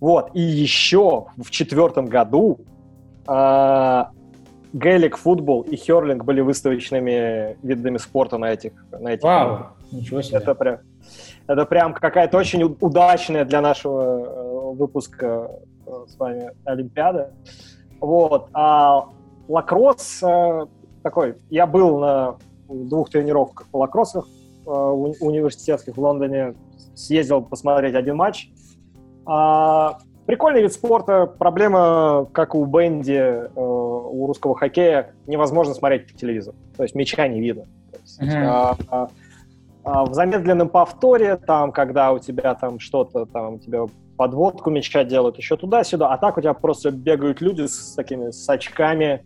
Вот. 0.00 0.30
И 0.34 0.40
еще 0.40 1.26
в 1.36 1.50
четвертом 1.50 2.06
году 2.06 2.60
э, 3.26 4.04
гелик, 4.72 5.16
футбол 5.16 5.62
и 5.62 5.76
херлинг 5.76 6.24
были 6.24 6.40
выставочными 6.40 7.56
видами 7.62 7.96
спорта 7.96 8.38
на 8.38 8.52
этих. 8.52 8.72
На 8.92 9.14
этих 9.14 9.24
Вау, 9.24 9.68
ничего 9.90 10.22
себе. 10.22 10.38
Это 10.38 10.54
прям, 10.54 10.78
это 11.46 11.64
прям 11.64 11.94
какая-то 11.94 12.36
очень 12.36 12.62
удачная 12.80 13.44
для 13.44 13.60
нашего 13.60 14.02
э, 14.02 14.74
выпуска 14.74 15.50
э, 15.86 16.04
с 16.06 16.18
вами 16.18 16.50
Олимпиада. 16.64 17.32
Вот. 18.00 18.48
А 18.52 19.06
лакросс, 19.48 20.22
э, 20.22 20.66
такой, 21.02 21.36
я 21.48 21.66
был 21.66 21.98
на 21.98 22.36
двух 22.68 23.10
тренировках 23.10 23.68
по 23.68 23.78
лакроссах 23.78 24.26
университетских 24.66 25.96
в 25.96 26.00
Лондоне, 26.00 26.54
съездил 26.96 27.40
посмотреть 27.40 27.94
один 27.94 28.16
матч. 28.16 28.50
А, 29.26 29.98
прикольный 30.26 30.62
вид 30.62 30.72
спорта. 30.72 31.26
Проблема, 31.26 32.26
как 32.32 32.54
у 32.54 32.64
Бенди, 32.64 33.12
э, 33.12 33.48
у 33.56 34.26
русского 34.26 34.54
хоккея, 34.54 35.14
невозможно 35.26 35.74
смотреть 35.74 36.12
по 36.12 36.18
телевизору. 36.18 36.56
То 36.76 36.84
есть 36.84 36.94
мяча 36.94 37.26
не 37.26 37.40
видно. 37.40 37.64
Есть, 38.02 38.20
mm-hmm. 38.20 38.44
а, 38.46 38.76
а, 38.88 39.08
а 39.84 40.04
в 40.04 40.14
замедленном 40.14 40.68
повторе, 40.68 41.36
там, 41.36 41.72
когда 41.72 42.12
у 42.12 42.18
тебя 42.18 42.54
там 42.54 42.78
что-то, 42.78 43.26
там, 43.26 43.58
тебе 43.58 43.86
подводку 44.16 44.70
мяча 44.70 45.04
делают, 45.04 45.36
еще 45.36 45.56
туда-сюда, 45.56 46.12
а 46.12 46.18
так 46.18 46.38
у 46.38 46.40
тебя 46.40 46.54
просто 46.54 46.90
бегают 46.90 47.40
люди 47.40 47.66
с 47.66 47.94
такими 47.94 48.30
с 48.30 48.48
очками, 48.48 49.24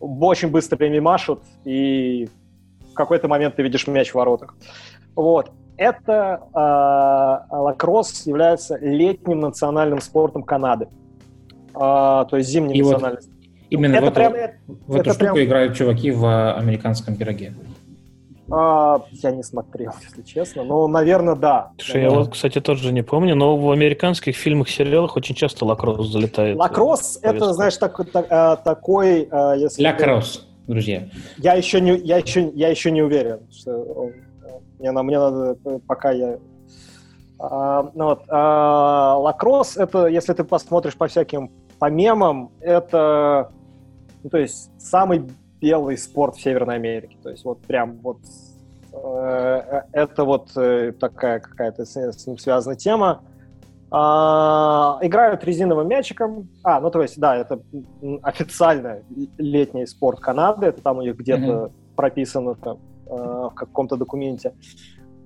очень 0.00 0.50
быстро 0.50 0.86
ими 0.86 1.00
машут, 1.00 1.42
и 1.64 2.28
в 2.90 2.94
какой-то 2.94 3.26
момент 3.26 3.56
ты 3.56 3.62
видишь 3.62 3.86
мяч 3.86 4.10
в 4.10 4.14
воротах. 4.14 4.54
Вот. 5.16 5.50
Это 5.76 6.40
э, 6.54 7.56
лакросс 7.56 8.26
является 8.26 8.78
летним 8.78 9.40
национальным 9.40 10.00
спортом 10.00 10.42
Канады. 10.42 10.88
Э, 11.74 12.24
то 12.28 12.30
есть 12.32 12.48
зимним 12.48 12.74
и 12.74 12.82
национальным. 12.82 13.20
Вот 13.22 13.30
именно 13.70 13.96
это 13.96 14.10
в, 14.10 14.14
прям, 14.14 14.34
эту, 14.34 14.54
в 14.86 14.96
эту 14.96 15.10
штуку 15.10 15.34
прям... 15.34 15.44
играют 15.44 15.76
чуваки 15.76 16.10
в 16.10 16.54
американском 16.54 17.16
пироге. 17.16 17.54
А, 18.50 19.02
я 19.10 19.30
не 19.30 19.42
смотрел, 19.42 19.92
если 20.02 20.22
честно, 20.22 20.64
но, 20.64 20.86
наверное, 20.86 21.34
да. 21.34 21.72
Слушай, 21.78 22.02
я 22.02 22.10
вот, 22.10 22.32
кстати, 22.32 22.60
тоже 22.60 22.92
не 22.92 23.02
помню, 23.02 23.34
но 23.34 23.56
в 23.56 23.70
американских 23.70 24.36
фильмах, 24.36 24.68
сериалах 24.68 25.16
очень 25.16 25.34
часто 25.34 25.64
лакросс 25.64 26.08
залетает. 26.08 26.56
Лакросс— 26.56 27.18
это, 27.22 27.52
знаешь, 27.52 27.76
так, 27.76 27.98
так, 28.10 28.26
а, 28.30 28.56
такой... 28.56 29.28
А, 29.30 29.54
если 29.54 29.84
Лакросс, 29.84 30.46
друзья. 30.66 31.08
Я 31.38 31.54
еще 31.54 31.80
не, 31.80 31.96
я 31.98 32.18
еще, 32.18 32.50
я 32.54 32.68
еще 32.68 32.90
не 32.90 33.02
уверен, 33.02 33.40
что 33.50 33.70
он, 33.76 34.12
мне, 34.92 35.02
мне 35.02 35.18
надо, 35.18 35.56
пока 35.86 36.10
я... 36.10 36.38
А, 37.38 37.90
ну 37.94 38.04
вот, 38.06 38.22
а, 38.28 39.16
лакросс— 39.18 39.76
это, 39.78 40.06
если 40.06 40.32
ты 40.32 40.44
посмотришь 40.44 40.96
по 40.96 41.06
всяким 41.08 41.50
по 41.78 41.90
мемам, 41.90 42.50
это, 42.60 43.50
ну, 44.22 44.30
то 44.30 44.38
есть, 44.38 44.70
самый 44.80 45.28
белый 45.60 45.96
спорт 45.96 46.36
в 46.36 46.42
Северной 46.42 46.76
Америке. 46.76 47.16
То 47.22 47.30
есть 47.30 47.44
вот 47.44 47.60
прям 47.62 47.98
вот 48.02 48.18
э, 48.92 49.82
это 49.92 50.24
вот 50.24 50.50
э, 50.56 50.92
такая 50.92 51.40
какая-то 51.40 51.86
с, 51.86 51.96
с 51.96 52.26
ним 52.26 52.36
связанная 52.36 52.76
тема. 52.76 53.22
А, 53.90 54.98
играют 55.02 55.44
резиновым 55.44 55.88
мячиком. 55.88 56.48
А, 56.62 56.80
ну 56.80 56.90
то 56.90 57.00
есть, 57.00 57.18
да, 57.18 57.36
это 57.36 57.60
официально 58.22 58.98
летний 59.38 59.86
спорт 59.86 60.20
Канады. 60.20 60.66
Это 60.66 60.82
там 60.82 60.98
у 60.98 61.02
них 61.02 61.16
где-то 61.16 61.42
mm-hmm. 61.42 61.72
прописано 61.96 62.54
там, 62.56 62.76
э, 62.76 62.93
в 63.16 63.54
каком-то 63.54 63.96
документе 63.96 64.52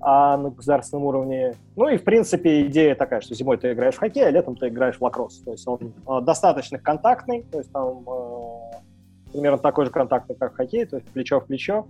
а 0.01 0.37
на 0.37 0.49
государственном 0.49 1.05
уровне. 1.05 1.55
Ну 1.75 1.89
и, 1.89 1.97
в 1.97 2.03
принципе, 2.03 2.65
идея 2.67 2.95
такая, 2.95 3.21
что 3.21 3.35
зимой 3.35 3.57
ты 3.57 3.73
играешь 3.73 3.95
в 3.95 3.99
хоккей, 3.99 4.25
а 4.25 4.31
летом 4.31 4.55
ты 4.55 4.69
играешь 4.69 4.97
в 4.97 5.01
лакросс. 5.01 5.39
То 5.39 5.51
есть 5.51 5.67
он 5.67 5.93
э, 6.07 6.21
достаточно 6.21 6.79
контактный, 6.79 7.43
то 7.51 7.57
есть 7.57 7.71
там 7.71 8.05
э, 8.07 9.31
примерно 9.33 9.57
такой 9.57 9.85
же 9.85 9.91
контакт, 9.91 10.29
как 10.39 10.55
хоккей, 10.55 10.85
то 10.85 10.97
есть 10.97 11.09
плечо 11.09 11.41
в 11.41 11.47
плечо. 11.47 11.85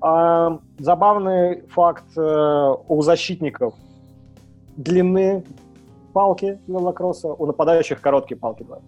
А, 0.00 0.58
забавный 0.78 1.62
факт 1.68 2.04
э, 2.16 2.74
у 2.88 3.02
защитников 3.02 3.74
длины 4.76 5.44
палки 6.12 6.58
для 6.66 6.78
лакросса, 6.78 7.28
у 7.28 7.46
нападающих 7.46 8.00
короткие 8.00 8.38
палки 8.38 8.64
для 8.64 8.78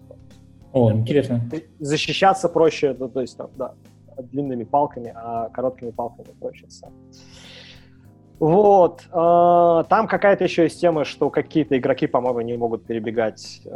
О, 0.73 0.91
интересно. 0.91 1.41
Защищаться 1.79 2.49
проще, 2.49 2.95
ну, 2.97 3.07
то 3.07 3.21
есть 3.21 3.37
там, 3.37 3.49
да, 3.55 3.73
длинными 4.17 4.63
палками, 4.63 5.13
а 5.15 5.49
короткими 5.49 5.91
палками 5.91 6.27
проще. 6.39 6.67
Вот. 8.39 9.03
Э, 9.11 9.83
там 9.89 10.07
какая-то 10.07 10.43
еще 10.43 10.63
есть 10.63 10.79
тема, 10.79 11.05
что 11.05 11.29
какие-то 11.29 11.77
игроки, 11.77 12.07
по-моему, 12.07 12.41
не 12.41 12.57
могут 12.57 12.85
перебегать 12.85 13.61
э, 13.65 13.69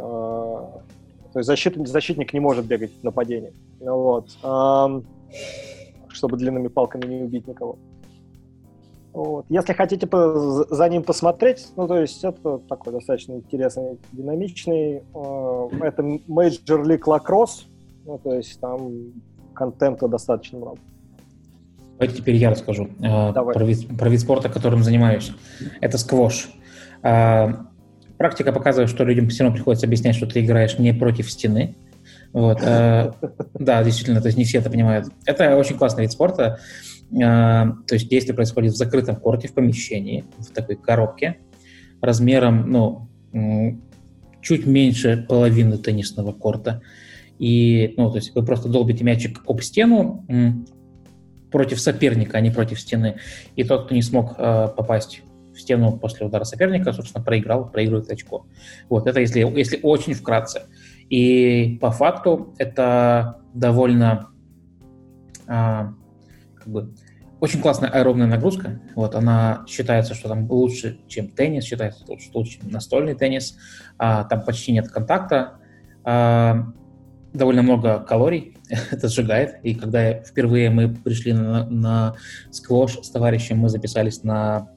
то 1.32 1.38
есть 1.38 1.46
защитник, 1.46 1.86
защитник 1.86 2.32
не 2.32 2.40
может 2.40 2.66
бегать 2.66 2.90
в 3.00 3.04
нападении. 3.04 3.52
Ну, 3.80 3.96
вот. 3.96 4.36
Эм, 4.42 5.06
чтобы 6.08 6.36
длинными 6.36 6.68
палками 6.68 7.06
не 7.06 7.22
убить 7.22 7.46
никого. 7.46 7.78
Вот. 9.12 9.46
Если 9.48 9.72
хотите 9.72 10.08
за 10.10 10.88
ним 10.88 11.02
посмотреть, 11.02 11.68
ну, 11.76 11.86
то 11.86 12.00
есть 12.00 12.24
это 12.24 12.58
такой 12.68 12.92
достаточно 12.92 13.34
интересный, 13.34 13.98
динамичный. 14.12 15.02
Э, 15.14 15.68
это 15.82 16.02
Major 16.02 16.82
League 16.82 17.04
Lacrosse, 17.04 17.66
ну, 18.06 18.18
то 18.18 18.34
есть 18.34 18.58
там 18.60 19.12
контента 19.58 20.06
достаточно 20.06 20.58
много. 20.58 20.78
Давайте 21.98 22.16
теперь 22.16 22.36
я 22.36 22.50
расскажу 22.50 22.88
э, 23.00 23.32
про, 23.32 23.64
вид, 23.64 23.88
про 23.98 24.08
вид 24.08 24.20
спорта, 24.20 24.48
которым 24.48 24.84
занимаюсь. 24.84 25.32
Это 25.80 25.98
сквош. 25.98 26.48
Э, 27.02 27.54
практика 28.16 28.52
показывает, 28.52 28.88
что 28.88 29.02
людям 29.02 29.28
все 29.28 29.42
равно 29.42 29.56
приходится 29.56 29.86
объяснять, 29.86 30.14
что 30.14 30.26
ты 30.26 30.40
играешь 30.40 30.78
не 30.78 30.94
против 30.94 31.28
стены. 31.28 31.74
Вот, 32.32 32.60
э, 32.62 33.12
да, 33.54 33.82
действительно, 33.82 34.20
то 34.20 34.28
есть 34.28 34.38
не 34.38 34.44
все 34.44 34.58
это 34.58 34.70
понимают. 34.70 35.08
Это 35.26 35.56
очень 35.56 35.76
классный 35.76 36.04
вид 36.04 36.12
спорта. 36.12 36.60
То 37.10 37.74
есть 37.90 38.10
действие 38.10 38.34
происходит 38.34 38.74
в 38.74 38.76
закрытом 38.76 39.16
корте, 39.16 39.48
в 39.48 39.54
помещении, 39.54 40.26
в 40.36 40.52
такой 40.52 40.76
коробке 40.76 41.38
размером, 42.02 42.70
ну, 42.70 43.08
чуть 44.42 44.66
меньше 44.66 45.24
половины 45.26 45.78
теннисного 45.78 46.32
корта. 46.32 46.82
И, 47.38 47.94
ну, 47.96 48.10
то 48.10 48.16
есть 48.16 48.34
вы 48.34 48.44
просто 48.44 48.68
долбите 48.68 49.04
мячик 49.04 49.42
об 49.46 49.60
стену 49.60 50.26
против 51.50 51.80
соперника, 51.80 52.38
а 52.38 52.40
не 52.40 52.50
против 52.50 52.80
стены. 52.80 53.16
И 53.56 53.64
тот, 53.64 53.86
кто 53.86 53.94
не 53.94 54.02
смог 54.02 54.34
э, 54.36 54.68
попасть 54.76 55.22
в 55.54 55.60
стену 55.60 55.98
после 55.98 56.26
удара 56.26 56.44
соперника, 56.44 56.92
собственно, 56.92 57.24
проиграл, 57.24 57.70
проигрывает 57.70 58.10
очко. 58.10 58.46
Вот, 58.88 59.06
это 59.06 59.20
если, 59.20 59.40
если 59.40 59.80
очень 59.82 60.14
вкратце. 60.14 60.62
И 61.08 61.78
по 61.80 61.90
факту 61.90 62.54
это 62.58 63.40
довольно 63.54 64.28
а, 65.48 65.94
как 66.56 66.68
бы, 66.68 66.94
очень 67.40 67.60
классная 67.60 67.88
аэробная 67.88 68.26
нагрузка. 68.26 68.80
Вот, 68.94 69.14
она 69.14 69.64
считается, 69.66 70.14
что 70.14 70.28
там 70.28 70.50
лучше, 70.50 71.00
чем 71.08 71.28
теннис, 71.28 71.64
считается, 71.64 72.04
что 72.04 72.38
лучше, 72.38 72.60
чем 72.60 72.70
настольный 72.70 73.14
теннис. 73.14 73.56
А, 73.96 74.24
там 74.24 74.44
почти 74.44 74.72
нет 74.72 74.88
контакта. 74.88 75.58
А, 76.04 76.72
довольно 77.32 77.62
много 77.62 78.00
калорий 78.00 78.56
это 78.90 79.08
сжигает. 79.08 79.56
И 79.62 79.74
когда 79.74 80.14
впервые 80.14 80.70
мы 80.70 80.88
пришли 80.88 81.32
на, 81.32 81.68
на 81.68 82.14
сквош 82.50 82.98
с 83.02 83.10
товарищем, 83.10 83.58
мы 83.58 83.68
записались 83.68 84.22
на 84.22 84.68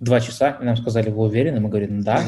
два 0.00 0.20
часа, 0.20 0.58
и 0.60 0.64
нам 0.64 0.76
сказали, 0.76 1.10
вы 1.10 1.24
уверены? 1.24 1.60
Мы 1.60 1.68
говорим, 1.68 2.02
да. 2.02 2.22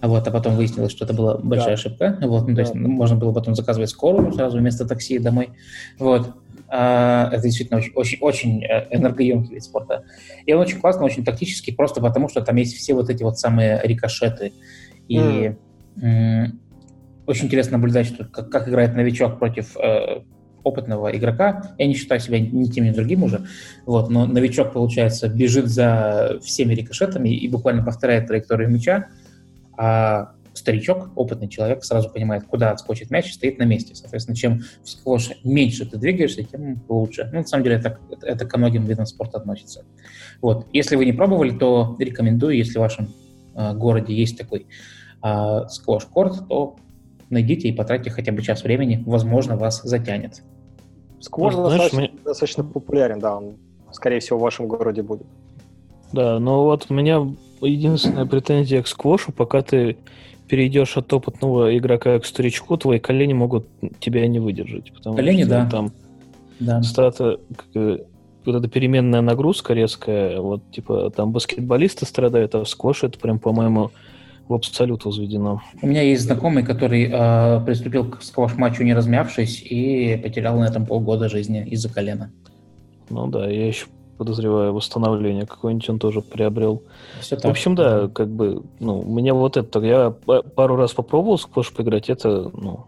А 0.00 0.08
вот, 0.08 0.28
а 0.28 0.30
потом 0.30 0.56
выяснилось, 0.56 0.92
что 0.92 1.04
это 1.06 1.14
была 1.14 1.38
большая 1.38 1.68
да. 1.68 1.74
ошибка. 1.74 2.18
Вот, 2.20 2.46
ну, 2.46 2.54
то 2.54 2.60
есть 2.60 2.74
да. 2.74 2.78
можно 2.80 3.16
было 3.16 3.32
потом 3.32 3.54
заказывать 3.54 3.90
скорую 3.90 4.32
сразу 4.32 4.58
вместо 4.58 4.86
такси 4.86 5.18
домой. 5.18 5.50
Вот. 5.98 6.34
А, 6.68 7.28
это 7.32 7.42
действительно 7.44 7.78
очень, 7.78 7.92
очень, 7.94 8.18
очень 8.20 8.64
э, 8.64 8.88
энергоемкий 8.90 9.54
вид 9.54 9.64
спорта. 9.64 10.04
И 10.44 10.52
он 10.52 10.60
очень 10.60 10.80
классный, 10.80 11.06
очень 11.06 11.24
тактический, 11.24 11.74
просто 11.74 12.00
потому 12.00 12.28
что 12.28 12.42
там 12.42 12.56
есть 12.56 12.76
все 12.76 12.92
вот 12.92 13.08
эти 13.08 13.22
вот 13.22 13.38
самые 13.38 13.80
рикошеты. 13.84 14.52
И 15.08 15.54
mm. 15.96 16.50
Очень 17.26 17.46
интересно 17.46 17.78
наблюдать, 17.78 18.06
что, 18.06 18.24
как, 18.24 18.50
как 18.50 18.68
играет 18.68 18.94
новичок 18.94 19.38
против 19.38 19.76
э, 19.76 20.22
опытного 20.66 21.16
игрока. 21.16 21.74
Я 21.78 21.86
не 21.86 21.94
считаю 21.94 22.20
себя 22.20 22.40
ни 22.40 22.64
тем, 22.64 22.84
ни 22.84 22.90
другим 22.90 23.22
уже. 23.22 23.46
Вот, 23.84 24.10
но 24.10 24.26
новичок, 24.26 24.72
получается, 24.72 25.28
бежит 25.28 25.66
за 25.66 26.38
всеми 26.42 26.74
рикошетами 26.74 27.28
и 27.28 27.48
буквально 27.48 27.84
повторяет 27.84 28.26
траекторию 28.26 28.68
мяча, 28.68 29.06
а 29.76 30.32
старичок, 30.54 31.10
опытный 31.14 31.48
человек, 31.48 31.84
сразу 31.84 32.10
понимает, 32.10 32.44
куда 32.44 32.70
отскочит 32.70 33.10
мяч 33.10 33.28
и 33.28 33.32
стоит 33.32 33.58
на 33.58 33.64
месте. 33.64 33.94
Соответственно, 33.94 34.36
чем 34.36 34.62
в 34.82 34.88
сквош 34.88 35.30
меньше 35.44 35.86
ты 35.86 35.98
двигаешься, 35.98 36.42
тем 36.42 36.82
лучше. 36.88 37.28
Ну, 37.32 37.40
на 37.40 37.46
самом 37.46 37.64
деле, 37.64 37.76
это, 37.76 37.98
это 38.22 38.46
ко 38.46 38.58
многим 38.58 38.86
видам 38.86 39.06
спорта 39.06 39.38
относится. 39.38 39.84
Вот. 40.40 40.66
Если 40.72 40.96
вы 40.96 41.04
не 41.04 41.12
пробовали, 41.12 41.50
то 41.50 41.96
рекомендую, 41.98 42.56
если 42.56 42.78
в 42.78 42.80
вашем 42.80 43.12
э, 43.54 43.74
городе 43.74 44.14
есть 44.14 44.38
такой 44.38 44.66
э, 45.22 45.68
сквош-корт, 45.68 46.48
то 46.48 46.76
найдите 47.30 47.68
и 47.68 47.72
потратьте 47.72 48.10
хотя 48.10 48.32
бы 48.32 48.42
час 48.42 48.62
времени, 48.64 49.02
возможно, 49.06 49.56
вас 49.56 49.82
затянет. 49.82 50.42
Сквош 51.20 51.54
ну, 51.54 51.64
достаточно, 51.64 51.98
мне... 51.98 52.12
достаточно 52.24 52.64
популярен, 52.64 53.18
да, 53.18 53.36
он, 53.36 53.56
скорее 53.92 54.20
всего, 54.20 54.38
в 54.38 54.42
вашем 54.42 54.68
городе 54.68 55.02
будет. 55.02 55.26
Да, 56.12 56.38
но 56.38 56.64
вот 56.64 56.86
у 56.88 56.94
меня 56.94 57.26
единственная 57.60 58.26
претензия 58.26 58.82
к 58.82 58.86
сквошу, 58.86 59.32
пока 59.32 59.62
ты 59.62 59.96
перейдешь 60.48 60.96
от 60.96 61.12
опытного 61.12 61.76
игрока 61.76 62.18
к 62.20 62.26
старичку, 62.26 62.76
твои 62.76 62.98
колени 62.98 63.32
могут 63.32 63.66
тебя 63.98 64.26
не 64.28 64.38
выдержать. 64.38 64.92
Потому 64.92 65.16
колени, 65.16 65.42
что 65.42 65.50
да. 65.50 65.68
Там 65.70 65.92
да. 66.60 66.82
стата, 66.82 67.40
вот 67.74 68.54
эта 68.54 68.68
переменная 68.68 69.20
нагрузка 69.20 69.74
резкая, 69.74 70.40
вот 70.40 70.62
типа 70.70 71.10
там 71.10 71.32
баскетболисты 71.32 72.06
страдают, 72.06 72.54
а 72.54 72.64
в 72.64 72.68
сквоше 72.68 73.06
это 73.06 73.18
прям, 73.18 73.38
по-моему, 73.38 73.90
в 74.48 74.54
абсолют 74.54 75.04
возведено. 75.04 75.60
У 75.82 75.86
меня 75.86 76.02
есть 76.02 76.22
знакомый, 76.22 76.64
который 76.64 77.10
э, 77.10 77.60
приступил 77.64 78.10
к 78.10 78.22
сквош-матчу 78.22 78.84
не 78.84 78.94
размявшись 78.94 79.62
и 79.62 80.18
потерял 80.22 80.58
на 80.58 80.64
этом 80.64 80.86
полгода 80.86 81.28
жизни 81.28 81.66
из-за 81.66 81.92
колена. 81.92 82.30
Ну 83.10 83.26
да, 83.26 83.48
я 83.48 83.66
еще 83.66 83.86
подозреваю, 84.18 84.72
восстановление 84.72 85.46
какое-нибудь 85.46 85.88
он 85.90 85.98
тоже 85.98 86.22
приобрел. 86.22 86.82
Все 87.20 87.36
в 87.36 87.44
общем, 87.44 87.74
да, 87.74 88.08
как 88.08 88.28
бы, 88.28 88.62
ну, 88.80 89.02
мне 89.02 89.32
вот 89.32 89.56
это, 89.56 89.80
я 89.80 90.10
пару 90.10 90.76
раз 90.76 90.94
попробовал 90.94 91.38
сквош 91.38 91.72
поиграть, 91.72 92.08
это, 92.08 92.50
ну, 92.54 92.86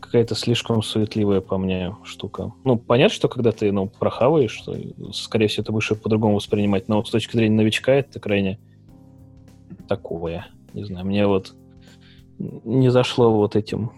какая-то 0.00 0.34
слишком 0.34 0.82
суетливая 0.82 1.40
по 1.40 1.58
мне 1.58 1.94
штука. 2.04 2.52
Ну, 2.64 2.76
понятно, 2.76 3.14
что 3.14 3.28
когда 3.28 3.52
ты, 3.52 3.72
ну, 3.72 3.88
прохаваешь, 3.88 4.52
что, 4.52 4.74
скорее 5.12 5.48
всего, 5.48 5.64
ты 5.64 5.72
будешь 5.72 5.92
по-другому 6.02 6.36
воспринимать, 6.36 6.88
но 6.88 7.02
с 7.04 7.10
точки 7.10 7.36
зрения 7.36 7.56
новичка 7.56 7.94
это 7.94 8.20
крайне 8.20 8.58
такое. 9.88 10.46
Не 10.74 10.84
знаю, 10.84 11.06
мне 11.06 11.26
вот 11.26 11.54
не 12.38 12.90
зашло 12.90 13.32
вот 13.32 13.56
этим 13.56 13.92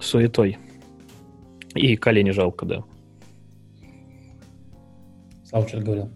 суетой. 0.00 0.58
И 1.74 1.96
колени 1.96 2.30
жалко, 2.30 2.66
да. 2.66 2.84
Слава 5.44 5.66
что 5.66 5.80
говорил. 5.80 6.10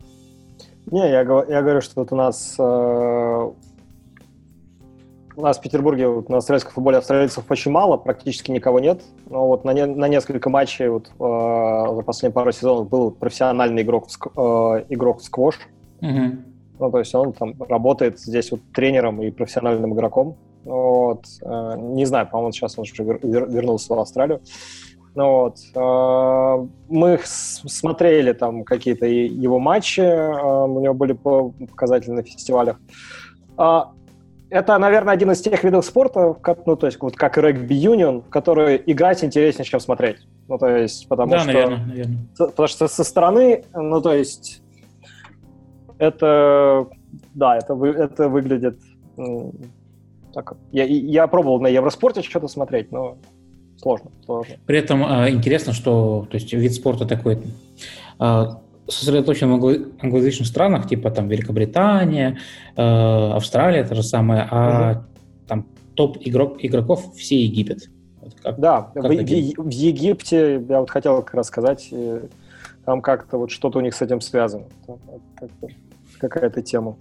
Не, 0.90 1.08
я, 1.08 1.20
я 1.20 1.22
говорю, 1.62 1.80
что 1.80 2.00
вот 2.00 2.12
у 2.12 2.16
нас 2.16 2.56
э, 2.58 3.50
у 5.36 5.42
нас 5.42 5.58
в 5.58 5.60
Петербурге 5.60 6.08
вот, 6.08 6.28
на 6.28 6.38
австралийском 6.38 6.72
футболе 6.72 6.98
австралийцев 6.98 7.44
очень 7.48 7.70
мало, 7.70 7.96
практически 7.96 8.50
никого 8.50 8.80
нет. 8.80 9.02
Но 9.28 9.46
вот 9.46 9.64
на, 9.64 9.72
не, 9.72 9.84
на 9.84 10.08
несколько 10.08 10.48
матчей 10.48 10.88
вот, 10.88 11.08
э, 11.08 11.94
за 11.94 12.02
последние 12.02 12.34
пару 12.34 12.52
сезонов 12.52 12.88
был 12.88 13.10
профессиональный 13.10 13.82
игрок, 13.82 14.08
э, 14.08 14.84
игрок 14.88 15.20
в 15.20 15.24
сквош. 15.24 15.58
Угу. 16.00 16.55
Ну, 16.78 16.90
то 16.90 16.98
есть 16.98 17.14
он 17.14 17.32
там 17.32 17.54
работает 17.62 18.18
здесь 18.18 18.50
вот 18.50 18.60
тренером 18.74 19.22
и 19.22 19.30
профессиональным 19.30 19.94
игроком. 19.94 20.36
Вот. 20.64 21.24
Э, 21.42 21.76
не 21.78 22.04
знаю, 22.04 22.28
по-моему, 22.28 22.52
сейчас 22.52 22.78
он 22.78 22.82
уже 22.82 23.02
вер, 23.02 23.48
вернулся 23.48 23.94
в 23.94 23.98
Австралию. 23.98 24.40
Ну, 25.14 25.30
вот. 25.30 25.56
Э, 25.74 26.66
мы 26.88 27.20
смотрели 27.24 28.32
там 28.32 28.64
какие-то 28.64 29.06
его 29.06 29.58
матчи, 29.58 30.00
э, 30.00 30.64
у 30.66 30.80
него 30.80 30.94
были 30.94 31.12
показатели 31.14 32.10
на 32.10 32.22
фестивалях. 32.22 32.78
А 33.56 33.92
это, 34.50 34.78
наверное, 34.78 35.14
один 35.14 35.30
из 35.32 35.40
тех 35.40 35.64
видов 35.64 35.84
спорта, 35.84 36.34
как, 36.34 36.66
ну, 36.66 36.76
то 36.76 36.86
есть, 36.86 37.00
вот 37.00 37.16
как 37.16 37.36
регби-юнион, 37.38 38.22
который 38.22 38.80
играть 38.86 39.24
интереснее, 39.24 39.64
чем 39.64 39.80
смотреть. 39.80 40.18
Ну, 40.48 40.58
то 40.58 40.68
есть, 40.68 41.08
потому 41.08 41.32
да, 41.32 41.38
что... 41.40 41.46
наверное, 41.48 41.86
наверное. 41.86 42.18
Потому 42.38 42.68
что 42.68 42.86
со 42.86 43.02
стороны, 43.02 43.64
ну, 43.74 44.00
то 44.00 44.12
есть, 44.12 44.62
это... 45.98 46.86
Да, 47.34 47.56
это, 47.56 47.74
это 47.84 48.28
выглядит... 48.28 48.78
Так, 50.34 50.54
я, 50.70 50.84
я 50.84 51.26
пробовал 51.28 51.60
на 51.60 51.68
Евроспорте 51.68 52.20
что-то 52.20 52.46
смотреть, 52.46 52.92
но 52.92 53.16
сложно, 53.80 54.10
сложно. 54.26 54.56
При 54.66 54.78
этом 54.78 55.02
э, 55.02 55.30
интересно, 55.30 55.72
что 55.72 56.26
то 56.30 56.34
есть, 56.36 56.52
вид 56.52 56.74
спорта 56.74 57.06
такой 57.06 57.38
э, 58.20 58.44
сосредоточен 58.86 59.58
в 59.58 59.76
англоязычных 60.02 60.46
странах, 60.46 60.88
типа 60.88 61.10
там 61.10 61.28
Великобритания, 61.28 62.38
э, 62.76 62.82
Австралия, 62.82 63.84
то 63.84 63.94
же 63.94 64.02
самое, 64.02 64.46
а 64.50 64.90
угу. 64.90 65.00
там 65.48 65.66
топ 65.94 66.18
игрок, 66.20 66.56
игроков 66.58 67.14
все 67.14 67.42
Египет. 67.42 67.88
Вот 68.20 68.34
как, 68.42 68.58
да, 68.58 68.90
как 68.94 69.04
в, 69.04 69.08
в, 69.08 69.68
в 69.68 69.70
Египте, 69.70 70.62
я 70.68 70.80
вот 70.80 70.90
хотел 70.90 71.22
как 71.22 71.34
раз 71.34 71.46
сказать, 71.46 71.88
э, 71.90 72.26
там 72.84 73.00
как-то 73.00 73.38
вот 73.38 73.50
что-то 73.50 73.78
у 73.78 73.82
них 73.82 73.94
с 73.94 74.02
этим 74.02 74.20
связано. 74.20 74.64
Какая-то 76.18 76.62
тема. 76.62 76.96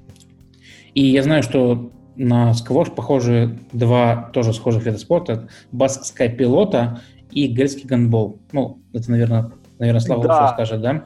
И 0.93 1.05
я 1.05 1.23
знаю, 1.23 1.43
что 1.43 1.91
на 2.15 2.53
сквош 2.53 2.91
похожи 2.91 3.57
два 3.73 4.29
тоже 4.33 4.53
схожих 4.53 4.85
вида 4.85 4.97
спорта. 4.97 5.49
Баскская 5.71 6.29
пилота 6.29 7.01
и 7.31 7.47
гельский 7.47 7.87
гандбол. 7.87 8.39
Ну, 8.51 8.79
это, 8.93 9.11
наверное, 9.11 9.51
наверное, 9.77 10.01
Слава 10.01 10.23
да. 10.23 10.53
скажет, 10.53 10.81
да? 10.81 11.05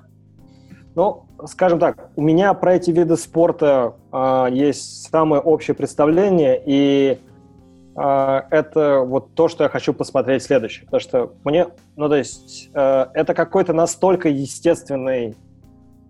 Ну, 0.96 1.26
скажем 1.46 1.80
так, 1.80 2.10
у 2.16 2.22
меня 2.22 2.54
про 2.54 2.76
эти 2.76 2.92
виды 2.92 3.16
спорта 3.16 3.96
э, 4.12 4.48
есть 4.52 5.10
самое 5.10 5.42
общее 5.42 5.74
представление, 5.74 6.62
и 6.66 7.20
э, 7.96 8.42
это 8.52 9.04
вот 9.06 9.34
то, 9.34 9.48
что 9.48 9.64
я 9.64 9.70
хочу 9.70 9.94
посмотреть 9.94 10.44
следующее. 10.44 10.86
Потому 10.86 11.00
что 11.00 11.34
мне, 11.44 11.68
ну, 11.96 12.10
то 12.10 12.16
есть, 12.16 12.70
э, 12.74 13.06
это 13.14 13.34
какой-то 13.34 13.74
настолько 13.74 14.30
естественный 14.30 15.36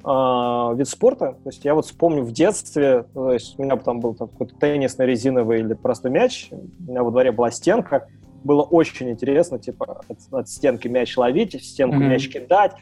вид 0.02 0.88
спорта. 0.88 1.34
То 1.44 1.50
есть 1.50 1.66
я 1.66 1.76
вот 1.76 1.86
вспомню 1.86 2.24
в 2.24 2.32
детстве, 2.32 3.04
то 3.14 3.34
есть 3.34 3.60
у 3.60 3.64
меня 3.64 3.76
там 3.76 4.00
был 4.00 4.14
какой-то 4.14 4.56
теннисный 4.56 5.06
резиновый 5.06 5.60
или 5.60 5.74
просто 5.74 6.10
мяч, 6.10 6.50
у 6.52 6.92
меня 6.92 7.04
во 7.04 7.12
дворе 7.12 7.32
была 7.32 7.52
стенка, 7.52 8.08
было 8.44 8.62
очень 8.62 9.10
интересно, 9.10 9.60
типа, 9.60 10.04
от, 10.08 10.18
от 10.32 10.50
стенки 10.50 10.88
мяч 10.88 11.18
ловить, 11.18 11.56
в 11.56 11.64
стенку 11.64 11.98
mm-hmm. 11.98 12.08
мяч 12.08 12.32
кидать. 12.32 12.74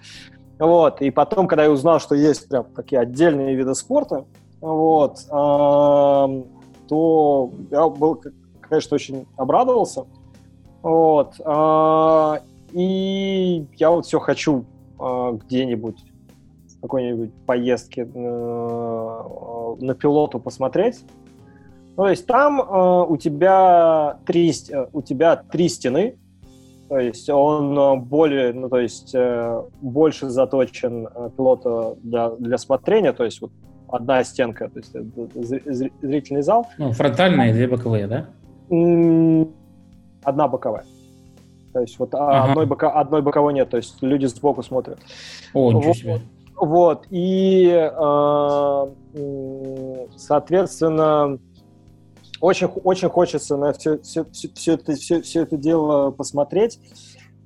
Вот, 0.60 1.02
и 1.02 1.12
потом, 1.12 1.48
когда 1.48 1.66
я 1.66 1.72
узнал, 1.72 2.00
что 2.00 2.16
есть 2.16 2.50
прям 2.50 2.66
такие 2.76 3.00
отдельные 3.00 3.56
виды 3.56 3.76
спорта, 3.76 4.26
вот, 4.60 5.20
э, 5.20 6.44
то 6.88 7.52
я 7.70 7.88
был, 7.90 8.22
конечно, 8.62 8.96
очень 8.96 9.28
обрадовался. 9.36 10.06
Вот, 10.82 11.36
э, 11.40 12.40
и 12.72 13.68
я 13.78 13.92
вот 13.92 14.06
все 14.08 14.20
хочу 14.20 14.66
э, 15.00 15.38
где-нибудь 15.46 16.04
какой-нибудь 16.82 17.34
поездке 17.46 18.02
э, 18.04 18.08
на 18.14 19.96
пилоту 19.96 20.40
посмотреть. 20.40 21.04
То 21.96 22.08
есть 22.08 22.28
там 22.28 22.62
э, 22.62 23.06
у 23.08 23.18
тебя 23.18 24.20
три 24.26 24.54
э, 24.70 24.88
у 24.94 25.02
тебя 25.02 25.36
три 25.36 25.70
стены, 25.70 26.18
то 26.90 27.00
есть 27.00 27.30
он 27.30 27.78
э, 27.78 27.96
более, 27.98 28.54
ну, 28.54 28.70
то 28.70 28.80
есть 28.80 29.14
э, 29.14 29.62
больше 29.82 30.30
заточен 30.30 31.08
э, 31.08 31.30
пилота 31.36 31.96
для, 32.02 32.30
для 32.30 32.58
смотрения, 32.58 33.12
то 33.12 33.26
есть 33.26 33.42
вот 33.42 33.52
одна 33.90 34.24
стенка, 34.24 34.70
то 34.70 34.80
есть 34.80 34.94
зрительный 36.02 36.44
зал. 36.44 36.68
Ну, 36.78 36.92
фронтальные, 36.94 37.54
две 37.54 37.68
боковые, 37.68 38.08
да? 38.08 38.28
Одна 40.24 40.48
боковая. 40.48 40.86
То 41.74 41.82
есть 41.82 42.00
вот 42.00 42.16
а, 42.16 42.40
ага. 42.40 42.52
одной, 42.52 42.66
бока, 42.66 42.90
одной 42.90 43.22
боковой 43.22 43.54
нет, 43.54 43.70
то 43.70 43.78
есть 43.78 44.02
люди 44.02 44.26
сбоку 44.26 44.64
смотрят. 44.64 45.00
О, 45.54 45.72
ничего 45.72 45.88
вот, 45.88 45.98
себе. 45.98 46.22
Вот, 46.60 47.06
и, 47.12 47.70
э, 47.70 48.88
соответственно, 50.16 51.38
очень, 52.42 52.68
очень 52.68 53.10
хочется 53.10 53.58
на 53.58 53.74
все, 53.74 54.00
все, 54.00 54.26
все, 54.32 54.50
все, 54.54 54.74
это, 54.74 54.94
все, 54.94 55.22
все 55.22 55.44
это 55.44 55.56
дело 55.56 56.10
посмотреть. 56.10 56.80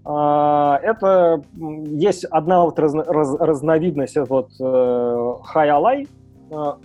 А, 0.06 0.80
это 0.82 1.44
есть 1.58 2.24
одна 2.26 2.64
вот 2.64 2.80
раз, 2.80 2.94
раз, 2.94 3.36
разновидность, 3.38 4.16
это 4.16 4.26
вот 4.26 4.52
э, 4.60 5.34
хай-алай. 5.44 6.08
А, 6.50 6.78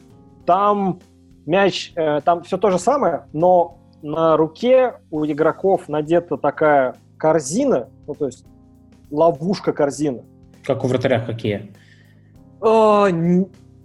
там 0.44 0.98
мяч, 1.46 1.92
э, 1.94 2.20
там 2.22 2.42
все 2.42 2.58
то 2.58 2.70
же 2.70 2.78
самое, 2.78 3.26
но 3.32 3.78
на 4.02 4.36
руке 4.36 4.94
у 5.10 5.24
игроков 5.24 5.88
надета 5.88 6.36
такая 6.36 6.96
корзина, 7.18 7.88
ну 8.06 8.14
то 8.14 8.26
есть 8.26 8.44
ловушка 9.10 9.72
корзина. 9.72 10.22
Как 10.64 10.84
у 10.84 10.88
вратаря 10.88 11.24
какие? 11.24 11.72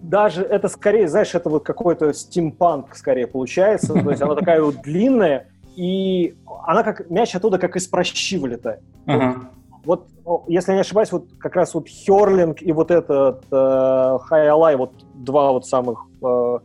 Даже 0.01 0.43
это 0.43 0.67
скорее, 0.67 1.07
знаешь, 1.07 1.35
это 1.35 1.49
вот 1.49 1.63
какой-то 1.63 2.13
стимпанк 2.13 2.95
скорее 2.95 3.27
получается. 3.27 3.93
То 3.93 4.09
есть 4.09 4.21
она 4.21 4.35
такая 4.35 4.61
вот 4.61 4.81
длинная, 4.81 5.47
и 5.75 6.35
она 6.65 6.83
как 6.83 7.09
мяч 7.09 7.35
оттуда 7.35 7.57
как 7.57 7.75
из 7.75 7.87
прощи 7.87 8.37
вылетает. 8.37 8.81
Ага. 9.05 9.49
Вот, 9.83 10.07
вот, 10.23 10.43
если 10.47 10.71
я 10.71 10.75
не 10.75 10.81
ошибаюсь, 10.81 11.11
вот 11.11 11.27
как 11.39 11.55
раз 11.55 11.73
вот 11.73 11.87
Херлинг 11.87 12.61
и 12.61 12.71
вот 12.71 12.91
этот 12.91 13.43
э, 13.51 14.17
Хайалай, 14.25 14.75
вот 14.75 14.93
два 15.15 15.51
вот 15.51 15.65
самых 15.65 16.05
э, 16.23 16.59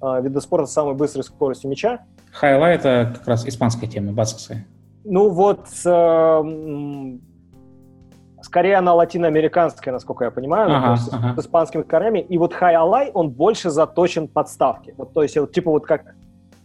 э, 0.00 0.22
вида 0.22 0.40
спорта 0.40 0.66
с 0.66 0.72
самой 0.72 0.94
быстрой 0.94 1.22
скоростью 1.22 1.68
мяча. 1.68 2.00
Хайалай 2.32 2.74
это 2.74 3.12
как 3.18 3.28
раз 3.28 3.46
испанская 3.46 3.90
тема, 3.90 4.12
баскская. 4.12 4.66
Ну 5.04 5.28
вот 5.28 5.66
э, 5.84 7.18
Скорее 8.46 8.76
она 8.76 8.94
латиноамериканская, 8.94 9.92
насколько 9.92 10.24
я 10.24 10.30
понимаю, 10.30 10.70
ага, 10.70 10.96
ну, 11.10 11.18
ага. 11.18 11.34
с 11.34 11.44
испанскими 11.44 11.82
корнями. 11.82 12.20
И 12.20 12.38
вот 12.38 12.54
хай-алай, 12.54 13.10
он 13.12 13.30
больше 13.30 13.70
заточен 13.70 14.28
под 14.28 14.48
ставки. 14.48 14.94
Вот, 14.96 15.12
то 15.12 15.24
есть, 15.24 15.36
вот, 15.36 15.50
типа 15.50 15.72
вот 15.72 15.84
как 15.84 16.14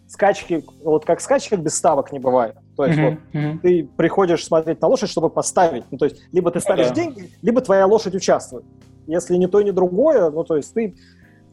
скачки, 0.08 0.64
вот 0.84 1.06
как 1.06 1.20
скачки 1.22 1.56
без 1.56 1.76
ставок 1.76 2.12
не 2.12 2.20
бывает. 2.20 2.56
То 2.78 2.86
есть 2.86 3.00
uh-huh, 3.00 3.10
вот 3.10 3.20
uh-huh. 3.34 3.60
ты 3.64 3.90
приходишь 3.98 4.46
смотреть 4.46 4.80
на 4.80 4.90
лошадь, 4.90 5.10
чтобы 5.10 5.32
поставить. 5.32 5.86
Ну, 5.90 5.98
то 5.98 6.06
есть 6.06 6.22
либо 6.32 6.52
ты 6.52 6.60
ставишь 6.60 6.92
uh-huh. 6.92 6.94
деньги, 6.94 7.32
либо 7.42 7.62
твоя 7.62 7.88
лошадь 7.88 8.14
участвует. 8.14 8.64
Если 9.08 9.36
не 9.38 9.48
то, 9.48 9.60
ни 9.64 9.72
другое, 9.72 10.30
ну, 10.30 10.44
то 10.44 10.58
есть 10.58 10.72
ты... 10.76 10.94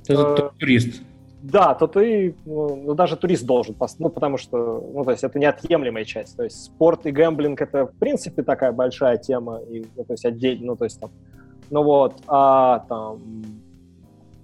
Ты 0.04 0.12
э, 0.12 0.50
турист. 0.58 1.00
Да, 1.40 1.74
то 1.74 1.86
ты, 1.86 2.34
ну, 2.44 2.74
ну, 2.74 2.94
даже 2.94 3.16
турист 3.16 3.46
должен, 3.46 3.76
ну, 3.98 4.08
потому 4.08 4.38
что, 4.38 4.84
ну, 4.92 5.04
то 5.04 5.12
есть 5.12 5.22
это 5.22 5.38
неотъемлемая 5.38 6.04
часть. 6.04 6.36
То 6.36 6.42
есть 6.42 6.64
спорт 6.64 7.06
и 7.06 7.12
гэмблинг 7.12 7.60
это, 7.60 7.86
в 7.86 7.92
принципе, 7.92 8.42
такая 8.42 8.72
большая 8.72 9.18
тема, 9.18 9.60
и, 9.70 9.86
ну, 9.96 10.04
то 10.04 10.14
есть 10.14 10.24
отдельно, 10.24 10.66
ну, 10.66 10.76
то 10.76 10.84
есть 10.84 10.98
там, 11.00 11.10
ну 11.70 11.84
вот, 11.84 12.14
а 12.26 12.80
там 12.88 13.20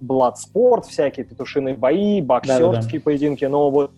Bloodsport, 0.01 0.83
всякие 0.83 1.25
петушиные 1.25 1.75
бои, 1.75 2.21
боксерские 2.21 2.71
да, 2.71 2.81
да, 2.81 2.91
да. 2.91 2.99
поединки, 3.03 3.45
но 3.45 3.69
вот 3.71 3.91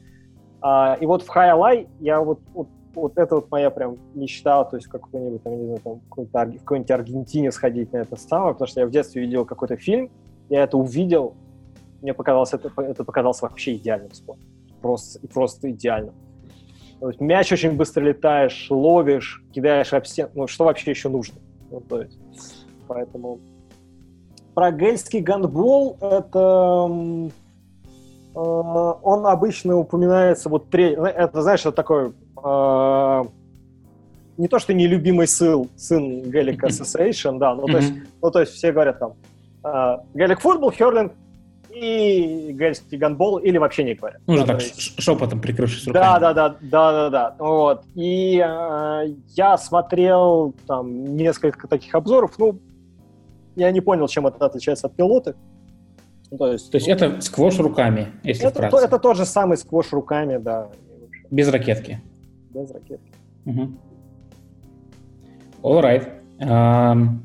А, 0.61 0.97
и 0.99 1.05
вот 1.05 1.23
в 1.23 1.29
High 1.29 1.87
я 1.99 2.19
вот, 2.19 2.39
вот, 2.53 2.67
вот 2.95 3.17
это 3.17 3.35
вот 3.35 3.51
моя 3.51 3.69
прям 3.69 3.97
мечта, 4.15 4.63
то 4.63 4.75
есть 4.75 4.87
какой-нибудь, 4.87 5.43
там, 5.43 5.57
не 5.57 5.65
знаю, 5.65 5.79
там, 5.83 5.99
какой-нибудь, 6.09 6.61
в 6.61 6.63
какой-нибудь 6.63 6.91
Аргентине 6.91 7.51
сходить 7.51 7.93
на 7.93 7.97
это 7.97 8.15
самое, 8.15 8.53
потому 8.53 8.67
что 8.67 8.79
я 8.79 8.87
в 8.87 8.91
детстве 8.91 9.21
видел 9.21 9.45
какой-то 9.45 9.77
фильм, 9.77 10.09
я 10.49 10.63
это 10.63 10.77
увидел, 10.77 11.35
мне 12.01 12.13
показалось, 12.13 12.53
это, 12.53 12.71
это 12.81 13.03
показалось 13.03 13.41
вообще 13.41 13.75
идеальным 13.75 14.13
спортом. 14.13 14.45
Просто, 14.81 15.19
просто 15.27 15.71
идеально. 15.71 16.13
Есть 17.01 17.21
мяч 17.21 17.51
очень 17.51 17.73
быстро 17.73 18.03
летаешь, 18.03 18.67
ловишь, 18.69 19.43
кидаешь 19.53 19.93
об 19.93 20.05
стену. 20.05 20.31
Ну, 20.33 20.47
что 20.47 20.65
вообще 20.65 20.91
еще 20.91 21.09
нужно? 21.09 21.39
Ну, 21.69 21.81
то 21.81 22.01
есть, 22.01 22.17
поэтому... 22.87 23.39
Про 24.55 24.71
гельский 24.71 25.19
гандбол 25.19 25.97
это... 26.01 27.29
Э, 28.35 28.39
он 28.39 29.27
обычно 29.27 29.77
упоминается 29.77 30.49
вот 30.49 30.69
три... 30.69 30.85
Это, 30.85 31.41
знаешь, 31.43 31.61
это 31.61 31.71
такой... 31.71 32.13
Э, 32.43 33.23
не 34.37 34.47
то, 34.47 34.57
что 34.57 34.73
нелюбимый 34.73 35.27
сын, 35.27 35.69
сын 35.75 36.23
Gaelic 36.23 36.59
Association, 36.61 37.37
да, 37.37 37.53
ну, 37.55 37.65
то 37.67 37.77
есть, 37.77 37.93
ну, 38.21 38.31
то 38.31 38.39
есть 38.39 38.53
все 38.53 38.71
говорят 38.71 38.99
там 38.99 39.13
э, 39.63 39.97
Gaelic 40.15 40.39
футбол, 40.39 40.71
херлинг, 40.71 41.13
и 41.79 42.51
гельский 42.53 42.97
гандбол, 42.97 43.37
или 43.37 43.57
вообще 43.57 43.83
не 43.83 43.93
говорят. 43.93 44.21
Ну, 44.27 44.33
уже 44.33 44.45
так 44.45 44.61
есть... 44.61 45.01
шепотом 45.01 45.41
прикрывшись 45.41 45.87
руками. 45.87 46.03
Да, 46.03 46.19
да, 46.19 46.33
да, 46.33 46.55
да, 46.61 46.91
да, 46.91 47.09
да. 47.09 47.35
Вот. 47.39 47.83
И 47.95 48.37
э, 48.37 49.13
я 49.35 49.57
смотрел 49.57 50.53
там 50.65 51.15
несколько 51.15 51.67
таких 51.67 51.93
обзоров, 51.95 52.37
ну, 52.37 52.59
я 53.55 53.71
не 53.71 53.81
понял, 53.81 54.07
чем 54.07 54.27
это 54.27 54.45
отличается 54.45 54.87
от 54.87 54.95
пилоты. 54.95 55.35
Ну, 56.29 56.37
то 56.37 56.51
есть, 56.51 56.71
то 56.71 56.77
есть 56.77 56.87
ну, 56.87 56.93
это 56.93 57.21
сквош 57.21 57.57
руками, 57.59 58.07
если 58.23 58.45
это, 58.47 58.55
вкратце. 58.55 58.85
Это 58.85 58.99
тот 58.99 59.17
же 59.17 59.25
самый 59.25 59.57
сквош 59.57 59.91
руками, 59.91 60.37
да. 60.37 60.67
Без 61.31 61.49
ракетки. 61.49 62.01
Без 62.53 62.69
ракетки. 62.71 63.11
Угу. 63.45 63.71
All 65.63 65.81
right. 65.81 66.07
Um, 66.39 67.19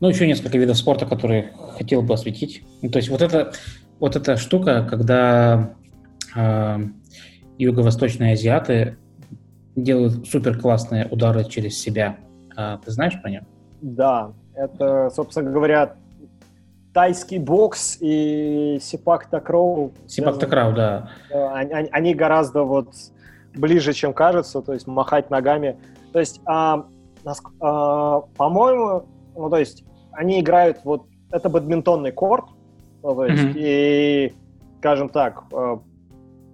ну, 0.00 0.08
еще 0.08 0.26
несколько 0.26 0.58
видов 0.58 0.76
спорта, 0.76 1.06
которые 1.06 1.52
хотел 1.76 2.02
бы 2.02 2.14
осветить. 2.14 2.62
Ну, 2.82 2.90
то 2.90 2.98
есть 2.98 3.08
вот, 3.08 3.22
это, 3.22 3.52
вот 3.98 4.16
эта 4.16 4.36
штука, 4.36 4.86
когда 4.88 5.74
э, 6.34 6.78
юго-восточные 7.58 8.32
азиаты 8.32 8.98
делают 9.76 10.28
супер 10.28 10.58
классные 10.58 11.06
удары 11.06 11.44
через 11.44 11.78
себя. 11.78 12.16
А, 12.56 12.78
ты 12.78 12.90
знаешь 12.90 13.20
про 13.20 13.30
нее? 13.30 13.46
Да, 13.80 14.32
это, 14.54 15.10
собственно 15.14 15.50
говоря, 15.50 15.94
тайский 16.92 17.38
бокс 17.38 17.96
и 18.00 18.78
сипак 18.82 19.26
такроу. 19.26 19.92
Сипак 20.06 20.38
такрау, 20.38 20.74
да. 20.74 21.10
Они, 21.30 21.88
они 21.90 22.14
гораздо 22.14 22.64
вот 22.64 22.88
ближе, 23.54 23.92
чем 23.92 24.12
кажется, 24.12 24.60
то 24.60 24.72
есть 24.72 24.86
махать 24.86 25.30
ногами. 25.30 25.78
То 26.12 26.20
есть, 26.20 26.40
а, 26.44 26.86
а, 27.60 28.20
по-моему, 28.36 29.06
ну 29.36 29.48
то 29.48 29.56
есть 29.56 29.84
они 30.12 30.40
играют 30.40 30.80
вот 30.84 31.06
это 31.30 31.48
бадминтонный 31.48 32.12
корт, 32.12 32.44
ну, 33.02 33.14
то 33.14 33.26
есть, 33.26 33.42
mm-hmm. 33.42 33.54
и, 33.56 34.32
скажем 34.78 35.08
так, 35.08 35.44
э, 35.52 35.76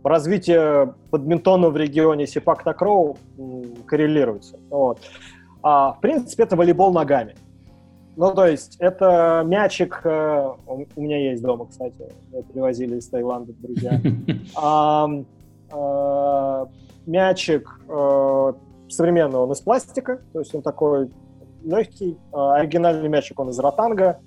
развитие 0.03 0.95
бадминтона 1.11 1.69
в 1.69 1.77
регионе 1.77 2.27
Сипак 2.27 2.65
Такроу 2.65 3.19
коррелируется. 3.87 4.59
Вот. 4.71 5.01
А, 5.63 5.93
в 5.93 6.01
принципе, 6.01 6.45
это 6.45 6.57
волейбол 6.57 6.93
ногами. 6.93 7.37
Ну, 8.17 8.35
то 8.35 8.47
есть, 8.47 8.77
это 8.81 9.45
мячик, 9.47 10.01
э, 10.05 10.49
у 10.67 11.01
меня 11.01 11.31
есть 11.31 11.43
дома, 11.43 11.67
кстати, 11.67 12.11
привозили 12.53 12.97
из 12.97 13.09
Таиланда 13.09 13.53
друзья. 13.59 14.01
Э, 15.71 16.65
мячик 17.05 17.79
современный, 18.89 19.39
он 19.39 19.53
из 19.53 19.61
пластика, 19.61 20.23
то 20.33 20.39
есть 20.39 20.55
он 20.55 20.63
такой 20.63 21.11
легкий. 21.63 22.17
оригинальный 22.33 23.11
мячик, 23.11 23.39
он 23.39 23.51
из 23.51 23.59
ротанга. 23.59 24.19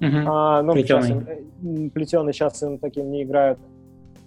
Угу. 0.00 0.16
А, 0.26 0.62
ну, 0.62 0.72
плетеный. 0.72 1.02
Сейчас, 1.02 1.92
плетеный 1.92 2.32
сейчас 2.32 2.62
им 2.62 2.78
таким 2.78 3.10
не 3.10 3.22
играют. 3.22 3.58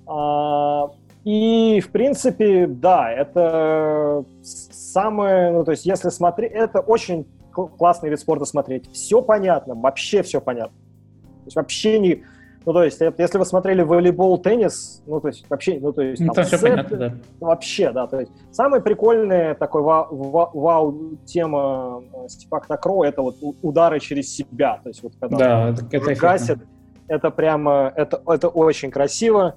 А, 0.06 0.92
и, 1.24 1.80
в 1.80 1.90
принципе, 1.92 2.68
да, 2.68 3.12
это 3.12 4.26
самое, 4.42 5.52
ну, 5.52 5.64
то 5.64 5.72
есть, 5.72 5.86
если 5.86 6.10
смотреть, 6.10 6.52
это 6.52 6.80
очень 6.80 7.26
классный 7.52 8.10
вид 8.10 8.20
спорта 8.20 8.46
смотреть. 8.46 8.92
Все 8.92 9.22
понятно, 9.22 9.74
вообще 9.76 10.22
все 10.22 10.42
понятно. 10.42 10.78
То 10.78 11.46
есть, 11.46 11.56
вообще 11.56 12.00
не, 12.00 12.24
ну, 12.66 12.74
то 12.74 12.84
есть, 12.84 13.00
если 13.18 13.38
вы 13.38 13.46
смотрели 13.46 13.82
волейбол, 13.82 14.38
теннис, 14.38 15.02
ну, 15.06 15.20
то 15.20 15.28
есть, 15.28 15.46
вообще, 15.50 15.80
ну, 15.82 15.92
то 15.92 16.02
есть, 16.02 16.22
ну, 16.22 16.34
там, 16.34 16.46
все 16.46 16.58
сет, 16.58 16.70
понятно, 16.70 16.98
да. 16.98 17.14
Вообще, 17.42 17.92
да, 17.92 18.08
то 18.08 18.22
есть, 18.22 18.32
самая 18.52 18.80
прикольная 18.80 19.54
такой 19.54 19.82
вау-тема 19.82 22.04
э, 22.14 22.28
Степак 22.30 22.68
Такро— 22.68 23.04
это 23.06 23.22
вот 23.22 23.36
удары 23.62 24.00
через 24.00 24.34
себя, 24.34 24.80
то 24.82 24.90
есть, 24.90 25.04
вот 25.04 25.14
когда 25.20 25.38
да, 25.38 25.70
это, 25.70 25.86
это 25.92 26.16
гасит, 26.16 26.60
это 27.08 27.32
прямо, 27.32 27.92
это, 27.96 28.22
это 28.26 28.48
очень 28.48 28.92
красиво, 28.92 29.56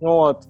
вот. 0.00 0.44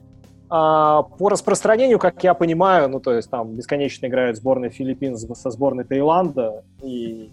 А 0.49 1.03
по 1.03 1.29
распространению, 1.29 1.99
как 1.99 2.23
я 2.23 2.35
понимаю, 2.35 2.89
ну, 2.89 3.01
то 3.01 3.13
есть, 3.13 3.29
там 3.31 3.57
бесконечно 3.57 4.07
играют 4.07 4.37
сборная 4.37 4.71
Филиппин 4.71 5.17
со 5.17 5.51
сборной 5.51 5.85
Таиланда 5.85 6.63
и 6.83 7.31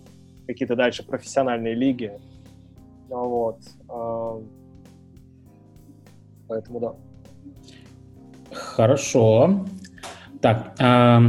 какие-то 0.48 0.76
дальше 0.76 1.06
профессиональные 1.06 1.76
лиги, 1.76 2.14
вот. 3.10 3.60
Поэтому 6.48 6.80
да. 6.80 6.94
Хорошо. 8.52 9.66
Так, 10.42 10.74
э, 10.80 11.20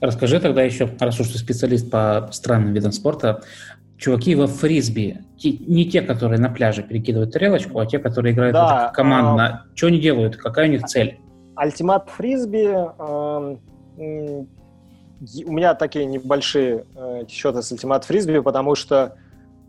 расскажи 0.00 0.40
тогда 0.40 0.62
еще, 0.62 0.88
раз 0.98 1.20
уж 1.20 1.28
ты 1.28 1.38
специалист 1.38 1.90
по 1.90 2.28
странным 2.32 2.72
видам 2.72 2.92
спорта, 2.92 3.42
чуваки 3.96 4.34
во 4.34 4.46
фрисби, 4.46 5.20
не 5.42 5.88
те, 5.88 6.02
которые 6.02 6.40
на 6.40 6.48
пляже 6.48 6.82
перекидывают 6.82 7.32
тарелочку, 7.32 7.78
а 7.78 7.86
те, 7.86 7.98
которые 7.98 8.34
играют 8.34 8.54
да, 8.54 8.90
командно, 8.94 9.46
а... 9.46 9.76
что 9.76 9.88
они 9.88 10.00
делают, 10.00 10.36
какая 10.36 10.68
у 10.68 10.70
них 10.70 10.84
цель? 10.84 11.20
Альтимат 11.54 12.08
фрисби, 12.10 12.66
э, 12.66 13.56
у 13.96 15.52
меня 15.52 15.74
такие 15.74 16.06
небольшие 16.06 16.84
э, 16.96 17.24
счеты 17.28 17.62
с 17.62 17.70
альтимат 17.70 18.04
фрисби, 18.04 18.40
потому 18.40 18.74
что 18.74 19.16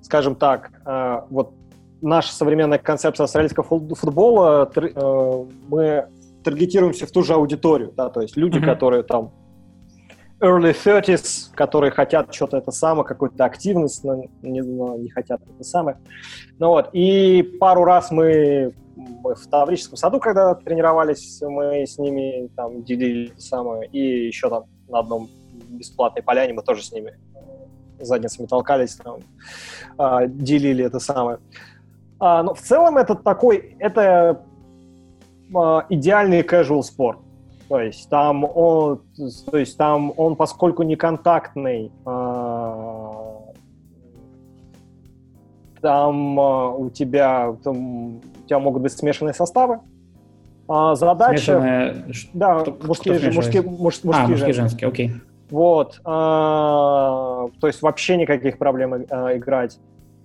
скажем 0.05 0.35
так, 0.35 0.71
э, 0.85 1.21
вот 1.31 1.53
наша 2.01 2.31
современная 2.31 2.77
концепция 2.77 3.23
австралийского 3.23 3.63
футбола, 3.63 4.71
э, 4.75 5.45
мы 5.67 6.07
таргетируемся 6.43 7.07
в 7.07 7.11
ту 7.11 7.23
же 7.23 7.33
аудиторию, 7.33 7.91
да, 7.97 8.09
то 8.09 8.21
есть 8.21 8.37
люди, 8.37 8.59
mm-hmm. 8.59 8.65
которые 8.65 9.01
там 9.01 9.31
early 10.39 10.75
30s, 10.75 11.55
которые 11.55 11.89
хотят 11.89 12.31
что-то 12.31 12.57
это 12.57 12.69
самое, 12.69 13.03
какую-то 13.03 13.43
активность, 13.45 14.03
но 14.03 14.23
не, 14.43 14.61
но 14.61 14.95
не 14.95 15.09
хотят 15.09 15.41
это 15.41 15.63
самое. 15.63 15.97
Ну 16.59 16.67
вот, 16.67 16.89
и 16.93 17.41
пару 17.59 17.83
раз 17.83 18.11
мы, 18.11 18.73
мы 18.95 19.33
в 19.33 19.47
Таврическом 19.47 19.97
саду, 19.97 20.19
когда 20.19 20.53
тренировались, 20.53 21.41
мы 21.41 21.87
с 21.87 21.97
ними 21.97 22.51
там 22.55 22.83
делили 22.83 23.33
самое, 23.39 23.89
и 23.89 24.27
еще 24.27 24.49
там 24.51 24.65
на 24.87 24.99
одном 24.99 25.29
бесплатной 25.69 26.21
поляне 26.21 26.53
мы 26.53 26.61
тоже 26.61 26.83
с 26.83 26.91
ними 26.91 27.17
задницами 27.99 28.47
толкались, 28.47 28.95
там, 28.95 29.19
а, 29.97 30.25
делили 30.27 30.83
это 30.85 30.99
самое. 30.99 31.39
А, 32.19 32.43
но 32.43 32.53
в 32.53 32.61
целом 32.61 32.97
это 32.97 33.15
такой, 33.15 33.75
это 33.79 34.41
а, 35.53 35.85
идеальный 35.89 36.41
casual 36.41 36.81
спорт. 36.81 37.19
То 37.67 37.79
есть 37.79 38.09
там 38.09 38.43
он, 38.43 39.01
то 39.49 39.57
есть 39.57 39.77
там 39.77 40.13
он, 40.17 40.35
поскольку 40.35 40.83
не 40.83 40.95
контактный, 40.95 41.91
а, 42.05 43.41
там 45.81 46.39
а, 46.39 46.69
у 46.69 46.89
тебя 46.89 47.55
там, 47.63 48.17
у 48.17 48.21
тебя 48.45 48.59
могут 48.59 48.83
быть 48.83 48.91
смешанные 48.91 49.33
составы. 49.33 49.79
А, 50.67 50.95
задача... 50.95 51.37
Смешанные... 51.37 52.05
Да, 52.33 52.59
кто, 52.61 52.77
мужские, 52.83 53.19
кто 53.19 53.31
мужские, 53.31 53.61
муж, 53.63 54.03
мужские, 54.03 54.13
а, 54.13 54.27
мужские, 54.27 54.53
женские, 54.53 54.87
окей. 54.87 55.11
Вот. 55.49 56.01
А, 56.03 57.47
то 57.59 57.67
есть 57.67 57.81
вообще 57.81 58.17
никаких 58.17 58.57
проблем 58.57 59.05
а, 59.09 59.35
играть. 59.35 59.79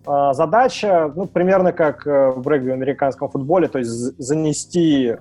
А, 0.06 0.32
задача, 0.32 1.12
ну, 1.14 1.26
примерно 1.26 1.72
как 1.72 2.06
э, 2.06 2.30
в 2.30 2.48
регби 2.48 2.70
американском 2.70 3.28
футболе, 3.28 3.68
то 3.68 3.78
есть 3.78 3.90
занести 4.18 5.16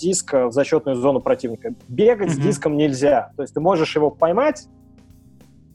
диск 0.00 0.32
в 0.32 0.52
зачетную 0.52 0.96
зону 0.96 1.20
противника. 1.20 1.74
Бегать 1.88 2.28
mm-hmm. 2.28 2.34
с 2.34 2.38
диском 2.38 2.76
нельзя. 2.76 3.32
То 3.36 3.42
есть 3.42 3.54
ты 3.54 3.60
можешь 3.60 3.96
его 3.96 4.10
поймать, 4.10 4.68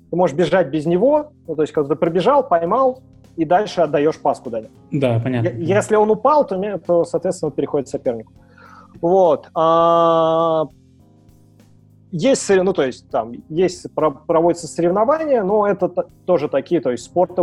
ты 0.09 0.15
можешь 0.15 0.35
бежать 0.35 0.69
без 0.69 0.85
него, 0.85 1.31
ну, 1.45 1.55
то 1.55 1.63
есть 1.63 1.73
когда 1.73 1.89
ты 1.89 1.95
пробежал, 1.95 2.47
поймал, 2.47 3.01
и 3.35 3.45
дальше 3.45 3.81
отдаешь 3.81 4.17
пас 4.19 4.39
куда-нибудь. 4.39 4.71
Да, 4.91 5.19
понятно. 5.19 5.49
Если 5.49 5.95
он 5.95 6.09
упал, 6.09 6.47
то, 6.47 6.79
то 6.79 7.05
соответственно, 7.05 7.51
переходит 7.51 7.89
сопернику. 7.89 8.31
Вот. 9.01 9.49
А, 9.53 10.65
есть, 12.11 12.49
ну, 12.49 12.73
то 12.73 12.83
есть, 12.83 13.09
там, 13.09 13.33
есть, 13.49 13.85
проводятся 13.93 14.67
соревнования, 14.67 15.43
но 15.43 15.67
это 15.67 15.89
тоже 16.25 16.47
такие, 16.47 16.81
то 16.81 16.91
есть, 16.91 17.03
спорт, 17.03 17.37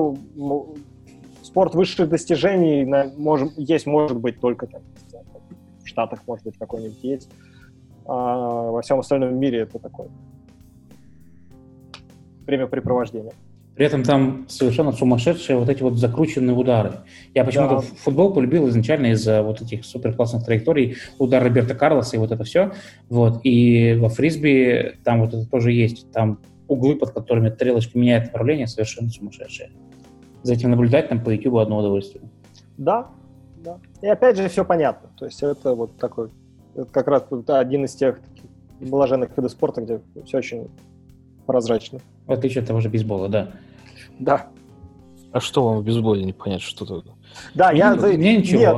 спорт 1.42 1.74
высших 1.74 2.08
достижений 2.08 2.84
на, 2.84 3.12
может, 3.16 3.52
есть, 3.56 3.86
может 3.86 4.18
быть, 4.18 4.40
только 4.40 4.66
там, 4.66 4.82
Штатах, 5.84 6.20
может 6.26 6.44
быть, 6.44 6.58
какой-нибудь 6.58 7.04
есть. 7.04 7.30
А 8.06 8.70
во 8.70 8.82
всем 8.82 8.98
остальном 8.98 9.38
мире 9.38 9.60
это 9.60 9.78
такое 9.78 10.08
времяпрепровождение. 12.46 13.32
При 13.76 13.86
этом 13.86 14.04
там 14.04 14.46
совершенно 14.48 14.92
сумасшедшие 14.92 15.58
вот 15.58 15.68
эти 15.68 15.82
вот 15.82 15.96
закрученные 15.96 16.54
удары. 16.54 17.00
Я 17.34 17.44
почему-то 17.44 17.76
да. 17.76 17.80
футбол 17.80 18.32
полюбил 18.32 18.68
изначально 18.68 19.06
из-за 19.08 19.42
вот 19.42 19.60
этих 19.60 19.84
супер 19.84 20.14
классных 20.14 20.44
траекторий, 20.44 20.96
удар 21.18 21.42
Роберта 21.42 21.74
Карлоса 21.74 22.16
и 22.16 22.18
вот 22.20 22.30
это 22.30 22.44
все. 22.44 22.72
Вот. 23.08 23.40
И 23.42 23.96
во 23.98 24.08
фрисби 24.08 24.96
там 25.02 25.22
вот 25.22 25.34
это 25.34 25.46
тоже 25.46 25.72
есть. 25.72 26.10
Там 26.12 26.38
углы, 26.68 26.94
под 26.94 27.10
которыми 27.10 27.50
стрелочка 27.50 27.98
меняет 27.98 28.26
направление, 28.26 28.68
совершенно 28.68 29.10
сумасшедшие. 29.10 29.70
За 30.42 30.52
этим 30.54 30.70
наблюдать 30.70 31.08
там 31.08 31.22
по 31.22 31.30
YouTube 31.30 31.56
одно 31.56 31.78
удовольствие. 31.78 32.22
Да, 32.76 33.08
да. 33.56 33.78
И 34.02 34.06
опять 34.06 34.36
же 34.36 34.48
все 34.48 34.64
понятно. 34.64 35.10
То 35.18 35.24
есть 35.24 35.42
это 35.42 35.74
вот 35.74 35.96
такой, 35.96 36.30
это 36.74 36.86
как 36.86 37.08
раз 37.08 37.24
один 37.48 37.86
из 37.86 37.94
тех 37.94 38.20
таких 38.20 38.50
блаженных 38.80 39.36
видов 39.36 39.50
спорта, 39.50 39.80
где 39.80 40.00
все 40.24 40.38
очень 40.38 40.68
прозрачно. 41.46 41.98
В 42.26 42.32
отличие 42.32 42.62
от 42.62 42.68
того 42.68 42.80
же 42.80 42.88
бейсбола, 42.88 43.28
да. 43.28 43.50
Да. 44.18 44.46
А 45.32 45.40
что 45.40 45.64
вам 45.64 45.78
в 45.80 45.84
бейсболе 45.84 46.24
не 46.24 46.32
понять, 46.32 46.62
что 46.62 46.86
то 46.86 47.02
Да, 47.54 47.72
я... 47.72 47.94
Мне 47.94 48.38
ничего. 48.38 48.60
Нет. 48.60 48.76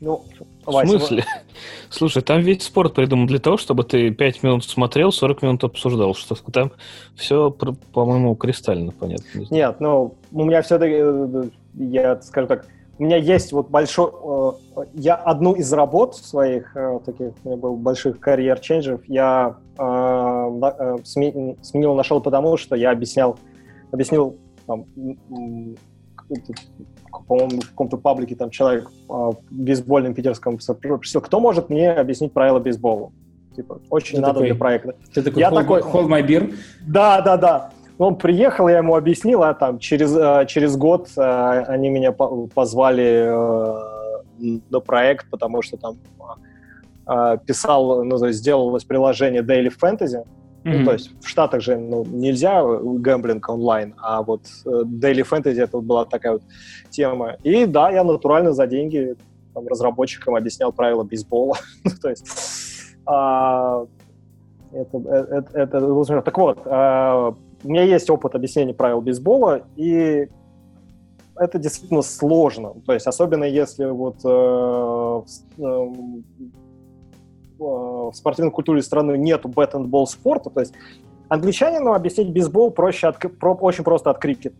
Ну, 0.00 0.22
в 0.66 0.86
смысле? 0.86 1.24
Слушай, 1.90 2.22
там 2.22 2.40
весь 2.40 2.62
спорт 2.62 2.94
придуман 2.94 3.26
для 3.26 3.38
того, 3.38 3.56
чтобы 3.56 3.84
ты 3.84 4.10
5 4.10 4.42
минут 4.42 4.64
смотрел, 4.64 5.12
40 5.12 5.42
минут 5.42 5.64
обсуждал. 5.64 6.14
Что 6.14 6.34
там 6.34 6.72
все, 7.14 7.50
по-моему, 7.50 8.34
кристально 8.34 8.92
понятно. 8.92 9.46
Нет, 9.50 9.76
ну, 9.80 10.14
у 10.32 10.44
меня 10.44 10.62
все-таки, 10.62 10.96
э, 10.98 11.44
я 11.74 12.20
скажу 12.20 12.46
так, 12.46 12.66
у 12.98 13.04
меня 13.04 13.16
есть 13.16 13.52
вот 13.52 13.70
большой... 13.70 14.10
Э, 14.76 14.84
я 14.94 15.14
одну 15.14 15.54
из 15.54 15.72
работ 15.72 16.16
своих, 16.16 16.76
э, 16.76 17.00
таких, 17.04 17.32
у 17.44 17.48
меня 17.48 17.56
был 17.56 17.76
больших 17.76 18.18
карьер-ченджеров, 18.18 19.00
я 19.06 19.56
э, 19.78 20.96
сменил, 21.04 21.94
нашел 21.94 22.20
потому, 22.20 22.56
что 22.56 22.76
я 22.76 22.90
объяснял, 22.90 23.38
объяснил, 23.92 24.36
там, 24.66 24.86
по-моему, 27.28 27.60
в 27.60 27.68
каком-то 27.70 27.96
паблике 27.96 28.34
там 28.34 28.50
человек 28.50 28.90
в 29.08 29.36
бейсбольном 29.50 30.14
питерском 30.14 30.58
спросил, 30.60 31.20
кто 31.20 31.40
может 31.40 31.70
мне 31.70 31.92
объяснить 31.92 32.32
правила 32.32 32.58
бейсбола? 32.58 33.12
Типа, 33.54 33.80
очень 33.90 34.16
ты 34.16 34.20
надо 34.20 34.34
такой, 34.34 34.46
для 34.48 34.54
проекта. 34.56 34.94
Ты 35.12 35.22
такой, 35.22 35.40
я 35.40 35.50
hold, 35.50 35.54
такой, 35.54 35.80
hold 35.80 36.08
my 36.08 36.26
beer? 36.26 36.54
Да, 36.86 37.20
да, 37.20 37.36
да. 37.36 37.70
Он 37.98 38.16
приехал, 38.16 38.68
я 38.68 38.78
ему 38.78 38.96
объяснил, 38.96 39.44
а 39.44 39.54
там 39.54 39.78
через, 39.78 40.14
э, 40.16 40.46
через 40.48 40.76
год 40.76 41.08
э, 41.16 41.20
они 41.68 41.90
меня 41.90 42.10
позвали 42.12 43.28
э, 44.40 44.58
на 44.70 44.80
проект, 44.80 45.30
потому 45.30 45.62
что 45.62 45.76
там 45.76 45.98
писал, 47.46 48.04
ну, 48.04 48.18
то 48.18 48.26
есть 48.26 48.38
сделалось 48.38 48.84
приложение 48.84 49.42
Daily 49.42 49.72
Fantasy, 49.80 50.24
Mm-hmm. 50.64 50.78
Ну, 50.78 50.84
то 50.86 50.92
есть 50.94 51.10
в 51.22 51.28
Штатах 51.28 51.60
же 51.60 51.76
ну, 51.76 52.06
нельзя 52.06 52.64
гэмблинг 52.64 53.46
онлайн, 53.50 53.94
а 53.98 54.22
вот 54.22 54.46
Daily 54.64 55.22
Fantasy 55.22 55.62
это 55.62 55.78
была 55.80 56.06
такая 56.06 56.32
вот 56.32 56.42
тема. 56.88 57.36
И 57.42 57.66
да, 57.66 57.90
я 57.90 58.02
натурально 58.02 58.52
за 58.52 58.66
деньги 58.66 59.14
там, 59.52 59.68
разработчикам 59.68 60.34
объяснял 60.36 60.72
правила 60.72 61.04
бейсбола. 61.04 61.58
Ну, 61.84 61.90
то 62.00 62.08
есть 62.08 62.26
а, 63.06 63.84
это, 64.72 64.98
это, 64.98 65.50
это, 65.52 65.78
это, 65.78 66.22
так 66.22 66.38
вот, 66.38 66.58
а, 66.64 67.34
у 67.62 67.68
меня 67.68 67.82
есть 67.82 68.08
опыт 68.08 68.34
объяснения 68.34 68.72
правил 68.72 69.02
бейсбола, 69.02 69.62
и 69.76 70.28
это 71.36 71.58
действительно 71.58 72.02
сложно. 72.02 72.74
То 72.86 72.92
есть, 72.92 73.06
особенно 73.06 73.44
если 73.44 73.86
вот 73.86 74.16
э, 74.24 75.22
э, 75.58 75.86
в 77.58 78.12
спортивной 78.14 78.52
культуре 78.52 78.82
страны 78.82 79.16
нету 79.16 79.48
bat-and-ball 79.48 80.06
спорта, 80.06 80.50
то 80.50 80.60
есть 80.60 80.74
англичанину 81.28 81.92
объяснить 81.92 82.30
бейсбол 82.30 82.70
проще 82.70 83.08
от, 83.08 83.18
про, 83.18 83.54
очень 83.54 83.84
просто 83.84 84.10
от 84.10 84.18
крикет. 84.18 84.54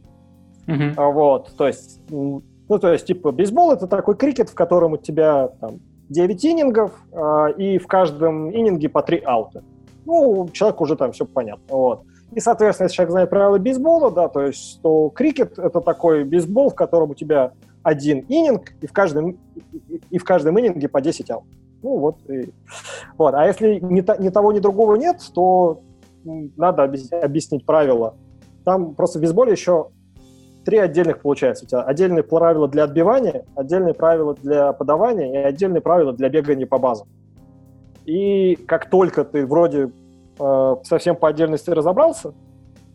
Mm-hmm. 0.66 1.12
Вот, 1.12 1.52
то 1.56 1.66
есть, 1.66 2.00
ну, 2.10 2.78
то 2.80 2.92
есть, 2.92 3.06
типа, 3.06 3.32
бейсбол— 3.32 3.72
это 3.72 3.86
такой 3.86 4.16
крикет, 4.16 4.48
в 4.48 4.54
котором 4.54 4.94
у 4.94 4.96
тебя 4.96 5.48
там 5.60 5.80
9 6.08 6.44
иннингов, 6.46 6.92
э, 7.12 7.52
и 7.58 7.78
в 7.78 7.86
каждом 7.86 8.50
иннинге 8.50 8.88
по 8.88 9.02
3 9.02 9.18
аута. 9.24 9.62
Ну, 10.06 10.48
человеку 10.52 10.84
уже 10.84 10.96
там 10.96 11.12
все 11.12 11.26
понятно, 11.26 11.76
вот. 11.76 12.02
И, 12.32 12.40
соответственно, 12.40 12.86
если 12.86 12.96
человек 12.96 13.10
знает 13.12 13.30
правила 13.30 13.58
бейсбола, 13.58 14.10
да, 14.10 14.28
то 14.28 14.42
есть, 14.42 14.80
то 14.82 15.10
крикет— 15.10 15.58
это 15.58 15.80
такой 15.80 16.24
бейсбол, 16.24 16.70
в 16.70 16.74
котором 16.74 17.10
у 17.10 17.14
тебя 17.14 17.52
один 17.82 18.24
иннинг, 18.28 18.72
и 18.80 18.86
в 18.86 18.92
каждом, 18.92 19.38
и 20.10 20.18
в 20.18 20.24
каждом 20.24 20.58
иннинге 20.58 20.88
по 20.88 21.00
10 21.00 21.30
аут. 21.30 21.44
Ну, 21.84 21.98
вот. 21.98 22.16
И, 22.30 22.50
вот. 23.18 23.34
А 23.34 23.46
если 23.46 23.78
ни, 23.78 24.22
ни 24.22 24.28
того, 24.30 24.52
ни 24.52 24.58
другого 24.58 24.96
нет, 24.96 25.18
то 25.34 25.82
надо 26.24 26.84
объяснить 26.84 27.66
правила. 27.66 28.16
Там 28.64 28.94
просто 28.94 29.18
в 29.18 29.20
бейсболе 29.20 29.52
еще 29.52 29.88
три 30.64 30.78
отдельных 30.78 31.20
получается. 31.20 31.66
У 31.66 31.68
тебя 31.68 31.82
отдельные 31.82 32.22
правила 32.22 32.68
для 32.68 32.84
отбивания, 32.84 33.44
отдельные 33.54 33.92
правила 33.92 34.34
для 34.34 34.72
подавания 34.72 35.30
и 35.30 35.36
отдельные 35.36 35.82
правила 35.82 36.14
для 36.14 36.30
бегания 36.30 36.66
по 36.66 36.78
базам. 36.78 37.06
И 38.06 38.56
как 38.66 38.88
только 38.88 39.22
ты 39.24 39.46
вроде 39.46 39.90
э, 40.38 40.76
совсем 40.84 41.16
по 41.16 41.28
отдельности 41.28 41.68
разобрался, 41.68 42.32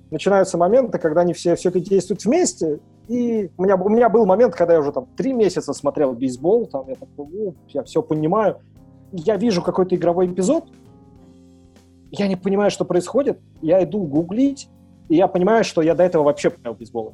начинаются 0.09 0.57
моменты, 0.57 0.97
когда 0.97 1.21
они 1.21 1.33
все 1.33 1.55
все-таки 1.55 1.89
действуют 1.89 2.25
вместе. 2.25 2.79
И 3.07 3.51
у 3.57 3.63
меня, 3.63 3.75
у 3.75 3.89
меня 3.89 4.09
был 4.09 4.25
момент, 4.25 4.55
когда 4.55 4.73
я 4.73 4.79
уже 4.79 4.91
там 4.91 5.07
три 5.17 5.33
месяца 5.33 5.73
смотрел 5.73 6.13
бейсбол, 6.13 6.67
там 6.67 6.87
я 6.87 6.95
такой, 6.95 7.55
я 7.69 7.83
все 7.83 8.01
понимаю. 8.01 8.57
Я 9.11 9.37
вижу 9.37 9.61
какой-то 9.61 9.95
игровой 9.95 10.27
эпизод, 10.27 10.65
я 12.11 12.27
не 12.27 12.35
понимаю, 12.35 12.71
что 12.71 12.85
происходит, 12.85 13.39
я 13.61 13.83
иду 13.83 14.03
гуглить, 14.03 14.69
и 15.09 15.15
я 15.15 15.27
понимаю, 15.27 15.63
что 15.63 15.81
я 15.81 15.95
до 15.95 16.03
этого 16.03 16.23
вообще 16.23 16.49
понял 16.49 16.75
бейсбол. 16.75 17.13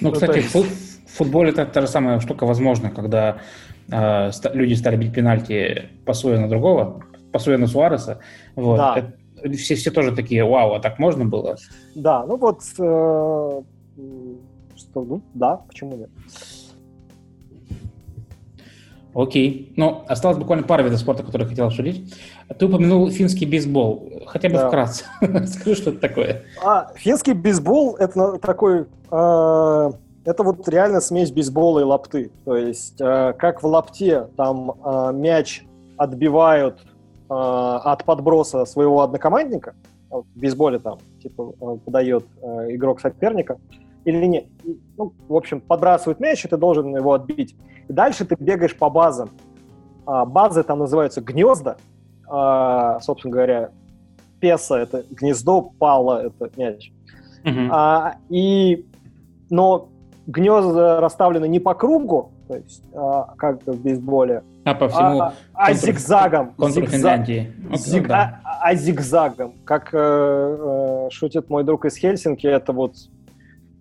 Ну, 0.00 0.12
кстати, 0.12 0.40
в 0.40 1.10
футболе 1.10 1.50
это 1.50 1.64
та 1.66 1.80
же 1.80 1.86
самая 1.86 2.20
штука 2.20 2.44
возможна, 2.44 2.90
когда 2.90 3.38
э, 3.90 4.30
люди 4.52 4.74
стали 4.74 4.96
бить 4.96 5.14
пенальти, 5.14 5.90
пасуя 6.04 6.38
на 6.38 6.48
другого, 6.48 7.02
пасуя 7.32 7.56
на 7.58 7.66
Суареса. 7.66 8.20
Вот. 8.54 8.76
Да. 8.76 8.96
Это, 9.42 9.56
все, 9.56 9.74
все 9.74 9.90
тоже 9.90 10.14
такие, 10.14 10.44
вау, 10.44 10.74
а 10.74 10.80
так 10.80 10.98
можно 10.98 11.24
было? 11.24 11.56
Да, 11.94 12.26
ну 12.26 12.36
вот, 12.36 12.62
э, 12.78 13.62
что, 14.76 15.04
ну, 15.04 15.22
да, 15.34 15.56
почему 15.56 15.96
нет? 15.96 16.10
Окей. 19.16 19.72
Ну, 19.76 20.04
осталось 20.08 20.36
буквально 20.36 20.66
пара 20.66 20.82
видов 20.82 21.00
спорта, 21.00 21.22
которые 21.22 21.46
я 21.46 21.48
хотел 21.48 21.66
обсудить. 21.68 22.14
Ты 22.58 22.66
упомянул 22.66 23.10
финский 23.10 23.46
бейсбол. 23.46 24.12
Хотя 24.26 24.50
бы 24.50 24.56
да. 24.56 24.68
вкратце. 24.68 25.04
Скажи, 25.46 25.74
что 25.74 25.90
это 25.90 26.00
такое. 26.00 26.42
А, 26.62 26.92
финский 26.94 27.32
бейсбол— 27.32 27.96
это 27.98 28.38
такой... 28.38 28.84
Э, 29.10 29.90
это 30.26 30.42
вот 30.42 30.68
реально 30.68 31.00
смесь 31.00 31.30
бейсбола 31.30 31.80
и 31.80 31.84
лапты. 31.84 32.30
То 32.44 32.56
есть, 32.56 33.00
э, 33.00 33.32
как 33.38 33.62
в 33.62 33.66
лапте, 33.66 34.26
там 34.36 34.72
э, 34.84 35.12
мяч 35.14 35.64
отбивают 35.96 36.80
э, 36.82 36.84
от 37.30 38.04
подброса 38.04 38.66
своего 38.66 39.00
однокомандника, 39.00 39.74
вот 40.10 40.26
в 40.34 40.38
бейсболе 40.38 40.78
там, 40.78 40.98
типа, 41.22 41.54
э, 41.58 41.78
подает 41.86 42.26
э, 42.42 42.74
игрок 42.74 43.00
соперника, 43.00 43.58
или 44.06 44.24
нет. 44.24 44.46
Ну, 44.96 45.12
в 45.28 45.34
общем, 45.34 45.60
подбрасывают 45.60 46.20
мяч, 46.20 46.44
и 46.44 46.48
ты 46.48 46.56
должен 46.56 46.96
его 46.96 47.12
отбить. 47.12 47.56
И 47.88 47.92
дальше 47.92 48.24
ты 48.24 48.36
бегаешь 48.38 48.76
по 48.76 48.88
базам. 48.88 49.30
А, 50.06 50.24
базы 50.24 50.62
там 50.62 50.78
называются 50.78 51.20
гнезда, 51.20 51.76
а, 52.28 53.00
собственно 53.00 53.32
говоря, 53.32 53.70
песа— 54.40 54.76
это 54.76 55.04
гнездо, 55.10 55.60
пала— 55.60 56.22
это 56.26 56.50
мяч. 56.56 56.92
Uh-huh. 57.44 57.68
А, 57.72 58.16
и, 58.28 58.86
но 59.50 59.88
гнезда 60.28 61.00
расставлены 61.00 61.48
не 61.48 61.58
по 61.58 61.74
кругу, 61.74 62.30
то 62.46 62.56
есть, 62.56 62.84
а, 62.94 63.34
как 63.36 63.66
в 63.66 63.82
бейсболе, 63.82 64.44
а 64.64 64.74
по 64.74 64.88
всему 64.88 65.20
а, 65.20 65.34
а 65.52 65.66
контур, 65.66 65.86
зигзагом. 65.86 66.54
Контур 66.56 66.86
Финляндии. 66.86 67.52
Зиг, 67.74 68.08
да. 68.08 68.40
а, 68.44 68.70
а 68.70 68.74
зигзагом. 68.74 69.52
Как 69.64 69.90
э, 69.92 69.98
э, 69.98 71.08
шутит 71.12 71.48
мой 71.48 71.62
друг 71.62 71.84
из 71.84 71.96
Хельсинки, 71.96 72.48
это 72.48 72.72
вот 72.72 72.96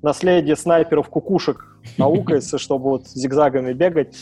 наследие 0.05 0.55
снайперов 0.55 1.09
кукушек 1.09 1.65
наукается, 1.97 2.57
чтобы 2.65 2.91
вот 2.91 3.07
зигзагами 3.07 3.73
бегать. 3.73 4.15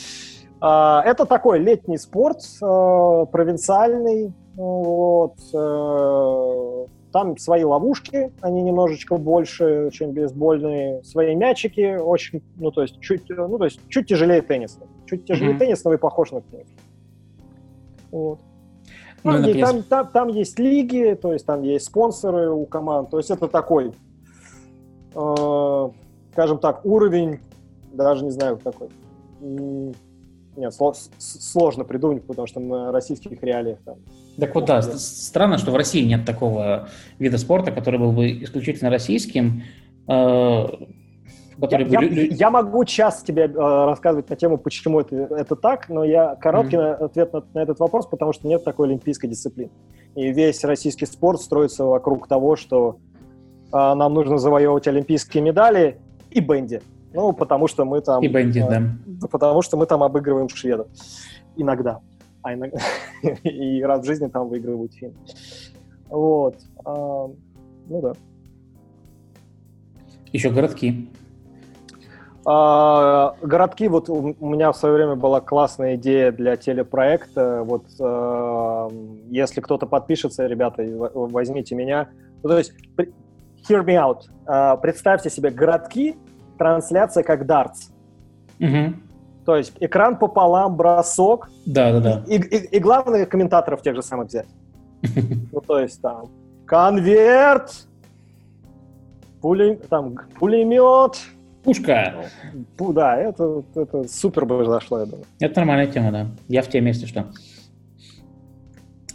А, 0.62 1.04
это 1.06 1.26
такой 1.26 1.60
летний 1.60 1.98
спорт, 1.98 2.40
э, 2.40 3.26
провинциальный. 3.32 4.34
Вот. 4.56 5.36
Э, 5.54 6.86
там 7.12 7.38
свои 7.38 7.64
ловушки, 7.64 8.32
они 8.42 8.64
немножечко 8.64 9.18
больше, 9.18 9.90
чем 9.92 10.12
бейсбольные, 10.12 11.04
свои 11.04 11.36
мячики, 11.36 11.96
очень, 11.96 12.42
ну 12.56 12.72
то 12.72 12.82
есть 12.82 13.00
чуть, 13.02 13.30
ну 13.30 13.58
то 13.60 13.66
есть 13.66 13.80
чуть 13.90 14.08
тяжелее 14.08 14.42
тенниса, 14.42 14.80
чуть 15.06 15.26
тяжелее 15.26 15.54
mm-hmm. 15.54 15.60
тенниса, 15.60 15.90
но 15.90 15.94
и 15.94 15.98
похож 15.98 16.32
на 16.32 16.42
теннис. 16.42 16.68
Вот. 18.10 18.40
Ну, 19.24 19.32
там, 19.32 19.54
там, 19.54 19.84
там, 19.84 20.08
там 20.08 20.28
есть 20.30 20.58
лиги, 20.60 21.18
то 21.22 21.34
есть 21.34 21.46
там 21.46 21.62
есть 21.62 21.86
спонсоры 21.86 22.50
у 22.50 22.66
команд, 22.66 23.12
то 23.12 23.18
есть 23.18 23.30
это 23.30 23.48
такой, 23.48 23.94
э, 25.16 25.90
скажем 26.34 26.58
так, 26.60 26.86
уровень, 26.86 27.40
даже 27.94 28.24
не 28.24 28.32
знаю 28.32 28.60
какой, 28.64 28.90
нет, 30.56 30.74
сложно 31.18 31.84
придумать, 31.84 32.26
потому 32.26 32.48
что 32.48 32.60
на 32.60 32.92
российских 32.92 33.42
реалиях 33.42 33.80
там... 33.86 33.96
Так 34.40 34.54
вот, 34.56 34.66
да, 34.66 34.82
странно, 34.82 35.58
что 35.58 35.72
в 35.72 35.76
России 35.76 36.04
нет 36.04 36.26
такого 36.26 36.90
вида 37.20 37.38
спорта, 37.38 37.72
который 37.72 38.00
был 38.00 38.12
бы 38.12 38.44
исключительно 38.44 38.90
российским, 38.90 39.64
э, 40.08 40.68
который 41.60 41.88
я, 41.88 42.00
бы... 42.00 42.06
я, 42.06 42.24
я 42.24 42.50
могу 42.52 42.86
час 42.86 43.24
тебе 43.24 43.44
э, 43.44 43.48
рассказывать 43.56 44.30
на 44.30 44.36
тему, 44.36 44.58
почему 44.58 45.00
это, 45.00 45.16
это 45.16 45.56
так, 45.56 45.90
но 45.90 46.04
я 46.04 46.36
короткий 46.36 46.78
mm-hmm. 46.78 47.06
ответ 47.06 47.34
на, 47.34 47.44
на 47.54 47.60
этот 47.60 47.80
вопрос, 47.80 48.06
потому 48.08 48.34
что 48.34 48.48
нет 48.48 48.64
такой 48.64 48.88
олимпийской 48.88 49.28
дисциплины. 49.28 49.72
И 50.16 50.32
весь 50.32 50.64
российский 50.64 51.06
спорт 51.06 51.42
строится 51.42 51.86
вокруг 51.86 52.28
того, 52.28 52.56
что 52.56 52.98
нам 53.74 54.14
нужно 54.14 54.38
завоевывать 54.38 54.88
олимпийские 54.88 55.44
медали 55.44 55.98
и 56.30 56.40
бенди. 56.40 56.82
Ну, 57.14 57.32
потому 57.34 57.68
что 57.68 57.86
мы 57.86 58.02
там... 58.02 58.24
И 58.24 58.28
бенди, 58.28 58.60
э, 58.60 58.70
да. 58.70 59.28
Потому 59.28 59.62
что 59.62 59.78
мы 59.78 59.86
там 59.86 60.02
обыгрываем 60.04 60.50
шведов. 60.50 60.88
Иногда. 61.56 62.00
А 62.42 62.54
иногда... 62.54 62.80
и 63.44 63.82
раз 63.84 64.02
в 64.02 64.06
жизни 64.06 64.28
там 64.28 64.50
выигрывают 64.50 64.94
финны. 64.94 65.16
Вот. 66.10 66.56
А, 66.86 67.30
ну 67.88 68.02
да. 68.02 68.14
Еще 70.32 70.50
городки. 70.50 71.10
А, 72.46 73.36
городки, 73.42 73.88
вот 73.88 74.10
у 74.10 74.50
меня 74.50 74.72
в 74.72 74.78
свое 74.78 74.96
время 74.96 75.16
была 75.16 75.40
классная 75.40 75.96
идея 75.96 76.32
для 76.32 76.58
телепроекта. 76.58 77.64
Вот 77.64 77.86
а, 78.00 78.90
если 79.30 79.62
кто-то 79.62 79.86
подпишется, 79.86 80.48
ребята, 80.48 80.84
возьмите 81.14 81.76
меня. 81.76 82.10
Ну, 82.42 82.50
то 82.50 82.58
есть, 82.58 82.74
hear 83.68 83.84
me 83.84 83.96
out. 83.96 84.30
А, 84.46 84.78
представьте 84.78 85.30
себе 85.30 85.50
городки, 85.50 86.16
трансляция 86.58 87.24
как 87.24 87.46
дартс. 87.46 87.90
Угу. 88.60 88.94
То 89.46 89.58
есть 89.58 89.74
экран 89.80 90.18
пополам, 90.18 90.76
бросок. 90.76 91.50
Да, 91.66 91.92
да, 91.92 92.00
да. 92.00 92.24
И, 92.28 92.38
и, 92.38 92.78
и 92.78 92.80
главное 92.80 93.26
комментаторов 93.26 93.82
тех 93.82 93.96
же 93.96 94.02
самых 94.02 94.28
взять. 94.28 94.48
Ну, 95.52 95.60
то 95.62 95.80
есть 95.80 96.02
там 96.02 96.30
конверт, 96.66 97.88
пуле, 99.42 99.76
там, 99.90 100.16
пулемет. 100.40 101.20
Пушка. 101.64 102.26
Да, 102.78 103.18
это, 103.18 103.64
это 103.76 104.08
супер 104.08 104.46
бы 104.46 104.66
зашло, 104.66 105.00
я 105.00 105.06
думаю. 105.06 105.26
Это 105.40 105.60
нормальная 105.60 105.88
тема, 105.88 106.12
да. 106.12 106.28
Я 106.48 106.62
в 106.62 106.68
теме, 106.68 106.90
если 106.90 107.06
что. 107.06 107.28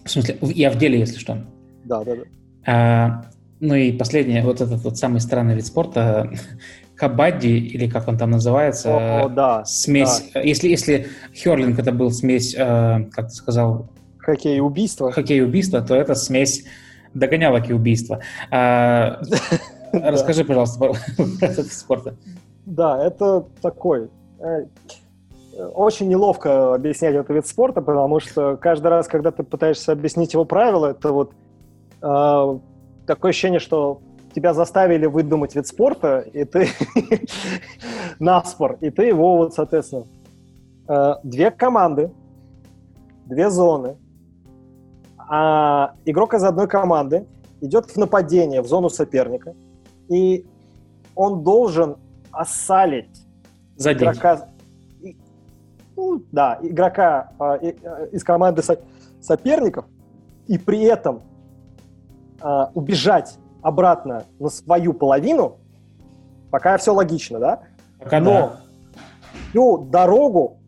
В 0.04 0.10
смысле, 0.10 0.38
я 0.40 0.70
в 0.70 0.76
деле, 0.76 0.98
если 0.98 1.18
что. 1.18 1.44
Да, 1.84 2.04
да, 2.04 2.16
да. 2.16 2.22
А, 2.66 3.24
ну 3.60 3.74
и 3.74 3.92
последнее, 3.92 4.42
вот 4.42 4.60
этот 4.60 4.82
вот 4.82 4.96
самый 4.96 5.20
странный 5.20 5.54
вид 5.54 5.66
спорта, 5.66 6.30
кабадди, 6.94 7.48
или 7.48 7.88
как 7.88 8.08
он 8.08 8.18
там 8.18 8.30
называется, 8.30 9.24
О, 9.24 9.28
да, 9.28 9.64
смесь, 9.64 10.30
да. 10.34 10.40
если, 10.40 10.68
если 10.68 11.06
херлинг 11.34 11.78
это 11.78 11.92
был 11.92 12.10
смесь, 12.10 12.54
э, 12.56 13.04
как 13.10 13.28
ты 13.28 13.34
сказал... 13.34 13.88
Хоккей 14.18 14.60
убийства. 14.60 15.12
Хоккей 15.12 15.42
убийства, 15.42 15.80
то 15.80 15.94
это 15.94 16.14
смесь 16.14 16.64
догонялок 17.14 17.70
и 17.70 17.72
убийства. 17.72 18.20
А, 18.50 19.20
расскажи, 19.92 20.44
пожалуйста, 20.44 20.78
про 20.78 20.94
этот 21.40 21.72
спорт. 21.72 22.14
Да, 22.66 23.04
это 23.04 23.46
такой... 23.62 24.10
Э, 24.40 24.64
очень 25.74 26.08
неловко 26.08 26.74
объяснять 26.74 27.14
этот 27.14 27.30
вид 27.30 27.46
спорта, 27.46 27.80
потому 27.80 28.20
что 28.20 28.56
каждый 28.56 28.88
раз, 28.88 29.08
когда 29.08 29.32
ты 29.32 29.42
пытаешься 29.42 29.90
объяснить 29.90 30.32
его 30.32 30.44
правила, 30.44 30.86
это 30.86 31.10
вот 31.10 31.32
э, 32.00 32.58
такое 33.08 33.30
ощущение, 33.30 33.58
что 33.58 34.00
тебя 34.34 34.54
заставили 34.54 35.06
выдумать 35.06 35.56
вид 35.56 35.66
спорта, 35.66 36.20
и 36.20 36.44
ты 36.44 36.68
наспор, 38.20 38.76
и 38.80 38.90
ты 38.90 39.04
его 39.04 39.38
вот, 39.38 39.54
соответственно, 39.54 40.04
э, 40.86 41.14
две 41.24 41.50
команды, 41.50 42.12
две 43.24 43.50
зоны, 43.50 43.96
а 45.16 45.94
игрок 46.04 46.34
из 46.34 46.44
одной 46.44 46.68
команды 46.68 47.26
идет 47.60 47.90
в 47.90 47.96
нападение 47.96 48.60
в 48.62 48.66
зону 48.66 48.90
соперника, 48.90 49.54
и 50.08 50.46
он 51.14 51.42
должен 51.42 51.96
осалить 52.30 53.24
Задеть. 53.76 54.02
игрока, 54.02 54.48
ну, 55.96 56.22
да, 56.30 56.58
игрока 56.62 57.32
э, 57.40 57.72
из 58.12 58.22
команды 58.22 58.62
со- 58.62 58.80
соперников, 59.20 59.86
и 60.46 60.58
при 60.58 60.82
этом 60.82 61.22
э, 62.42 62.66
убежать 62.74 63.38
обратно 63.62 64.24
на 64.38 64.48
свою 64.48 64.92
половину, 64.94 65.58
пока 66.50 66.76
все 66.78 66.92
логично, 66.92 67.38
да? 67.38 67.60
Пока 67.98 68.20
Но 68.20 68.32
да. 68.32 68.60
всю 69.50 69.78
дорогу 69.78 70.58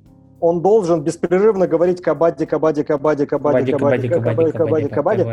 он 0.41 0.63
должен 0.63 1.03
беспрерывно 1.03 1.67
говорить 1.67 2.01
кабади, 2.01 2.47
кабади, 2.47 2.83
кабади, 2.83 3.27
кабади, 3.27 3.73
кабади, 3.73 4.09
кабади, 4.09 4.53
кабади, 4.53 4.89
кабади. 4.89 5.25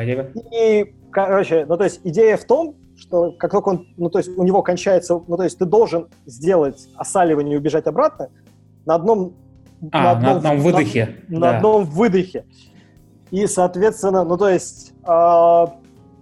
И, 0.51 0.93
короче, 1.11 1.65
ну 1.67 1.77
то 1.77 1.85
есть 1.85 2.01
идея 2.03 2.37
в 2.37 2.43
том, 2.43 2.75
что 2.97 3.31
как 3.31 3.51
только 3.51 3.69
он, 3.69 3.87
ну 3.95 4.09
то 4.09 4.19
есть 4.19 4.37
у 4.37 4.43
него 4.43 4.61
кончается, 4.61 5.21
ну 5.27 5.37
то 5.37 5.43
есть 5.43 5.57
ты 5.57 5.65
должен 5.65 6.07
сделать 6.25 6.89
осаливание 6.97 7.55
и 7.55 7.57
убежать 7.57 7.87
обратно 7.87 8.29
на 8.85 8.95
одном 8.95 9.33
а, 9.91 10.03
на 10.03 10.11
одном, 10.11 10.31
на 10.31 10.37
одном 10.37 10.59
выдохе. 10.59 11.15
На, 11.27 11.39
да. 11.39 11.51
на 11.51 11.57
одном 11.57 11.83
выдохе. 11.85 12.45
И, 13.31 13.45
соответственно, 13.47 14.23
ну 14.23 14.37
то 14.37 14.49
есть, 14.49 14.93
э, 15.07 15.65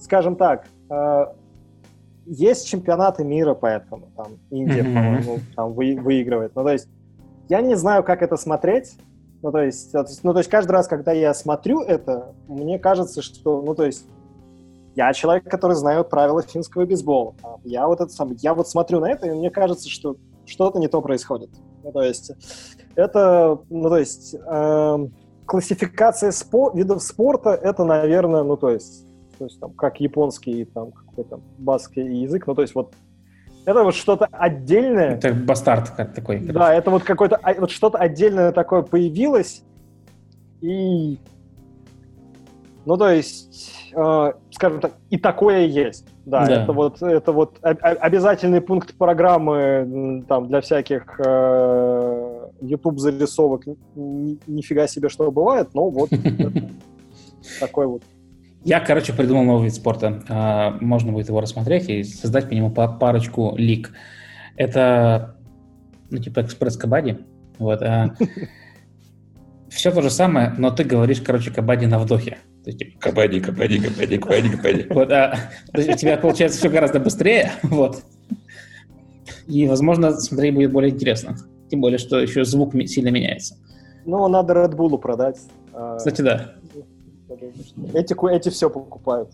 скажем 0.06 0.36
так, 0.36 0.66
Э, 0.90 1.28
есть 2.26 2.68
чемпионаты 2.68 3.24
мира, 3.24 3.54
поэтому 3.54 4.08
там 4.16 4.40
Индия, 4.50 4.82
mm-hmm. 4.82 4.94
по-моему, 4.94 5.40
там 5.56 5.74
вы, 5.74 5.96
выигрывает. 5.96 6.56
Ну, 6.56 6.64
то 6.64 6.72
есть 6.72 6.88
я 7.50 7.62
не 7.62 7.76
знаю, 7.76 8.04
как 8.04 8.24
это 8.24 8.36
смотреть. 8.36 8.98
Ну, 9.44 9.52
то 9.52 9.60
есть, 9.60 9.94
ну, 10.24 10.34
то 10.34 10.40
есть 10.40 10.50
каждый 10.50 10.72
раз, 10.72 10.88
когда 10.88 11.12
я 11.12 11.34
смотрю 11.36 11.82
это, 11.82 12.34
мне 12.48 12.80
кажется, 12.80 13.22
что, 13.22 13.62
ну, 13.62 13.76
то 13.76 13.86
есть 13.86 14.08
я 14.96 15.14
человек, 15.14 15.44
который 15.44 15.76
знает 15.76 16.10
правила 16.10 16.42
финского 16.42 16.86
бейсбола. 16.86 17.36
Я 17.64 17.86
вот 17.86 18.02
это 18.02 18.12
сам, 18.12 18.36
я 18.40 18.56
вот 18.56 18.68
смотрю 18.68 19.02
на 19.02 19.12
это, 19.12 19.28
и 19.28 19.32
мне 19.32 19.52
кажется, 19.52 19.88
что 19.88 20.16
что-то 20.46 20.80
не 20.80 20.88
то 20.88 21.00
происходит. 21.02 21.52
Ну, 21.84 21.92
то 21.92 22.02
есть 22.02 22.32
это, 22.96 23.60
ну, 23.70 23.90
то 23.90 23.98
есть 23.98 24.34
э, 24.34 25.08
классификация 25.46 26.32
спо- 26.32 26.76
видов 26.76 27.04
спорта, 27.04 27.52
это, 27.52 27.84
наверное, 27.84 28.42
ну, 28.42 28.58
то 28.58 28.72
есть 28.72 29.05
то 29.38 29.46
есть 29.46 29.60
там 29.60 29.72
как 29.74 30.00
японский, 30.00 30.66
там 30.66 30.92
какой-то 30.92 31.40
баскский 31.58 32.22
язык, 32.22 32.48
ну 32.48 32.56
то 32.56 32.62
есть 32.62 32.76
вот 32.76 32.94
это 33.66 33.84
вот 33.84 33.96
что-то 33.96 34.28
отдельное. 34.32 35.16
Это 35.16 35.34
бастард 35.34 35.90
как 35.90 36.14
такой. 36.14 36.40
Да, 36.40 36.74
это 36.74 36.92
вот 36.92 37.04
какое-то 37.04 37.38
а, 37.42 37.54
вот 37.56 37.72
что-то 37.72 37.98
отдельное 37.98 38.52
такое 38.52 38.84
появилось 38.84 39.64
и 40.62 41.20
ну 42.86 42.98
то 42.98 43.10
есть, 43.10 43.74
э, 43.96 44.34
скажем 44.52 44.80
так, 44.80 44.94
и 45.10 45.18
такое 45.18 45.66
есть. 45.66 46.08
Да, 46.26 46.46
да. 46.46 46.64
это 46.64 46.74
вот 46.74 47.02
это 47.02 47.32
вот 47.32 47.58
обязательный 47.62 48.62
пункт 48.62 48.96
программы 48.96 50.24
там 50.28 50.48
для 50.48 50.62
всяких 50.62 51.20
э, 51.20 52.50
YouTube 52.62 53.00
зарисовок. 53.00 53.64
Нифига 53.96 54.88
себе, 54.88 55.10
что 55.10 55.32
бывает, 55.32 55.70
но 55.74 55.90
вот 55.90 56.10
такой 57.60 57.88
вот 57.88 58.04
я, 58.66 58.80
короче, 58.80 59.14
придумал 59.14 59.44
новый 59.44 59.66
вид 59.66 59.76
спорта. 59.76 60.24
А, 60.28 60.76
можно 60.82 61.12
будет 61.12 61.28
его 61.28 61.40
рассмотреть 61.40 61.88
и 61.88 62.04
создать 62.04 62.50
по 62.50 62.54
нему 62.54 62.72
парочку 62.72 63.54
лиг. 63.56 63.92
Это, 64.58 65.36
ну, 66.10 66.18
типа 66.18 66.42
экспресс-кабади. 66.42 67.20
Вот. 67.60 67.82
А... 67.84 68.16
Все 69.70 69.92
то 69.92 70.02
же 70.02 70.10
самое, 70.10 70.54
но 70.58 70.72
ты 70.72 70.84
говоришь, 70.84 71.22
короче, 71.22 71.52
кабади 71.52 71.86
на 71.86 72.00
вдохе. 72.00 72.38
То 72.64 72.70
есть, 72.70 72.80
типа, 72.80 73.00
кабади, 73.00 73.40
кабади, 73.40 73.80
кабади, 73.80 74.18
кабади, 74.18 74.50
кабади. 74.50 74.88
Вот, 74.90 75.12
а, 75.12 75.38
то 75.72 75.82
есть 75.82 75.94
у 75.94 75.98
тебя 75.98 76.18
получается 76.18 76.58
все 76.58 76.70
гораздо 76.70 77.00
быстрее, 77.00 77.52
вот. 77.64 78.04
И, 79.48 79.68
возможно, 79.68 80.14
смотреть 80.14 80.56
будет 80.56 80.72
более 80.72 80.92
интересно. 80.92 81.38
Тем 81.70 81.82
более, 81.82 82.00
что 82.00 82.20
еще 82.20 82.44
звук 82.46 82.74
сильно 82.88 83.10
меняется. 83.10 83.58
Ну, 84.06 84.28
надо 84.28 84.54
Red 84.54 84.76
Bull 84.76 84.98
продать. 84.98 85.38
А, 85.72 85.98
Кстати, 85.98 86.22
да. 86.22 86.56
Эти, 87.94 88.36
эти 88.36 88.50
все 88.50 88.70
покупают. 88.70 89.30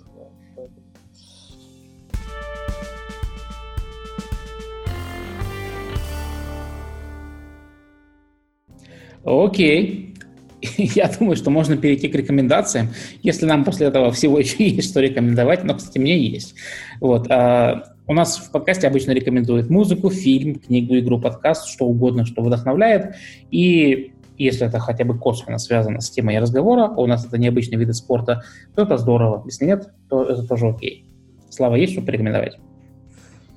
Окей. 9.24 10.16
Я 10.78 11.10
думаю, 11.20 11.36
что 11.36 11.50
можно 11.50 11.78
перейти 11.78 12.08
к 12.08 12.16
рекомендациям, 12.16 12.90
если 13.24 13.46
нам 13.46 13.64
после 13.64 13.88
этого 13.88 14.12
всего 14.12 14.40
еще 14.40 14.68
есть 14.68 14.92
что 14.92 15.00
рекомендовать, 15.00 15.64
но, 15.64 15.76
кстати, 15.76 15.98
мне 15.98 16.18
есть. 16.18 16.56
Вот. 17.00 17.30
А, 17.30 17.96
у 18.08 18.14
нас 18.14 18.38
в 18.38 18.52
подкасте 18.52 18.88
обычно 18.88 19.12
рекомендуют 19.12 19.70
музыку, 19.70 20.10
фильм, 20.10 20.56
книгу, 20.56 20.98
игру, 21.00 21.20
подкаст, 21.20 21.68
что 21.68 21.86
угодно, 21.86 22.26
что 22.26 22.42
вдохновляет. 22.42 23.16
И 23.52 24.14
если 24.38 24.68
это 24.68 24.80
хотя 24.80 25.06
бы 25.06 25.18
косвенно 25.18 25.58
связано 25.58 26.02
с 26.02 26.10
темой 26.10 26.40
разговора, 26.40 26.90
у 26.90 27.06
нас 27.06 27.26
это 27.26 27.38
необычный 27.38 27.78
вид 27.78 27.96
спорта, 27.96 28.44
то 28.76 28.84
это 28.84 28.98
здорово. 28.98 29.44
Если 29.46 29.66
нет, 29.66 29.90
то 30.10 30.24
это 30.24 30.48
тоже 30.48 30.70
окей. 30.70 31.06
Слава, 31.50 31.76
есть 31.76 31.94
что 31.94 32.02
порекомендовать? 32.02 32.58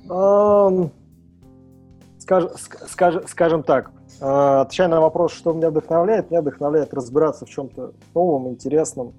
Um, 0.07 0.91
скаж, 2.19 2.45
скаж, 2.87 3.15
скажем 3.27 3.63
так, 3.63 3.91
А, 4.21 4.61
отвечая 4.61 4.87
на 4.87 5.01
вопрос, 5.01 5.33
что 5.33 5.53
меня 5.53 5.69
вдохновляет, 5.69 6.31
меня 6.31 6.41
вдохновляет 6.41 6.93
разбираться 6.93 7.45
в 7.45 7.49
чем-то 7.49 7.93
новом, 8.13 8.49
интересном. 8.49 9.13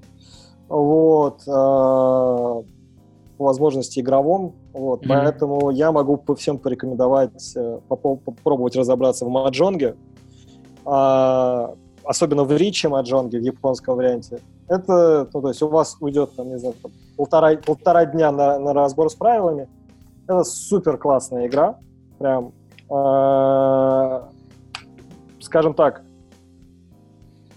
Вот. 0.69 1.43
А, 1.47 2.63
по 3.37 3.45
возможности 3.45 4.01
игровом. 4.01 4.55
Вот. 4.73 5.05
Mm-hmm. 5.05 5.09
Поэтому 5.09 5.71
я 5.71 5.93
могу 5.93 6.17
по 6.17 6.35
всем 6.35 6.59
порекомендовать 6.59 7.55
э, 7.55 7.81
попробовать 7.89 8.77
разобраться 8.77 9.27
в 9.27 9.29
маджонге. 9.29 9.95
А, 10.87 11.75
особенно 12.05 12.45
в 12.45 12.53
ричи 12.53 12.87
маджонге, 12.87 13.39
в 13.39 13.43
японском 13.43 13.97
варианте. 13.97 14.41
Это, 14.69 15.29
ну, 15.33 15.43
то 15.43 15.49
есть 15.49 15.63
у 15.63 15.69
вас 15.69 15.97
уйдет, 16.01 16.31
там, 16.37 16.49
не 16.49 16.59
знаю, 16.59 16.75
там, 16.83 16.93
полтора, 17.17 17.57
полтора 17.57 18.05
дня 18.07 18.33
на, 18.33 18.59
на 18.59 18.73
разбор 18.73 19.11
с 19.11 19.15
правилами. 19.15 19.69
Это 20.27 20.45
супер 20.45 20.97
классная 20.97 21.47
игра. 21.47 21.79
Прям 22.19 22.53
скажем 25.41 25.75
так, 25.75 26.03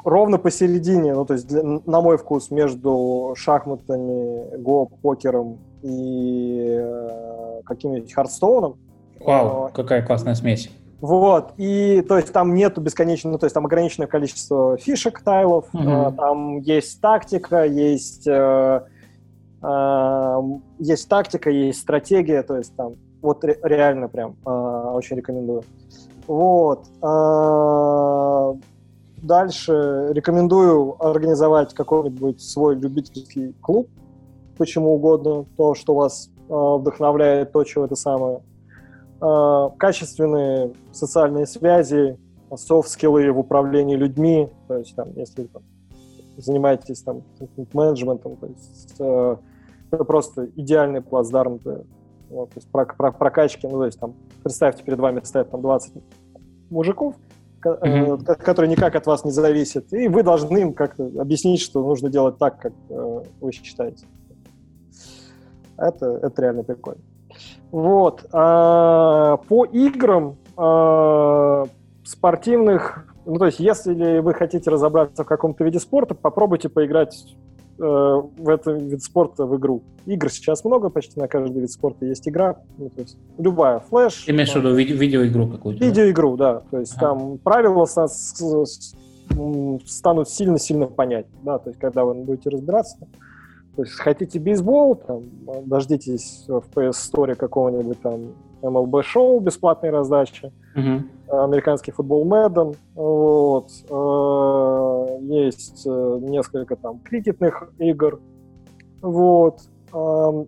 ровно 0.04 0.38
посередине, 0.38 1.14
ну, 1.14 1.26
то 1.26 1.34
есть, 1.34 1.48
для, 1.48 1.64
на 1.64 2.02
мой 2.02 2.18
вкус, 2.18 2.52
между 2.52 3.34
шахматами, 3.36 4.58
го, 4.58 4.86
покером 4.86 5.60
и 5.82 6.78
э, 6.80 7.62
каким-нибудь 7.66 8.14
Хардстоуном. 8.14 8.78
Вау, 9.20 9.68
э, 9.68 9.72
какая 9.74 10.02
классная 10.02 10.36
смесь. 10.36 10.72
Вот, 11.02 11.54
и 11.58 12.02
то 12.08 12.18
есть 12.18 12.34
там 12.34 12.54
нету 12.54 12.82
бесконечного, 12.82 13.34
ну, 13.34 13.40
то 13.40 13.46
есть 13.46 13.54
там 13.54 13.66
ограниченное 13.66 14.08
количество 14.08 14.78
фишек, 14.78 15.22
тайлов, 15.22 15.66
угу. 15.74 15.84
э, 15.84 16.12
там 16.12 16.60
есть 16.60 17.00
тактика, 17.00 17.64
есть, 17.66 18.28
э, 18.28 18.82
э, 19.62 20.42
есть 20.80 21.08
тактика, 21.08 21.50
есть 21.50 21.80
стратегия, 21.80 22.44
то 22.44 22.58
есть 22.58 22.76
там 22.76 22.96
вот 23.22 23.44
ре- 23.46 23.60
реально 23.64 24.10
прям 24.10 24.36
э, 24.46 24.50
очень 24.50 25.16
рекомендую. 25.16 25.64
Вот. 26.30 26.86
А, 27.02 28.54
дальше 29.18 30.10
рекомендую 30.12 30.96
организовать 31.04 31.74
какой-нибудь 31.74 32.40
свой 32.40 32.76
любительский 32.76 33.56
клуб, 33.62 33.90
почему 34.56 34.94
угодно, 34.94 35.46
то, 35.58 35.74
что 35.74 35.96
вас 35.96 36.30
а, 36.48 36.78
вдохновляет, 36.78 37.52
то, 37.52 37.64
чего 37.64 37.86
это 37.86 37.96
самое. 37.96 38.42
А, 39.22 39.70
качественные 39.72 40.74
социальные 40.92 41.46
связи, 41.46 42.18
софт-скиллы 42.56 43.32
в 43.32 43.40
управлении 43.40 43.96
людьми, 43.96 44.50
то 44.68 44.78
есть 44.78 44.96
там, 44.96 45.10
если 45.16 45.44
там, 45.44 45.62
занимаетесь 46.38 47.02
там 47.02 47.24
менеджментом, 47.74 48.38
то 48.38 48.48
есть 48.48 48.96
э, 49.00 49.36
это 49.92 50.04
просто 50.04 50.46
идеальный 50.56 51.02
плацдарм 51.02 51.60
для 51.60 51.82
вот, 52.30 52.50
то 52.52 52.58
есть 52.58 52.70
про, 52.72 52.86
про 52.86 53.12
прокачки, 53.12 53.68
ну, 53.68 53.80
то 53.80 53.86
есть 53.86 54.00
там, 54.00 54.14
представьте, 54.44 54.84
перед 54.84 55.00
вами 55.00 55.22
стоят 55.24 55.50
там 55.50 55.62
20 55.62 55.94
мужиков, 56.70 57.16
mm-hmm. 57.64 58.36
которые 58.36 58.72
никак 58.72 58.96
от 58.96 59.06
вас 59.06 59.26
не 59.26 59.32
зависят, 59.32 59.92
и 59.94 60.08
вы 60.08 60.24
должны 60.24 60.60
им 60.60 60.74
как-то 60.74 61.06
объяснить, 61.20 61.62
что 61.62 61.84
нужно 61.84 62.10
делать 62.10 62.38
так, 62.38 62.60
как 62.60 62.74
э, 62.90 63.24
вы 63.42 63.52
считаете. 63.52 64.06
Это, 65.78 66.20
это 66.22 66.42
реально 66.42 66.64
прикольно. 66.64 67.02
Вот. 67.72 68.26
А, 68.32 69.38
по 69.48 69.66
играм 69.66 70.38
а, 70.58 71.66
спортивных, 72.04 73.06
ну, 73.26 73.38
то 73.38 73.46
есть, 73.46 73.60
если 73.60 74.20
вы 74.20 74.34
хотите 74.34 74.70
разобраться 74.70 75.24
в 75.24 75.28
каком-то 75.28 75.64
виде 75.64 75.80
спорта, 75.80 76.16
попробуйте 76.16 76.70
поиграть 76.70 77.26
Э, 77.82 78.22
в 78.38 78.50
этом 78.50 78.90
вид 78.90 79.02
спорта 79.02 79.46
в 79.46 79.56
игру. 79.58 79.84
Игр 80.06 80.30
сейчас 80.30 80.66
много, 80.66 80.90
почти 80.90 81.18
на 81.18 81.30
каждый 81.30 81.62
вид 81.62 81.72
спорта 81.72 82.06
есть 82.06 82.28
игра. 82.28 82.58
Ну, 82.78 82.90
то 82.90 83.02
есть 83.02 83.18
любая 83.38 83.80
флеш. 83.80 84.26
Ты 84.26 84.34
имеешь 84.34 84.52
в 84.52 84.58
виду 84.58 84.76
виде- 84.76 84.94
видеоигру 84.94 85.48
какую-то? 85.48 85.86
Видеоигру, 85.86 86.36
да. 86.36 86.62
То 86.72 86.80
есть 86.80 86.98
ага. 86.98 87.06
там 87.08 87.38
правила 87.38 87.86
станут 89.86 90.30
сильно-сильно 90.30 90.88
понятнее. 90.88 91.40
Да? 91.44 91.58
То 91.58 91.70
есть 91.70 91.80
когда 91.80 92.04
вы 92.04 92.16
будете 92.16 92.50
разбираться. 92.50 92.98
То 93.80 93.84
есть 93.86 93.98
хотите 93.98 94.40
бейсбол, 94.40 94.96
там, 94.96 95.24
дождитесь 95.64 96.44
в 96.50 96.64
PS 96.76 96.96
Store 97.14 97.34
какого-нибудь 97.34 98.02
там 98.02 98.34
MLB 98.62 99.04
шоу 99.04 99.40
бесплатной 99.40 99.90
раздачи, 99.90 100.52
угу. 100.76 101.44
американский 101.46 101.94
футбол 101.94 102.26
Мэдден, 102.26 102.74
вот, 102.94 103.70
э, 103.90 105.18
есть 105.34 105.88
э, 105.88 106.20
несколько 106.24 106.76
там 106.76 107.00
крикетных 107.00 107.72
игр, 107.78 108.20
вот. 109.02 109.62
Э, 109.94 110.46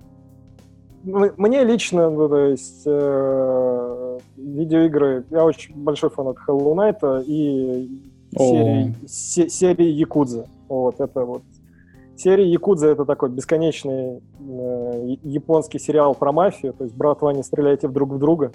мне 1.06 1.64
лично, 1.64 2.10
ну, 2.10 2.28
то 2.28 2.48
есть 2.48 2.84
э, 2.86 4.20
видеоигры, 4.36 5.24
я 5.30 5.45
очень 5.45 5.74
большой 5.74 6.10
фанат 6.10 6.36
Hollow 6.45 6.76
Knight 6.76 7.24
и 7.28 7.90
серии, 8.38 8.94
серии 9.08 9.88
Якудза. 9.88 10.48
Вот, 10.68 10.99
это 10.99 11.26
вот 11.26 11.44
Серия 12.22 12.48
Якудза 12.48 12.89
это 12.89 13.03
такой 13.06 13.30
бесконечный 13.30 14.22
э, 14.39 15.15
японский 15.23 15.80
сериал 15.80 16.14
про 16.14 16.31
мафию, 16.31 16.72
то 16.73 16.84
есть 16.84 16.95
братва 16.95 17.34
не 17.34 17.41
стреляйте 17.41 17.88
друг 17.88 18.11
в 18.11 18.19
друга. 18.19 18.52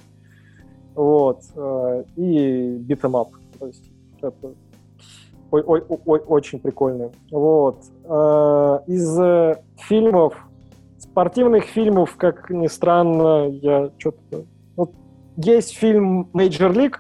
Вот. 0.95 1.41
Э, 1.57 2.05
и 2.15 2.77
beat 2.79 3.00
'em 3.00 3.15
up. 3.15 3.31
То 3.59 3.67
есть 3.67 3.91
это 4.23 4.55
ой, 5.51 5.63
ой, 5.63 5.83
ой, 5.89 6.23
очень 6.29 6.61
прикольно. 6.61 7.11
Вот. 7.33 7.79
Э, 8.05 8.79
из 8.87 9.19
э, 9.19 9.61
фильмов, 9.79 10.37
спортивных 10.99 11.65
фильмов, 11.65 12.15
как 12.17 12.49
ни 12.51 12.69
странно, 12.69 13.49
я 13.49 13.91
что-то... 13.99 14.45
Вот, 14.77 14.93
есть 15.39 15.77
фильм 15.77 16.31
Major 16.33 16.73
League 16.73 16.99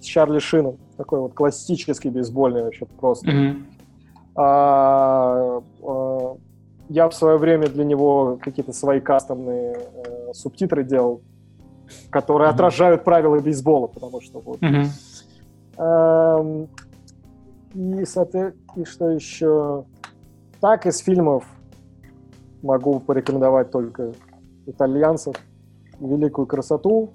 с 0.00 0.04
Чарли 0.04 0.38
Шином, 0.38 0.76
такой 0.96 1.18
вот 1.18 1.34
классический 1.34 2.10
бейсбольный 2.10 2.62
вообще 2.62 2.86
просто. 2.86 3.28
Mm-hmm 3.28 3.62
а, 4.40 5.60
а, 5.82 6.36
я 6.88 7.08
в 7.08 7.14
свое 7.14 7.38
время 7.38 7.68
для 7.68 7.84
него 7.84 8.38
какие-то 8.40 8.72
свои 8.72 9.00
кастомные 9.00 9.74
э, 9.74 10.32
субтитры 10.32 10.84
делал, 10.84 11.22
которые 12.10 12.48
mm-hmm. 12.48 12.54
отражают 12.54 13.04
правила 13.04 13.40
бейсбола, 13.40 13.88
потому 13.88 14.20
что 14.20 14.40
вот. 14.40 14.60
Mm-hmm. 14.60 14.86
и, 18.34 18.52
и 18.80 18.84
что 18.84 19.10
еще? 19.10 19.84
Так, 20.60 20.86
из 20.86 20.98
фильмов 20.98 21.44
могу 22.62 23.00
порекомендовать 23.00 23.72
только 23.72 24.12
итальянцев. 24.66 25.34
«Великую 26.00 26.46
красоту», 26.46 27.10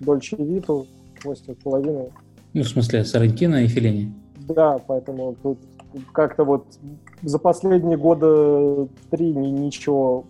«Дольче 0.00 0.36
Виту», 0.36 0.86
«Восемь 1.24 1.54
половиной». 1.54 2.10
Ну, 2.52 2.62
в 2.62 2.68
смысле, 2.68 3.04
Сарантино 3.04 3.64
и 3.64 3.68
Филини? 3.68 4.12
Да, 4.36 4.78
поэтому 4.86 5.34
тут 5.42 5.58
как-то 6.12 6.44
вот 6.44 6.66
за 7.22 7.38
последние 7.38 7.96
года 7.96 8.88
три 9.10 9.32
ничего 9.34 10.24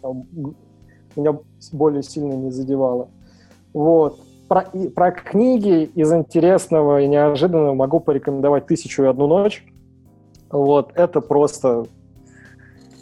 там, 0.00 0.24
меня 1.16 1.38
более 1.72 2.02
сильно 2.02 2.34
не 2.34 2.50
задевало. 2.50 3.08
Вот. 3.72 4.20
Про, 4.48 4.62
и, 4.74 4.88
про 4.88 5.12
книги 5.12 5.84
из 5.84 6.12
интересного 6.12 7.00
и 7.00 7.08
неожиданного 7.08 7.74
могу 7.74 8.00
порекомендовать 8.00 8.66
«Тысячу 8.66 9.04
и 9.04 9.06
одну 9.06 9.26
ночь». 9.26 9.64
Вот, 10.50 10.92
это 10.94 11.22
просто... 11.22 11.86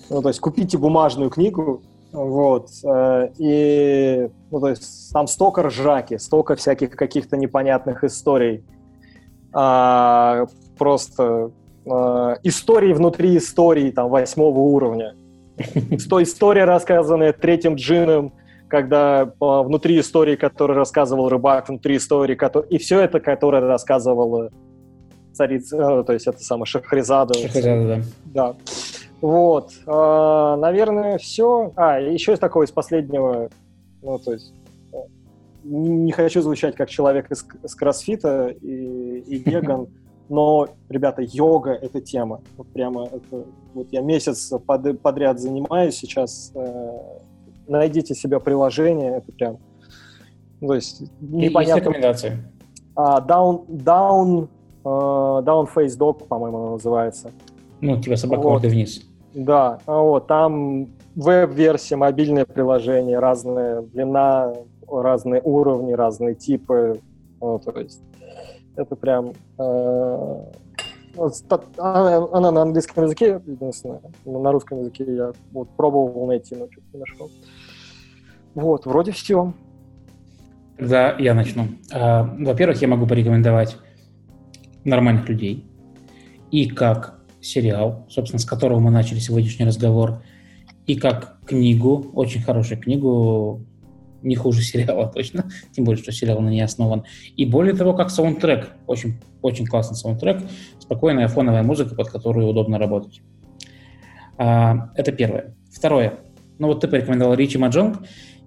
Ну, 0.09 0.23
то 0.23 0.29
есть 0.29 0.41
купите 0.41 0.79
бумажную 0.79 1.31
книгу, 1.31 1.83
вот, 2.13 2.69
э, 2.83 3.29
и, 3.39 4.29
ну, 4.51 4.61
то 4.61 4.69
есть 4.69 5.13
там 5.13 5.29
столько 5.29 5.63
ржаки, 5.63 6.19
столько 6.19 6.57
всяких 6.57 6.91
каких-то 6.91 7.37
непонятных 7.37 8.03
историй. 8.03 8.65
А, 9.53 10.47
просто 10.79 11.53
истории 11.87 12.93
внутри 12.93 13.37
истории 13.37 13.91
там 13.91 14.11
восьмого 14.11 14.59
уровня. 14.59 15.15
Что 15.99 16.23
история, 16.23 16.65
рассказанная 16.65 17.33
третьим 17.33 17.75
джином, 17.75 18.33
когда 18.71 19.23
э, 19.23 19.29
внутри 19.39 19.99
истории, 19.99 20.37
которую 20.37 20.77
рассказывал 20.77 21.29
рыбак, 21.29 21.69
внутри 21.69 21.97
истории, 21.97 22.37
который... 22.37 22.69
и 22.69 22.79
все 22.79 23.01
это, 23.01 23.21
которое 23.21 23.61
рассказывала 23.61 24.51
царица, 25.33 25.77
э, 25.77 26.05
то 26.05 26.13
есть 26.13 26.27
это 26.27 26.39
самое 26.39 26.67
Шахризада. 26.67 27.35
Шахризада, 27.35 27.87
да. 27.87 28.03
Да. 28.33 28.57
Вот. 29.21 29.73
Э, 29.87 30.57
наверное, 30.59 31.19
все. 31.19 31.73
А, 31.77 31.99
еще 31.99 32.33
из 32.33 32.39
такого, 32.39 32.63
из 32.63 32.71
последнего, 32.71 33.51
ну, 34.03 34.19
то 34.19 34.33
есть 34.33 34.55
э, 34.93 34.97
не 35.65 36.13
хочу 36.13 36.41
звучать 36.41 36.77
как 36.77 36.89
человек 36.89 37.31
из, 37.31 37.45
из 37.65 37.75
кроссфита 37.75 38.49
и, 38.49 39.19
и 39.19 39.51
веган, 39.51 39.89
но, 40.31 40.69
ребята, 40.89 41.23
йога— 41.23 41.73
это 41.83 42.01
тема. 42.01 42.41
Вот 42.57 42.69
прямо 42.69 43.07
это... 43.07 43.45
Вот 43.75 43.89
я 43.91 44.01
месяц 44.01 44.53
под, 44.65 45.01
подряд 45.03 45.41
занимаюсь 45.41 45.97
сейчас. 45.97 46.53
Э, 46.55 46.99
найдите 47.67 48.15
себе 48.15 48.39
приложение, 48.39 49.17
это 49.17 49.33
прям... 49.33 49.59
Ну, 50.61 50.69
то 50.69 50.75
есть 50.77 51.03
непонятно... 51.21 51.81
Есть 51.81 51.87
рекомендации? 51.89 52.39
А, 52.95 53.21
down, 53.21 53.67
down, 53.67 54.49
uh, 54.85 55.43
down 55.45 55.69
Face 55.75 55.99
Dog, 55.99 56.25
по-моему, 56.29 56.59
оно 56.59 56.71
называется. 56.73 57.33
Ну, 57.81 58.01
типа 58.01 58.15
собака 58.15 58.43
вот. 58.43 58.63
вниз. 58.63 59.03
Да, 59.35 59.81
а 59.87 60.01
вот, 60.01 60.29
там 60.29 60.91
веб-версия, 61.17 61.97
мобильное 61.97 62.45
приложение, 62.45 63.19
разная 63.19 63.83
длина, 63.83 64.55
разные 64.89 65.41
уровни, 65.43 65.93
разные 65.93 66.37
типы. 66.37 67.01
Ну, 67.41 67.59
то 67.59 67.81
есть 67.81 68.01
Это 68.77 68.97
прям... 68.97 69.33
Э, 69.59 70.45
она, 71.77 72.17
она 72.33 72.51
на 72.51 72.63
английском 72.63 73.05
языке, 73.05 73.41
единственное. 73.47 74.01
На 74.25 74.53
русском 74.53 74.81
языке 74.81 75.05
я 75.09 75.33
вот 75.53 75.69
пробовал 75.77 76.27
найти, 76.27 76.55
но 76.55 76.69
что-то 76.71 76.87
не 76.93 77.01
нашел. 77.01 77.31
Вот, 78.55 78.87
вроде 78.87 79.13
все. 79.13 79.53
Тогда 80.79 81.17
я 81.19 81.35
начну. 81.35 81.67
А, 81.93 82.23
во-первых, 82.39 82.81
я 82.81 82.89
могу 82.89 83.07
порекомендовать 83.07 83.77
нормальных 84.85 85.29
людей. 85.29 85.67
И 86.51 86.69
как 86.69 87.21
сериал, 87.41 88.07
собственно, 88.09 88.39
с 88.39 88.45
которого 88.45 88.81
мы 88.81 88.91
начали 88.91 89.19
сегодняшний 89.19 89.67
разговор, 89.67 90.23
и 90.87 90.97
как 90.97 91.39
книгу, 91.47 92.11
очень 92.15 92.43
хорошую 92.43 92.81
книгу, 92.81 93.65
не 94.23 94.37
хуже 94.37 94.63
сериала 94.63 95.11
точно, 95.13 95.51
тем 95.73 95.85
более, 95.85 96.03
что 96.03 96.13
сериал 96.13 96.41
на 96.41 96.49
ней 96.49 96.63
основан. 96.63 97.05
И 97.37 97.45
более 97.45 97.75
того, 97.75 97.95
как 97.95 98.11
саундтрек, 98.11 98.71
очень, 98.87 99.21
очень 99.43 99.67
классный 99.67 99.97
саундтрек, 99.97 100.43
спокойная 100.79 101.29
фоновая 101.29 101.63
музыка, 101.63 101.95
под 101.95 102.11
которую 102.11 102.49
удобно 102.49 102.79
работать. 102.79 103.21
А, 104.39 104.91
это 104.95 105.13
первое. 105.13 105.55
Второе. 105.71 106.15
Ну 106.59 106.69
вот 106.69 106.81
ты 106.81 106.89
порекомендовал 106.89 107.35
Ричи 107.35 107.59
Маджонг. 107.59 107.99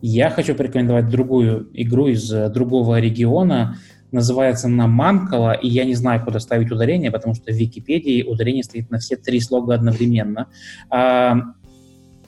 Я 0.01 0.29
хочу 0.29 0.55
порекомендовать 0.55 1.09
другую 1.09 1.69
игру 1.73 2.07
из 2.07 2.31
э, 2.31 2.49
другого 2.49 2.99
региона. 2.99 3.77
Называется 4.11 4.67
она 4.67 4.85
Манкала, 4.85 5.53
и 5.53 5.67
я 5.67 5.85
не 5.85 5.95
знаю, 5.95 6.23
куда 6.23 6.39
ставить 6.39 6.71
ударение, 6.71 7.09
потому 7.09 7.33
что 7.33 7.51
в 7.51 7.55
Википедии 7.55 8.21
ударение 8.21 8.63
стоит 8.63 8.91
на 8.91 8.99
все 8.99 9.15
три 9.15 9.39
слога 9.39 9.75
одновременно. 9.75 10.49
А, 10.89 11.37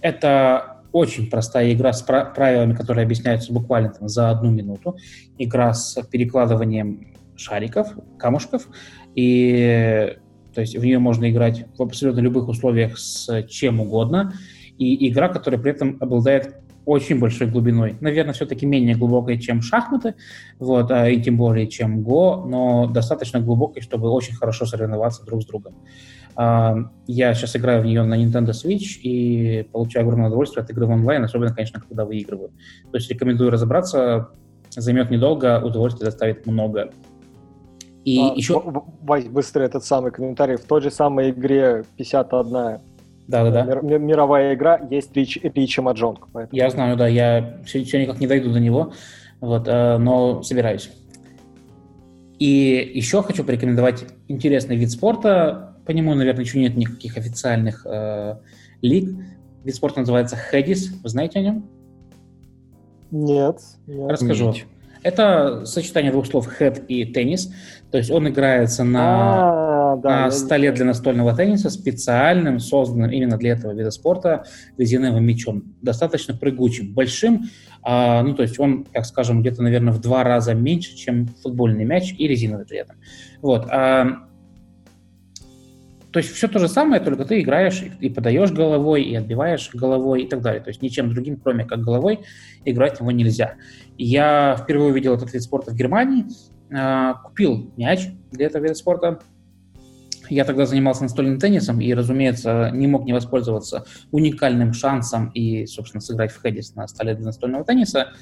это 0.02 0.75
очень 0.96 1.30
простая 1.30 1.74
игра 1.74 1.92
с 1.92 2.02
правилами, 2.02 2.74
которые 2.74 3.04
объясняются 3.04 3.52
буквально 3.52 3.90
там, 3.90 4.08
за 4.08 4.30
одну 4.30 4.50
минуту. 4.50 4.96
Игра 5.38 5.74
с 5.74 6.02
перекладыванием 6.04 7.14
шариков, 7.36 7.90
камушков. 8.18 8.70
И 9.14 10.16
то 10.54 10.62
есть 10.62 10.78
в 10.78 10.86
нее 10.86 11.00
можно 11.00 11.30
играть 11.30 11.66
в 11.78 11.82
абсолютно 11.82 12.22
любых 12.22 12.48
условиях 12.48 12.98
с 12.98 13.44
чем 13.50 13.82
угодно. 13.82 14.36
И 14.78 15.10
игра, 15.10 15.28
которая 15.28 15.60
при 15.60 15.72
этом 15.72 15.98
обладает 16.00 16.56
очень 16.86 17.20
большой 17.20 17.48
глубиной. 17.48 17.98
Наверное, 18.00 18.34
все-таки 18.34 18.66
менее 18.66 18.96
глубокой, 18.96 19.38
чем 19.38 19.62
шахматы, 19.62 20.16
вот, 20.60 20.92
а, 20.92 21.10
и 21.10 21.22
тем 21.22 21.36
более, 21.36 21.68
чем 21.68 22.04
Го, 22.04 22.46
но 22.48 22.88
достаточно 22.88 23.42
глубокой, 23.42 23.82
чтобы 23.82 24.10
очень 24.10 24.36
хорошо 24.36 24.66
соревноваться 24.66 25.26
друг 25.26 25.42
с 25.42 25.46
другом. 25.46 25.76
Я 26.38 27.34
сейчас 27.34 27.56
играю 27.56 27.82
в 27.82 27.86
нее 27.86 28.04
на 28.04 28.22
Nintendo 28.22 28.50
Switch 28.50 29.00
и 29.02 29.64
получаю 29.72 30.06
огромное 30.06 30.28
удовольствие 30.28 30.64
от 30.64 30.70
игры 30.70 30.86
в 30.86 30.90
онлайн, 30.90 31.24
особенно, 31.24 31.54
конечно, 31.54 31.80
когда 31.80 32.04
выигрываю. 32.04 32.50
То 32.92 32.98
есть 32.98 33.10
рекомендую 33.10 33.52
разобраться, 33.52 34.30
займет 34.70 35.12
недолго, 35.12 35.62
удовольствие 35.64 36.06
доставит 36.06 36.46
много. 36.46 36.92
И 38.04 38.20
а, 38.20 38.34
еще... 38.36 38.62
Вась, 39.02 39.28
быстро 39.28 39.64
этот 39.64 39.86
самый 39.86 40.12
комментарий. 40.12 40.58
В 40.58 40.66
той 40.66 40.82
же 40.82 40.92
самой 40.92 41.32
игре 41.32 41.86
51 41.96 42.80
да-да-да. 43.28 43.64
Мир, 43.82 44.00
мировая 44.00 44.54
игра, 44.54 44.80
есть 44.90 45.16
Рич, 45.16 45.40
Ричи 45.42 45.82
Маджонг. 45.82 46.28
Поэтому... 46.32 46.56
Я 46.56 46.70
знаю, 46.70 46.96
да, 46.96 47.08
я 47.08 47.60
все, 47.66 47.84
все 47.84 48.02
никак 48.02 48.20
не 48.20 48.28
дойду 48.28 48.52
до 48.52 48.60
него, 48.60 48.94
вот, 49.42 49.68
э, 49.68 49.98
но 49.98 50.44
собираюсь. 50.44 50.92
И 52.38 52.92
еще 52.94 53.24
хочу 53.24 53.44
порекомендовать 53.44 54.06
интересный 54.28 54.76
вид 54.76 54.92
спорта. 54.92 55.75
По 55.86 55.92
нему, 55.92 56.14
наверное, 56.14 56.44
еще 56.44 56.60
нет 56.60 56.76
никаких 56.76 57.18
официальных 57.18 57.86
э, 57.86 58.38
лиг. 58.82 59.10
Вид 59.64 59.76
спорта 59.76 60.00
называется 60.00 60.36
Хедис. 60.36 60.92
Вы 61.04 61.10
знаете 61.10 61.40
о 61.40 61.42
нем? 61.42 61.70
Нет. 63.12 63.60
нет. 63.88 64.12
Расскажу. 64.12 64.52
Нет. 64.52 64.66
Это 65.06 65.66
сочетание 65.66 66.12
двух 66.12 66.26
слов 66.26 66.50
head 66.60 66.84
и 66.88 67.06
теннис. 67.06 67.54
То 67.92 68.00
есть 68.00 68.10
он 68.10 68.28
играется 68.28 68.84
на, 68.84 69.92
а, 69.94 69.96
да, 69.98 70.26
на 70.26 70.32
столе 70.32 70.72
для 70.72 70.84
настольного 70.84 71.36
тенниса 71.36 71.70
специальным, 71.70 72.60
созданным 72.60 73.12
именно 73.12 73.38
для 73.38 73.52
этого 73.52 73.72
вида 73.72 73.92
спорта 73.92 74.46
резиновым 74.80 75.24
мячом. 75.24 75.76
Достаточно 75.84 76.36
прыгучим, 76.36 76.96
большим. 76.96 77.44
А, 77.84 78.24
ну, 78.24 78.34
то 78.34 78.42
есть 78.42 78.60
он, 78.60 78.86
так 78.86 79.06
скажем, 79.06 79.42
где-то, 79.42 79.62
наверное, 79.62 79.94
в 79.94 80.02
два 80.02 80.24
раза 80.24 80.56
меньше, 80.56 80.96
чем 80.96 81.28
футбольный 81.28 81.86
мяч 81.86 82.16
и 82.18 82.28
резиновый 82.28 82.66
при 82.66 82.80
этом. 82.80 82.96
Вот. 83.44 83.68
А, 83.70 84.08
то 86.16 86.20
есть 86.20 86.34
все 86.34 86.48
то 86.48 86.60
же 86.60 86.70
самое, 86.70 87.02
только 87.02 87.26
ты 87.26 87.42
играешь 87.42 87.84
и 88.00 88.10
подаешь 88.10 88.50
головой, 88.50 89.04
и 89.04 89.14
отбиваешь 89.16 89.70
головой 89.74 90.24
и 90.24 90.30
так 90.30 90.42
далее. 90.42 90.64
То 90.64 90.70
есть 90.70 90.82
ничем 90.82 91.10
другим, 91.10 91.36
кроме 91.36 91.66
как 91.66 91.82
головой, 91.82 92.22
играть 92.64 93.02
его 93.02 93.12
нельзя. 93.12 93.56
Я 93.98 94.56
впервые 94.58 94.92
увидел 94.92 95.14
этот 95.14 95.34
вид 95.34 95.44
спорта 95.44 95.72
в 95.72 95.76
Германии, 95.76 96.24
а, 96.74 97.16
купил 97.16 97.70
мяч 97.76 98.08
для 98.32 98.46
этого 98.46 98.64
вида 98.64 98.76
спорта. 98.76 99.20
Я 100.30 100.46
тогда 100.46 100.66
занимался 100.66 101.04
настольным 101.04 101.38
теннисом 101.38 101.82
и, 101.82 101.94
разумеется, 101.94 102.70
не 102.72 102.88
мог 102.88 103.04
не 103.04 103.12
воспользоваться 103.12 103.84
уникальным 104.12 104.72
шансом 104.72 105.32
и, 105.32 105.66
собственно, 105.66 106.00
сыграть 106.00 106.32
в 106.32 106.42
Хедис 106.42 106.76
на 106.76 106.88
столе 106.88 107.16
для 107.16 107.26
настольного 107.26 107.66
тенниса. 107.66 108.14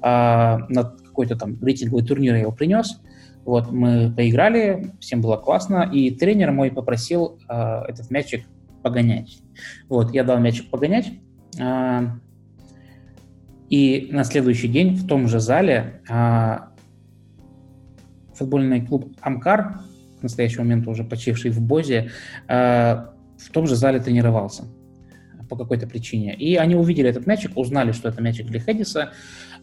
А, 0.00 0.60
на 0.70 0.84
какой-то 0.84 1.36
там 1.36 1.62
рейтинговый 1.62 2.06
турнир 2.06 2.36
я 2.36 2.40
его 2.40 2.52
принес– 2.52 3.02
вот, 3.44 3.70
мы 3.70 4.12
поиграли, 4.14 4.92
всем 5.00 5.20
было 5.20 5.36
классно, 5.36 5.88
и 5.92 6.10
тренер 6.10 6.52
мой 6.52 6.70
попросил 6.70 7.38
э, 7.48 7.82
этот 7.88 8.10
мячик 8.10 8.46
погонять. 8.82 9.38
Вот, 9.88 10.12
я 10.14 10.24
дал 10.24 10.38
мячик 10.38 10.70
погонять, 10.70 11.12
э, 11.58 12.00
и 13.70 14.08
на 14.12 14.24
следующий 14.24 14.68
день 14.68 14.94
в 14.94 15.06
том 15.06 15.28
же 15.28 15.40
зале 15.40 16.00
э, 16.08 16.58
футбольный 18.34 18.84
клуб 18.84 19.12
«Амкар», 19.20 19.80
в 20.20 20.22
настоящий 20.22 20.58
момент 20.58 20.86
уже 20.86 21.04
почивший 21.04 21.50
в 21.50 21.60
Бозе, 21.60 22.10
э, 22.48 22.54
в 23.38 23.50
том 23.52 23.66
же 23.66 23.76
зале 23.76 24.00
тренировался 24.00 24.64
по 25.48 25.56
какой-то 25.56 25.86
причине. 25.86 26.34
И 26.34 26.56
они 26.56 26.74
увидели 26.74 27.08
этот 27.08 27.26
мячик, 27.26 27.52
узнали, 27.56 27.92
что 27.92 28.08
это 28.08 28.22
мячик 28.22 28.46
для 28.46 28.60
Хедиса, 28.60 29.12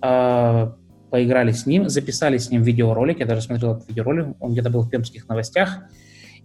э, 0.02 0.72
поиграли 1.12 1.52
с 1.52 1.66
ним, 1.66 1.90
записали 1.90 2.38
с 2.38 2.50
ним 2.50 2.64
видеоролик, 2.64 3.20
я 3.20 3.26
даже 3.26 3.42
смотрел 3.42 3.76
этот 3.76 3.90
видеоролик, 3.90 4.36
он 4.40 4.54
где-то 4.54 4.70
был 4.70 4.82
в 4.82 4.90
пермских 4.90 5.28
новостях. 5.28 5.84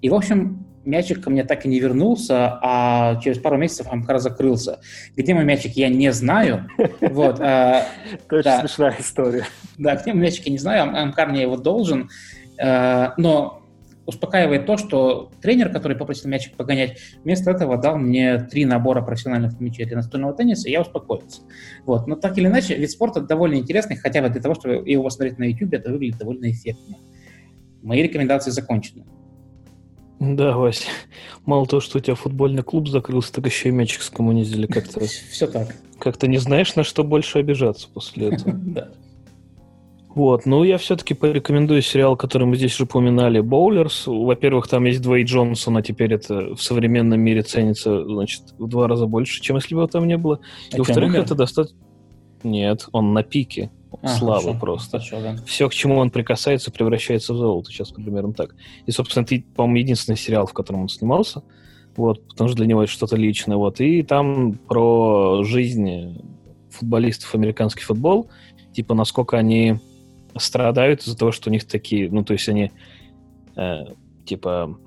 И, 0.02 0.10
в 0.10 0.14
общем, 0.14 0.66
мячик 0.84 1.22
ко 1.22 1.30
мне 1.30 1.44
так 1.44 1.64
и 1.64 1.68
не 1.68 1.80
вернулся, 1.80 2.58
а 2.62 3.18
через 3.22 3.38
пару 3.38 3.56
месяцев 3.56 3.86
Амкар 3.90 4.18
закрылся. 4.18 4.80
Где 5.16 5.34
мой 5.34 5.44
мячик, 5.44 5.72
я 5.72 5.88
не 5.88 6.12
знаю. 6.12 6.68
Вот, 7.00 7.40
а, 7.40 7.84
Точно 8.28 8.60
смешная 8.60 8.96
история. 8.98 9.46
Да, 9.78 9.96
где 9.96 10.12
мой 10.12 10.24
мячик, 10.24 10.46
я 10.46 10.52
не 10.52 10.58
знаю, 10.58 10.94
Амкар 10.94 11.30
мне 11.30 11.42
его 11.42 11.56
должен. 11.56 12.10
А, 12.60 13.14
но 13.16 13.65
успокаивает 14.06 14.66
то, 14.66 14.76
что 14.76 15.30
тренер, 15.42 15.70
который 15.70 15.96
попросил 15.96 16.30
мячик 16.30 16.56
погонять, 16.56 16.98
вместо 17.24 17.50
этого 17.50 17.76
дал 17.76 17.98
мне 17.98 18.38
три 18.38 18.64
набора 18.64 19.02
профессиональных 19.02 19.60
мячей 19.60 19.84
для 19.84 19.96
настольного 19.96 20.32
тенниса, 20.32 20.68
и 20.68 20.72
я 20.72 20.80
успокоился. 20.80 21.42
Вот. 21.84 22.06
Но 22.06 22.16
так 22.16 22.38
или 22.38 22.46
иначе, 22.46 22.76
вид 22.76 22.90
спорта 22.90 23.20
довольно 23.20 23.56
интересный, 23.56 23.96
хотя 23.96 24.22
бы 24.22 24.30
для 24.30 24.40
того, 24.40 24.54
чтобы 24.54 24.88
его 24.88 25.02
посмотреть 25.02 25.38
на 25.38 25.44
YouTube, 25.44 25.74
это 25.74 25.90
выглядит 25.90 26.18
довольно 26.18 26.50
эффектно. 26.50 26.96
Мои 27.82 28.02
рекомендации 28.02 28.50
закончены. 28.50 29.04
Да, 30.18 30.56
Вася. 30.56 30.88
Мало 31.44 31.66
того, 31.66 31.80
что 31.80 31.98
у 31.98 32.00
тебя 32.00 32.14
футбольный 32.14 32.62
клуб 32.62 32.88
закрылся, 32.88 33.32
так 33.32 33.46
еще 33.46 33.68
и 33.68 33.72
мячик 33.72 34.02
скоммунизили 34.02 34.66
как-то. 34.66 35.04
Все 35.04 35.46
так. 35.46 35.74
Как-то 35.98 36.26
не 36.26 36.38
знаешь, 36.38 36.74
на 36.74 36.84
что 36.84 37.04
больше 37.04 37.38
обижаться 37.38 37.88
после 37.92 38.28
этого. 38.32 38.90
Вот, 40.16 40.46
ну 40.46 40.64
я 40.64 40.78
все-таки 40.78 41.12
порекомендую 41.12 41.82
сериал, 41.82 42.16
который 42.16 42.46
мы 42.46 42.56
здесь 42.56 42.72
уже 42.76 42.84
упоминали, 42.84 43.40
«Боулерс». 43.40 44.06
Во-первых, 44.06 44.66
там 44.66 44.86
есть 44.86 45.02
Двей 45.02 45.24
Джонсон, 45.24 45.76
а 45.76 45.82
теперь 45.82 46.14
это 46.14 46.54
в 46.54 46.62
современном 46.62 47.20
мире 47.20 47.42
ценится, 47.42 48.02
значит, 48.02 48.54
в 48.56 48.66
два 48.66 48.88
раза 48.88 49.04
больше, 49.04 49.42
чем 49.42 49.56
если 49.56 49.74
бы 49.74 49.82
его 49.82 49.88
там 49.88 50.08
не 50.08 50.16
было. 50.16 50.40
А 50.72 50.76
И 50.76 50.78
во-вторых, 50.78 51.14
это 51.14 51.34
достаточно... 51.34 51.76
Нет, 52.44 52.88
он 52.92 53.12
на 53.12 53.24
пике. 53.24 53.70
А, 54.00 54.08
слава 54.08 54.40
хорошо, 54.40 54.58
просто. 54.58 54.90
Хорошо, 55.00 55.20
да. 55.20 55.36
Все, 55.44 55.68
к 55.68 55.74
чему 55.74 55.98
он 55.98 56.08
прикасается, 56.08 56.70
превращается 56.70 57.34
в 57.34 57.36
золото. 57.36 57.70
Сейчас 57.70 57.90
примерно 57.90 58.32
так. 58.32 58.54
И, 58.86 58.92
собственно, 58.92 59.24
это, 59.24 59.42
по-моему, 59.54 59.76
единственный 59.80 60.16
сериал, 60.16 60.46
в 60.46 60.54
котором 60.54 60.80
он 60.80 60.88
снимался. 60.88 61.42
Вот, 61.94 62.26
потому 62.26 62.48
что 62.48 62.56
для 62.56 62.66
него 62.66 62.82
это 62.82 62.90
что-то 62.90 63.16
личное. 63.16 63.58
Вот. 63.58 63.82
И 63.82 64.02
там 64.02 64.54
про 64.54 65.42
жизнь 65.44 66.22
футболистов 66.70 67.34
американский 67.34 67.82
футбол. 67.82 68.30
Типа, 68.72 68.94
насколько 68.94 69.36
они 69.36 69.78
страдают 70.38 71.02
из-за 71.02 71.16
того, 71.16 71.32
что 71.32 71.50
у 71.50 71.52
них 71.52 71.64
такие, 71.66 72.10
ну, 72.10 72.24
то 72.24 72.32
есть 72.32 72.48
они, 72.48 72.72
э, 73.56 73.84
типа, 74.24 74.78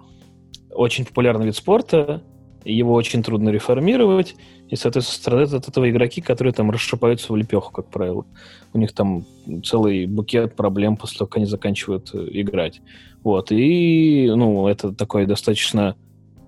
очень 0.72 1.06
популярный 1.06 1.46
вид 1.46 1.56
спорта, 1.56 2.22
его 2.66 2.94
очень 2.94 3.24
трудно 3.24 3.50
реформировать, 3.50 4.36
и, 4.70 4.76
соответственно, 4.76 5.18
страдают 5.18 5.54
от 5.54 5.68
этого 5.68 5.90
игроки, 5.90 6.22
которые 6.22 6.54
там 6.54 6.70
расшипаются 6.70 7.32
в 7.34 7.36
лепеху, 7.36 7.72
как 7.72 7.88
правило. 7.88 8.26
У 8.74 8.78
них 8.78 8.94
там 8.94 9.26
целый 9.64 10.06
букет 10.06 10.56
проблем 10.56 10.98
после 10.98 11.20
того, 11.20 11.28
как 11.28 11.38
они 11.38 11.46
заканчивают 11.46 12.12
э, 12.14 12.28
играть. 12.32 12.82
Вот, 13.24 13.52
и, 13.52 14.32
ну, 14.36 14.68
это 14.68 14.94
такой 14.94 15.26
достаточно 15.26 15.96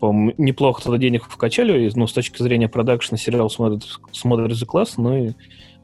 по-моему, 0.01 0.33
неплохо 0.39 0.81
тогда 0.81 0.97
денег 0.97 1.25
вкачали, 1.25 1.91
ну, 1.93 2.07
с 2.07 2.13
точки 2.13 2.41
зрения 2.41 2.67
продакшна 2.67 3.17
сериал 3.17 3.51
смотрит, 3.51 3.83
смотрится 4.11 4.65
классно, 4.65 5.03
ну 5.03 5.25
и 5.25 5.31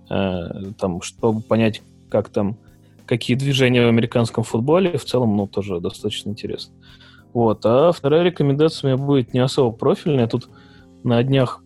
э, 0.10 0.72
там, 0.80 1.04
чтобы 1.04 1.42
понять, 1.42 1.84
как 2.10 2.30
там 2.30 2.58
какие 3.08 3.36
движения 3.36 3.86
в 3.86 3.90
американском 3.90 4.44
футболе. 4.44 4.98
В 4.98 5.06
целом, 5.06 5.36
ну, 5.36 5.48
тоже 5.48 5.80
достаточно 5.80 6.30
интересно. 6.30 6.76
Вот. 7.34 7.66
А 7.66 7.92
вторая 7.92 8.24
рекомендация 8.24 8.94
у 8.94 8.96
меня 8.96 9.04
будет 9.04 9.34
не 9.34 9.40
особо 9.40 9.76
профильная. 9.76 10.22
Я 10.22 10.28
тут 10.28 10.50
на 11.04 11.22
днях 11.24 11.64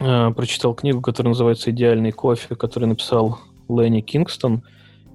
э, 0.00 0.30
прочитал 0.30 0.74
книгу, 0.74 1.00
которая 1.00 1.30
называется 1.30 1.70
«Идеальный 1.70 2.12
кофе», 2.12 2.54
которую 2.54 2.90
написал 2.90 3.38
Ленни 3.68 4.00
Кингстон. 4.00 4.62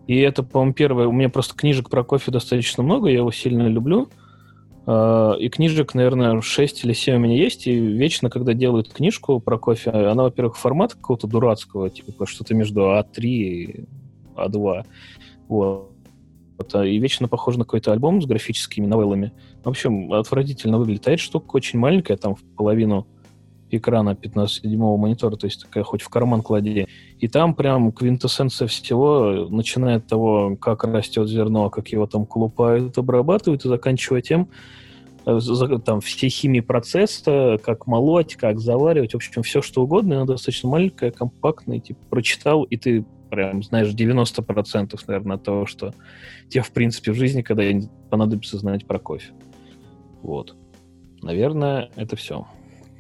И 0.08 0.18
это, 0.20 0.44
по-моему, 0.44 0.74
первое. 0.74 1.08
У 1.08 1.12
меня 1.12 1.30
просто 1.30 1.56
книжек 1.56 1.90
про 1.90 2.04
кофе 2.04 2.32
достаточно 2.32 2.84
много, 2.84 3.10
я 3.10 3.18
его 3.18 3.32
сильно 3.32 3.68
люблю. 3.68 4.10
А, 4.86 5.34
и 5.34 5.50
книжек, 5.50 5.96
наверное, 5.96 6.42
6 6.42 6.86
или 6.86 6.94
7 6.94 7.16
у 7.16 7.20
меня 7.20 7.36
есть, 7.36 7.68
и 7.68 7.76
вечно, 7.76 8.30
когда 8.30 8.54
делают 8.54 8.94
книжку 8.94 9.40
про 9.40 9.58
кофе, 9.58 9.90
она, 9.90 10.24
во-первых, 10.24 10.58
формат 10.58 10.94
какого-то 10.94 11.28
дурацкого, 11.28 11.90
типа 11.90 12.28
что-то 12.28 12.54
между 12.54 12.82
А3 12.82 13.24
и 13.24 13.86
А2. 14.36 14.86
Вот. 15.48 15.96
А, 16.74 16.86
и 16.86 16.98
вечно 16.98 17.28
похоже 17.28 17.60
на 17.60 17.66
какой-то 17.66 17.92
альбом 17.92 18.22
с 18.22 18.26
графическими 18.26 18.86
новеллами. 18.86 19.34
В 19.64 19.70
общем, 19.70 20.14
отвратительно 20.14 20.78
выглядит. 20.78 21.08
А 21.08 21.12
эта 21.12 21.22
штука 21.22 21.56
очень 21.56 21.80
маленькая, 21.80 22.18
там 22.18 22.36
в 22.36 22.44
половину 22.56 23.08
экрана 23.72 24.12
15-дюймового 24.12 24.98
монитора, 24.98 25.36
то 25.36 25.48
есть 25.48 25.62
такая 25.62 25.84
хоть 25.84 26.02
в 26.02 26.10
карман 26.10 26.42
клади. 26.42 26.88
И 27.20 27.28
там 27.28 27.56
прям 27.56 27.92
квинтэссенция 27.92 28.68
всего, 28.68 29.48
начиная 29.50 29.98
от 29.98 30.08
того, 30.08 30.56
как 30.56 30.84
растет 30.84 31.28
зерно, 31.28 31.70
как 31.70 31.88
его 31.90 32.08
там 32.08 32.26
колупают, 32.26 32.98
обрабатывают, 32.98 33.66
и 33.66 33.70
заканчивая 33.70 34.22
тем, 34.22 34.50
э, 35.26 35.40
там 35.84 36.00
все 36.00 36.30
химии 36.30 36.62
процесса, 36.62 37.60
как 37.64 37.88
молоть, 37.88 38.36
как 38.36 38.60
заваривать, 38.60 39.14
в 39.14 39.16
общем, 39.16 39.42
все 39.44 39.62
что 39.62 39.84
угодно, 39.84 40.18
она 40.18 40.26
достаточно 40.26 40.70
маленькая, 40.70 41.12
компактная, 41.12 41.80
типа, 41.80 42.00
прочитал, 42.10 42.64
и 42.64 42.78
ты 42.78 43.06
прям 43.30 43.64
знаешь 43.64 43.90
90% 43.90 45.00
наверное, 45.08 45.38
того, 45.38 45.66
что 45.66 45.94
тебе, 46.50 46.62
в 46.62 46.72
принципе, 46.72 47.12
в 47.12 47.16
жизни 47.16 47.42
когда-нибудь 47.42 47.90
понадобится 48.10 48.58
знать 48.58 48.86
про 48.86 49.00
кофе. 49.00 49.32
Вот. 50.22 50.56
Наверное, 51.22 51.90
это 51.96 52.16
все. 52.16 52.48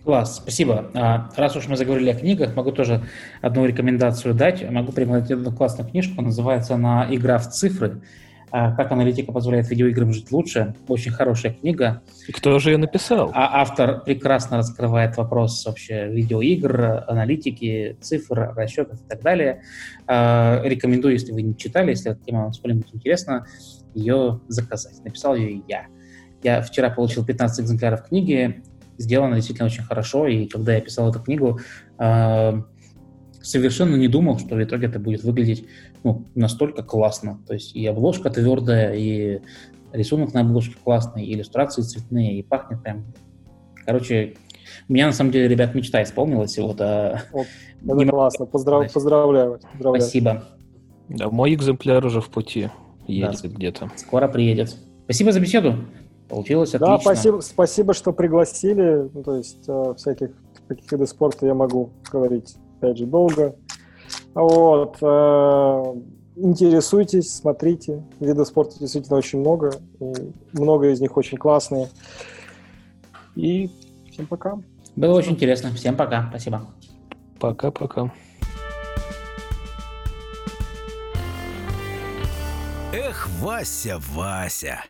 Класс, 0.03 0.38
спасибо. 0.38 0.91
А, 0.93 1.31
раз 1.35 1.56
уж 1.56 1.68
мы 1.68 1.77
заговорили 1.77 2.11
о 2.11 2.15
книгах, 2.15 2.56
могу 2.56 2.72
тоже 2.72 3.02
одну 3.41 3.65
рекомендацию 3.65 4.35
дать. 4.35 4.69
Могу 4.69 4.91
порекомендовать 4.91 5.31
одну 5.31 5.52
классную 5.52 5.89
книжку, 5.89 6.22
называется 6.22 6.76
она 6.76 7.07
«Игра 7.10 7.39
в 7.39 7.49
цифры». 7.49 8.02
А, 8.51 8.72
как 8.72 8.91
аналитика 8.91 9.31
позволяет 9.31 9.69
видеоиграм 9.69 10.13
жить 10.13 10.31
лучше. 10.31 10.76
Очень 10.88 11.11
хорошая 11.11 11.53
книга. 11.53 12.01
И 12.27 12.31
кто 12.31 12.57
же 12.59 12.72
ее 12.72 12.77
написал? 12.77 13.31
А 13.34 13.61
автор 13.61 14.01
прекрасно 14.01 14.57
раскрывает 14.57 15.17
вопрос 15.17 15.65
вообще 15.65 16.07
видеоигр, 16.07 17.03
аналитики, 17.07 17.97
цифр, 18.01 18.53
расчетов 18.55 19.01
и 19.01 19.09
так 19.09 19.22
далее. 19.22 19.61
А, 20.07 20.61
рекомендую, 20.63 21.13
если 21.13 21.31
вы 21.31 21.41
не 21.41 21.57
читали, 21.57 21.91
если 21.91 22.11
эта 22.11 22.23
тема 22.23 22.43
вам 22.43 22.53
что-нибудь 22.53 22.88
интересна, 22.93 23.45
ее 23.93 24.41
заказать. 24.47 25.03
Написал 25.03 25.35
ее 25.35 25.61
я. 25.67 25.88
Я 26.43 26.61
вчера 26.61 26.89
получил 26.89 27.26
15 27.26 27.65
экземпляров 27.65 28.07
книги, 28.07 28.61
сделано 28.97 29.35
действительно 29.35 29.67
очень 29.67 29.84
хорошо, 29.84 30.27
и 30.27 30.45
когда 30.45 30.76
я 30.76 30.81
писал 30.81 31.09
эту 31.09 31.19
книгу, 31.19 31.59
э, 31.97 32.61
совершенно 33.41 33.95
не 33.95 34.07
думал, 34.07 34.39
что 34.39 34.55
в 34.55 34.63
итоге 34.63 34.88
это 34.88 34.99
будет 34.99 35.23
выглядеть 35.23 35.65
ну, 36.06 36.23
настолько 36.36 36.84
классно. 36.84 37.41
То 37.48 37.56
есть 37.56 37.76
и 37.76 37.86
обложка 37.88 38.30
твердая, 38.30 38.94
и 38.94 39.41
рисунок 39.91 40.36
на 40.36 40.41
обложке 40.41 40.76
классный, 40.82 41.26
и 41.26 41.34
иллюстрации 41.34 41.82
цветные, 41.82 42.38
и 42.38 42.44
пахнет 42.44 42.84
прям... 42.84 43.06
Короче, 43.88 44.36
у 44.88 44.94
меня 44.94 45.07
на 45.07 45.14
самом 45.14 45.32
деле, 45.32 45.48
ребят, 45.48 45.73
мечта 45.73 46.03
исполнилась. 46.03 46.60
Вот, 46.60 46.80
а... 46.80 47.23
вот, 47.34 47.48
это 47.84 47.95
не 47.95 48.06
классно, 48.06 48.45
Поздрав... 48.45 48.94
поздравляю, 48.94 49.60
поздравляю. 49.72 50.02
Спасибо. 50.03 50.44
Да, 51.10 51.30
мой 51.32 51.56
экземпляр 51.56 52.06
уже 52.06 52.22
в 52.22 52.30
пути 52.30 52.69
едет 53.07 53.41
да, 53.41 53.48
где-то. 53.48 53.91
Скоро 53.95 54.27
приедет. 54.27 54.76
Спасибо 55.06 55.32
за 55.32 55.40
беседу. 55.40 55.76
Получилось 56.30 56.76
отлично. 56.76 56.98
Да, 56.98 57.02
спасибо, 57.02 57.40
спасибо, 57.40 57.94
что 57.95 58.14
пригласили. 58.14 59.10
Ну, 59.11 59.23
то 59.23 59.38
есть 59.38 59.68
о 59.68 59.95
всяких 59.95 60.30
таких 60.68 60.91
видах 60.91 61.10
спорта 61.10 61.48
я 61.48 61.56
могу 61.56 61.90
говорить, 62.11 62.56
опять 62.77 62.99
же, 62.99 63.07
долго. 63.07 63.56
Вот. 64.34 64.98
Э, 65.02 65.94
интересуйтесь, 66.36 67.36
смотрите. 67.36 68.03
Видов 68.19 68.48
спорта 68.48 68.80
действительно 68.80 69.18
очень 69.18 69.40
много. 69.40 69.73
И 69.99 70.14
много 70.53 70.90
из 70.91 70.99
них 71.02 71.15
очень 71.18 71.38
классные. 71.38 71.90
И 73.36 73.69
всем 74.11 74.27
пока. 74.27 74.57
Было 74.95 75.18
очень 75.18 75.34
интересно. 75.34 75.72
Всем 75.72 75.95
пока. 75.95 76.27
Спасибо. 76.30 76.68
Пока-пока. 77.40 78.11
Эх, 82.94 83.27
Вася, 83.41 83.99
Вася. 84.14 84.86